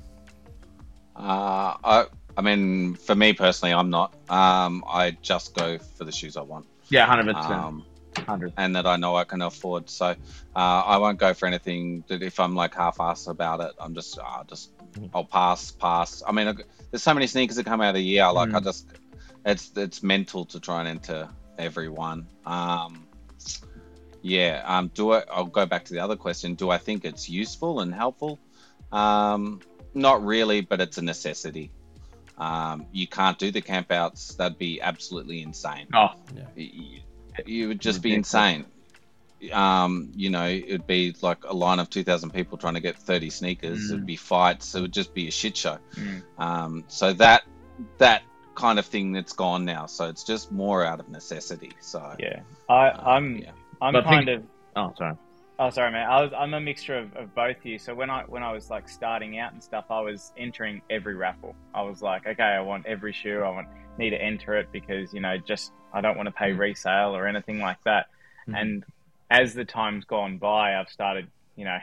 Uh, 1.16 1.78
I, 1.84 2.06
I 2.36 2.42
mean, 2.42 2.94
for 2.94 3.14
me 3.14 3.32
personally, 3.32 3.72
I'm 3.74 3.90
not. 3.90 4.14
Um, 4.28 4.84
I 4.88 5.16
just 5.22 5.54
go 5.54 5.78
for 5.78 6.04
the 6.04 6.12
shoes 6.12 6.36
I 6.36 6.42
want. 6.42 6.66
Yeah, 6.88 7.06
hundred 7.06 7.34
percent, 7.34 7.52
Um, 7.52 7.86
and 8.56 8.74
that 8.76 8.86
I 8.86 8.96
know 8.96 9.16
I 9.16 9.24
can 9.24 9.42
afford. 9.42 9.88
So 9.88 10.06
uh, 10.06 10.14
I 10.54 10.96
won't 10.98 11.18
go 11.18 11.32
for 11.34 11.46
anything 11.46 12.04
that 12.08 12.22
if 12.22 12.40
I'm 12.40 12.54
like 12.54 12.74
half-assed 12.74 13.28
about 13.28 13.60
it, 13.60 13.72
I'm 13.80 13.94
just, 13.94 14.18
uh, 14.18 14.44
just 14.48 14.70
I'll 15.14 15.24
pass, 15.24 15.70
pass. 15.70 16.22
I 16.26 16.32
mean, 16.32 16.56
there's 16.90 17.02
so 17.02 17.14
many 17.14 17.26
sneakers 17.26 17.56
that 17.56 17.64
come 17.66 17.80
out 17.80 17.94
a 17.94 18.00
year. 18.00 18.30
Like 18.32 18.52
I 18.54 18.60
Mm. 18.60 18.64
just, 18.64 18.86
it's 19.46 19.72
it's 19.76 20.02
mental 20.02 20.44
to 20.46 20.58
try 20.60 20.80
and 20.80 20.88
enter 20.88 21.28
every 21.58 21.88
one. 21.88 22.26
Um, 22.46 23.06
yeah. 24.22 24.62
Um, 24.66 24.90
do 24.94 25.12
I? 25.12 25.22
I'll 25.30 25.44
go 25.46 25.66
back 25.66 25.84
to 25.86 25.94
the 25.94 26.00
other 26.00 26.16
question. 26.16 26.54
Do 26.54 26.70
I 26.70 26.78
think 26.78 27.04
it's 27.04 27.28
useful 27.28 27.80
and 27.80 27.94
helpful? 27.94 28.40
Um, 28.90 29.60
not 29.94 30.24
really, 30.24 30.60
but 30.62 30.80
it's 30.80 30.98
a 30.98 31.02
necessity. 31.02 31.70
Um, 32.36 32.86
you 32.92 33.06
can't 33.06 33.38
do 33.38 33.50
the 33.50 33.62
campouts. 33.62 34.36
That'd 34.36 34.58
be 34.58 34.80
absolutely 34.80 35.40
insane 35.42 35.86
Oh, 35.94 36.08
you, 36.56 37.00
you 37.46 37.68
would 37.68 37.80
just 37.80 38.02
be 38.02 38.12
insane. 38.14 38.66
Um, 39.52 40.10
you 40.16 40.30
know, 40.30 40.46
it'd 40.48 40.86
be 40.86 41.14
like 41.20 41.44
a 41.44 41.52
line 41.54 41.78
of 41.78 41.90
2,000 41.90 42.30
people 42.30 42.56
trying 42.58 42.74
to 42.74 42.80
get 42.80 42.96
30 42.96 43.30
sneakers. 43.30 43.78
Mm. 43.90 43.92
It'd 43.92 44.06
be 44.06 44.16
fights. 44.16 44.74
It 44.74 44.80
would 44.80 44.92
just 44.92 45.12
be 45.14 45.28
a 45.28 45.30
shit 45.30 45.56
show. 45.56 45.78
Mm. 45.96 46.22
Um, 46.38 46.84
so 46.88 47.12
that 47.14 47.42
that 47.98 48.22
kind 48.54 48.78
of 48.78 48.86
thing 48.86 49.12
that's 49.12 49.32
gone 49.32 49.64
now. 49.64 49.86
So 49.86 50.08
it's 50.08 50.24
just 50.24 50.50
more 50.50 50.84
out 50.84 51.00
of 51.00 51.08
necessity. 51.08 51.72
So 51.80 52.14
Yeah, 52.18 52.40
I, 52.68 52.88
uh, 52.88 53.02
I'm 53.10 53.36
yeah. 53.38 53.50
I'm 53.82 53.92
But 53.92 54.04
kind 54.04 54.26
think- 54.26 54.40
of 54.40 54.46
oh, 54.76 54.94
sorry. 54.96 55.16
Oh, 55.58 55.70
sorry, 55.70 55.92
man. 55.92 56.10
I 56.10 56.20
was 56.20 56.32
I'm 56.36 56.52
a 56.54 56.60
mixture 56.60 56.98
of, 56.98 57.14
of 57.16 57.34
both 57.34 57.56
here. 57.62 57.78
So 57.78 57.94
when 57.94 58.10
I 58.10 58.22
when 58.24 58.42
I 58.42 58.52
was 58.52 58.70
like 58.70 58.88
starting 58.88 59.38
out 59.38 59.52
and 59.52 59.62
stuff, 59.62 59.84
I 59.88 60.00
was 60.00 60.32
entering 60.36 60.82
every 60.90 61.14
raffle. 61.14 61.54
I 61.72 61.82
was 61.82 62.02
like, 62.02 62.26
okay, 62.26 62.42
I 62.42 62.60
want 62.60 62.86
every 62.86 63.12
shoe. 63.12 63.40
I 63.44 63.50
want 63.50 63.68
need 63.96 64.10
to 64.10 64.20
enter 64.20 64.54
it 64.56 64.68
because 64.72 65.14
you 65.14 65.20
know 65.20 65.36
just 65.38 65.72
I 65.92 66.00
don't 66.00 66.16
want 66.16 66.26
to 66.26 66.32
pay 66.32 66.50
Mm. 66.50 66.58
resale 66.58 67.14
or 67.14 67.28
anything 67.28 67.60
like 67.60 67.78
that. 67.84 68.06
Mhm. 68.48 68.60
And 68.60 68.84
as 69.30 69.54
the 69.54 69.64
time's 69.64 70.04
gone 70.04 70.38
by, 70.38 70.76
I've 70.78 70.88
started, 70.88 71.28
you 71.56 71.64
know, 71.64 71.78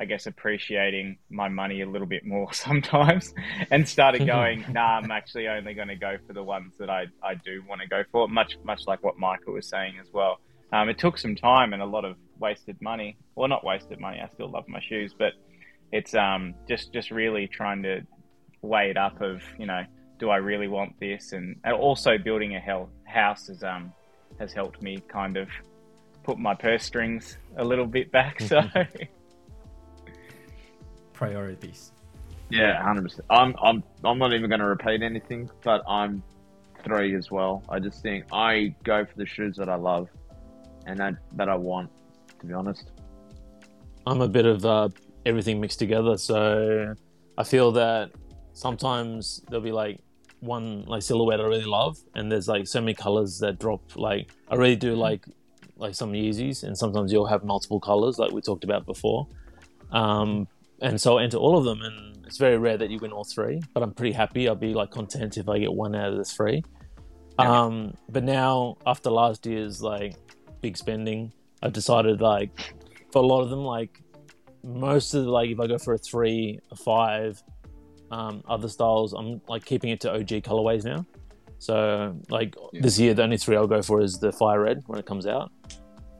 I 0.00 0.04
guess 0.04 0.26
appreciating 0.26 1.16
my 1.30 1.48
money 1.48 1.80
a 1.82 1.86
little 1.88 2.08
bit 2.08 2.26
more 2.26 2.52
sometimes, 2.66 3.32
and 3.70 3.88
started 3.88 4.26
going, 4.34 4.64
nah, 4.72 4.98
I'm 4.98 5.12
actually 5.12 5.46
only 5.46 5.74
going 5.74 5.88
to 5.88 5.96
go 5.96 6.16
for 6.26 6.32
the 6.32 6.42
ones 6.42 6.74
that 6.80 6.90
I 6.90 7.06
I 7.22 7.34
do 7.36 7.62
want 7.68 7.82
to 7.82 7.86
go 7.86 8.02
for. 8.10 8.26
Much 8.26 8.56
much 8.64 8.82
like 8.88 9.04
what 9.04 9.16
Michael 9.16 9.52
was 9.52 9.68
saying 9.68 9.94
as 10.00 10.08
well. 10.12 10.40
Um, 10.72 10.88
it 10.88 10.98
took 10.98 11.18
some 11.18 11.36
time 11.36 11.74
and 11.74 11.82
a 11.82 11.86
lot 11.86 12.06
of 12.06 12.16
wasted 12.42 12.76
money. 12.82 13.16
Well, 13.34 13.48
not 13.48 13.64
wasted 13.64 14.00
money. 14.00 14.20
I 14.20 14.28
still 14.34 14.50
love 14.50 14.68
my 14.68 14.80
shoes, 14.80 15.14
but 15.16 15.32
it's 15.92 16.14
um, 16.14 16.54
just 16.68 16.92
just 16.92 17.10
really 17.10 17.46
trying 17.46 17.82
to 17.84 18.02
weigh 18.60 18.90
it 18.90 18.98
up. 18.98 19.22
Of 19.22 19.40
you 19.58 19.66
know, 19.66 19.84
do 20.18 20.28
I 20.28 20.36
really 20.36 20.68
want 20.68 20.98
this? 21.00 21.32
And, 21.32 21.56
and 21.64 21.74
also 21.74 22.18
building 22.18 22.56
a 22.56 22.60
hell, 22.60 22.90
house 23.04 23.46
has 23.46 23.62
um 23.62 23.92
has 24.38 24.52
helped 24.52 24.82
me 24.82 24.98
kind 25.08 25.36
of 25.36 25.48
put 26.24 26.38
my 26.38 26.54
purse 26.54 26.84
strings 26.84 27.38
a 27.56 27.64
little 27.64 27.86
bit 27.86 28.12
back. 28.12 28.40
So 28.40 28.62
priorities. 31.12 31.92
Yeah, 32.50 32.82
hundred 32.82 33.04
percent. 33.04 33.24
I'm 33.30 33.54
I'm 33.62 33.82
I'm 34.04 34.18
not 34.18 34.34
even 34.34 34.50
going 34.50 34.60
to 34.60 34.66
repeat 34.66 35.02
anything, 35.02 35.48
but 35.62 35.82
I'm 35.88 36.22
three 36.84 37.14
as 37.14 37.30
well. 37.30 37.62
I 37.68 37.78
just 37.78 38.02
think 38.02 38.24
I 38.32 38.74
go 38.82 39.04
for 39.04 39.16
the 39.16 39.26
shoes 39.26 39.56
that 39.56 39.68
I 39.68 39.76
love 39.76 40.08
and 40.86 40.98
that 40.98 41.14
that 41.36 41.48
I 41.48 41.54
want. 41.54 41.90
To 42.42 42.46
be 42.48 42.54
honest. 42.54 42.90
I'm 44.04 44.20
a 44.20 44.28
bit 44.28 44.46
of 44.46 44.66
uh, 44.66 44.88
everything 45.24 45.60
mixed 45.60 45.78
together. 45.78 46.18
So 46.18 46.94
I 47.38 47.44
feel 47.44 47.70
that 47.72 48.10
sometimes 48.52 49.42
there'll 49.48 49.62
be 49.62 49.72
like 49.72 50.00
one 50.40 50.84
like 50.86 51.02
silhouette 51.02 51.40
I 51.40 51.44
really 51.44 51.64
love, 51.64 51.96
and 52.16 52.30
there's 52.30 52.48
like 52.48 52.66
so 52.66 52.80
many 52.80 52.94
colors 52.94 53.38
that 53.38 53.60
drop. 53.60 53.96
Like 53.96 54.32
I 54.48 54.56
really 54.56 54.74
do 54.74 54.96
like 54.96 55.24
like 55.76 55.94
some 55.94 56.12
Yeezys, 56.12 56.64
and 56.64 56.76
sometimes 56.76 57.12
you'll 57.12 57.26
have 57.26 57.44
multiple 57.44 57.78
colors, 57.78 58.18
like 58.18 58.32
we 58.32 58.40
talked 58.40 58.64
about 58.64 58.86
before. 58.86 59.28
Um, 59.92 60.48
and 60.80 61.00
so 61.00 61.18
I 61.18 61.22
enter 61.22 61.36
all 61.36 61.56
of 61.56 61.64
them, 61.64 61.80
and 61.82 62.26
it's 62.26 62.38
very 62.38 62.58
rare 62.58 62.76
that 62.76 62.90
you 62.90 62.98
win 62.98 63.12
all 63.12 63.24
three. 63.24 63.62
But 63.72 63.84
I'm 63.84 63.94
pretty 63.94 64.12
happy. 64.12 64.48
I'll 64.48 64.56
be 64.56 64.74
like 64.74 64.90
content 64.90 65.38
if 65.38 65.48
I 65.48 65.60
get 65.60 65.72
one 65.72 65.94
out 65.94 66.10
of 66.10 66.18
the 66.18 66.24
three. 66.24 66.64
Um, 67.38 67.94
but 68.08 68.24
now 68.24 68.78
after 68.84 69.10
last 69.10 69.46
year's 69.46 69.80
like 69.80 70.16
big 70.60 70.76
spending, 70.76 71.32
I've 71.62 71.72
decided 71.72 72.20
like 72.20 72.50
for 73.12 73.22
a 73.22 73.26
lot 73.26 73.42
of 73.42 73.50
them, 73.50 73.64
like 73.64 74.00
most 74.64 75.14
of 75.14 75.24
the, 75.24 75.30
like 75.30 75.50
if 75.50 75.60
I 75.60 75.66
go 75.66 75.78
for 75.78 75.94
a 75.94 75.98
three, 75.98 76.60
a 76.70 76.76
five, 76.76 77.42
um, 78.10 78.42
other 78.48 78.68
styles, 78.68 79.12
I'm 79.12 79.40
like 79.48 79.64
keeping 79.64 79.90
it 79.90 80.00
to 80.00 80.12
OG 80.12 80.42
colorways 80.42 80.84
now. 80.84 81.06
So 81.58 82.14
like 82.28 82.54
Yeah. 82.72 82.80
this 82.82 82.98
year, 82.98 83.14
the 83.14 83.22
only 83.22 83.38
three 83.38 83.56
I'll 83.56 83.66
go 83.66 83.82
for 83.82 84.00
is 84.00 84.18
the 84.18 84.32
Fire 84.32 84.60
Red 84.62 84.82
when 84.86 84.98
it 84.98 85.06
comes 85.06 85.26
out. 85.26 85.50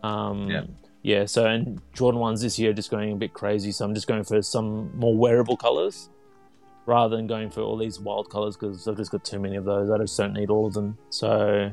Um, 0.03 0.49
Yeah. 0.49 0.63
yeah. 1.03 1.25
So 1.27 1.47
and 1.47 1.81
Jordan 1.93 2.21
ones 2.21 2.41
this 2.41 2.59
year 2.59 2.73
just 2.73 2.91
going 2.91 3.13
a 3.13 3.17
bit 3.17 3.33
crazy. 3.33 3.73
So 3.73 3.85
I'm 3.85 3.95
just 3.95 4.07
going 4.07 4.23
for 4.25 4.41
some 4.43 4.97
more 4.97 5.17
wearable 5.17 5.57
colors 5.57 6.09
rather 6.87 7.17
than 7.17 7.27
going 7.27 7.51
for 7.51 7.61
all 7.61 7.77
these 7.77 8.01
wild 8.01 8.29
colors 8.31 8.57
because 8.57 8.87
I've 8.89 8.97
just 8.97 9.11
got 9.13 9.25
too 9.25 9.39
many 9.39 9.57
of 9.57 9.65
those. 9.65 9.91
I 9.91 9.99
just 9.99 10.17
don't 10.17 10.33
need 10.33 10.51
all 10.51 10.67
of 10.67 10.75
them. 10.75 10.97
So 11.11 11.71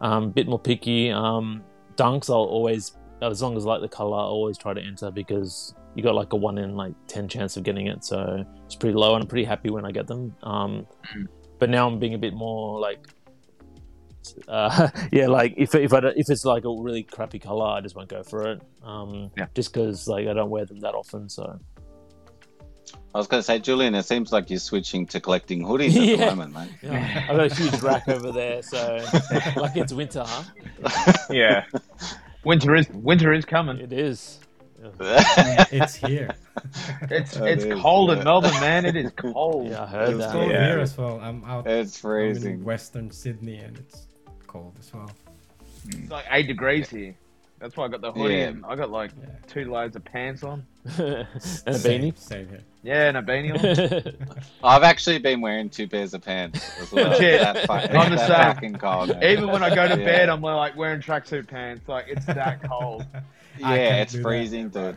um, 0.00 0.24
a 0.24 0.28
bit 0.28 0.46
more 0.46 0.58
picky. 0.58 1.10
Um, 1.10 1.62
dunks, 1.96 2.30
I'll 2.30 2.36
always, 2.36 2.96
as 3.22 3.42
long 3.42 3.56
as 3.56 3.64
I 3.66 3.68
like 3.70 3.80
the 3.80 3.88
color, 3.88 4.16
I 4.16 4.20
always 4.22 4.56
try 4.58 4.72
to 4.74 4.80
enter 4.80 5.10
because 5.10 5.74
you 5.94 6.02
got 6.02 6.14
like 6.14 6.32
a 6.32 6.36
one 6.36 6.58
in 6.58 6.76
like 6.76 6.94
ten 7.06 7.28
chance 7.28 7.56
of 7.56 7.64
getting 7.64 7.86
it. 7.88 8.04
So 8.04 8.44
it's 8.66 8.74
pretty 8.76 8.94
low, 8.96 9.14
and 9.14 9.22
I'm 9.22 9.28
pretty 9.28 9.44
happy 9.44 9.70
when 9.70 9.84
I 9.84 9.90
get 9.92 10.06
them. 10.06 10.34
Um, 10.42 10.86
Mm. 11.14 11.26
but 11.58 11.70
now 11.70 11.86
I'm 11.88 11.98
being 11.98 12.14
a 12.14 12.18
bit 12.18 12.34
more 12.34 12.78
like. 12.80 13.06
Uh, 14.46 14.88
yeah, 15.12 15.26
like 15.26 15.54
if 15.56 15.74
if 15.74 15.92
I 15.92 16.00
don't, 16.00 16.16
if 16.16 16.28
it's 16.30 16.44
like 16.44 16.64
a 16.64 16.70
really 16.70 17.02
crappy 17.02 17.38
color, 17.38 17.66
I 17.66 17.80
just 17.80 17.96
won't 17.96 18.08
go 18.08 18.22
for 18.22 18.52
it. 18.52 18.62
Um, 18.82 19.30
Yeah. 19.36 19.46
just 19.54 19.72
because 19.72 20.06
like 20.06 20.26
I 20.28 20.32
don't 20.34 20.50
wear 20.50 20.64
them 20.66 20.80
that 20.80 20.94
often, 20.94 21.28
so 21.28 21.58
I 23.14 23.18
was 23.18 23.26
going 23.26 23.38
to 23.40 23.42
say, 23.44 23.58
Julian, 23.58 23.94
it 23.94 24.04
seems 24.04 24.32
like 24.32 24.50
you're 24.50 24.58
switching 24.58 25.06
to 25.06 25.20
collecting 25.20 25.62
hoodies 25.62 25.96
at 25.96 26.02
Yeah. 26.18 26.30
the 26.30 26.36
moment, 26.36 26.52
mate. 26.54 26.70
yeah, 26.82 27.26
I've 27.28 27.36
got 27.36 27.50
a 27.50 27.54
huge 27.54 27.80
rack 27.80 28.06
over 28.08 28.30
there. 28.32 28.60
So 28.62 29.04
like 29.56 29.76
it's 29.76 29.92
winter, 29.94 30.24
huh? 30.26 30.44
Yeah. 31.30 31.64
Winter 32.44 32.74
is 32.74 32.88
winter 32.90 33.32
is 33.32 33.44
coming. 33.44 33.78
It 33.78 33.92
is. 33.92 34.38
it's 35.00 35.94
here. 35.96 36.30
It's 37.10 37.36
It 37.36 37.46
it's 37.46 37.64
is, 37.64 37.80
cold 37.80 38.10
yeah. 38.10 38.18
in 38.18 38.24
Melbourne, 38.24 38.50
man. 38.60 38.84
It 38.84 38.96
is 38.96 39.12
cold. 39.16 39.68
Yeah, 39.70 39.84
I 39.84 39.86
heard 39.86 40.08
It's 40.08 40.16
It's 40.16 40.26
that. 40.26 40.32
cold 40.32 40.50
Yeah. 40.50 40.66
here 40.66 40.80
as 40.80 40.98
well. 40.98 41.20
I'm 41.22 41.44
out 41.44 41.66
it's 41.68 42.02
I'm 42.04 42.10
in 42.10 42.34
freezing. 42.34 42.64
Western 42.64 43.10
Sydney 43.12 43.58
and 43.58 43.78
it's 43.78 44.06
cold 44.48 44.74
as 44.80 44.92
well. 44.92 45.10
It's 45.88 46.10
like 46.10 46.24
eight 46.30 46.46
degrees 46.48 46.88
here. 46.90 47.14
That's 47.60 47.76
why 47.76 47.86
I 47.86 47.88
got 47.88 48.00
the 48.00 48.12
hoodie 48.12 48.34
Yeah. 48.34 48.48
and 48.48 48.64
I 48.66 48.76
got 48.76 48.90
like 48.90 49.10
Yeah. 49.20 49.28
two 49.46 49.70
loads 49.70 49.96
of 49.96 50.04
pants 50.04 50.42
on. 50.44 50.64
and 50.98 51.26
a 51.34 51.40
Same, 51.40 52.02
beanie. 52.02 52.16
same 52.18 52.48
here. 52.48 52.60
Yeah, 52.82 53.08
and 53.08 53.16
a 53.16 53.22
beanie 53.22 53.52
on. 53.52 54.38
I've 54.64 54.82
actually 54.84 55.18
been 55.18 55.40
wearing 55.40 55.68
two 55.68 55.88
pairs 55.88 56.14
of 56.14 56.22
pants 56.22 56.70
as 56.80 56.92
well. 56.92 57.10
Legit. 57.10 57.40
That's 57.40 57.66
fucking, 57.66 57.96
I'm 57.96 58.10
the 58.10 58.16
that's 58.16 58.28
same. 58.28 58.54
fucking 58.54 58.74
cold. 58.78 59.22
Even 59.22 59.48
when 59.48 59.62
I 59.62 59.74
go 59.74 59.88
to 59.88 59.98
Yeah. 59.98 60.04
bed, 60.06 60.28
I'm 60.28 60.40
like 60.40 60.76
wearing 60.76 61.00
tracksuit 61.00 61.48
pants. 61.48 61.88
Like 61.88 62.06
it's 62.08 62.26
that 62.26 62.62
cold. 62.62 63.04
Yeah, 63.58 64.02
it's 64.02 64.12
do 64.12 64.18
that. 64.18 64.22
freezing, 64.22 64.68
dude. 64.68 64.96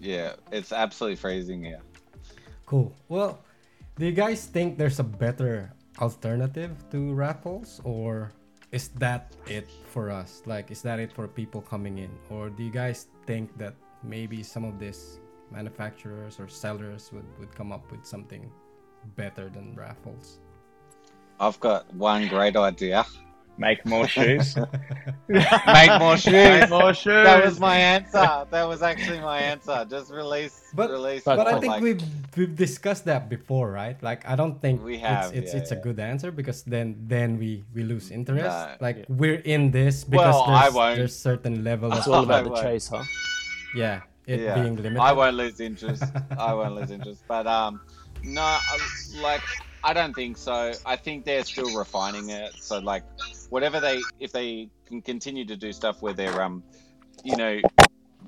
Yeah, 0.00 0.32
it's 0.50 0.72
absolutely 0.72 1.16
freezing 1.16 1.62
here. 1.62 1.80
Cool. 2.66 2.92
Well, 3.08 3.38
do 3.96 4.04
you 4.06 4.12
guys 4.12 4.44
think 4.46 4.78
there's 4.78 4.98
a 4.98 5.04
better 5.04 5.72
alternative 6.00 6.72
to 6.90 7.14
raffles, 7.14 7.80
or 7.84 8.32
is 8.72 8.88
that 9.00 9.32
it 9.46 9.68
for 9.92 10.10
us? 10.10 10.42
Like, 10.46 10.70
is 10.70 10.82
that 10.82 11.00
it 11.00 11.12
for 11.12 11.26
people 11.26 11.62
coming 11.62 11.98
in, 11.98 12.10
or 12.30 12.50
do 12.50 12.62
you 12.62 12.70
guys 12.70 13.08
think 13.26 13.56
that 13.58 13.74
maybe 14.02 14.42
some 14.42 14.64
of 14.64 14.78
these 14.78 15.20
manufacturers 15.50 16.38
or 16.38 16.48
sellers 16.48 17.10
would, 17.12 17.24
would 17.38 17.54
come 17.54 17.72
up 17.72 17.90
with 17.90 18.04
something 18.04 18.50
better 19.16 19.48
than 19.48 19.74
raffles? 19.74 20.40
I've 21.40 21.58
got 21.60 21.92
one 21.94 22.28
great 22.28 22.56
idea. 22.56 23.06
Make 23.58 23.84
more 23.84 24.06
shoes. 24.06 24.56
Make 25.28 25.92
more 25.98 26.16
shoes. 26.16 26.32
Make 26.32 26.70
more 26.70 26.94
shoes. 26.94 27.24
That 27.26 27.44
was 27.44 27.58
my 27.58 27.76
answer. 27.76 28.46
That 28.50 28.64
was 28.68 28.82
actually 28.82 29.20
my 29.20 29.38
answer. 29.40 29.84
Just 29.90 30.12
release, 30.12 30.62
But- 30.74 30.90
release. 30.90 31.24
but 31.24 31.36
But 31.36 31.46
I 31.48 31.58
think 31.60 31.72
like- 31.74 31.82
we've 31.82 32.02
we've 32.36 32.54
discussed 32.56 33.04
that 33.06 33.28
before, 33.28 33.70
right? 33.72 34.00
Like 34.02 34.22
I 34.28 34.36
don't 34.36 34.62
think 34.62 34.82
We 34.84 34.98
have, 34.98 35.34
it's 35.34 35.38
it's, 35.38 35.52
yeah, 35.54 35.60
it's 35.60 35.72
a 35.72 35.76
good 35.76 35.98
answer 35.98 36.30
because 36.30 36.62
then 36.62 36.94
then 37.10 37.38
we 37.38 37.64
we 37.74 37.82
lose 37.82 38.10
interest. 38.10 38.46
No. 38.46 38.76
like 38.80 39.04
we're 39.08 39.42
in 39.44 39.70
this 39.70 40.04
because 40.04 40.34
Well, 40.38 40.42
I 40.46 40.62
there's, 40.62 40.74
won't. 40.74 40.96
there's 40.96 41.16
certain 41.18 41.64
level 41.64 41.90
It's 41.92 42.06
of 42.06 42.12
all 42.14 42.22
about 42.24 42.40
I 42.40 42.42
the 42.44 42.50
won't. 42.54 42.62
chase, 42.62 42.86
huh? 42.88 43.02
yeah 43.74 44.00
it 44.26 44.40
Yeah. 44.40 44.54
being 44.54 44.76
limited. 44.76 45.00
I 45.02 45.12
won't 45.12 45.34
lose 45.36 45.58
interest. 45.58 46.04
I 46.38 46.52
won't 46.54 46.74
lose 46.78 46.90
interest. 46.96 47.24
But 47.26 47.46
um, 47.48 47.80
no, 48.22 48.46
like 49.22 49.42
I 49.82 49.92
don't 49.92 50.14
think 50.14 50.36
so. 50.36 50.74
I 50.84 50.96
think 50.96 51.24
they're 51.24 51.44
still 51.44 51.70
refining 51.72 52.30
it. 52.30 52.54
So 52.62 52.78
like, 52.78 53.04
whatever 53.50 53.80
they, 53.80 54.04
if 54.18 54.32
they 54.32 54.70
can 54.86 55.02
continue 55.02 55.44
to 55.46 55.56
do 55.56 55.72
stuff 55.72 56.02
where 56.02 56.12
they're 56.12 56.42
um, 56.42 56.62
you 57.24 57.36
know, 57.36 57.60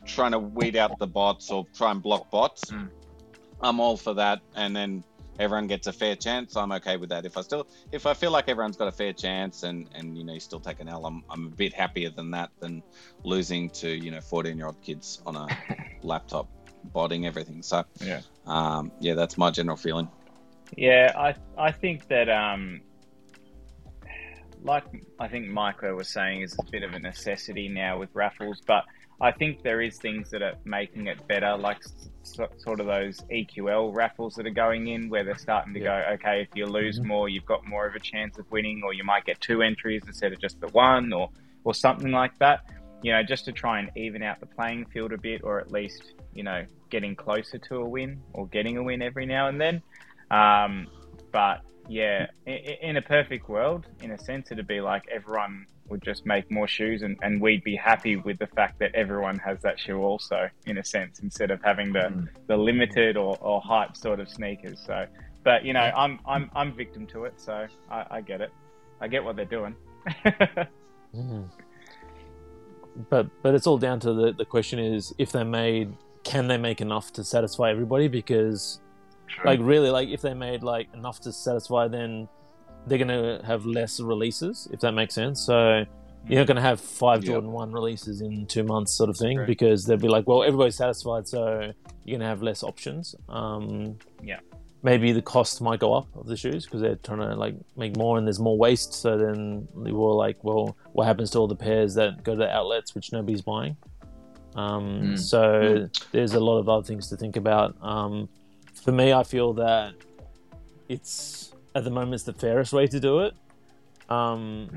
trying 0.06 0.32
to 0.32 0.38
weed 0.38 0.76
out 0.76 0.98
the 0.98 1.06
bots 1.06 1.50
or 1.50 1.66
try 1.74 1.90
and 1.90 2.02
block 2.02 2.30
bots, 2.30 2.70
Mm. 2.70 2.90
I'm 3.62 3.78
all 3.80 3.96
for 3.98 4.14
that. 4.14 4.40
And 4.54 4.74
then 4.74 5.04
everyone 5.38 5.66
gets 5.66 5.86
a 5.86 5.92
fair 5.92 6.16
chance. 6.16 6.56
I'm 6.56 6.72
okay 6.72 6.96
with 6.96 7.10
that. 7.10 7.26
If 7.26 7.36
I 7.36 7.42
still, 7.42 7.66
if 7.92 8.06
I 8.06 8.14
feel 8.14 8.30
like 8.30 8.48
everyone's 8.48 8.76
got 8.76 8.88
a 8.88 8.92
fair 8.92 9.12
chance 9.12 9.62
and 9.64 9.88
and 9.94 10.16
you 10.16 10.24
know 10.24 10.32
you 10.34 10.40
still 10.40 10.60
take 10.60 10.80
an 10.80 10.88
L, 10.88 11.04
I'm 11.04 11.24
I'm 11.28 11.46
a 11.46 11.50
bit 11.50 11.72
happier 11.74 12.10
than 12.10 12.30
that 12.32 12.50
than 12.60 12.82
losing 13.24 13.68
to 13.70 13.88
you 13.88 14.10
know 14.10 14.20
14 14.20 14.56
year 14.56 14.66
old 14.66 14.80
kids 14.82 15.20
on 15.26 15.36
a 15.36 15.48
laptop 16.02 16.48
botting 16.84 17.26
everything. 17.26 17.62
So 17.62 17.84
Yeah. 18.00 18.22
um, 18.46 18.92
yeah, 19.00 19.14
that's 19.14 19.36
my 19.36 19.50
general 19.50 19.76
feeling. 19.76 20.08
Yeah, 20.76 21.12
I 21.16 21.34
I 21.58 21.72
think 21.72 22.08
that 22.08 22.28
um, 22.28 22.80
like 24.62 24.84
I 25.18 25.28
think 25.28 25.48
Michael 25.48 25.94
was 25.94 26.08
saying, 26.08 26.42
is 26.42 26.56
a 26.58 26.70
bit 26.70 26.82
of 26.82 26.92
a 26.92 26.98
necessity 26.98 27.68
now 27.68 27.98
with 27.98 28.10
raffles, 28.14 28.60
but 28.66 28.84
I 29.20 29.32
think 29.32 29.62
there 29.62 29.80
is 29.80 29.98
things 29.98 30.30
that 30.30 30.42
are 30.42 30.54
making 30.64 31.06
it 31.06 31.26
better, 31.28 31.56
like 31.56 31.82
so, 32.22 32.48
sort 32.58 32.80
of 32.80 32.86
those 32.86 33.20
EQL 33.30 33.94
raffles 33.94 34.34
that 34.34 34.46
are 34.46 34.50
going 34.50 34.88
in, 34.88 35.08
where 35.08 35.24
they're 35.24 35.36
starting 35.36 35.74
to 35.74 35.80
go, 35.80 36.02
okay, 36.12 36.42
if 36.42 36.48
you 36.54 36.66
lose 36.66 37.00
more, 37.00 37.28
you've 37.28 37.46
got 37.46 37.66
more 37.66 37.86
of 37.86 37.94
a 37.94 38.00
chance 38.00 38.38
of 38.38 38.50
winning, 38.50 38.82
or 38.84 38.94
you 38.94 39.04
might 39.04 39.24
get 39.24 39.40
two 39.40 39.62
entries 39.62 40.02
instead 40.06 40.32
of 40.32 40.40
just 40.40 40.60
the 40.60 40.68
one, 40.68 41.12
or 41.12 41.30
or 41.64 41.74
something 41.74 42.10
like 42.10 42.38
that. 42.38 42.64
You 43.02 43.12
know, 43.12 43.22
just 43.22 43.46
to 43.46 43.52
try 43.52 43.78
and 43.78 43.90
even 43.96 44.22
out 44.22 44.40
the 44.40 44.46
playing 44.46 44.86
field 44.86 45.12
a 45.12 45.18
bit, 45.18 45.42
or 45.42 45.60
at 45.60 45.70
least 45.70 46.14
you 46.34 46.42
know 46.42 46.64
getting 46.90 47.14
closer 47.14 47.56
to 47.56 47.76
a 47.76 47.88
win 47.88 48.20
or 48.32 48.46
getting 48.48 48.76
a 48.76 48.82
win 48.82 49.00
every 49.00 49.26
now 49.26 49.48
and 49.48 49.60
then. 49.60 49.82
Um, 50.30 50.86
but 51.32 51.60
yeah, 51.88 52.26
in, 52.46 52.54
in 52.54 52.96
a 52.96 53.02
perfect 53.02 53.48
world, 53.48 53.86
in 54.02 54.12
a 54.12 54.18
sense, 54.18 54.50
it'd 54.52 54.66
be 54.66 54.80
like 54.80 55.04
everyone 55.12 55.66
would 55.88 56.02
just 56.02 56.24
make 56.24 56.48
more 56.50 56.68
shoes 56.68 57.02
and, 57.02 57.18
and 57.22 57.40
we'd 57.40 57.64
be 57.64 57.74
happy 57.74 58.14
with 58.14 58.38
the 58.38 58.46
fact 58.46 58.78
that 58.78 58.94
everyone 58.94 59.36
has 59.40 59.60
that 59.62 59.78
shoe 59.78 59.98
also, 59.98 60.48
in 60.66 60.78
a 60.78 60.84
sense, 60.84 61.18
instead 61.18 61.50
of 61.50 61.60
having 61.64 61.92
the, 61.92 61.98
Mm. 62.00 62.28
the 62.46 62.56
limited 62.56 63.16
or, 63.16 63.36
or 63.40 63.60
hype 63.60 63.96
sort 63.96 64.20
of 64.20 64.28
sneakers. 64.28 64.80
So, 64.86 65.06
but 65.42 65.64
you 65.64 65.72
know, 65.72 65.80
I'm, 65.80 66.20
I'm, 66.26 66.48
I'm 66.54 66.72
victim 66.76 67.06
to 67.08 67.24
it. 67.24 67.40
So 67.40 67.66
I, 67.90 68.06
I 68.10 68.20
get 68.20 68.40
it. 68.40 68.52
I 69.00 69.08
get 69.08 69.24
what 69.24 69.34
they're 69.36 69.44
doing. 69.44 69.74
Mhm. 71.12 71.50
But 73.08 73.26
but 73.42 73.54
it's 73.56 73.66
all 73.66 73.78
down 73.78 73.98
to 74.00 74.12
the 74.12 74.32
the 74.32 74.44
question 74.44 74.78
is 74.78 75.12
if 75.18 75.32
they 75.32 75.42
made 75.42 75.92
can 76.22 76.46
they 76.48 76.56
make 76.56 76.80
enough 76.80 77.12
to 77.14 77.24
satisfy 77.24 77.70
everybody 77.70 78.06
because 78.06 78.80
like 79.44 79.60
really 79.62 79.90
like 79.90 80.08
if 80.08 80.20
they 80.22 80.34
made 80.34 80.62
like 80.62 80.88
enough 80.94 81.20
to 81.20 81.32
satisfy 81.32 81.88
then 81.88 82.28
they're 82.86 82.98
gonna 82.98 83.40
have 83.44 83.66
less 83.66 84.00
releases 84.00 84.68
if 84.72 84.80
that 84.80 84.92
makes 84.92 85.14
sense 85.14 85.40
so 85.40 85.84
you're 86.28 86.38
not 86.40 86.46
gonna 86.46 86.60
have 86.60 86.80
five 86.80 87.22
Yeah. 87.24 87.32
jordan 87.32 87.52
1 87.52 87.72
releases 87.72 88.20
in 88.20 88.46
two 88.46 88.62
months 88.64 88.92
sort 88.96 89.10
of 89.10 89.16
thing 89.16 89.36
True. 89.38 89.46
because 89.46 89.84
they'll 89.84 89.96
be 89.96 90.08
like 90.08 90.26
well 90.26 90.42
everybody's 90.42 90.76
satisfied 90.76 91.26
so 91.28 91.72
you're 92.04 92.18
gonna 92.18 92.28
have 92.28 92.42
less 92.42 92.62
options 92.62 93.14
um 93.28 93.96
Yeah. 94.22 94.40
maybe 94.82 95.12
the 95.12 95.22
cost 95.22 95.60
might 95.60 95.80
go 95.80 95.92
up 95.94 96.08
of 96.16 96.26
the 96.26 96.36
shoes 96.36 96.64
because 96.64 96.80
they're 96.80 96.96
trying 96.96 97.20
to 97.20 97.34
like 97.36 97.54
make 97.76 97.96
more 97.96 98.18
and 98.18 98.26
there's 98.26 98.40
more 98.40 98.56
waste 98.58 98.92
so 98.94 99.16
then 99.18 99.68
we 99.74 99.92
were 99.92 100.12
like 100.14 100.42
well 100.42 100.76
what 100.92 101.06
happens 101.06 101.30
to 101.32 101.38
all 101.38 101.46
the 101.48 101.56
pairs 101.56 101.94
that 101.94 102.22
go 102.24 102.32
to 102.32 102.38
the 102.38 102.50
outlets 102.50 102.94
which 102.94 103.12
nobody's 103.12 103.42
buying 103.42 103.76
um, 104.56 105.12
Mm. 105.14 105.18
so 105.18 105.88
there's 106.12 106.34
a 106.34 106.40
lot 106.40 106.58
of 106.58 106.68
other 106.68 106.84
things 106.84 107.08
to 107.10 107.16
think 107.16 107.36
about 107.36 107.76
um, 107.82 108.28
for 108.84 108.92
me 108.92 109.12
i 109.12 109.22
feel 109.22 109.52
that 109.54 109.94
it's 110.88 111.52
at 111.74 111.84
the 111.84 111.90
moment 111.90 112.14
it's 112.14 112.24
the 112.24 112.32
fairest 112.32 112.72
way 112.72 112.86
to 112.86 112.98
do 113.00 113.20
it. 113.20 113.34
Um, 114.08 114.68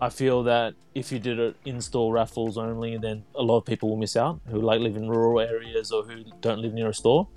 i 0.00 0.08
feel 0.08 0.42
that 0.44 0.74
if 0.94 1.10
you 1.12 1.18
did 1.18 1.38
it 1.38 1.56
in-store 1.64 2.12
raffles 2.12 2.56
only 2.58 2.96
then 2.96 3.22
a 3.34 3.42
lot 3.42 3.58
of 3.58 3.64
people 3.64 3.88
will 3.90 3.96
miss 3.98 4.16
out 4.16 4.40
who 4.48 4.60
like 4.60 4.80
live 4.80 4.96
in 4.96 5.08
rural 5.08 5.40
areas 5.40 5.92
or 5.92 6.02
who 6.04 6.24
don't 6.40 6.60
live 6.60 6.72
near 6.72 6.88
a 6.88 6.94
store. 6.94 7.28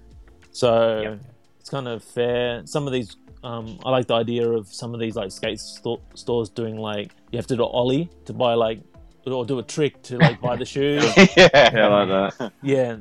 So 0.52 1.02
Yep. 1.02 1.20
it's 1.60 1.70
kind 1.70 1.88
of 1.88 2.04
fair. 2.04 2.66
Some 2.66 2.88
of 2.88 2.94
these 2.94 3.16
um, 3.44 3.80
i 3.86 3.90
like 3.90 4.08
the 4.08 4.16
idea 4.16 4.50
of 4.50 4.68
some 4.68 4.94
of 4.94 5.00
these 5.00 5.16
like 5.16 5.32
skate 5.32 5.60
sto- 5.60 6.02
stores 6.14 6.50
doing 6.50 6.76
like 6.78 7.12
you 7.32 7.38
have 7.38 7.48
to 7.48 7.56
do 7.56 7.64
an 7.64 7.70
ollie 7.72 8.10
to 8.26 8.34
buy 8.34 8.54
like 8.54 8.82
or 9.26 9.46
do 9.46 9.60
a 9.60 9.64
trick 9.64 10.02
to 10.04 10.18
like 10.18 10.42
buy 10.42 10.56
the 10.58 10.66
shoes. 10.74 11.06
Yeah, 11.38 11.50
Yeah, 11.54 11.88
I 11.88 12.04
like 12.06 12.38
that. 12.40 12.54
yeah 12.62 12.98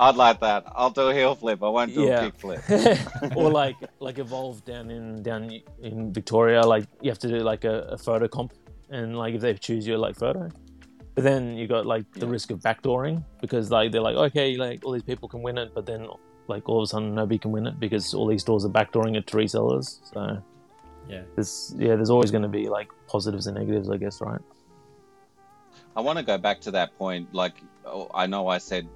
I'd 0.00 0.14
like 0.16 0.38
that. 0.40 0.64
I'll 0.76 0.90
do 0.90 1.08
a 1.08 1.14
heel 1.14 1.34
flip. 1.34 1.62
I 1.62 1.68
won't 1.68 1.92
do 1.94 2.04
Yeah. 2.04 2.20
a 2.20 2.30
kick 2.30 2.38
flip. 2.40 2.62
or 3.36 3.50
like 3.62 3.76
like 4.00 4.18
evolve 4.18 4.64
down 4.64 4.90
in 4.90 5.22
down 5.22 5.50
in 5.82 6.12
Victoria, 6.12 6.62
like 6.64 6.86
you 7.00 7.10
have 7.10 7.18
to 7.20 7.28
do 7.28 7.38
like 7.40 7.64
a, 7.64 7.80
a 7.96 7.98
photo 7.98 8.28
comp, 8.28 8.52
and 8.90 9.16
like 9.18 9.34
if 9.34 9.40
they 9.40 9.54
choose 9.54 9.86
your 9.86 9.98
like 9.98 10.16
photo, 10.16 10.48
but 11.14 11.24
then 11.24 11.56
you 11.56 11.66
got 11.66 11.84
like 11.84 12.04
the 12.12 12.26
Yeah. 12.26 12.32
risk 12.32 12.50
of 12.52 12.60
backdooring 12.60 13.24
because 13.40 13.70
like 13.72 13.90
they're 13.92 14.00
like 14.10 14.16
okay, 14.30 14.56
like 14.56 14.84
all 14.84 14.92
these 14.92 15.02
people 15.02 15.28
can 15.28 15.42
win 15.42 15.58
it, 15.58 15.72
but 15.74 15.84
then 15.84 16.06
like 16.46 16.68
all 16.68 16.78
of 16.78 16.84
a 16.84 16.86
sudden 16.86 17.14
nobody 17.14 17.38
can 17.38 17.50
win 17.50 17.66
it 17.66 17.78
because 17.80 18.14
all 18.14 18.26
these 18.26 18.40
stores 18.42 18.64
are 18.64 18.70
backdooring 18.70 19.16
it 19.16 19.26
to 19.26 19.36
resellers. 19.36 19.98
So 20.12 20.40
Yeah. 21.08 21.22
there's 21.34 21.74
yeah, 21.76 21.96
there's 21.96 22.10
always 22.10 22.30
going 22.30 22.42
to 22.50 22.54
be 22.60 22.68
like 22.68 22.88
positives 23.08 23.46
and 23.48 23.56
negatives, 23.58 23.90
I 23.90 23.96
guess, 23.96 24.20
right? 24.20 24.40
I 25.96 26.00
want 26.00 26.18
to 26.18 26.24
go 26.24 26.38
back 26.38 26.60
to 26.62 26.70
that 26.70 26.96
point. 26.96 27.34
Like, 27.34 27.56
oh, 27.84 28.08
I 28.14 28.26
know 28.28 28.46
I 28.46 28.58
said 28.58 28.88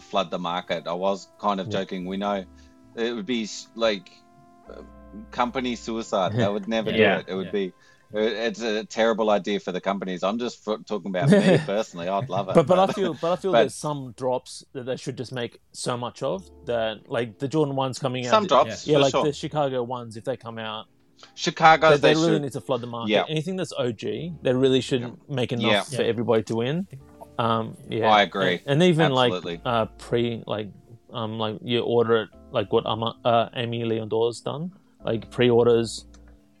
flood 0.00 0.30
the 0.30 0.38
market. 0.38 0.86
I 0.86 0.92
was 0.94 1.28
kind 1.38 1.60
of 1.60 1.66
Yeah. 1.68 1.78
joking. 1.80 2.06
We 2.06 2.16
know 2.16 2.44
it 2.96 3.12
would 3.12 3.26
be 3.26 3.48
like 3.74 4.10
uh, 4.70 4.82
company 5.30 5.76
suicide. 5.76 6.32
They 6.34 6.48
would 6.48 6.68
never 6.68 6.90
Yeah. 6.90 7.14
do 7.16 7.20
it. 7.20 7.26
It 7.28 7.34
would 7.34 7.46
Yeah. 7.46 7.52
be. 7.52 7.72
It's 8.10 8.62
a 8.62 8.84
terrible 8.86 9.28
idea 9.28 9.60
for 9.60 9.70
the 9.70 9.82
companies. 9.82 10.22
I'm 10.22 10.38
just 10.38 10.66
f- 10.66 10.78
talking 10.86 11.10
about 11.14 11.28
me 11.30 11.58
personally. 11.66 12.08
I'd 12.08 12.30
love 12.30 12.48
it. 12.48 12.54
But 12.54 12.66
but 12.66 12.78
I 12.78 12.86
feel 12.92 13.12
but 13.20 13.32
I 13.32 13.36
feel 13.36 13.52
but- 13.52 13.60
there's 13.60 13.74
some 13.74 14.12
drops 14.16 14.64
that 14.72 14.84
they 14.86 14.96
should 14.96 15.18
just 15.18 15.30
make 15.32 15.60
so 15.72 15.96
much 15.96 16.22
of 16.22 16.48
that 16.66 17.10
like 17.10 17.38
the 17.38 17.48
Jordan 17.48 17.76
ones 17.76 17.98
coming 17.98 18.24
out. 18.26 18.30
some 18.30 18.46
drops, 18.46 18.86
Yeah, 18.86 18.96
for 18.96 19.02
like 19.02 19.10
sure. 19.10 19.24
the 19.24 19.32
Chicago 19.34 19.82
ones, 19.82 20.16
if 20.16 20.24
they 20.24 20.38
come 20.38 20.58
out, 20.58 20.86
Chicago, 21.34 21.90
they, 21.90 21.96
they, 21.96 22.14
they 22.14 22.14
really 22.20 22.32
should. 22.36 22.42
need 22.42 22.52
to 22.52 22.60
flood 22.62 22.80
the 22.80 22.86
market. 22.86 23.10
Yeah. 23.12 23.24
Anything 23.28 23.56
that's 23.56 23.72
OG, 23.72 24.00
they 24.42 24.52
really 24.54 24.80
should 24.80 25.14
make 25.28 25.52
enough 25.52 25.70
Yeah. 25.70 25.82
for 25.82 26.02
Yeah. 26.02 26.08
everybody 26.08 26.44
to 26.44 26.56
win. 26.56 26.86
Um, 27.38 27.76
yeah, 27.88 28.08
I 28.10 28.22
agree. 28.22 28.54
And, 28.66 28.82
and 28.82 28.82
even 28.82 29.12
Absolutely. 29.12 29.52
like 29.54 29.60
uh, 29.64 29.86
pre, 29.98 30.42
like 30.46 30.68
um, 31.12 31.38
like 31.38 31.58
you 31.62 31.80
order 31.80 32.22
it, 32.22 32.28
like 32.50 32.72
what 32.72 32.84
Ama, 32.86 33.16
uh, 33.24 33.48
Aimé 33.50 33.86
Leon 33.86 34.08
Dore 34.08 34.32
done, 34.44 34.72
like 35.04 35.30
pre-orders, 35.30 36.04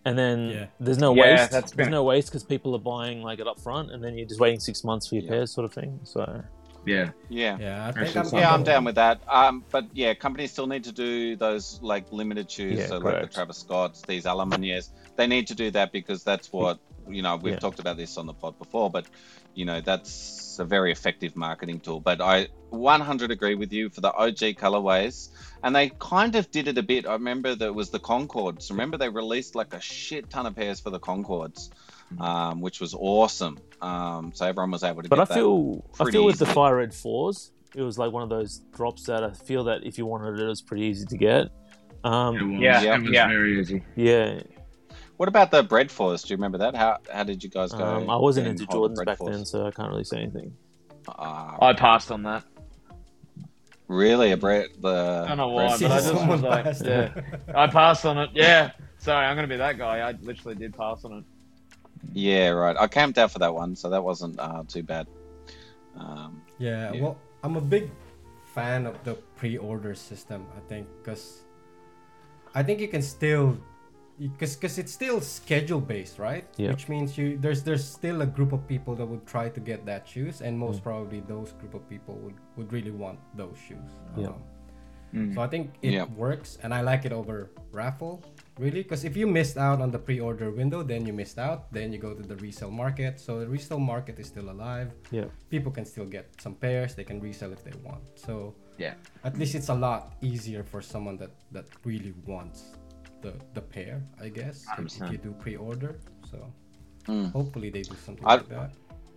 and 0.04 0.16
then 0.18 0.48
Yeah. 0.48 0.66
there's 0.80 0.98
no 0.98 1.14
Yeah, 1.14 1.22
waste. 1.22 1.50
that's 1.50 1.72
There's 1.72 1.86
been- 1.86 1.90
no 1.90 2.04
waste 2.04 2.28
because 2.28 2.44
people 2.44 2.74
are 2.74 2.78
buying 2.80 3.22
like 3.22 3.40
it 3.40 3.46
up 3.48 3.58
front, 3.60 3.90
and 3.90 4.02
then 4.02 4.16
you're 4.16 4.26
just 4.28 4.40
waiting 4.40 4.60
six 4.60 4.84
months 4.84 5.08
for 5.08 5.16
your 5.16 5.24
Yeah. 5.24 5.30
pairs, 5.30 5.50
sort 5.50 5.64
of 5.64 5.72
thing. 5.74 5.98
So 6.04 6.42
Yeah. 6.86 7.10
yeah. 7.28 7.58
Yeah, 7.60 7.88
I 7.88 7.92
think 7.92 8.16
I'm, 8.16 8.38
Yeah, 8.38 8.54
I'm 8.54 8.62
down 8.62 8.84
with 8.84 8.94
that. 8.94 9.20
Um, 9.28 9.64
but 9.70 9.84
yeah, 9.92 10.14
companies 10.14 10.52
still 10.52 10.66
need 10.68 10.84
to 10.84 10.92
do 10.92 11.34
those 11.36 11.80
like 11.82 12.10
limited 12.12 12.48
shoes, 12.50 12.78
Yeah, 12.78 12.86
so 12.86 12.98
like 12.98 13.20
the. 13.22 13.26
Travis 13.26 13.58
Scotts, 13.58 14.02
these 14.02 14.24
A 14.26 14.34
Ma 14.34 14.44
Maniéres. 14.44 14.90
They 15.16 15.26
need 15.26 15.46
to 15.48 15.54
do 15.56 15.70
that 15.72 15.90
because 15.92 16.22
that's 16.24 16.52
what 16.52 16.78
you 17.10 17.22
know. 17.22 17.36
We've 17.36 17.54
Yeah. 17.54 17.58
talked 17.58 17.78
about 17.80 17.96
this 17.96 18.16
on 18.18 18.26
the 18.26 18.34
pod 18.34 18.58
before, 18.58 18.90
but 18.90 19.06
you 19.54 19.64
know 19.64 19.80
that's 19.80 20.58
a 20.58 20.64
very 20.64 20.90
effective 20.92 21.36
marketing 21.36 21.80
tool. 21.80 22.00
But 22.00 22.20
I 22.20 22.48
100 22.70 23.30
agree 23.30 23.54
with 23.54 23.72
you 23.72 23.88
for 23.90 24.00
the 24.00 24.12
OG 24.12 24.54
colorways, 24.54 25.28
and 25.62 25.74
they 25.74 25.90
kind 25.98 26.34
of 26.36 26.50
did 26.50 26.68
it 26.68 26.78
a 26.78 26.82
bit. 26.82 27.06
I 27.06 27.12
remember 27.12 27.54
that 27.54 27.74
was 27.74 27.90
the 27.90 27.98
Concords. 28.00 28.70
Remember 28.70 28.96
they 28.96 29.08
released 29.08 29.54
like 29.54 29.72
a 29.74 29.80
shit 29.80 30.28
ton 30.30 30.46
of 30.46 30.54
pairs 30.56 30.80
for 30.80 30.90
the 30.90 30.98
Concords, 30.98 31.70
um, 32.20 32.60
which 32.60 32.80
was 32.80 32.94
awesome. 32.94 33.58
Um, 33.80 34.32
so 34.34 34.46
everyone 34.46 34.70
was 34.72 34.82
able 34.84 35.02
to. 35.02 35.08
Get 35.08 35.16
it. 35.16 35.16
But 35.16 35.16
get 35.16 35.22
I 35.30 35.34
that. 35.34 35.40
feel 35.40 35.84
I 36.00 36.10
feel 36.10 36.24
with 36.24 36.38
the. 36.38 36.46
Fire 36.46 36.76
Red 36.76 36.92
fours, 36.94 37.52
it 37.74 37.82
was 37.82 37.98
like 37.98 38.12
one 38.12 38.22
of 38.22 38.28
those 38.28 38.58
drops 38.74 39.04
that 39.04 39.22
I 39.22 39.30
feel 39.30 39.64
that 39.64 39.84
if 39.84 39.96
you 39.98 40.06
wanted 40.06 40.38
it, 40.40 40.44
it 40.44 40.48
was 40.48 40.60
pretty 40.62 40.84
easy 40.84 41.06
to 41.06 41.16
get. 41.16 41.46
It 41.46 41.50
Um, 42.04 42.52
was, 42.54 42.60
Yeah, 42.60 42.94
it 42.96 43.02
was 43.02 43.10
yeah. 43.12 43.28
very 43.28 43.60
easy. 43.60 43.82
yeah, 43.96 44.40
What 45.18 45.28
about 45.28 45.50
the 45.50 45.62
bread 45.62 45.90
force? 45.90 46.22
Do 46.22 46.32
you 46.32 46.36
remember 46.36 46.58
that? 46.58 46.74
How 46.74 46.98
how 47.12 47.24
did 47.24 47.42
you 47.44 47.50
guys 47.50 47.72
go? 47.72 47.84
um, 47.84 48.08
I 48.08 48.16
wasn't 48.16 48.46
into 48.46 48.64
hold 48.70 48.92
Jordans 48.92 48.94
bread 48.94 49.06
back 49.06 49.18
force? 49.18 49.36
then, 49.36 49.44
so 49.44 49.66
I 49.66 49.70
can't 49.72 49.90
really 49.90 50.04
say 50.04 50.18
anything. 50.18 50.56
Uh, 51.06 51.56
I 51.60 51.72
passed 51.72 52.10
on 52.10 52.22
that. 52.22 52.44
really, 53.88 54.32
a 54.32 54.36
bread 54.36 54.68
the. 54.80 55.22
I 55.24 55.28
don't 55.28 55.36
know 55.36 55.48
why, 55.48 55.76
See 55.76 55.86
but 55.88 55.92
I 55.92 56.00
just 56.12 56.26
was 56.26 56.40
like, 56.42 56.64
passed 56.64 56.84
yeah. 56.84 57.20
I 57.54 57.66
passed 57.66 58.06
on 58.06 58.18
it. 58.18 58.30
Yeah. 58.32 58.70
Sorry, 58.98 59.26
I'm 59.26 59.36
gonna 59.36 59.48
be 59.48 59.56
that 59.56 59.76
guy. 59.78 59.98
I 60.08 60.12
literally 60.22 60.54
did 60.56 60.76
pass 60.76 61.04
on 61.04 61.12
it. 61.18 61.24
Yeah, 62.12 62.50
right. 62.50 62.76
I 62.78 62.86
camped 62.86 63.18
out 63.18 63.30
for 63.32 63.40
that 63.40 63.52
one, 63.52 63.74
so 63.74 63.90
that 63.90 64.02
wasn't 64.02 64.38
uh, 64.38 64.62
too 64.68 64.82
bad. 64.84 65.06
Um, 65.96 66.42
Yeah, 66.58 66.92
Yeah. 66.92 67.00
well, 67.02 67.18
I'm 67.42 67.56
a 67.56 67.60
big 67.60 67.90
fan 68.54 68.86
of 68.86 69.02
the 69.04 69.14
pre-order 69.36 69.94
system. 69.96 70.46
I 70.56 70.60
think 70.68 70.86
because 71.02 71.42
I 72.54 72.62
think 72.62 72.78
you 72.80 72.88
can 72.88 73.02
still 73.02 73.58
because 74.18 74.56
because 74.56 74.78
it's 74.78 74.92
still 74.92 75.20
schedule 75.20 75.80
based, 75.80 76.18
right? 76.18 76.44
Yeah. 76.56 76.70
Which 76.70 76.88
means 76.88 77.16
you 77.18 77.38
there's 77.38 77.62
there's 77.62 77.84
still 77.84 78.22
a 78.22 78.26
group 78.26 78.52
of 78.52 78.66
people 78.66 78.94
that 78.96 79.06
would 79.06 79.26
try 79.26 79.48
to 79.48 79.60
get 79.60 79.86
that 79.86 80.06
shoes, 80.08 80.40
and 80.42 80.56
Mm. 80.56 80.66
most 80.66 80.82
probably 80.82 81.20
those 81.20 81.52
group 81.60 81.74
of 81.74 81.88
people 81.88 82.14
would 82.24 82.34
would 82.56 82.72
really 82.72 82.90
want 82.90 83.18
those 83.36 83.56
shoes. 83.66 83.90
Yeah. 84.16 84.28
Um, 84.28 84.42
Mm. 85.14 85.32
So 85.34 85.40
I 85.40 85.48
think 85.48 85.70
it 85.80 85.92
Yeah. 85.94 86.04
works, 86.18 86.58
and 86.62 86.74
I 86.74 86.82
like 86.82 87.06
it 87.06 87.12
over 87.12 87.48
raffle. 87.72 88.20
Really, 88.58 88.82
because 88.82 89.04
if 89.06 89.16
you 89.16 89.26
missed 89.26 89.56
out 89.56 89.80
on 89.80 89.90
the 89.90 89.98
pre-order 89.98 90.50
window, 90.50 90.82
then 90.82 91.06
you 91.06 91.14
missed 91.14 91.38
out. 91.38 91.72
Then 91.72 91.92
you 91.94 91.98
go 91.98 92.12
to 92.12 92.22
the 92.22 92.36
resale 92.36 92.70
market. 92.70 93.18
So 93.18 93.40
the 93.40 93.48
resale 93.48 93.78
market 93.80 94.18
is 94.18 94.26
still 94.26 94.50
alive 94.50 94.92
Yeah, 95.10 95.24
people 95.48 95.72
can 95.72 95.86
still 95.86 96.04
get 96.04 96.26
some 96.44 96.54
pairs 96.54 96.94
they 96.94 97.04
can 97.04 97.20
resell 97.20 97.52
if 97.52 97.62
they 97.64 97.72
want 97.88 98.02
so 98.16 98.54
Yeah. 98.76 98.94
at 99.24 99.38
least 99.38 99.54
it's 99.54 99.70
a 99.70 99.74
lot 99.74 100.12
easier 100.20 100.62
for 100.62 100.82
someone 100.82 101.16
that 101.22 101.30
that 101.52 101.64
really 101.86 102.12
wants 102.26 102.76
the 103.22 103.32
the 103.54 103.60
pair 103.60 104.02
i 104.20 104.28
guess 104.28 104.64
if, 104.78 105.02
if 105.02 105.12
you 105.12 105.18
do 105.18 105.32
pre-order 105.32 105.98
so 106.30 106.38
Hmm. 107.06 107.26
hopefully 107.26 107.70
they 107.70 107.82
do 107.82 107.96
something 108.04 108.26
I- 108.26 108.34
like 108.36 108.48
that 108.50 108.70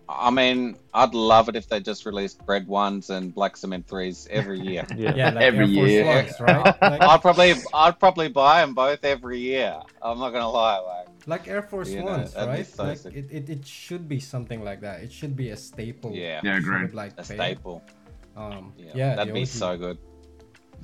I 0.09 0.29
mean, 0.29 0.75
I'd 0.93 1.13
love 1.13 1.47
it 1.47 1.55
if 1.55 1.69
they 1.69 1.79
just 1.79 2.05
released 2.05 2.45
bread 2.45 2.67
ones 2.67 3.09
and 3.11 3.33
black 3.33 3.55
cement 3.55 3.87
threes 3.87 4.27
every 4.29 4.59
year. 4.69 4.85
yeah, 4.97 5.15
yeah 5.15 5.29
like 5.29 5.43
Every 5.45 5.65
Air 5.67 5.73
Force 5.75 5.89
year. 5.89 6.05
Ones, 6.05 6.39
right 6.41 6.81
like, 6.81 7.01
I'd 7.01 7.21
probably, 7.21 7.53
I'd 7.73 7.97
probably 7.97 8.27
buy 8.27 8.59
them 8.59 8.73
both 8.73 9.05
every 9.05 9.39
year. 9.39 9.79
I'm 10.01 10.19
not 10.19 10.31
gonna 10.31 10.49
lie, 10.49 10.79
like. 10.79 11.07
like 11.27 11.47
air 11.47 11.61
force 11.61 11.89
You 11.91 11.99
know, 11.99 12.05
ones 12.11 12.33
that'd 12.33 12.49
right 12.49 12.67
so 12.67 12.83
like 12.83 13.05
it, 13.05 13.27
it, 13.31 13.49
it 13.49 13.65
should 13.65 14.09
be 14.09 14.19
something 14.19 14.61
like 14.65 14.81
that 14.81 15.01
it 15.01 15.13
should 15.13 15.35
be 15.37 15.51
a 15.51 15.55
staple 15.55 16.11
Yeah. 16.13 16.41
Yeah, 16.43 16.57
agree. 16.57 16.87
like 16.91 17.13
A 17.17 17.23
staple. 17.23 17.81
um 18.35 18.73
Yeah, 18.77 18.91
yeah, 18.95 19.15
that'd 19.15 19.33
be 19.33 19.41
OG. 19.43 19.47
so 19.47 19.77
good. 19.77 19.97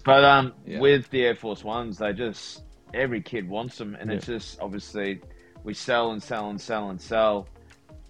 But 0.05 0.24
um, 0.24 0.53
Yeah. 0.65 0.80
with 0.80 1.09
the 1.09 1.26
Air 1.26 1.36
Force 1.36 1.65
Ones, 1.65 1.97
they 1.97 2.13
just 2.13 2.63
every 2.93 3.21
kid 3.21 3.47
wants 3.49 3.77
them, 3.77 3.95
and 3.99 4.09
Yeah. 4.09 4.17
it's 4.17 4.25
just 4.25 4.59
obviously 4.61 5.21
we 5.63 5.73
sell 5.73 6.11
and 6.11 6.21
sell 6.21 6.49
and 6.49 6.59
sell 6.59 6.89
and 6.89 6.99
sell, 7.01 7.47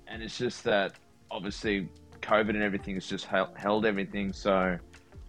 and 0.07 0.21
it's 0.23 0.37
just 0.37 0.63
that 0.65 0.93
obviously 1.31 1.89
COVID 2.21 2.49
and 2.49 2.63
everything 2.63 2.95
has 2.95 3.07
just 3.07 3.25
held, 3.25 3.49
held 3.57 3.85
everything. 3.85 4.31
So 4.33 4.77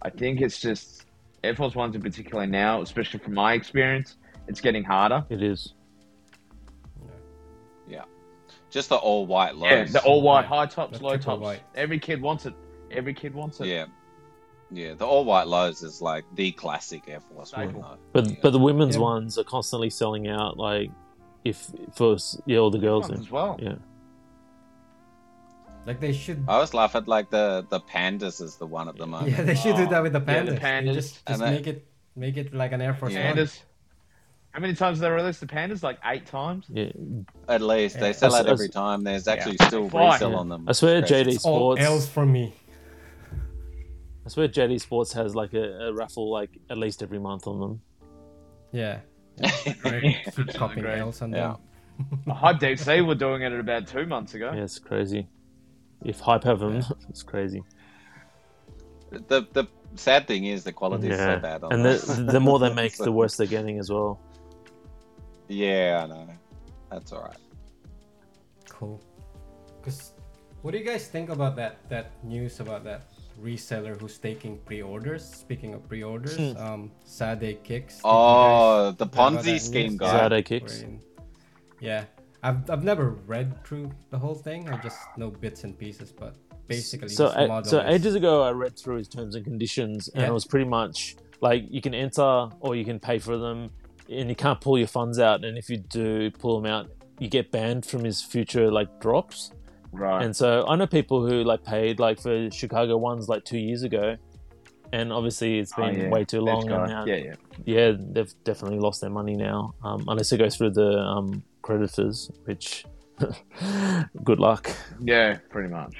I 0.01 0.09
think 0.09 0.41
it's 0.41 0.59
just 0.59 1.05
Air 1.43 1.55
Force 1.55 1.75
Ones 1.75 1.95
in 1.95 2.01
particular 2.01 2.45
now, 2.45 2.81
especially 2.81 3.19
from 3.19 3.33
my 3.33 3.53
experience, 3.53 4.17
it's 4.47 4.61
getting 4.61 4.83
harder. 4.83 5.25
it 5.29 5.41
is. 5.43 5.73
Yeah. 7.87 8.03
Just 8.69 8.89
the 8.89 8.97
all 8.97 9.25
white 9.25 9.55
lows. 9.55 9.71
Yeah, 9.71 9.83
the 9.85 10.03
all 10.03 10.21
white 10.21 10.45
high 10.45 10.65
tops, 10.67 10.99
The 10.99 11.03
low 11.05 11.17
tops. 11.17 11.41
white. 11.41 11.61
Every 11.75 11.99
kid 11.99 12.21
wants 12.21 12.45
it. 12.45 12.53
Every 12.91 13.13
kid 13.13 13.33
wants 13.33 13.59
it. 13.61 13.67
Yeah. 13.67 13.85
Yeah, 14.71 14.93
the 14.93 15.05
all 15.05 15.25
white 15.25 15.47
lows 15.47 15.81
is 15.83 16.01
like 16.01 16.25
the 16.35 16.51
classic 16.51 17.03
Air 17.07 17.19
Force 17.21 17.51
One. 17.53 17.69
Staple. 17.69 17.81
though. 17.81 17.97
But 18.13 18.27
Yeah. 18.29 18.35
but 18.43 18.51
the 18.51 18.59
women's 18.59 18.95
Yeah. 18.95 19.01
ones 19.01 19.37
are 19.37 19.43
constantly 19.43 19.89
selling 19.89 20.27
out. 20.27 20.57
Like 20.57 20.91
if 21.43 21.71
for 21.95 22.17
yeah, 22.45 22.59
all 22.59 22.69
the 22.69 22.77
girls. 22.79 23.09
Ones 23.09 23.21
as 23.21 23.31
well. 23.31 23.57
Yeah, 23.61 23.75
like 25.85 25.99
they 25.99 26.13
should 26.13 26.43
I 26.47 26.53
always 26.55 26.73
laugh 26.73 26.95
at 26.95 27.07
like 27.07 27.29
the 27.29 27.65
the 27.69 27.79
pandas 27.79 28.41
is 28.41 28.57
the 28.57 28.67
one 28.67 28.87
at 28.89 28.97
the 28.97 29.07
moment. 29.07 29.31
yeah 29.31 29.43
they 29.43 29.55
should 29.55 29.75
do 29.75 29.87
that 29.87 30.03
with 30.03 30.13
the 30.13 30.19
Yeah, 30.19 30.43
pandas, 30.43 30.45
the 30.49 30.57
pandas. 30.59 30.93
just 30.93 31.13
just 31.15 31.29
And 31.29 31.41
that- 31.41 31.51
make 31.53 31.67
it 31.67 31.87
make 32.15 32.37
it 32.37 32.53
like 32.53 32.71
an 32.71 32.81
air 32.81 32.93
force 32.93 33.13
Yeah. 33.13 33.29
one 33.29 33.37
Pandas. 33.37 33.61
How 34.51 34.59
many 34.59 34.73
times 34.73 34.97
have 34.97 35.01
they 35.09 35.15
released 35.15 35.39
the 35.41 35.45
pandas? 35.47 35.83
Like 35.83 35.99
eight 36.05 36.25
times. 36.25 36.65
yeah. 36.69 36.91
At 37.47 37.61
least 37.61 37.95
Yeah. 37.95 38.01
they 38.01 38.13
sell 38.13 38.33
As- 38.35 38.41
out 38.41 38.47
every 38.47 38.67
time. 38.67 39.03
There's 39.03 39.27
actually 39.27 39.57
Yeah. 39.59 39.67
still 39.67 39.89
Fine. 39.89 40.13
resale 40.13 40.31
Yeah. 40.31 40.37
on 40.37 40.49
them. 40.49 40.65
I 40.67 40.71
swear, 40.73 41.01
JD 41.01 41.33
It's 41.35 41.45
all 41.45 41.75
Sports. 41.75 41.81
L's 41.81 42.09
for 42.09 42.25
me 42.25 42.53
I 44.29 44.31
swear, 44.31 44.47
JD 44.47 44.79
Sports 44.79 45.11
has 45.13 45.35
like 45.35 45.55
a, 45.55 45.87
a 45.87 45.93
raffle 45.93 46.29
like 46.29 46.51
at 46.69 46.77
least 46.77 47.01
every 47.01 47.17
month 47.17 47.47
on 47.47 47.59
them. 47.59 47.81
Yeah. 48.71 48.99
Keep 49.41 49.83
Absolutely 49.83 50.53
copying 50.53 50.81
great. 50.81 51.01
On 51.01 51.31
Yeah. 51.33 51.55
them. 52.25 52.35
Hype 52.35 52.59
DC 52.59 53.03
were 53.07 53.15
doing 53.15 53.41
it 53.41 53.51
about 53.51 53.87
two 53.87 54.05
months 54.05 54.35
ago. 54.35 54.51
Yeah, 54.53 54.61
it's 54.61 54.77
crazy. 54.77 55.27
If 56.05 56.19
hype 56.19 56.43
have 56.43 56.59
them, 56.59 56.83
it's 57.09 57.23
crazy. 57.23 57.63
The 59.09 59.47
the 59.51 59.65
sad 59.95 60.27
thing 60.27 60.45
is 60.45 60.63
the 60.63 60.73
quality 60.73 61.09
is 61.09 61.17
so 61.17 61.39
bad. 61.39 61.63
On 61.63 61.73
and 61.73 61.83
the, 61.83 62.27
the 62.31 62.39
more 62.39 62.59
they 62.59 62.71
make, 62.71 62.97
the 62.97 63.11
worse 63.11 63.35
they're 63.35 63.47
getting 63.47 63.79
as 63.79 63.89
well. 63.89 64.19
Yeah, 65.47 66.01
I 66.03 66.07
know. 66.07 66.27
That's 66.91 67.11
all 67.13 67.23
right. 67.23 67.41
Cool. 68.69 69.01
Cause 69.81 70.13
what 70.61 70.69
do 70.71 70.77
you 70.77 70.85
guys 70.85 71.07
think 71.07 71.29
about 71.29 71.55
that 71.55 71.77
that 71.89 72.11
news 72.23 72.59
about 72.59 72.83
that 72.83 73.07
reseller 73.43 73.99
who's 73.99 74.17
taking 74.17 74.57
pre-orders? 74.59 75.23
Speaking 75.23 75.73
of 75.73 75.87
pre-orders, 75.87 76.35
Hmm. 76.37 76.57
um, 76.57 76.91
Sade 77.05 77.59
Kicks. 77.63 78.01
Oh, 78.03 78.91
the 78.91 79.05
Ponzi 79.07 79.59
scheme 79.59 79.91
news? 79.91 79.99
guy. 79.99 80.29
Sade 80.29 80.45
Kicks. 80.45 80.77
Wherein- 80.81 80.99
Yeah, 81.81 82.03
I've 82.43 82.69
I've 82.69 82.83
never 82.83 83.11
read 83.25 83.63
through 83.65 83.91
the 84.09 84.17
whole 84.19 84.35
thing. 84.35 84.67
I 84.69 84.77
just 84.81 84.97
know 85.17 85.29
bits 85.31 85.63
and 85.63 85.77
pieces, 85.77 86.11
but 86.11 86.35
basically, 86.67 87.09
so 87.09 87.27
his 87.27 87.35
a- 87.45 87.47
model 87.47 87.69
so 87.69 87.79
is- 87.79 87.95
ages 87.95 88.15
ago, 88.15 88.43
I 88.43 88.51
read 88.51 88.77
through 88.77 88.97
his 88.97 89.07
terms 89.07 89.35
and 89.35 89.45
conditions, 89.45 90.09
and 90.09 90.21
Yeah. 90.23 90.29
it 90.29 90.33
was 90.33 90.45
pretty 90.45 90.67
much 90.69 91.15
like 91.41 91.63
you 91.69 91.81
can 91.81 91.93
enter 91.93 92.49
or 92.59 92.75
you 92.75 92.83
can 92.83 92.99
pay 92.99 93.17
for 93.19 93.37
them, 93.37 93.69
and 94.09 94.27
you 94.29 94.35
can't 94.35 94.59
pull 94.59 94.77
your 94.77 94.87
funds 94.87 95.19
out. 95.19 95.45
And 95.45 95.57
if 95.57 95.69
you 95.69 95.77
do 95.77 96.29
pull 96.31 96.59
them 96.61 96.69
out, 96.69 96.89
you 97.19 97.29
get 97.29 97.51
banned 97.51 97.85
from 97.85 98.03
his 98.03 98.21
future 98.21 98.69
like 98.71 98.99
drops. 98.99 99.51
Right. 99.91 100.23
And 100.23 100.35
so 100.35 100.65
I 100.67 100.75
know 100.75 100.87
people 100.87 101.27
who 101.27 101.43
like 101.43 101.63
paid 101.63 101.99
like 101.99 102.19
for 102.19 102.49
Chicago 102.51 102.97
ones 102.97 103.27
like 103.27 103.43
two 103.45 103.57
years 103.57 103.83
ago, 103.83 104.17
and 104.91 105.11
obviously 105.11 105.59
it's 105.59 105.73
been 105.73 105.99
yeah. 105.99 106.09
way 106.09 106.25
too 106.25 106.41
long. 106.41 106.69
And 106.69 106.89
now, 106.89 107.05
Yeah, 107.05 107.15
yeah. 107.15 107.35
yeah, 107.65 107.91
they've 107.97 108.33
definitely 108.43 108.79
lost 108.79 109.01
their 109.01 109.09
money 109.09 109.35
now, 109.35 109.73
um, 109.83 110.05
unless 110.07 110.31
it 110.31 110.37
goes 110.37 110.55
through 110.55 110.71
the 110.71 110.97
um, 110.99 111.43
creditors, 111.61 112.31
which 112.45 112.85
good 114.23 114.39
luck. 114.39 114.71
Yeah, 115.01 115.37
pretty 115.49 115.69
much. 115.69 115.95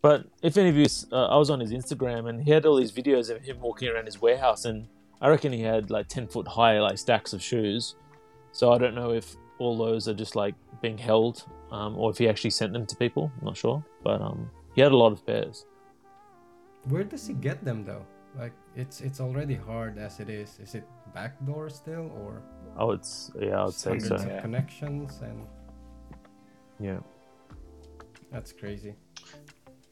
But 0.00 0.26
if 0.42 0.56
any 0.56 0.68
of 0.68 0.76
you, 0.76 0.86
uh, 1.12 1.26
I 1.26 1.36
was 1.36 1.50
on 1.50 1.58
his 1.60 1.72
Instagram 1.72 2.28
and 2.28 2.42
he 2.42 2.50
had 2.50 2.66
all 2.66 2.76
these 2.76 2.92
videos 2.92 3.30
of 3.34 3.42
him 3.42 3.60
walking 3.60 3.88
around 3.88 4.06
his 4.06 4.20
warehouse, 4.20 4.64
and 4.64 4.86
I 5.20 5.28
reckon 5.28 5.52
he 5.52 5.62
had 5.62 5.90
like 5.90 6.08
ten 6.08 6.28
foot 6.28 6.46
high 6.46 6.80
like 6.80 6.98
stacks 6.98 7.32
of 7.32 7.42
shoes. 7.42 7.96
So 8.52 8.72
I 8.72 8.78
don't 8.78 8.94
know 8.94 9.12
if 9.12 9.36
all 9.58 9.76
those 9.76 10.08
are 10.08 10.14
just 10.14 10.36
like 10.36 10.54
being 10.82 10.98
held, 10.98 11.44
um, 11.70 11.96
or 11.96 12.10
if 12.10 12.18
he 12.18 12.28
actually 12.28 12.50
sent 12.50 12.72
them 12.72 12.86
to 12.86 12.96
people. 12.96 13.32
I'm 13.40 13.46
not 13.46 13.56
sure, 13.56 13.84
but 14.02 14.20
um, 14.20 14.50
he 14.74 14.80
had 14.80 14.92
a 14.92 14.96
lot 14.96 15.12
of 15.12 15.24
pairs. 15.26 15.66
Where 16.84 17.04
does 17.04 17.26
he 17.26 17.34
get 17.34 17.64
them 17.64 17.84
though? 17.84 18.04
Like 18.38 18.52
it's 18.76 19.00
it's 19.00 19.20
already 19.20 19.54
hard 19.54 19.98
as 19.98 20.20
it 20.20 20.28
is. 20.28 20.58
Is 20.60 20.74
it 20.74 20.84
backdoor 21.14 21.70
still 21.70 22.10
or 22.22 22.42
oh, 22.78 22.92
it's 22.92 23.32
yeah, 23.40 23.60
I 23.60 23.64
would 23.64 23.74
say 23.74 23.98
so. 23.98 24.14
of 24.14 24.26
Yeah. 24.26 24.40
connections 24.40 25.20
and 25.22 25.46
Yeah, 26.78 27.00
that's 28.30 28.52
crazy. 28.52 28.94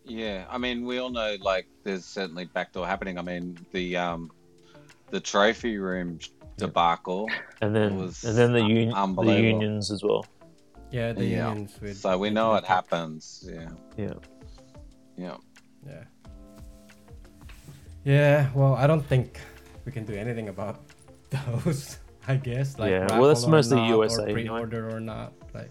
Yeah, 0.04 0.44
I 0.48 0.58
mean, 0.58 0.86
we 0.86 0.98
all 0.98 1.10
know 1.10 1.36
like 1.40 1.66
there's 1.82 2.04
certainly 2.04 2.44
backdoor 2.44 2.86
happening. 2.86 3.18
I 3.18 3.22
mean, 3.22 3.58
the 3.72 3.96
um, 3.96 4.30
the 5.10 5.18
trophy 5.20 5.78
room 5.78 6.20
debacle. 6.56 7.28
and 7.60 7.74
then 7.74 7.96
was 7.98 8.24
and 8.24 8.36
then 8.36 8.52
the 8.52 8.92
un- 8.94 9.14
the 9.16 9.40
unions 9.40 9.90
as 9.90 10.02
well. 10.02 10.24
Yeah, 10.90 11.12
the 11.12 11.24
Yeah. 11.24 11.48
unions 11.48 11.78
with 11.80 11.96
So 11.98 12.16
we 12.18 12.30
know 12.30 12.54
with 12.54 12.64
it 12.64 12.66
happens. 12.68 13.44
Yeah, 13.48 13.68
Yeah, 13.96 14.14
yeah. 15.16 15.36
Yeah. 15.86 16.04
Yeah, 18.04 18.50
well, 18.54 18.74
I 18.74 18.86
don't 18.86 19.04
think 19.04 19.40
we 19.84 19.92
can 19.92 20.04
do 20.04 20.14
anything 20.14 20.48
about 20.48 20.80
those. 21.30 21.98
I 22.28 22.36
guess 22.36 22.78
like 22.78 22.90
Yeah, 22.90 23.06
well, 23.18 23.28
that's 23.28 23.46
mostly 23.46 23.76
not, 23.76 23.88
USA 23.88 24.24
or 24.30 24.32
pre-order 24.32 24.90
or 24.94 25.00
not. 25.00 25.32
Like 25.54 25.70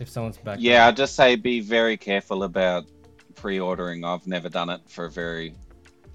if 0.00 0.08
someone's 0.08 0.36
back. 0.38 0.58
Yeah, 0.60 0.86
I'd 0.88 0.96
just 0.96 1.14
say 1.14 1.36
be 1.36 1.60
very 1.60 1.96
careful 1.96 2.42
about 2.44 2.84
pre-ordering. 3.36 4.04
I've 4.04 4.26
never 4.26 4.48
done 4.48 4.68
it 4.70 4.80
for 4.88 5.04
a 5.06 5.10
very 5.10 5.54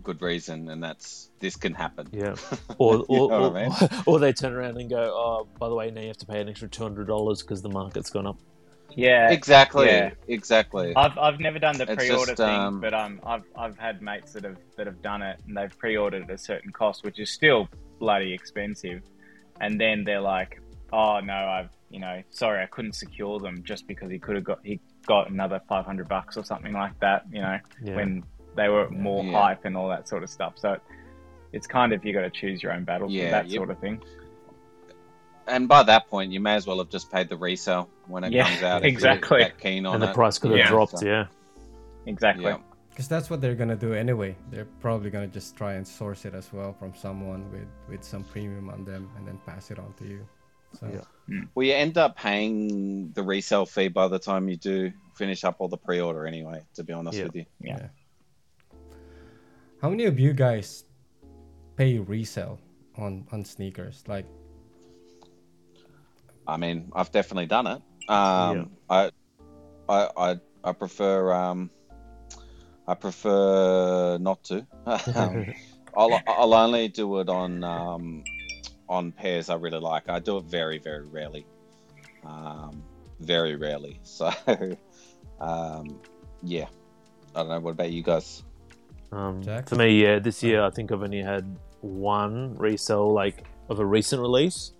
good 0.07 0.21
reason, 0.21 0.69
and 0.69 0.81
that's 0.81 1.29
this 1.39 1.55
can 1.57 1.73
happen. 1.73 2.07
yeah. 2.11 2.35
Or 2.77 2.95
You 2.95 3.05
or, 3.09 3.29
know 3.29 3.49
or, 3.51 3.57
I 3.57 3.63
mean? 3.67 3.71
or 4.05 4.19
they 4.19 4.31
turn 4.33 4.53
around 4.53 4.77
and 4.77 4.89
go, 4.89 4.97
oh, 5.13 5.47
by 5.59 5.67
the 5.69 5.75
way, 5.75 5.91
now 5.91 6.01
you 6.01 6.07
have 6.07 6.17
to 6.17 6.25
pay 6.25 6.39
an 6.41 6.47
extra 6.49 6.67
two 6.69 6.83
hundred 6.83 7.07
dollars 7.07 7.41
because 7.41 7.61
the 7.61 7.69
market's 7.69 8.09
gone 8.09 8.25
up. 8.27 8.37
Yeah, 8.95 9.29
Exactly, 9.29 9.87
Yeah. 9.87 10.11
exactly. 10.27 10.95
I've, 10.95 11.17
I've 11.19 11.39
never 11.39 11.59
done 11.59 11.77
the 11.77 11.83
It's 11.83 11.95
pre-order 11.95 12.31
just, 12.31 12.37
thing, 12.37 12.49
um, 12.49 12.79
but 12.81 12.93
um, 12.93 13.19
I've 13.25 13.43
I've 13.55 13.77
had 13.77 14.01
mates 14.01 14.31
that 14.33 14.43
have 14.45 14.57
that 14.77 14.87
have 14.87 15.01
done 15.01 15.21
it, 15.21 15.39
and 15.45 15.55
they've 15.57 15.77
pre-ordered 15.77 16.23
at 16.23 16.29
a 16.31 16.37
certain 16.37 16.71
cost, 16.71 17.03
which 17.03 17.19
is 17.19 17.29
still 17.31 17.67
bloody 17.99 18.33
expensive. 18.33 19.01
And 19.59 19.79
then 19.79 20.03
they're 20.05 20.21
like, 20.21 20.61
"Oh 20.93 21.19
no, 21.19 21.33
I've 21.33 21.69
you 21.89 21.99
know, 21.99 22.21
sorry, 22.31 22.63
I 22.63 22.65
couldn't 22.67 22.93
secure 22.93 23.39
them 23.39 23.63
just 23.63 23.87
because 23.87 24.09
he 24.11 24.19
could 24.19 24.35
have 24.35 24.43
got 24.45 24.59
he 24.63 24.79
got 25.05 25.29
another 25.29 25.61
five 25.69 25.85
hundred 25.85 26.07
bucks 26.07 26.35
or 26.37 26.43
something 26.45 26.73
like 26.73 26.97
that." 27.01 27.25
You 27.31 27.41
know, 27.41 27.59
Yeah. 27.83 27.95
when 27.97 28.23
they 28.57 28.67
were 28.67 28.89
more 28.89 29.23
Yeah. 29.23 29.31
hype 29.41 29.63
and 29.65 29.77
all 29.77 29.87
that 29.87 30.07
sort 30.09 30.23
of 30.23 30.29
stuff. 30.29 30.53
So 30.57 30.77
it's 31.53 31.67
kind 31.67 31.93
of 31.93 32.03
you 32.03 32.11
got 32.13 32.21
to 32.21 32.29
choose 32.29 32.61
your 32.61 32.73
own 32.73 32.83
battles 32.83 33.11
Yeah, 33.13 33.23
with 33.23 33.31
that 33.31 33.47
you- 33.47 33.55
sort 33.55 33.69
of 33.69 33.79
thing. 33.79 34.01
And 35.47 35.67
by 35.69 35.83
that 35.83 36.09
point, 36.09 36.33
you 36.33 36.41
may 36.41 36.55
as 36.55 36.67
well 36.67 36.79
have 36.79 36.89
just 36.89 37.09
paid 37.09 37.29
the 37.29 37.37
resale 37.37 37.87
when 38.07 38.25
it 38.25 38.33
Yeah, 38.33 38.49
comes 38.49 38.63
out. 38.63 38.83
exactly. 38.83 39.39
that 39.43 39.57
keen 39.57 39.85
on 39.85 39.93
and 39.95 40.03
the 40.03 40.09
it. 40.09 40.13
price 40.13 40.37
could 40.37 40.51
have 40.51 40.59
Yeah. 40.59 40.67
dropped. 40.69 40.99
So- 40.99 41.05
Yeah, 41.05 41.27
Exactly. 42.05 42.45
Yeah. 42.45 42.57
Because 42.89 43.07
that's 43.07 43.29
what 43.29 43.41
they're 43.41 43.55
gonna 43.55 43.75
do 43.75 43.93
anyway. 43.93 44.35
They're 44.49 44.65
probably 44.81 45.09
gonna 45.11 45.27
just 45.27 45.55
try 45.55 45.73
and 45.73 45.87
source 45.87 46.25
it 46.25 46.33
as 46.33 46.51
well 46.51 46.73
from 46.73 46.95
someone 46.95 47.49
with 47.51 47.67
with 47.87 48.03
some 48.03 48.23
premium 48.25 48.69
on 48.69 48.83
them, 48.85 49.09
and 49.15 49.25
then 49.27 49.37
pass 49.45 49.69
it 49.71 49.77
on 49.79 49.93
to 49.99 50.05
you. 50.05 50.27
So 50.73 50.87
Yeah. 50.91 51.01
Hmm. 51.27 51.43
Well, 51.53 51.65
you 51.65 51.73
end 51.73 51.97
up 51.97 52.17
paying 52.17 53.11
the 53.11 53.21
resale 53.23 53.65
fee 53.67 53.87
by 53.89 54.07
the 54.07 54.17
time 54.19 54.49
you 54.49 54.57
do 54.57 54.91
finish 55.15 55.43
up 55.43 55.57
all 55.59 55.67
the 55.67 55.77
pre-order 55.77 56.25
anyway. 56.25 56.63
To 56.75 56.83
be 56.83 56.91
honest 56.91 57.17
Yeah. 57.19 57.25
with 57.25 57.35
you. 57.35 57.45
Yeah. 57.61 57.87
How 59.81 59.89
many 59.89 60.05
of 60.05 60.19
you 60.19 60.33
guys 60.33 60.85
pay 61.75 61.99
resale 61.99 62.59
on 62.97 63.27
on 63.31 63.45
sneakers? 63.45 64.03
Like 64.07 64.25
I 66.47 66.57
mean, 66.57 66.91
I've 66.93 67.11
definitely 67.11 67.47
done 67.47 67.67
it. 67.67 67.81
Um, 68.09 68.71
I, 68.89 69.11
I, 69.89 70.09
I, 70.17 70.35
I 70.63 70.71
prefer, 70.71 71.33
um, 71.33 71.69
I 72.87 72.93
prefer 72.93 74.17
not 74.19 74.43
to. 74.45 74.65
Um, 75.15 75.53
I'll, 75.97 76.21
I'll 76.27 76.53
only 76.53 76.89
do 76.89 77.19
it 77.19 77.27
on, 77.27 77.63
um, 77.63 78.23
on 78.87 79.11
pairs 79.11 79.49
I 79.49 79.55
really 79.55 79.79
like. 79.79 80.09
I 80.09 80.19
do 80.19 80.37
it 80.37 80.43
very, 80.43 80.77
very 80.77 81.07
rarely. 81.07 81.45
Um, 82.23 82.83
very 83.19 83.55
rarely. 83.55 83.99
So, 84.03 84.31
um, 85.41 85.99
yeah. 86.43 86.67
I 87.35 87.39
don't 87.39 87.49
know. 87.49 87.59
What 87.59 87.71
about 87.71 87.91
you 87.91 88.03
guys? 88.03 88.43
Um, 89.11 89.41
Jack? 89.41 89.69
for 89.69 89.75
me, 89.75 90.01
yeah, 90.01 90.19
this 90.19 90.43
year 90.43 90.63
I 90.63 90.69
think 90.69 90.91
I've 90.91 91.01
only 91.03 91.21
had 91.21 91.45
one 91.81 92.55
resale 92.57 93.11
like 93.13 93.43
of 93.69 93.79
a 93.79 93.85
recent 93.85 94.21
release. 94.21 94.71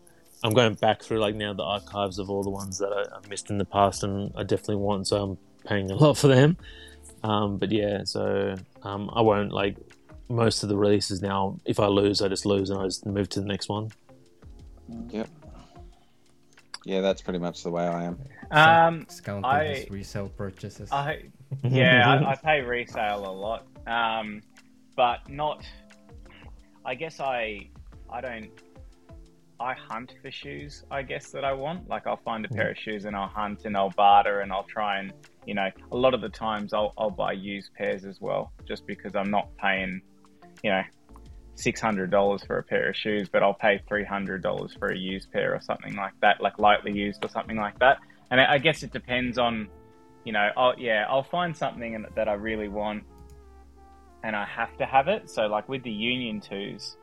I'm 0.43 0.53
going 0.53 0.73
back 0.75 1.01
through 1.01 1.19
like 1.19 1.35
now 1.35 1.53
the 1.53 1.63
archives 1.63 2.19
of 2.19 2.29
all 2.29 2.43
the 2.43 2.49
ones 2.49 2.77
that 2.79 2.89
I, 2.91 3.17
I've 3.17 3.29
missed 3.29 3.49
in 3.49 3.57
the 3.57 3.65
past, 3.65 4.03
and 4.03 4.31
I 4.35 4.43
definitely 4.43 4.77
want, 4.77 5.07
so 5.07 5.21
I'm 5.23 5.37
paying 5.65 5.89
a 5.91 5.95
lot 5.95 6.17
for 6.17 6.27
them. 6.27 6.57
Um, 7.23 7.57
but 7.57 7.71
yeah, 7.71 8.03
so 8.03 8.55
um, 8.83 9.09
I 9.13 9.21
won't 9.21 9.51
like 9.51 9.77
most 10.29 10.61
of 10.63 10.69
the 10.69 10.77
releases 10.77 11.21
now. 11.21 11.57
If 11.65 11.79
I 11.79 11.87
lose, 11.87 12.21
I 12.21 12.27
just 12.27 12.45
lose, 12.45 12.69
and 12.69 12.79
I 12.79 12.85
just 12.85 13.05
move 13.05 13.29
to 13.29 13.39
the 13.41 13.47
next 13.47 13.69
one. 13.69 13.91
Yep. 15.09 15.27
Yeah, 16.85 17.01
that's 17.01 17.21
pretty 17.21 17.39
much 17.39 17.63
the 17.63 17.69
way 17.71 17.85
I 17.85 18.03
am. 18.05 18.19
Um, 18.51 19.03
discounting 19.05 19.45
I- 19.45 19.65
his 19.75 19.89
resale 19.89 20.29
purchases. 20.29 20.89
I 20.91 21.23
yeah, 21.63 22.09
I, 22.09 22.31
I 22.31 22.35
pay 22.43 22.61
resale 22.61 23.25
a 23.25 23.31
lot, 23.31 23.65
um, 23.87 24.41
but 24.95 25.27
not. 25.29 25.65
I 26.85 26.95
guess 26.95 27.19
I 27.19 27.69
I 28.09 28.21
don't. 28.21 28.49
I 29.59 29.73
hunt 29.73 30.13
for 30.21 30.29
shoes. 30.29 30.83
I 30.91 31.01
guess 31.01 31.31
that 31.31 31.43
I 31.43 31.53
want. 31.53 31.89
Like 31.89 32.05
I'll 32.05 32.17
find 32.17 32.45
a 32.45 32.49
pair 32.49 32.69
of 32.69 32.77
shoes 32.77 33.05
and 33.05 33.15
I'll 33.15 33.27
hunt 33.27 33.65
and 33.65 33.75
I'll 33.75 33.89
barter 33.89 34.41
and 34.41 34.51
I'll 34.51 34.65
try 34.65 34.99
and 34.99 35.13
you 35.45 35.55
know 35.55 35.69
a 35.91 35.97
lot 35.97 36.13
of 36.13 36.21
the 36.21 36.29
times 36.29 36.73
I'll 36.73 36.93
I'll 36.97 37.09
buy 37.09 37.31
used 37.31 37.73
pairs 37.73 38.05
as 38.05 38.21
well, 38.21 38.51
just 38.67 38.85
because 38.85 39.15
I'm 39.15 39.31
not 39.31 39.55
paying, 39.57 40.01
you 40.63 40.71
know. 40.71 40.83
Six 41.55 41.81
hundred 41.81 42.11
dollars 42.11 42.43
for 42.43 42.59
a 42.59 42.63
pair 42.63 42.89
of 42.89 42.95
shoes, 42.95 43.29
but 43.29 43.41
I'll 43.41 43.55
pay 43.55 43.81
three 43.87 44.03
hundred 44.05 44.43
dollars 44.43 44.75
for 44.77 44.89
a 44.89 44.95
used 44.95 45.31
pair 45.31 45.55
or 45.55 45.59
something 45.59 45.95
like 45.95 46.13
that, 46.21 46.39
like 46.39 46.59
lightly 46.59 46.91
used 46.91 47.25
or 47.25 47.29
something 47.29 47.57
like 47.57 47.79
that. 47.79 47.97
And 48.29 48.39
I 48.39 48.53
I 48.53 48.57
guess 48.59 48.83
it 48.83 48.93
depends 48.93 49.39
on 49.39 49.67
you 50.27 50.33
know, 50.33 50.49
I'll, 50.57 50.77
yeah, 50.77 51.05
I'll 51.07 51.23
find 51.23 51.55
something 51.55 52.05
that 52.15 52.27
I 52.27 52.33
really 52.33 52.67
want, 52.67 53.05
and 54.27 54.35
I 54.35 54.45
have 54.45 54.77
to 54.77 54.85
have 54.85 55.07
it. 55.07 55.29
So, 55.29 55.47
like 55.47 55.67
with 55.69 55.83
the 55.83 55.91
Union 55.91 56.41
twos, 56.41 56.97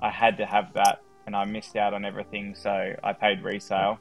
I 0.00 0.10
had 0.10 0.36
to 0.36 0.44
have 0.46 0.72
that, 0.74 1.00
and 1.26 1.34
I 1.34 1.44
missed 1.46 1.76
out 1.76 1.94
on 1.94 2.04
everything, 2.04 2.54
so 2.54 2.94
I 3.02 3.12
paid 3.14 3.42
resale. 3.42 3.98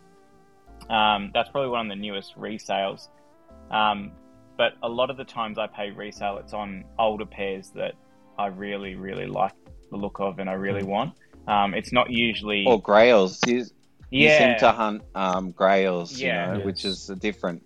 Um, 0.89 1.31
that's 1.33 1.49
probably 1.49 1.69
one 1.69 1.89
of 1.89 1.97
the 1.97 2.01
newest 2.01 2.37
resales. 2.37 3.07
Um, 3.71 4.11
but 4.57 4.73
a 4.83 4.89
lot 4.89 5.09
of 5.09 5.15
the 5.15 5.23
times 5.23 5.57
I 5.57 5.67
pay 5.67 5.91
resale, 5.91 6.37
it's 6.39 6.53
on 6.53 6.83
older 6.99 7.25
pairs 7.25 7.69
that 7.75 7.93
I 8.37 8.47
really, 8.47 8.95
really 8.95 9.27
like 9.27 9.53
the 9.89 9.95
look 9.97 10.19
of, 10.19 10.39
and 10.39 10.49
I 10.49 10.53
really 10.53 10.83
want. 10.83 11.13
Um, 11.47 11.73
it's 11.73 11.93
not 11.93 12.09
usually, 12.11 12.65
Or 12.67 12.81
grails. 12.81 13.39
You, 13.47 13.59
you 14.09 14.27
yeah, 14.27 14.37
seem 14.39 14.59
to 14.59 14.71
hunt 14.73 15.03
um, 15.15 15.51
grails, 15.51 16.19
Yeah. 16.19 16.27
you 16.27 16.51
know, 16.51 16.57
Yes. 16.57 16.65
which 16.65 16.85
is 16.85 17.07
different. 17.19 17.65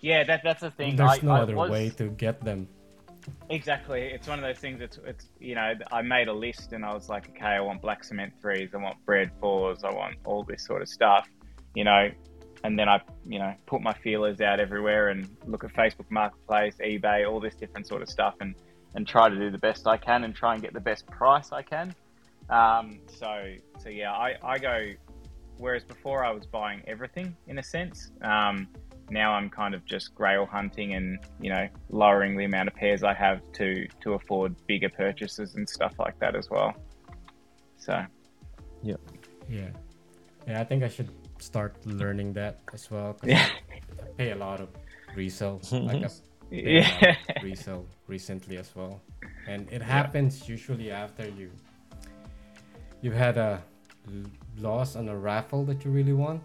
yeah. 0.00 0.24
That 0.24 0.40
that's 0.42 0.62
the 0.62 0.70
thing. 0.72 0.96
There's 0.96 1.10
I, 1.10 1.18
no 1.22 1.32
I 1.32 1.40
other 1.42 1.54
was- 1.54 1.70
way 1.70 1.90
to 1.90 2.08
get 2.08 2.40
them. 2.44 2.66
Exactly. 3.48 4.02
It's 4.02 4.26
one 4.26 4.38
of 4.38 4.44
those 4.44 4.58
things. 4.58 4.80
It's 4.80 4.98
it's 5.04 5.28
you 5.38 5.54
know 5.54 5.74
I 5.92 6.02
made 6.02 6.28
a 6.28 6.32
list 6.32 6.72
and 6.72 6.84
I 6.84 6.92
was 6.92 7.08
like, 7.08 7.28
okay, 7.30 7.46
I 7.46 7.60
want 7.60 7.80
black 7.80 8.02
cement 8.04 8.32
threes, 8.40 8.70
I 8.74 8.78
want 8.78 9.04
bread 9.04 9.30
fours, 9.40 9.84
I 9.84 9.92
want 9.92 10.16
all 10.24 10.42
this 10.44 10.64
sort 10.64 10.82
of 10.82 10.88
stuff, 10.88 11.28
you 11.74 11.84
know, 11.84 12.10
and 12.64 12.78
then 12.78 12.88
I 12.88 13.00
you 13.24 13.38
know 13.38 13.54
put 13.66 13.82
my 13.82 13.94
feelers 13.94 14.40
out 14.40 14.58
everywhere 14.58 15.10
and 15.10 15.28
look 15.46 15.64
at 15.64 15.72
Facebook 15.74 16.10
Marketplace, 16.10 16.76
eBay, 16.84 17.28
all 17.28 17.40
this 17.40 17.54
different 17.54 17.86
sort 17.86 18.02
of 18.02 18.08
stuff, 18.08 18.34
and 18.40 18.54
and 18.94 19.06
try 19.06 19.28
to 19.28 19.36
do 19.36 19.50
the 19.50 19.58
best 19.58 19.86
I 19.86 19.96
can 19.96 20.24
and 20.24 20.34
try 20.34 20.54
and 20.54 20.62
get 20.62 20.72
the 20.72 20.80
best 20.80 21.06
price 21.06 21.52
I 21.52 21.62
can. 21.62 21.94
Um, 22.50 23.00
so 23.06 23.54
so 23.78 23.88
yeah, 23.88 24.12
I 24.12 24.34
I 24.42 24.58
go. 24.58 24.92
Whereas 25.58 25.84
before 25.84 26.22
I 26.22 26.32
was 26.32 26.44
buying 26.44 26.82
everything 26.86 27.34
in 27.46 27.58
a 27.58 27.62
sense. 27.62 28.10
Um, 28.20 28.68
now 29.10 29.32
I'm 29.32 29.48
kind 29.50 29.74
of 29.74 29.84
just 29.84 30.14
grail 30.14 30.46
hunting 30.46 30.94
and 30.94 31.18
you 31.40 31.50
know 31.52 31.68
lowering 31.90 32.36
the 32.36 32.44
amount 32.44 32.68
of 32.68 32.74
pairs 32.74 33.02
I 33.04 33.14
have 33.14 33.40
to 33.54 33.86
to 34.02 34.14
afford 34.14 34.54
bigger 34.66 34.88
purchases 34.88 35.54
and 35.56 35.68
stuff 35.68 35.94
like 35.98 36.18
that 36.20 36.34
as 36.36 36.48
well. 36.50 36.74
So 37.76 38.04
Yeah. 38.82 38.96
Yeah, 39.48 39.70
yeah. 40.48 40.60
I 40.60 40.64
think 40.64 40.82
I 40.82 40.88
should 40.88 41.10
start 41.38 41.74
learning 41.86 42.32
that 42.34 42.60
as 42.72 42.90
well. 42.90 43.12
'cause 43.14 43.30
yeah, 43.30 43.46
I 44.02 44.08
pay 44.16 44.30
a 44.32 44.36
lot 44.36 44.60
of 44.60 44.68
resale. 45.14 45.60
like 45.72 46.02
I 46.04 46.08
paid 46.50 46.66
a 46.66 46.80
lot 46.80 47.02
yeah, 47.06 47.16
resale 47.42 47.86
recently 48.08 48.56
as 48.58 48.74
well. 48.76 49.00
and 49.48 49.68
it 49.72 49.82
happens 49.82 50.48
usually 50.48 50.90
after 50.90 51.24
you 51.28 51.50
you've 53.02 53.14
had 53.26 53.36
a 53.36 53.62
loss 54.58 54.96
on 54.96 55.08
a 55.08 55.16
raffle 55.16 55.64
that 55.64 55.84
you 55.84 55.90
really 55.90 56.12
want. 56.12 56.42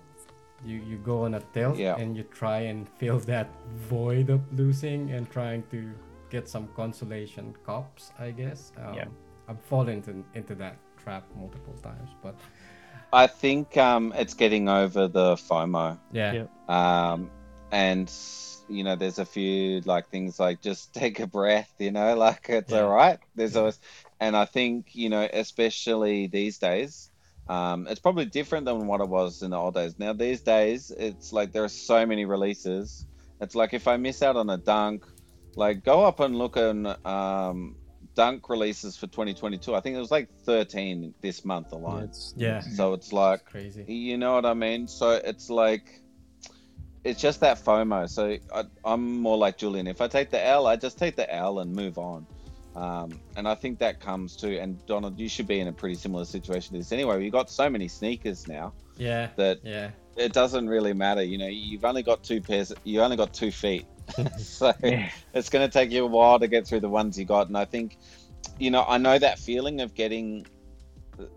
You 0.63 0.77
you 0.77 0.97
go 0.97 1.25
on 1.25 1.33
a 1.35 1.39
tilt 1.53 1.77
Yeah. 1.77 1.95
and 1.97 2.15
you 2.17 2.23
try 2.23 2.59
and 2.71 2.87
fill 2.87 3.19
that 3.21 3.49
void 3.89 4.29
of 4.29 4.41
losing 4.57 5.11
and 5.11 5.29
trying 5.29 5.63
to 5.71 5.91
get 6.29 6.47
some 6.47 6.67
consolation 6.75 7.53
cups. 7.65 8.11
I 8.19 8.31
guess. 8.31 8.71
Um, 8.77 8.93
Yeah. 8.95 9.05
I've 9.49 9.59
fallen 9.61 9.89
into, 9.89 10.23
into 10.33 10.55
that 10.55 10.77
trap 11.03 11.23
multiple 11.35 11.73
times, 11.83 12.09
but 12.21 12.35
I 13.11 13.27
think 13.27 13.75
um, 13.75 14.13
it's 14.15 14.33
getting 14.33 14.69
over 14.69 15.07
the 15.09 15.35
FOMO. 15.35 15.97
yeah, 16.13 16.33
Yeah. 16.33 16.45
um, 17.11 17.29
and 17.71 18.09
you 18.69 18.83
know 18.85 18.95
there's 18.95 19.19
a 19.19 19.25
few 19.25 19.81
like 19.81 20.07
things 20.09 20.39
like 20.39 20.61
just 20.61 20.93
take 21.01 21.19
a 21.19 21.27
breath 21.27 21.73
you 21.79 21.91
know 21.91 22.15
like 22.15 22.45
it's 22.49 22.71
Yeah. 22.71 22.81
all 22.81 22.89
right 22.89 23.19
there's 23.35 23.53
Yeah. 23.55 23.59
always 23.61 23.79
and 24.21 24.35
i 24.37 24.45
think 24.45 24.95
you 24.95 25.09
know 25.09 25.27
especially 25.33 26.27
these 26.27 26.57
days 26.57 27.10
um, 27.47 27.87
it's 27.89 27.99
probably 27.99 28.25
different 28.25 28.65
than 28.65 28.87
what 28.87 29.01
it 29.01 29.09
was 29.09 29.41
in 29.41 29.51
the 29.51 29.57
old 29.57 29.73
days 29.73 29.97
now 29.99 30.13
these 30.13 30.41
days 30.41 30.91
it's 30.97 31.33
like 31.33 31.51
there 31.51 31.63
are 31.63 31.69
so 31.69 32.05
many 32.05 32.25
releases 32.25 33.05
it's 33.41 33.55
like 33.55 33.73
if 33.73 33.87
i 33.87 33.97
miss 33.97 34.21
out 34.21 34.35
on 34.35 34.49
a 34.49 34.57
dunk 34.57 35.05
like 35.55 35.83
go 35.83 36.05
up 36.05 36.19
and 36.19 36.35
look 36.37 36.55
on 36.57 36.95
um, 37.05 37.75
dunk 38.15 38.49
releases 38.49 38.95
for 38.97 39.07
2022 39.07 39.75
i 39.75 39.79
think 39.79 39.95
it 39.95 39.99
was 39.99 40.11
like 40.11 40.29
13 40.45 41.13
this 41.21 41.43
month 41.45 41.67
Yeah, 41.71 41.77
alone 41.77 42.03
it's, 42.03 42.33
yeah, 42.37 42.61
so 42.61 42.93
it's 42.93 43.11
like 43.11 43.45
crazy. 43.45 43.83
you 43.87 44.17
know 44.17 44.33
what 44.35 44.45
I 44.45 44.53
mean? 44.53 44.87
So 44.87 45.11
it's 45.11 45.49
like, 45.49 46.01
it's 47.03 47.19
just 47.19 47.39
that 47.41 47.57
FOMO. 47.63 48.07
So 48.09 48.37
I, 48.53 48.63
I'm 48.83 49.19
more 49.19 49.37
like 49.37 49.57
Julian. 49.57 49.87
If 49.87 50.01
I 50.01 50.07
take 50.07 50.29
the 50.29 50.43
L, 50.43 50.67
I 50.67 50.75
just 50.75 50.97
take 50.97 51.15
the 51.15 51.31
L 51.33 51.59
and 51.59 51.73
move 51.73 51.97
on. 51.97 52.27
Um, 52.75 53.19
and 53.35 53.47
I 53.47 53.55
think 53.55 53.79
that 53.79 53.99
comes 53.99 54.35
too. 54.35 54.57
And 54.61 54.83
Donald, 54.85 55.19
you 55.19 55.27
should 55.27 55.47
be 55.47 55.59
in 55.59 55.67
a 55.67 55.73
pretty 55.73 55.95
similar 55.95 56.25
situation 56.25 56.73
to 56.73 56.79
this 56.79 56.91
anyway. 56.91 57.17
We've 57.17 57.31
got 57.31 57.49
so 57.49 57.69
many 57.69 57.87
sneakers 57.87 58.47
now 58.47 58.73
Yeah, 58.97 59.29
that 59.35 59.59
yeah, 59.63 59.91
it 60.15 60.31
doesn't 60.33 60.67
really 60.69 60.93
matter. 60.93 61.21
You 61.23 61.37
know, 61.37 61.47
you've 61.47 61.83
only 61.85 62.03
got 62.03 62.23
two 62.23 62.41
pairs. 62.41 62.71
You 62.83 63.01
only 63.01 63.17
got 63.17 63.33
two 63.33 63.51
feet. 63.51 63.85
so 64.37 64.73
Yeah. 64.83 65.09
it's 65.33 65.49
going 65.49 65.67
to 65.67 65.71
take 65.71 65.91
you 65.91 66.05
a 66.05 66.07
while 66.07 66.39
to 66.39 66.47
get 66.47 66.65
through 66.67 66.79
the 66.81 66.89
ones 66.89 67.17
you 67.19 67.25
got. 67.25 67.47
And 67.47 67.57
I 67.57 67.65
think, 67.65 67.97
you 68.57 68.71
know, 68.71 68.83
I 68.87 68.97
know 68.97 69.17
that 69.19 69.37
feeling 69.39 69.81
of 69.81 69.93
getting 69.93 70.45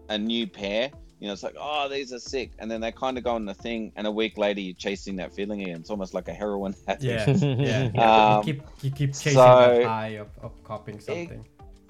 a 0.09 0.19
new 0.19 0.47
pair. 0.47 0.91
You 1.25 1.29
know, 1.29 1.33
it's 1.33 1.43
like, 1.43 1.57
oh, 1.59 1.89
these 1.89 2.13
are 2.13 2.19
sick, 2.19 2.51
and 2.59 2.71
then 2.71 2.83
they 2.83 2.93
kind 2.93 3.17
of 3.17 3.25
go 3.25 3.35
on 3.35 3.47
the 3.47 3.55
thing, 3.55 3.93
and 3.97 4.07
a 4.07 4.11
week 4.11 4.37
later 4.37 4.61
you're 4.61 4.75
chasing 4.75 5.17
that 5.17 5.35
feeling 5.35 5.63
again. 5.63 5.81
It's 5.81 5.89
almost 5.89 6.13
like 6.13 6.29
a 6.29 6.35
heroin 6.35 6.75
addict. 6.87 7.03
yeah, 7.03 7.55
yeah. 7.55 7.91
yeah. 7.95 8.37
Um, 8.37 8.47
you 8.47 8.53
keep 8.53 8.63
you 8.83 8.91
keep 8.91 9.15
chasing 9.15 9.33
so- 9.33 9.79
that 9.79 9.85
high 9.87 10.09
of, 10.19 10.29
of 10.43 10.63
copping 10.65 11.01
something. 11.01 11.47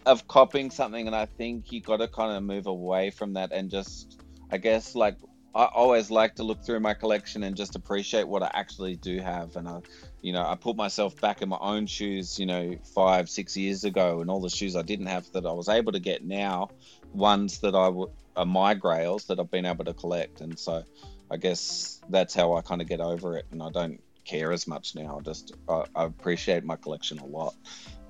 of 0.07 0.29
copping 0.29 0.71
something, 0.71 1.09
and 1.09 1.17
I 1.17 1.27
think 1.27 1.73
you 1.73 1.81
got 1.81 1.97
to 1.97 2.07
kind 2.07 2.37
of 2.37 2.45
move 2.45 2.69
away 2.69 3.11
from 3.11 3.33
that 3.33 3.51
and 3.51 3.69
just, 3.73 4.21
I 4.53 4.59
guess, 4.59 4.95
like 4.95 5.17
I 5.53 5.65
always 5.65 6.13
like 6.13 6.37
to 6.37 6.45
look 6.45 6.65
through 6.65 6.79
my 6.79 6.95
collection 6.95 7.43
and 7.43 7.57
just 7.57 7.75
appreciate 7.75 8.29
what 8.29 8.45
I 8.45 8.53
actually 8.55 8.95
do 8.95 9.19
have, 9.19 9.57
and 9.57 9.67
I, 9.67 9.81
you 10.23 10.33
know, 10.33 10.47
I 10.47 10.55
put 10.55 10.77
myself 10.77 11.21
back 11.21 11.43
in 11.43 11.49
my 11.49 11.59
own 11.61 11.87
shoes, 11.87 12.39
you 12.39 12.47
know, 12.47 12.77
five, 12.95 13.29
six 13.29 13.57
years 13.57 13.83
ago, 13.83 14.21
and 14.21 14.31
all 14.31 14.41
the 14.41 14.49
shoes 14.49 14.77
I 14.77 14.83
didn't 14.83 15.07
have 15.07 15.29
that 15.33 15.45
I 15.45 15.51
was 15.51 15.69
able 15.69 15.91
to 15.91 16.01
get 16.01 16.25
now, 16.25 16.71
ones 17.15 17.61
that 17.61 17.75
I 17.75 17.87
w- 17.87 18.11
are 18.37 18.47
my 18.47 18.75
grails 18.75 19.27
that 19.27 19.39
I've 19.41 19.51
been 19.51 19.67
able 19.67 19.85
to 19.85 19.95
collect, 19.95 20.41
and 20.41 20.59
so 20.59 20.85
I 21.31 21.37
guess 21.37 22.01
that's 22.09 22.35
how 22.35 22.55
I 22.55 22.63
kind 22.63 22.83
of 22.83 22.89
get 22.89 23.01
over 23.01 23.37
it, 23.37 23.47
and 23.51 23.63
I 23.63 23.71
don't 23.71 24.01
care 24.25 24.53
as 24.53 24.67
much 24.67 24.95
now. 24.95 25.19
I 25.19 25.23
just 25.23 25.53
I, 25.69 25.85
I 25.95 26.05
appreciate 26.05 26.65
my 26.65 26.77
collection 26.77 27.19
a 27.19 27.27
lot. 27.27 27.55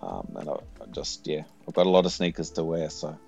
Um, 0.03 0.37
and 0.37 0.49
I, 0.51 0.53
I 0.53 0.87
just 0.93 1.27
yeah, 1.27 1.43
I've 1.67 1.75
got 1.75 1.87
a 1.87 1.91
lot 1.91 2.05
of 2.05 2.13
sneakers 2.13 2.51
to 2.53 2.65
wear, 2.65 2.91
so 2.91 3.19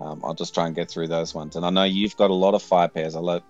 um, 0.00 0.20
I'll 0.24 0.34
just 0.34 0.54
try 0.54 0.66
and 0.66 0.74
get 0.74 0.90
through 0.90 1.08
those 1.08 1.34
ones. 1.34 1.56
And 1.56 1.64
I 1.64 1.70
know 1.70 1.84
you've 1.84 2.16
got 2.16 2.30
a 2.30 2.34
lot 2.34 2.54
of 2.54 2.62
fire 2.62 2.88
pairs. 2.88 3.14
I 3.14 3.20
love 3.20 3.42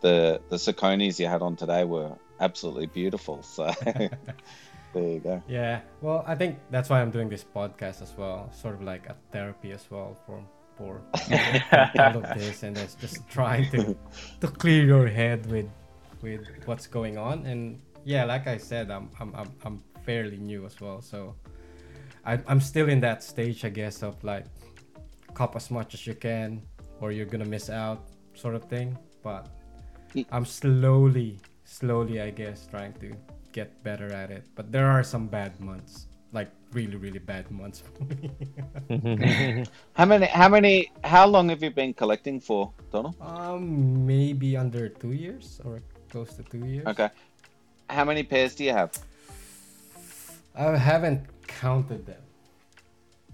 the 0.00 0.40
the 0.48 0.56
Sauconys 0.56 1.18
you 1.18 1.26
had 1.26 1.42
on 1.42 1.56
today 1.56 1.84
were 1.84 2.16
absolutely 2.40 2.86
beautiful. 2.86 3.42
So 3.50 3.70
there 4.92 5.02
you 5.02 5.20
go. 5.20 5.42
Yeah, 5.46 5.80
well, 6.00 6.24
I 6.26 6.34
think 6.34 6.58
that's 6.70 6.88
why 6.88 7.00
I'm 7.00 7.10
doing 7.10 7.28
this 7.28 7.44
podcast 7.44 8.02
as 8.02 8.12
well, 8.16 8.50
sort 8.52 8.74
of 8.74 8.82
like 8.82 9.06
a 9.06 9.16
therapy 9.30 9.70
as 9.72 9.88
well 9.90 10.16
for 10.26 10.42
for 10.80 11.02
all 12.00 12.16
of 12.16 12.24
this, 12.40 12.62
and 12.64 12.72
it's 12.78 12.96
just 12.96 13.28
trying 13.28 13.68
to 13.76 13.94
to 14.40 14.46
clear 14.48 14.82
your 14.82 15.06
head 15.06 15.44
with 15.52 15.68
with 16.24 16.40
what's 16.64 16.88
going 16.88 17.18
on. 17.18 17.44
And 17.44 17.62
yeah, 18.04 18.24
like 18.24 18.46
I 18.48 18.56
said, 18.56 18.90
I'm 18.90 19.10
I'm 19.20 19.30
I'm, 19.36 19.50
I'm 19.64 19.76
fairly 20.08 20.38
new 20.38 20.64
as 20.64 20.80
well, 20.80 21.02
so 21.02 21.36
I, 22.24 22.40
I'm 22.48 22.60
still 22.60 22.88
in 22.88 23.00
that 23.00 23.22
stage, 23.22 23.64
I 23.64 23.68
guess, 23.68 24.02
of 24.02 24.16
like 24.24 24.46
cop 25.34 25.54
as 25.54 25.70
much 25.70 25.92
as 25.92 26.06
you 26.06 26.14
can, 26.14 26.62
or 27.00 27.12
you're 27.12 27.28
gonna 27.28 27.52
miss 27.56 27.68
out, 27.68 28.08
sort 28.34 28.54
of 28.54 28.64
thing. 28.64 28.96
But 29.22 29.48
i'm 30.32 30.46
slowly, 30.46 31.38
slowly, 31.64 32.20
I 32.20 32.30
guess, 32.30 32.66
trying 32.66 32.94
to 33.04 33.12
get 33.52 33.68
better 33.84 34.10
at 34.12 34.30
it. 34.30 34.44
But 34.56 34.72
there 34.72 34.86
are 34.86 35.04
some 35.04 35.26
bad 35.28 35.60
months, 35.60 36.08
really, 36.72 36.96
really 36.96 37.18
bad 37.18 37.50
months 37.50 37.82
for 37.82 38.04
me. 38.04 38.30
How 39.94 40.04
many? 40.04 40.26
How 40.26 40.48
many? 40.48 40.90
How 41.04 41.26
long 41.26 41.48
have 41.48 41.62
you 41.62 41.70
been 41.70 41.94
collecting 41.94 42.40
for, 42.40 42.72
Donald? 42.92 43.16
um, 43.20 44.06
maybe 44.06 44.56
under 44.56 44.88
two 44.88 45.12
years 45.12 45.60
or 45.64 45.82
close 46.10 46.34
to 46.34 46.42
two 46.44 46.64
years. 46.66 46.86
Okay. 46.86 47.08
How 47.88 48.04
many 48.04 48.22
pairs 48.22 48.54
do 48.54 48.64
you 48.64 48.72
have? 48.72 48.92
I 50.54 50.76
haven't 50.76 51.26
counted 51.46 52.06
them, 52.06 52.22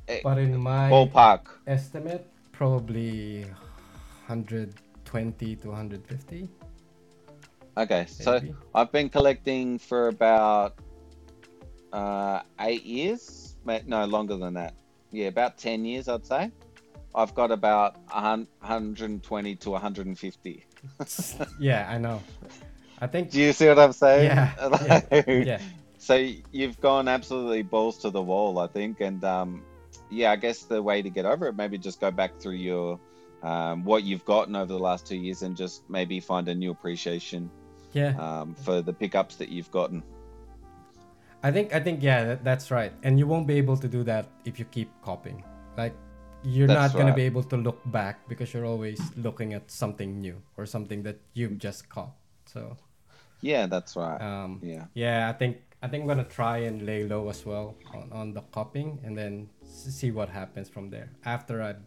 Eh, 0.08 0.20
but 0.22 0.38
in 0.38 0.56
my 0.56 0.90
Ballpark. 0.90 1.46
estimate, 1.66 2.26
probably 2.52 3.44
120 4.28 5.56
to 5.56 5.68
150. 5.68 6.48
Okay, 7.78 8.06
so 8.08 8.40
I've 8.74 8.90
been 8.92 9.08
collecting 9.10 9.78
for 9.78 10.08
about 10.08 10.78
uh, 11.92 12.40
eight 12.60 12.84
years. 12.84 13.56
No, 13.64 14.04
longer 14.04 14.36
than 14.36 14.54
that. 14.54 14.74
Yeah, 15.10 15.26
about 15.26 15.58
ten 15.58 15.84
years, 15.84 16.08
I'd 16.08 16.26
say. 16.26 16.50
I've 17.16 17.34
got 17.34 17.50
about 17.50 17.96
120 18.12 19.56
to 19.56 19.70
150. 19.70 20.66
yeah, 21.58 21.86
I 21.88 21.96
know. 21.96 22.22
I 23.00 23.06
think. 23.06 23.30
Do 23.30 23.40
you 23.40 23.54
see 23.54 23.68
what 23.68 23.78
I'm 23.78 23.92
saying? 23.92 24.26
Yeah, 24.26 25.02
yeah, 25.10 25.30
yeah. 25.30 25.60
So 25.98 26.14
you've 26.52 26.78
gone 26.80 27.08
absolutely 27.08 27.62
balls 27.62 27.98
to 27.98 28.10
the 28.10 28.22
wall, 28.22 28.58
I 28.58 28.66
think, 28.66 29.00
and 29.00 29.24
um, 29.24 29.64
yeah, 30.10 30.30
I 30.30 30.36
guess 30.36 30.64
the 30.64 30.82
way 30.82 31.02
to 31.02 31.10
get 31.10 31.24
over 31.24 31.48
it, 31.48 31.56
maybe 31.56 31.78
just 31.78 32.00
go 32.00 32.10
back 32.10 32.38
through 32.38 32.56
your 32.56 33.00
um, 33.42 33.84
what 33.84 34.02
you've 34.04 34.24
gotten 34.24 34.54
over 34.54 34.72
the 34.72 34.78
last 34.78 35.06
two 35.06 35.16
years, 35.16 35.42
and 35.42 35.56
just 35.56 35.88
maybe 35.88 36.20
find 36.20 36.48
a 36.48 36.54
new 36.54 36.70
appreciation 36.70 37.50
Yeah, 37.92 38.14
um, 38.18 38.54
for 38.54 38.82
the 38.82 38.92
pickups 38.92 39.36
that 39.36 39.48
you've 39.48 39.70
gotten. 39.70 40.02
I 41.46 41.52
think 41.54 41.70
I 41.72 41.78
think 41.78 42.02
yeah, 42.02 42.24
that, 42.24 42.42
that's 42.42 42.74
right. 42.74 42.90
And 43.06 43.22
you 43.22 43.26
won't 43.30 43.46
be 43.46 43.54
able 43.54 43.76
to 43.78 43.86
do 43.86 44.02
that 44.02 44.26
if 44.44 44.58
you 44.58 44.64
keep 44.66 44.90
copping. 45.06 45.44
Like 45.78 45.94
you're 46.42 46.66
That's 46.66 46.92
not 46.92 46.98
gonna 46.98 47.14
be 47.14 47.22
able 47.22 47.44
to 47.44 47.56
look 47.56 47.78
back 47.86 48.26
because 48.26 48.52
you're 48.52 48.66
always 48.66 48.98
looking 49.16 49.54
at 49.54 49.70
something 49.70 50.20
new 50.20 50.42
or 50.58 50.66
something 50.66 51.06
that 51.06 51.22
you've 51.34 51.58
just 51.58 51.88
caught. 51.88 52.18
So 52.46 52.76
Yeah, 53.42 53.66
that's 53.66 53.94
right. 53.94 54.18
um, 54.18 54.58
yeah. 54.58 54.90
yeah, 54.94 55.30
I 55.30 55.34
think 55.38 55.62
I 55.82 55.86
think 55.86 56.02
I'm 56.02 56.08
gonna 56.08 56.26
try 56.26 56.66
and 56.66 56.82
lay 56.82 57.06
low 57.06 57.30
as 57.30 57.46
well 57.46 57.76
on, 57.94 58.10
on 58.10 58.26
the 58.34 58.42
copping 58.50 58.98
and 59.06 59.16
then 59.16 59.48
see 59.62 60.10
what 60.10 60.28
happens 60.28 60.68
from 60.68 60.90
there 60.90 61.10
after 61.24 61.62
I've 61.62 61.78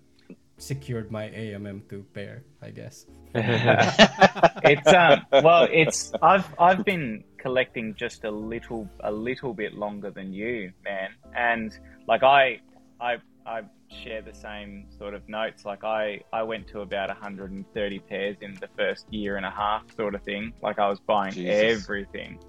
secured 0.57 1.12
my 1.12 1.28
AMM2 1.36 2.03
pair, 2.14 2.43
I 2.62 2.72
guess. 2.72 3.07
it's 3.36 4.88
um 4.88 5.22
well 5.43 5.68
it's 5.70 6.14
I've 6.22 6.47
I've 6.57 6.84
been 6.84 7.24
collecting 7.40 7.96
just 7.96 8.24
a 8.24 8.32
little 8.32 8.88
a 9.02 9.12
little 9.12 9.54
bit 9.54 9.74
longer 9.74 10.12
than 10.12 10.34
you, 10.34 10.72
man. 10.84 11.10
And 11.36 11.72
like 12.08 12.24
I 12.24 12.60
I 13.02 13.18
I 13.46 13.62
share 14.04 14.22
the 14.22 14.34
same 14.34 14.86
sort 14.98 15.14
of 15.14 15.28
notes. 15.28 15.66
Like 15.66 15.84
I 15.84 16.22
I 16.32 16.44
went 16.44 16.68
to 16.70 16.82
about 16.82 17.10
130 17.10 18.00
pairs 18.00 18.38
in 18.42 18.54
the 18.56 18.68
first 18.78 19.12
year 19.12 19.38
and 19.38 19.46
a 19.46 19.52
half 19.52 19.84
sort 19.96 20.14
of 20.16 20.22
thing. 20.24 20.54
Like 20.62 20.78
I 20.80 20.88
was 20.90 21.00
buying 21.00 21.34
Jesus. 21.34 21.84
everything. 21.84 22.40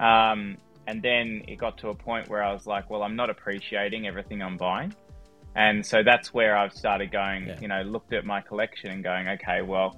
Um 0.00 0.56
and 0.86 1.02
then 1.02 1.44
it 1.46 1.56
got 1.56 1.78
to 1.78 1.88
a 1.90 1.94
point 1.94 2.28
where 2.28 2.42
I 2.42 2.52
was 2.52 2.66
like, 2.66 2.90
well, 2.90 3.02
I'm 3.02 3.14
not 3.14 3.30
appreciating 3.30 4.06
everything 4.08 4.42
I'm 4.42 4.56
buying. 4.56 4.92
And 5.54 5.84
so 5.84 6.02
that's 6.02 6.32
where 6.34 6.56
I've 6.56 6.72
started 6.72 7.12
going, 7.12 7.46
Yeah. 7.46 7.58
you 7.60 7.68
know, 7.68 7.82
looked 7.82 8.12
at 8.12 8.24
my 8.24 8.40
collection 8.40 8.90
and 8.90 9.04
going, 9.04 9.28
okay, 9.28 9.62
well, 9.62 9.96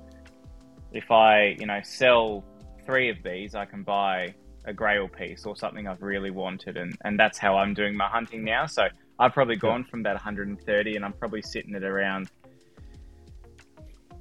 if 0.93 1.11
I, 1.11 1.57
you 1.59 1.67
know, 1.67 1.81
sell 1.83 2.45
three 2.87 3.09
of 3.11 3.17
these, 3.23 3.55
I 3.55 3.65
can 3.65 3.83
buy 3.83 4.35
a 4.65 4.73
grail 4.73 5.09
piece 5.09 5.45
or 5.45 5.57
something 5.57 5.87
I've 5.89 6.03
really 6.03 6.31
wanted. 6.31 6.77
And, 6.77 6.97
and 7.05 7.19
that's 7.19 7.39
how 7.39 7.57
I'm 7.57 7.75
doing 7.75 7.97
my 7.97 8.07
hunting 8.09 8.45
now. 8.45 8.67
So 8.67 8.87
I've 9.19 9.33
probably 9.33 9.57
gone 9.57 9.85
from 9.85 10.03
that 10.05 10.15
130 10.15 10.97
and 10.97 11.05
I'm 11.05 11.13
probably 11.13 11.43
sitting 11.43 11.75
at 11.75 11.83
around 11.83 12.31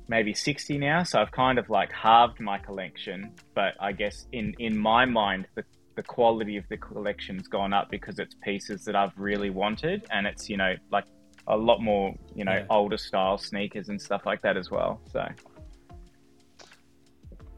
maybe 0.07 0.33
60 0.33 0.77
now. 0.77 1.03
So 1.03 1.19
I've 1.19 1.31
kind 1.31 1.59
of 1.59 1.69
like 1.69 1.91
halved 1.91 2.39
my 2.39 2.57
collection. 2.57 3.33
But 3.53 3.73
I 3.79 3.91
guess 3.91 4.27
in, 4.31 4.53
in 4.59 4.77
my 4.77 5.05
mind, 5.05 5.47
the, 5.55 5.63
the 5.95 6.03
quality 6.03 6.57
of 6.57 6.67
the 6.69 6.77
collection's 6.77 7.47
gone 7.47 7.73
up 7.73 7.89
because 7.91 8.19
it's 8.19 8.35
pieces 8.43 8.83
that 8.85 8.95
I've 8.95 9.17
really 9.17 9.49
wanted. 9.51 10.05
And 10.11 10.25
it's, 10.25 10.49
you 10.49 10.57
know, 10.57 10.73
like 10.91 11.05
a 11.47 11.55
lot 11.57 11.81
more, 11.81 12.13
you 12.35 12.45
know, 12.45 12.53
Yeah. 12.53 12.65
older 12.69 12.97
style 12.97 13.37
sneakers 13.37 13.89
and 13.89 14.01
stuff 14.01 14.25
like 14.25 14.41
that 14.41 14.57
as 14.57 14.69
well. 14.71 15.01
So 15.11 15.25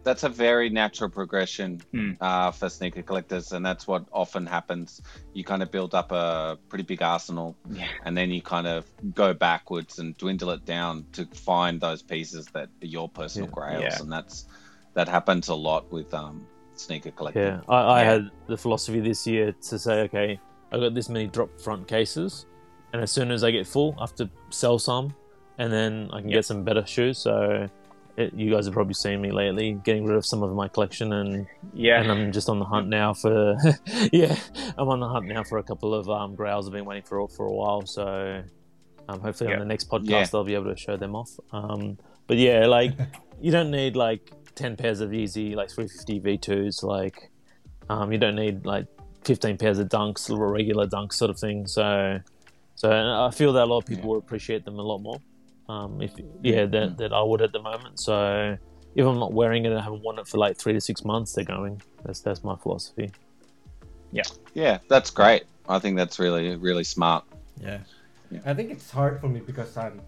That's 0.04 0.24
a 0.24 0.30
very 0.30 0.70
natural 0.70 1.10
progression 1.10 1.82
Hmm. 1.92 2.12
uh, 2.20 2.52
for 2.52 2.70
sneaker 2.70 3.02
collectors, 3.02 3.54
and 3.54 3.66
that's 3.66 3.88
what 3.88 4.06
often 4.12 4.46
happens. 4.46 5.02
You 5.34 5.44
kind 5.46 5.64
of 5.64 5.72
build 5.72 5.96
up 5.96 6.12
a 6.12 6.58
pretty 6.70 6.84
big 6.84 7.02
arsenal, 7.02 7.56
yeah, 7.70 7.88
and 8.04 8.18
then 8.18 8.30
you 8.32 8.42
kind 8.42 8.68
of 8.68 8.86
go 9.16 9.34
backwards 9.34 10.00
and 10.00 10.18
dwindle 10.18 10.50
it 10.52 10.66
down 10.66 11.06
to 11.14 11.26
find 11.28 11.80
those 11.80 12.02
pieces 12.02 12.48
that 12.54 12.70
are 12.82 12.86
your 12.88 13.08
personal 13.08 13.48
Yeah. 13.48 13.54
grails, 13.54 13.84
Yeah. 13.84 14.00
and 14.02 14.12
that's 14.12 14.46
that 14.94 15.08
happens 15.08 15.48
a 15.48 15.56
lot 15.56 15.92
with 15.92 16.14
um, 16.14 16.46
sneaker 16.76 17.10
collecting. 17.12 17.44
Yeah, 17.44 17.62
I, 17.68 17.78
I 17.78 18.02
Yeah. 18.04 18.12
had 18.12 18.30
the 18.48 18.58
philosophy 18.58 19.00
this 19.00 19.26
year 19.26 19.54
to 19.70 19.80
say, 19.80 20.02
okay, 20.02 20.40
I 20.72 20.80
got 20.80 20.94
this 20.94 21.08
many 21.10 21.28
drop 21.28 21.50
front 21.62 21.88
cases, 21.88 22.46
and 22.92 23.02
as 23.02 23.10
soon 23.12 23.32
as 23.32 23.44
I 23.44 23.52
get 23.52 23.66
full, 23.66 23.96
I 23.98 24.02
have 24.02 24.16
to 24.16 24.30
sell 24.50 24.78
some, 24.80 25.14
and 25.58 25.72
then 25.72 26.10
I 26.12 26.20
can 26.20 26.30
Yep. 26.30 26.38
get 26.38 26.46
some 26.46 26.64
better 26.64 26.86
shoes. 26.86 27.18
So, 27.20 27.68
it, 28.18 28.34
you 28.34 28.52
guys 28.52 28.66
have 28.66 28.74
probably 28.74 28.94
seen 28.94 29.22
me 29.22 29.32
lately 29.32 29.74
getting 29.84 30.06
rid 30.06 30.16
of 30.18 30.26
some 30.26 30.44
of 30.44 30.54
my 30.54 30.68
collection, 30.68 31.14
and 31.14 31.48
yeah, 31.74 32.00
and 32.02 32.12
I'm 32.12 32.32
just 32.32 32.48
on 32.50 32.60
the 32.60 32.66
hunt 32.66 32.88
now 32.88 33.14
for, 33.14 33.56
yeah, 34.12 34.36
I'm 34.78 34.88
on 34.90 35.00
the 35.00 35.08
hunt 35.08 35.26
now 35.28 35.44
for 35.44 35.58
a 35.58 35.64
couple 35.64 35.94
of 35.96 36.10
um, 36.10 36.36
grails 36.36 36.68
I've 36.68 36.74
been 36.74 36.86
waiting 36.86 37.04
for 37.04 37.28
for 37.28 37.46
a 37.48 37.52
while. 37.54 37.86
So, 37.86 38.44
um, 39.10 39.20
hopefully 39.20 39.50
Yeah. 39.50 39.56
on 39.56 39.60
the 39.62 39.66
next 39.66 39.90
podcast 39.90 40.10
Yeah. 40.10 40.28
I'll 40.34 40.44
be 40.44 40.54
able 40.54 40.72
to 40.74 40.78
show 40.78 40.96
them 40.98 41.16
off. 41.16 41.32
Um, 41.52 41.98
but 42.28 42.38
yeah, 42.38 42.68
like 42.68 42.94
you 43.42 43.52
don't 43.52 43.72
need 43.72 43.96
like 43.96 44.32
ten 44.56 44.76
pairs 44.76 45.00
of 45.00 45.10
Yeezy 45.10 45.56
like 45.56 45.70
350 45.72 46.20
V2s. 46.22 46.84
Like 46.84 47.32
um, 47.90 48.12
you 48.12 48.18
don't 48.20 48.36
need 48.36 48.66
like 48.66 48.86
15 49.26 49.58
pairs 49.58 49.80
of 49.80 49.90
dunks, 49.90 50.30
or 50.30 50.52
regular 50.52 50.86
dunks 50.88 51.14
sort 51.14 51.32
of 51.32 51.40
thing. 51.40 51.66
So, 51.66 52.20
so 52.76 52.92
I 52.92 53.32
feel 53.32 53.54
that 53.54 53.64
a 53.64 53.66
lot 53.66 53.80
of 53.80 53.86
people 53.86 54.04
Yeah. 54.04 54.10
will 54.12 54.18
appreciate 54.20 54.66
them 54.66 54.78
a 54.78 54.82
lot 54.84 55.00
more. 55.00 55.18
Um, 55.70 56.02
if 56.02 56.12
yeah, 56.42 56.66
that 56.66 56.98
that 56.98 57.14
I 57.14 57.22
would 57.22 57.42
at 57.42 57.54
the 57.54 57.62
moment. 57.62 58.00
So 58.00 58.58
if 58.96 59.06
I'm 59.06 59.20
not 59.20 59.34
wearing 59.34 59.66
it, 59.66 59.74
I 59.74 59.82
haven't 59.82 60.04
worn 60.04 60.20
it 60.20 60.28
for 60.28 60.38
like 60.38 60.58
three 60.58 60.74
to 60.74 60.82
six 60.82 61.04
months. 61.04 61.34
They're 61.34 61.46
going. 61.46 61.82
That's 62.04 62.22
that's 62.22 62.44
my 62.44 62.56
philosophy. 62.56 63.12
Yeah. 64.12 64.24
Yeah, 64.54 64.80
that's 64.88 65.10
great. 65.10 65.44
I 65.68 65.80
think 65.80 65.98
that's 65.98 66.20
really 66.20 66.56
really 66.56 66.84
smart. 66.84 67.26
Yeah. 67.60 67.80
Yeah. 68.30 68.40
I 68.46 68.54
think 68.54 68.72
it's 68.72 68.90
hard 68.92 69.22
for 69.22 69.28
me 69.28 69.40
because 69.40 69.76
I'm 69.78 70.02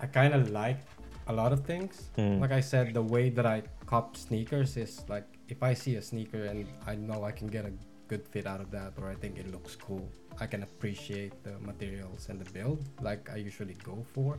I 0.00 0.06
kind 0.06 0.34
of 0.34 0.50
like 0.50 0.80
a 1.28 1.32
lot 1.32 1.52
of 1.52 1.64
things. 1.64 2.10
Mm. 2.18 2.40
Like 2.40 2.52
I 2.52 2.60
said, 2.60 2.94
the 2.94 3.02
way 3.02 3.30
that 3.30 3.46
I 3.46 3.62
cop 3.86 4.16
sneakers 4.16 4.76
is 4.76 5.04
like 5.08 5.26
if 5.48 5.62
I 5.62 5.74
see 5.74 5.96
a 5.96 6.02
sneaker 6.02 6.44
and 6.44 6.66
I 6.86 6.96
know 6.96 7.24
I 7.24 7.32
can 7.32 7.48
get 7.48 7.64
a 7.64 7.72
good 8.08 8.26
fit 8.26 8.46
out 8.46 8.60
of 8.60 8.70
that 8.70 8.92
or 8.98 9.08
I 9.10 9.14
think 9.14 9.38
it 9.38 9.50
looks 9.52 9.76
cool, 9.76 10.08
I 10.40 10.46
can 10.46 10.62
appreciate 10.62 11.32
the 11.44 11.58
materials 11.60 12.28
and 12.28 12.40
the 12.40 12.50
build 12.50 12.84
like 13.00 13.30
I 13.30 13.36
usually 13.36 13.74
go 13.84 14.04
for. 14.12 14.38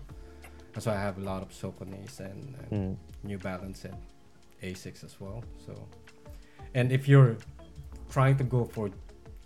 That's 0.77 0.85
why 0.85 0.93
I 0.93 1.01
have 1.01 1.17
a 1.17 1.21
lot 1.21 1.41
of 1.41 1.49
Sauconys 1.49 2.19
and, 2.19 2.53
and 2.69 2.71
Mm. 2.71 2.97
New 3.23 3.39
Balance 3.39 3.83
and 3.85 3.97
Asics 4.61 5.03
as 5.03 5.19
well. 5.19 5.43
So, 5.65 5.73
and 6.75 6.91
if 6.91 7.07
you're 7.07 7.35
trying 8.11 8.37
to 8.37 8.43
go 8.43 8.63
for 8.63 8.91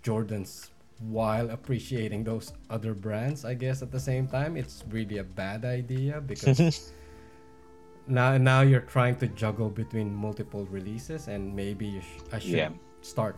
Jordans 0.02 0.68
while 1.00 1.48
appreciating 1.48 2.24
those 2.24 2.52
other 2.68 2.92
brands, 2.92 3.46
I 3.46 3.54
guess 3.54 3.80
at 3.80 3.90
the 3.90 3.98
same 3.98 4.26
time, 4.28 4.58
it's 4.58 4.84
really 4.90 5.18
a 5.18 5.24
bad 5.24 5.64
idea 5.64 6.20
because 6.20 6.92
now 8.06 8.36
now 8.36 8.60
you're 8.60 8.84
trying 8.96 9.16
to 9.24 9.26
juggle 9.28 9.70
between 9.70 10.14
multiple 10.14 10.66
releases, 10.66 11.28
and 11.28 11.56
maybe 11.56 11.86
you 11.86 12.02
sh- 12.02 12.20
I 12.30 12.38
should 12.40 12.60
Yeah. 12.60 12.70
start 13.00 13.36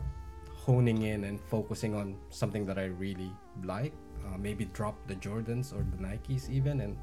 honing 0.66 1.02
in 1.02 1.22
and 1.30 1.38
focusing 1.40 1.94
on 1.94 2.16
something 2.30 2.66
that 2.66 2.76
I 2.76 2.86
really 2.86 3.30
like. 3.62 3.92
Uh, 4.26 4.36
maybe 4.36 4.64
drop 4.74 4.96
the 5.06 5.14
Jordans 5.14 5.72
or 5.72 5.86
the 5.94 5.98
Nikes 6.02 6.50
even, 6.50 6.80
and 6.80 6.96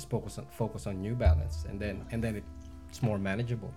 just 0.00 0.10
focus 0.10 0.38
on 0.38 0.46
focus 0.50 0.86
on 0.86 1.00
New 1.02 1.14
Balance, 1.14 1.66
and 1.68 1.78
then 1.78 2.06
and 2.10 2.24
then 2.24 2.42
it's 2.88 3.02
more 3.02 3.18
manageable. 3.18 3.72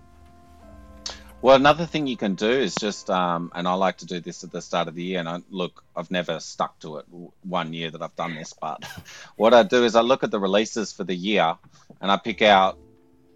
Well, 1.42 1.56
another 1.56 1.84
thing 1.84 2.06
you 2.06 2.16
can 2.16 2.36
do 2.36 2.48
is 2.48 2.74
just, 2.74 3.10
um, 3.10 3.52
and 3.54 3.68
I 3.68 3.74
like 3.74 3.98
to 3.98 4.06
do 4.06 4.18
this 4.18 4.44
at 4.44 4.50
the 4.50 4.62
start 4.62 4.88
of 4.88 4.94
the 4.94 5.02
year. 5.02 5.20
And 5.20 5.28
I, 5.28 5.40
look, 5.50 5.84
I've 5.94 6.10
never 6.10 6.40
stuck 6.40 6.78
to 6.78 6.96
it 6.96 7.04
one 7.42 7.74
year 7.74 7.90
that 7.90 8.00
I've 8.00 8.16
done 8.16 8.34
this, 8.34 8.54
but 8.58 8.82
what 9.36 9.52
I 9.52 9.62
do 9.62 9.84
is 9.84 9.94
I 9.94 10.00
look 10.00 10.24
at 10.24 10.30
the 10.30 10.40
releases 10.40 10.92
for 10.92 11.04
the 11.04 11.14
year, 11.14 11.58
and 12.00 12.10
I 12.10 12.16
pick 12.16 12.40
out, 12.40 12.78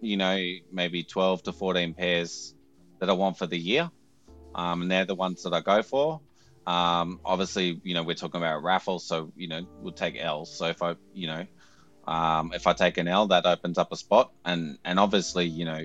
you 0.01 0.17
know, 0.17 0.37
maybe 0.71 1.03
twelve 1.03 1.43
to 1.43 1.53
fourteen 1.53 1.93
pairs 1.93 2.55
that 2.97 3.09
I 3.09 3.13
want 3.13 3.37
for 3.37 3.45
the 3.45 3.59
year, 3.59 3.91
um, 4.55 4.81
and 4.81 4.91
they're 4.91 5.05
the 5.05 5.15
ones 5.15 5.43
that 5.43 5.53
I 5.53 5.61
go 5.61 5.83
for. 5.83 6.21
Um, 6.65 7.19
obviously, 7.23 7.79
you 7.83 7.93
know, 7.93 8.03
we're 8.03 8.15
talking 8.15 8.41
about 8.41 8.63
raffles, 8.63 9.05
so 9.05 9.31
you 9.35 9.47
know, 9.47 9.67
we'll 9.81 9.93
take 9.93 10.15
L's. 10.19 10.51
So 10.51 10.65
if 10.65 10.81
I, 10.81 10.95
you 11.13 11.27
know, 11.27 11.45
um, 12.09 12.51
if 12.53 12.65
I 12.67 12.73
take 12.73 12.97
an 12.97 13.07
L, 13.07 13.27
that 13.27 13.45
opens 13.45 13.77
up 13.77 13.91
a 13.91 13.95
spot, 13.95 14.31
and 14.43 14.77
and 14.83 14.99
obviously, 14.99 15.45
you 15.45 15.65
know, 15.65 15.81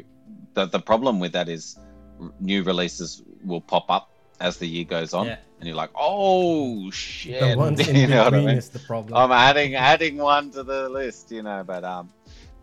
the 0.55 0.66
the 0.66 0.81
problem 0.81 1.20
with 1.20 1.33
that 1.33 1.49
is 1.49 1.79
r- 2.20 2.33
new 2.41 2.62
releases 2.62 3.22
will 3.45 3.61
pop 3.61 3.87
up 3.91 4.11
as 4.41 4.57
the 4.57 4.66
year 4.66 4.85
goes 4.85 5.14
on, 5.14 5.27
Yeah. 5.27 5.37
and 5.59 5.66
you're 5.68 5.77
like, 5.77 5.91
oh 5.95 6.91
shit, 6.91 7.41
the 7.41 7.57
ones 7.57 7.87
in 7.87 7.95
you 8.03 8.07
know 8.07 8.25
what 8.25 8.35
I 8.35 8.39
mean? 8.39 8.49
is 8.51 8.68
the 8.70 8.79
problem. 8.81 9.14
I'm 9.16 9.33
adding 9.33 9.75
adding 9.75 10.16
one 10.16 10.51
to 10.53 10.62
the 10.62 10.89
list, 10.89 11.31
you 11.31 11.43
know, 11.43 11.62
but 11.66 11.85
um, 11.85 12.11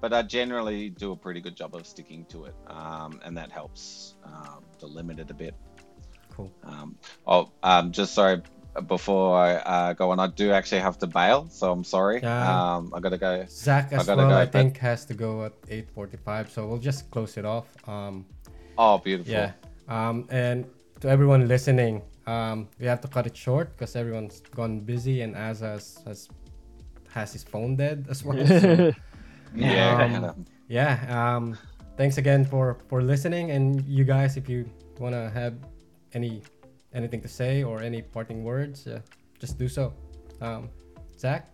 but 0.02 0.12
I 0.14 0.24
generally 0.24 0.90
do 0.90 1.12
a 1.12 1.16
pretty 1.16 1.42
good 1.42 1.56
job 1.56 1.76
of 1.76 1.86
sticking 1.86 2.26
to 2.26 2.46
it, 2.46 2.56
um, 2.68 3.20
and 3.24 3.38
that 3.38 3.52
helps 3.52 4.16
um, 4.26 4.64
to 4.80 4.88
limit 4.88 5.20
it 5.20 5.30
a 5.30 5.36
bit. 5.36 5.54
cool. 6.36 6.52
Um, 6.64 6.98
oh, 7.28 7.52
um, 7.62 7.92
just 7.92 8.14
sorry 8.16 8.42
before 8.88 9.38
I 9.38 9.56
uh, 9.56 9.94
go 9.94 10.12
on, 10.12 10.20
I 10.20 10.28
do 10.28 10.52
actually 10.52 10.82
have 10.82 10.98
to 11.00 11.08
bail, 11.08 11.48
so 11.50 11.72
I'm 11.72 11.84
sorry. 11.84 12.22
Yeah. 12.24 12.76
Um, 12.76 12.94
I 12.96 13.00
gotta 13.00 13.18
go. 13.18 13.46
Zak 13.50 13.92
as 13.92 14.06
gotta 14.08 14.18
well, 14.22 14.30
go, 14.30 14.36
I 14.36 14.46
but- 14.46 14.52
think, 14.54 14.78
has 14.78 15.06
to 15.06 15.14
go 15.14 15.46
at 15.46 15.54
8:45, 15.68 16.50
so 16.50 16.68
we'll 16.68 16.78
just 16.80 17.10
close 17.12 17.38
it 17.38 17.46
off. 17.46 17.68
Um, 17.88 18.26
Oh, 18.78 18.98
beautiful. 18.98 19.34
yeah. 19.34 19.52
Um, 19.90 20.26
and 20.32 20.66
to 21.02 21.10
everyone 21.10 21.48
listening, 21.48 22.02
um, 22.26 22.68
we 22.80 22.86
have 22.88 23.02
to 23.02 23.08
cut 23.10 23.28
it 23.28 23.36
short 23.36 23.76
because 23.76 23.96
everyone's 23.96 24.42
gone 24.56 24.80
busy, 24.80 25.22
and 25.22 25.36
Az 25.36 25.60
has 25.60 26.00
has, 26.08 26.30
has 27.10 27.34
his 27.34 27.44
phone 27.44 27.76
dead 27.76 28.08
as 28.10 28.24
well. 28.24 28.40
so, 28.48 28.92
Yeah. 29.56 30.24
Um, 30.32 30.46
yeah. 30.70 30.96
Um, 31.12 31.58
thanks 31.98 32.18
again 32.18 32.46
for 32.46 32.78
for 32.88 33.02
listening, 33.04 33.52
and 33.52 33.84
you 33.86 34.06
guys, 34.06 34.38
if 34.38 34.48
you 34.48 34.64
wanna 34.98 35.30
have 35.30 35.56
any 36.14 36.42
anything 36.94 37.22
to 37.22 37.28
say 37.28 37.64
or 37.64 37.82
any 37.82 38.02
parting 38.02 38.44
words, 38.44 38.88
uh, 38.88 39.02
just 39.40 39.58
do 39.58 39.68
so. 39.68 39.94
Um, 40.42 40.70
Zak. 41.18 41.48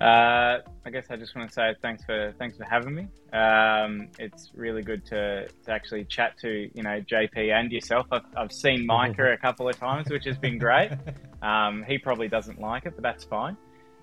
Uh, 0.00 0.58
I 0.84 0.90
guess 0.90 1.06
I 1.08 1.16
just 1.16 1.36
want 1.36 1.48
to 1.48 1.54
say 1.54 1.74
thanks 1.80 2.04
for 2.04 2.34
thanks 2.38 2.56
for 2.56 2.64
having 2.64 2.94
me. 2.94 3.06
Um, 3.32 4.08
it's 4.18 4.50
really 4.54 4.82
good 4.82 5.06
to, 5.06 5.48
to 5.64 5.70
actually 5.70 6.04
chat 6.04 6.36
to 6.40 6.68
you 6.74 6.82
know 6.82 7.00
JP 7.00 7.52
and 7.52 7.70
yourself. 7.70 8.06
I've, 8.10 8.24
I've 8.36 8.52
seen 8.52 8.84
Micah 8.86 9.32
a 9.32 9.36
couple 9.38 9.68
of 9.68 9.78
times, 9.78 10.10
which 10.10 10.24
has 10.24 10.36
been 10.36 10.58
great. 10.58 10.90
Um, 11.42 11.84
he 11.86 11.98
probably 11.98 12.26
doesn't 12.26 12.58
like 12.58 12.86
it, 12.86 12.94
but 12.94 13.02
that's 13.02 13.22
fine. 13.22 13.58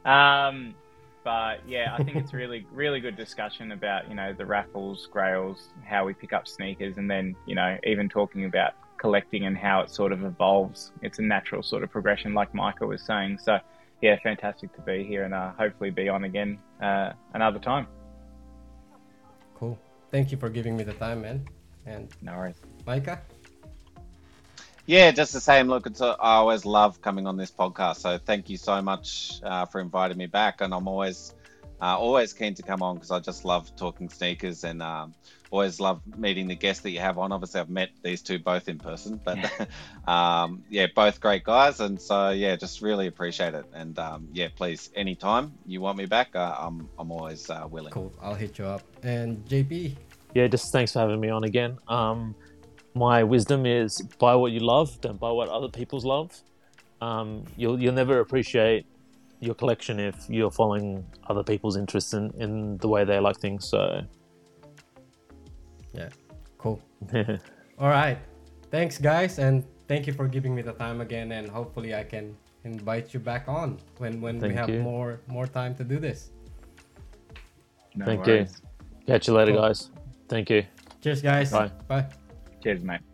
Um, 0.05 0.75
but 1.23 1.67
yeah, 1.67 1.95
I 1.97 2.03
think 2.03 2.15
it's 2.15 2.35
really 2.35 2.67
really 2.71 2.99
good 2.99 3.15
discussion 3.15 3.71
about 3.71 4.07
you 4.07 4.13
know 4.15 4.31
the 4.31 4.45
raffles, 4.45 5.07
grails, 5.11 5.69
how 5.83 6.05
we 6.05 6.13
pick 6.13 6.33
up 6.33 6.47
sneakers, 6.47 6.97
and 6.97 7.09
then 7.09 7.35
you 7.47 7.55
know 7.55 7.77
even 7.83 8.09
talking 8.09 8.45
about 8.45 8.73
collecting 9.01 9.45
and 9.47 9.57
how 9.57 9.81
it 9.81 9.89
sort 9.89 10.11
of 10.11 10.23
evolves. 10.23 10.91
It's 11.01 11.17
a 11.17 11.23
natural 11.23 11.63
sort 11.63 11.83
of 11.83 11.89
progression, 11.89 12.35
like 12.35 12.53
Micah 12.53 12.85
was 12.85 13.01
saying. 13.01 13.39
So 13.39 13.57
yeah, 14.01 14.15
fantastic 14.23 14.73
to 14.75 14.81
be 14.81 15.03
here 15.03 15.23
and 15.23 15.33
uh, 15.33 15.51
hopefully 15.57 15.89
be 15.89 16.07
on 16.07 16.23
again 16.23 16.59
uh, 16.81 17.13
another 17.33 17.59
time. 17.59 17.87
Cool. 19.55 19.77
Thank 20.11 20.31
you 20.31 20.37
for 20.37 20.49
giving 20.49 20.77
me 20.77 20.83
the 20.83 20.93
time, 20.93 21.23
man. 21.23 21.47
And 21.87 22.09
No 22.21 22.37
worries. 22.37 22.61
Micah. 22.85 23.21
Yeah, 24.85 25.11
just 25.11 25.33
the 25.33 25.41
same. 25.41 25.67
Look, 25.67 25.87
it's 25.87 26.01
a, 26.01 26.15
I 26.19 26.35
always 26.35 26.63
love 26.63 27.01
coming 27.01 27.25
on 27.25 27.37
this 27.37 27.51
podcast. 27.51 27.97
So 27.97 28.19
thank 28.19 28.49
you 28.49 28.57
so 28.57 28.81
much 28.81 29.39
uh, 29.43 29.65
for 29.65 29.79
inviting 29.79 30.17
me 30.17 30.27
back, 30.27 30.61
and 30.61 30.73
I'm 30.73 30.87
always 30.87 31.33
uh, 31.81 31.97
always 31.97 32.33
keen 32.33 32.53
to 32.55 32.63
come 32.63 32.81
on 32.83 32.95
because 32.95 33.11
I 33.11 33.19
just 33.19 33.45
love 33.45 33.75
talking 33.75 34.09
sneakers 34.09 34.63
and 34.63 34.81
um, 34.81 35.13
always 35.51 35.79
love 35.79 36.01
meeting 36.17 36.47
the 36.47 36.55
guests 36.55 36.81
that 36.83 36.91
you 36.91 36.99
have 36.99 37.17
on. 37.17 37.31
Obviously, 37.31 37.59
I've 37.59 37.69
met 37.69 37.89
these 38.01 38.21
two 38.21 38.39
both 38.39 38.67
in 38.67 38.79
person, 38.79 39.19
but 39.23 39.37
um, 40.07 40.63
yeah, 40.69 40.87
both 40.95 41.19
great 41.19 41.43
guys, 41.43 41.79
and 41.79 42.01
so 42.01 42.29
yeah, 42.29 42.55
just 42.55 42.81
really 42.81 43.07
appreciate 43.07 43.53
it. 43.53 43.65
And 43.73 43.99
um, 43.99 44.27
yeah, 44.33 44.47
please, 44.55 44.89
anytime 44.95 45.53
you 45.67 45.81
want 45.81 45.97
me 45.97 46.05
back, 46.05 46.35
uh, 46.35 46.55
I'm 46.57 46.89
I'm 46.97 47.11
always 47.11 47.49
uh, 47.49 47.67
willing. 47.69 47.91
Cool. 47.91 48.13
I'll 48.21 48.33
hit 48.33 48.57
you 48.57 48.65
up. 48.65 48.81
And 49.03 49.45
JP. 49.45 49.95
yeah, 50.33 50.47
just 50.47 50.71
thanks 50.71 50.93
for 50.93 50.99
having 50.99 51.19
me 51.19 51.29
on 51.29 51.43
again. 51.43 51.77
Um, 51.87 52.33
my 52.95 53.23
wisdom 53.23 53.65
is 53.65 54.01
buy 54.19 54.35
what 54.35 54.51
you 54.51 54.61
love, 54.61 54.99
don't 55.01 55.19
buy 55.19 55.31
what 55.31 55.49
other 55.49 55.69
people's 55.69 56.05
love. 56.05 56.41
Um, 57.01 57.43
you'll 57.57 57.79
you'll 57.79 57.93
never 57.93 58.19
appreciate 58.19 58.85
your 59.41 59.55
collection 59.55 59.99
if 59.99 60.15
you're 60.29 60.51
following 60.51 61.03
other 61.27 61.43
people's 61.43 61.75
interests 61.75 62.13
in, 62.13 62.31
in 62.37 62.77
the 62.77 62.87
way 62.87 63.03
they 63.03 63.19
like 63.19 63.39
things. 63.39 63.67
So 63.67 64.01
Yeah. 65.93 66.09
Cool. 66.57 66.81
All 67.79 67.89
right. 67.89 68.17
Thanks, 68.69 68.97
guys, 68.97 69.39
and 69.39 69.63
thank 69.87 70.07
you 70.07 70.13
for 70.13 70.27
giving 70.27 70.55
me 70.55 70.61
the 70.61 70.73
time 70.73 71.01
again. 71.01 71.31
And 71.33 71.49
hopefully, 71.49 71.93
I 71.95 72.03
can 72.03 72.37
invite 72.63 73.13
you 73.13 73.19
back 73.19 73.47
on 73.47 73.77
when 73.97 74.21
when 74.21 74.39
we 74.39 74.53
have 74.53 74.69
you. 74.69 74.79
more 74.79 75.19
more 75.27 75.47
time 75.47 75.75
to 75.75 75.83
do 75.83 75.99
this. 75.99 76.29
No 77.95 78.05
Thank 78.05 78.25
worries. 78.25 78.61
you. 78.61 79.05
Catch 79.07 79.27
you 79.27 79.33
later, 79.33 79.51
Cool. 79.51 79.61
guys. 79.61 79.89
Thank 80.29 80.49
you. 80.49 80.63
Cheers, 81.01 81.21
guys. 81.21 81.51
Bye. 81.51 81.71
Bye. 81.87 82.05
Cheers, 82.63 82.81
mate. 82.83 83.10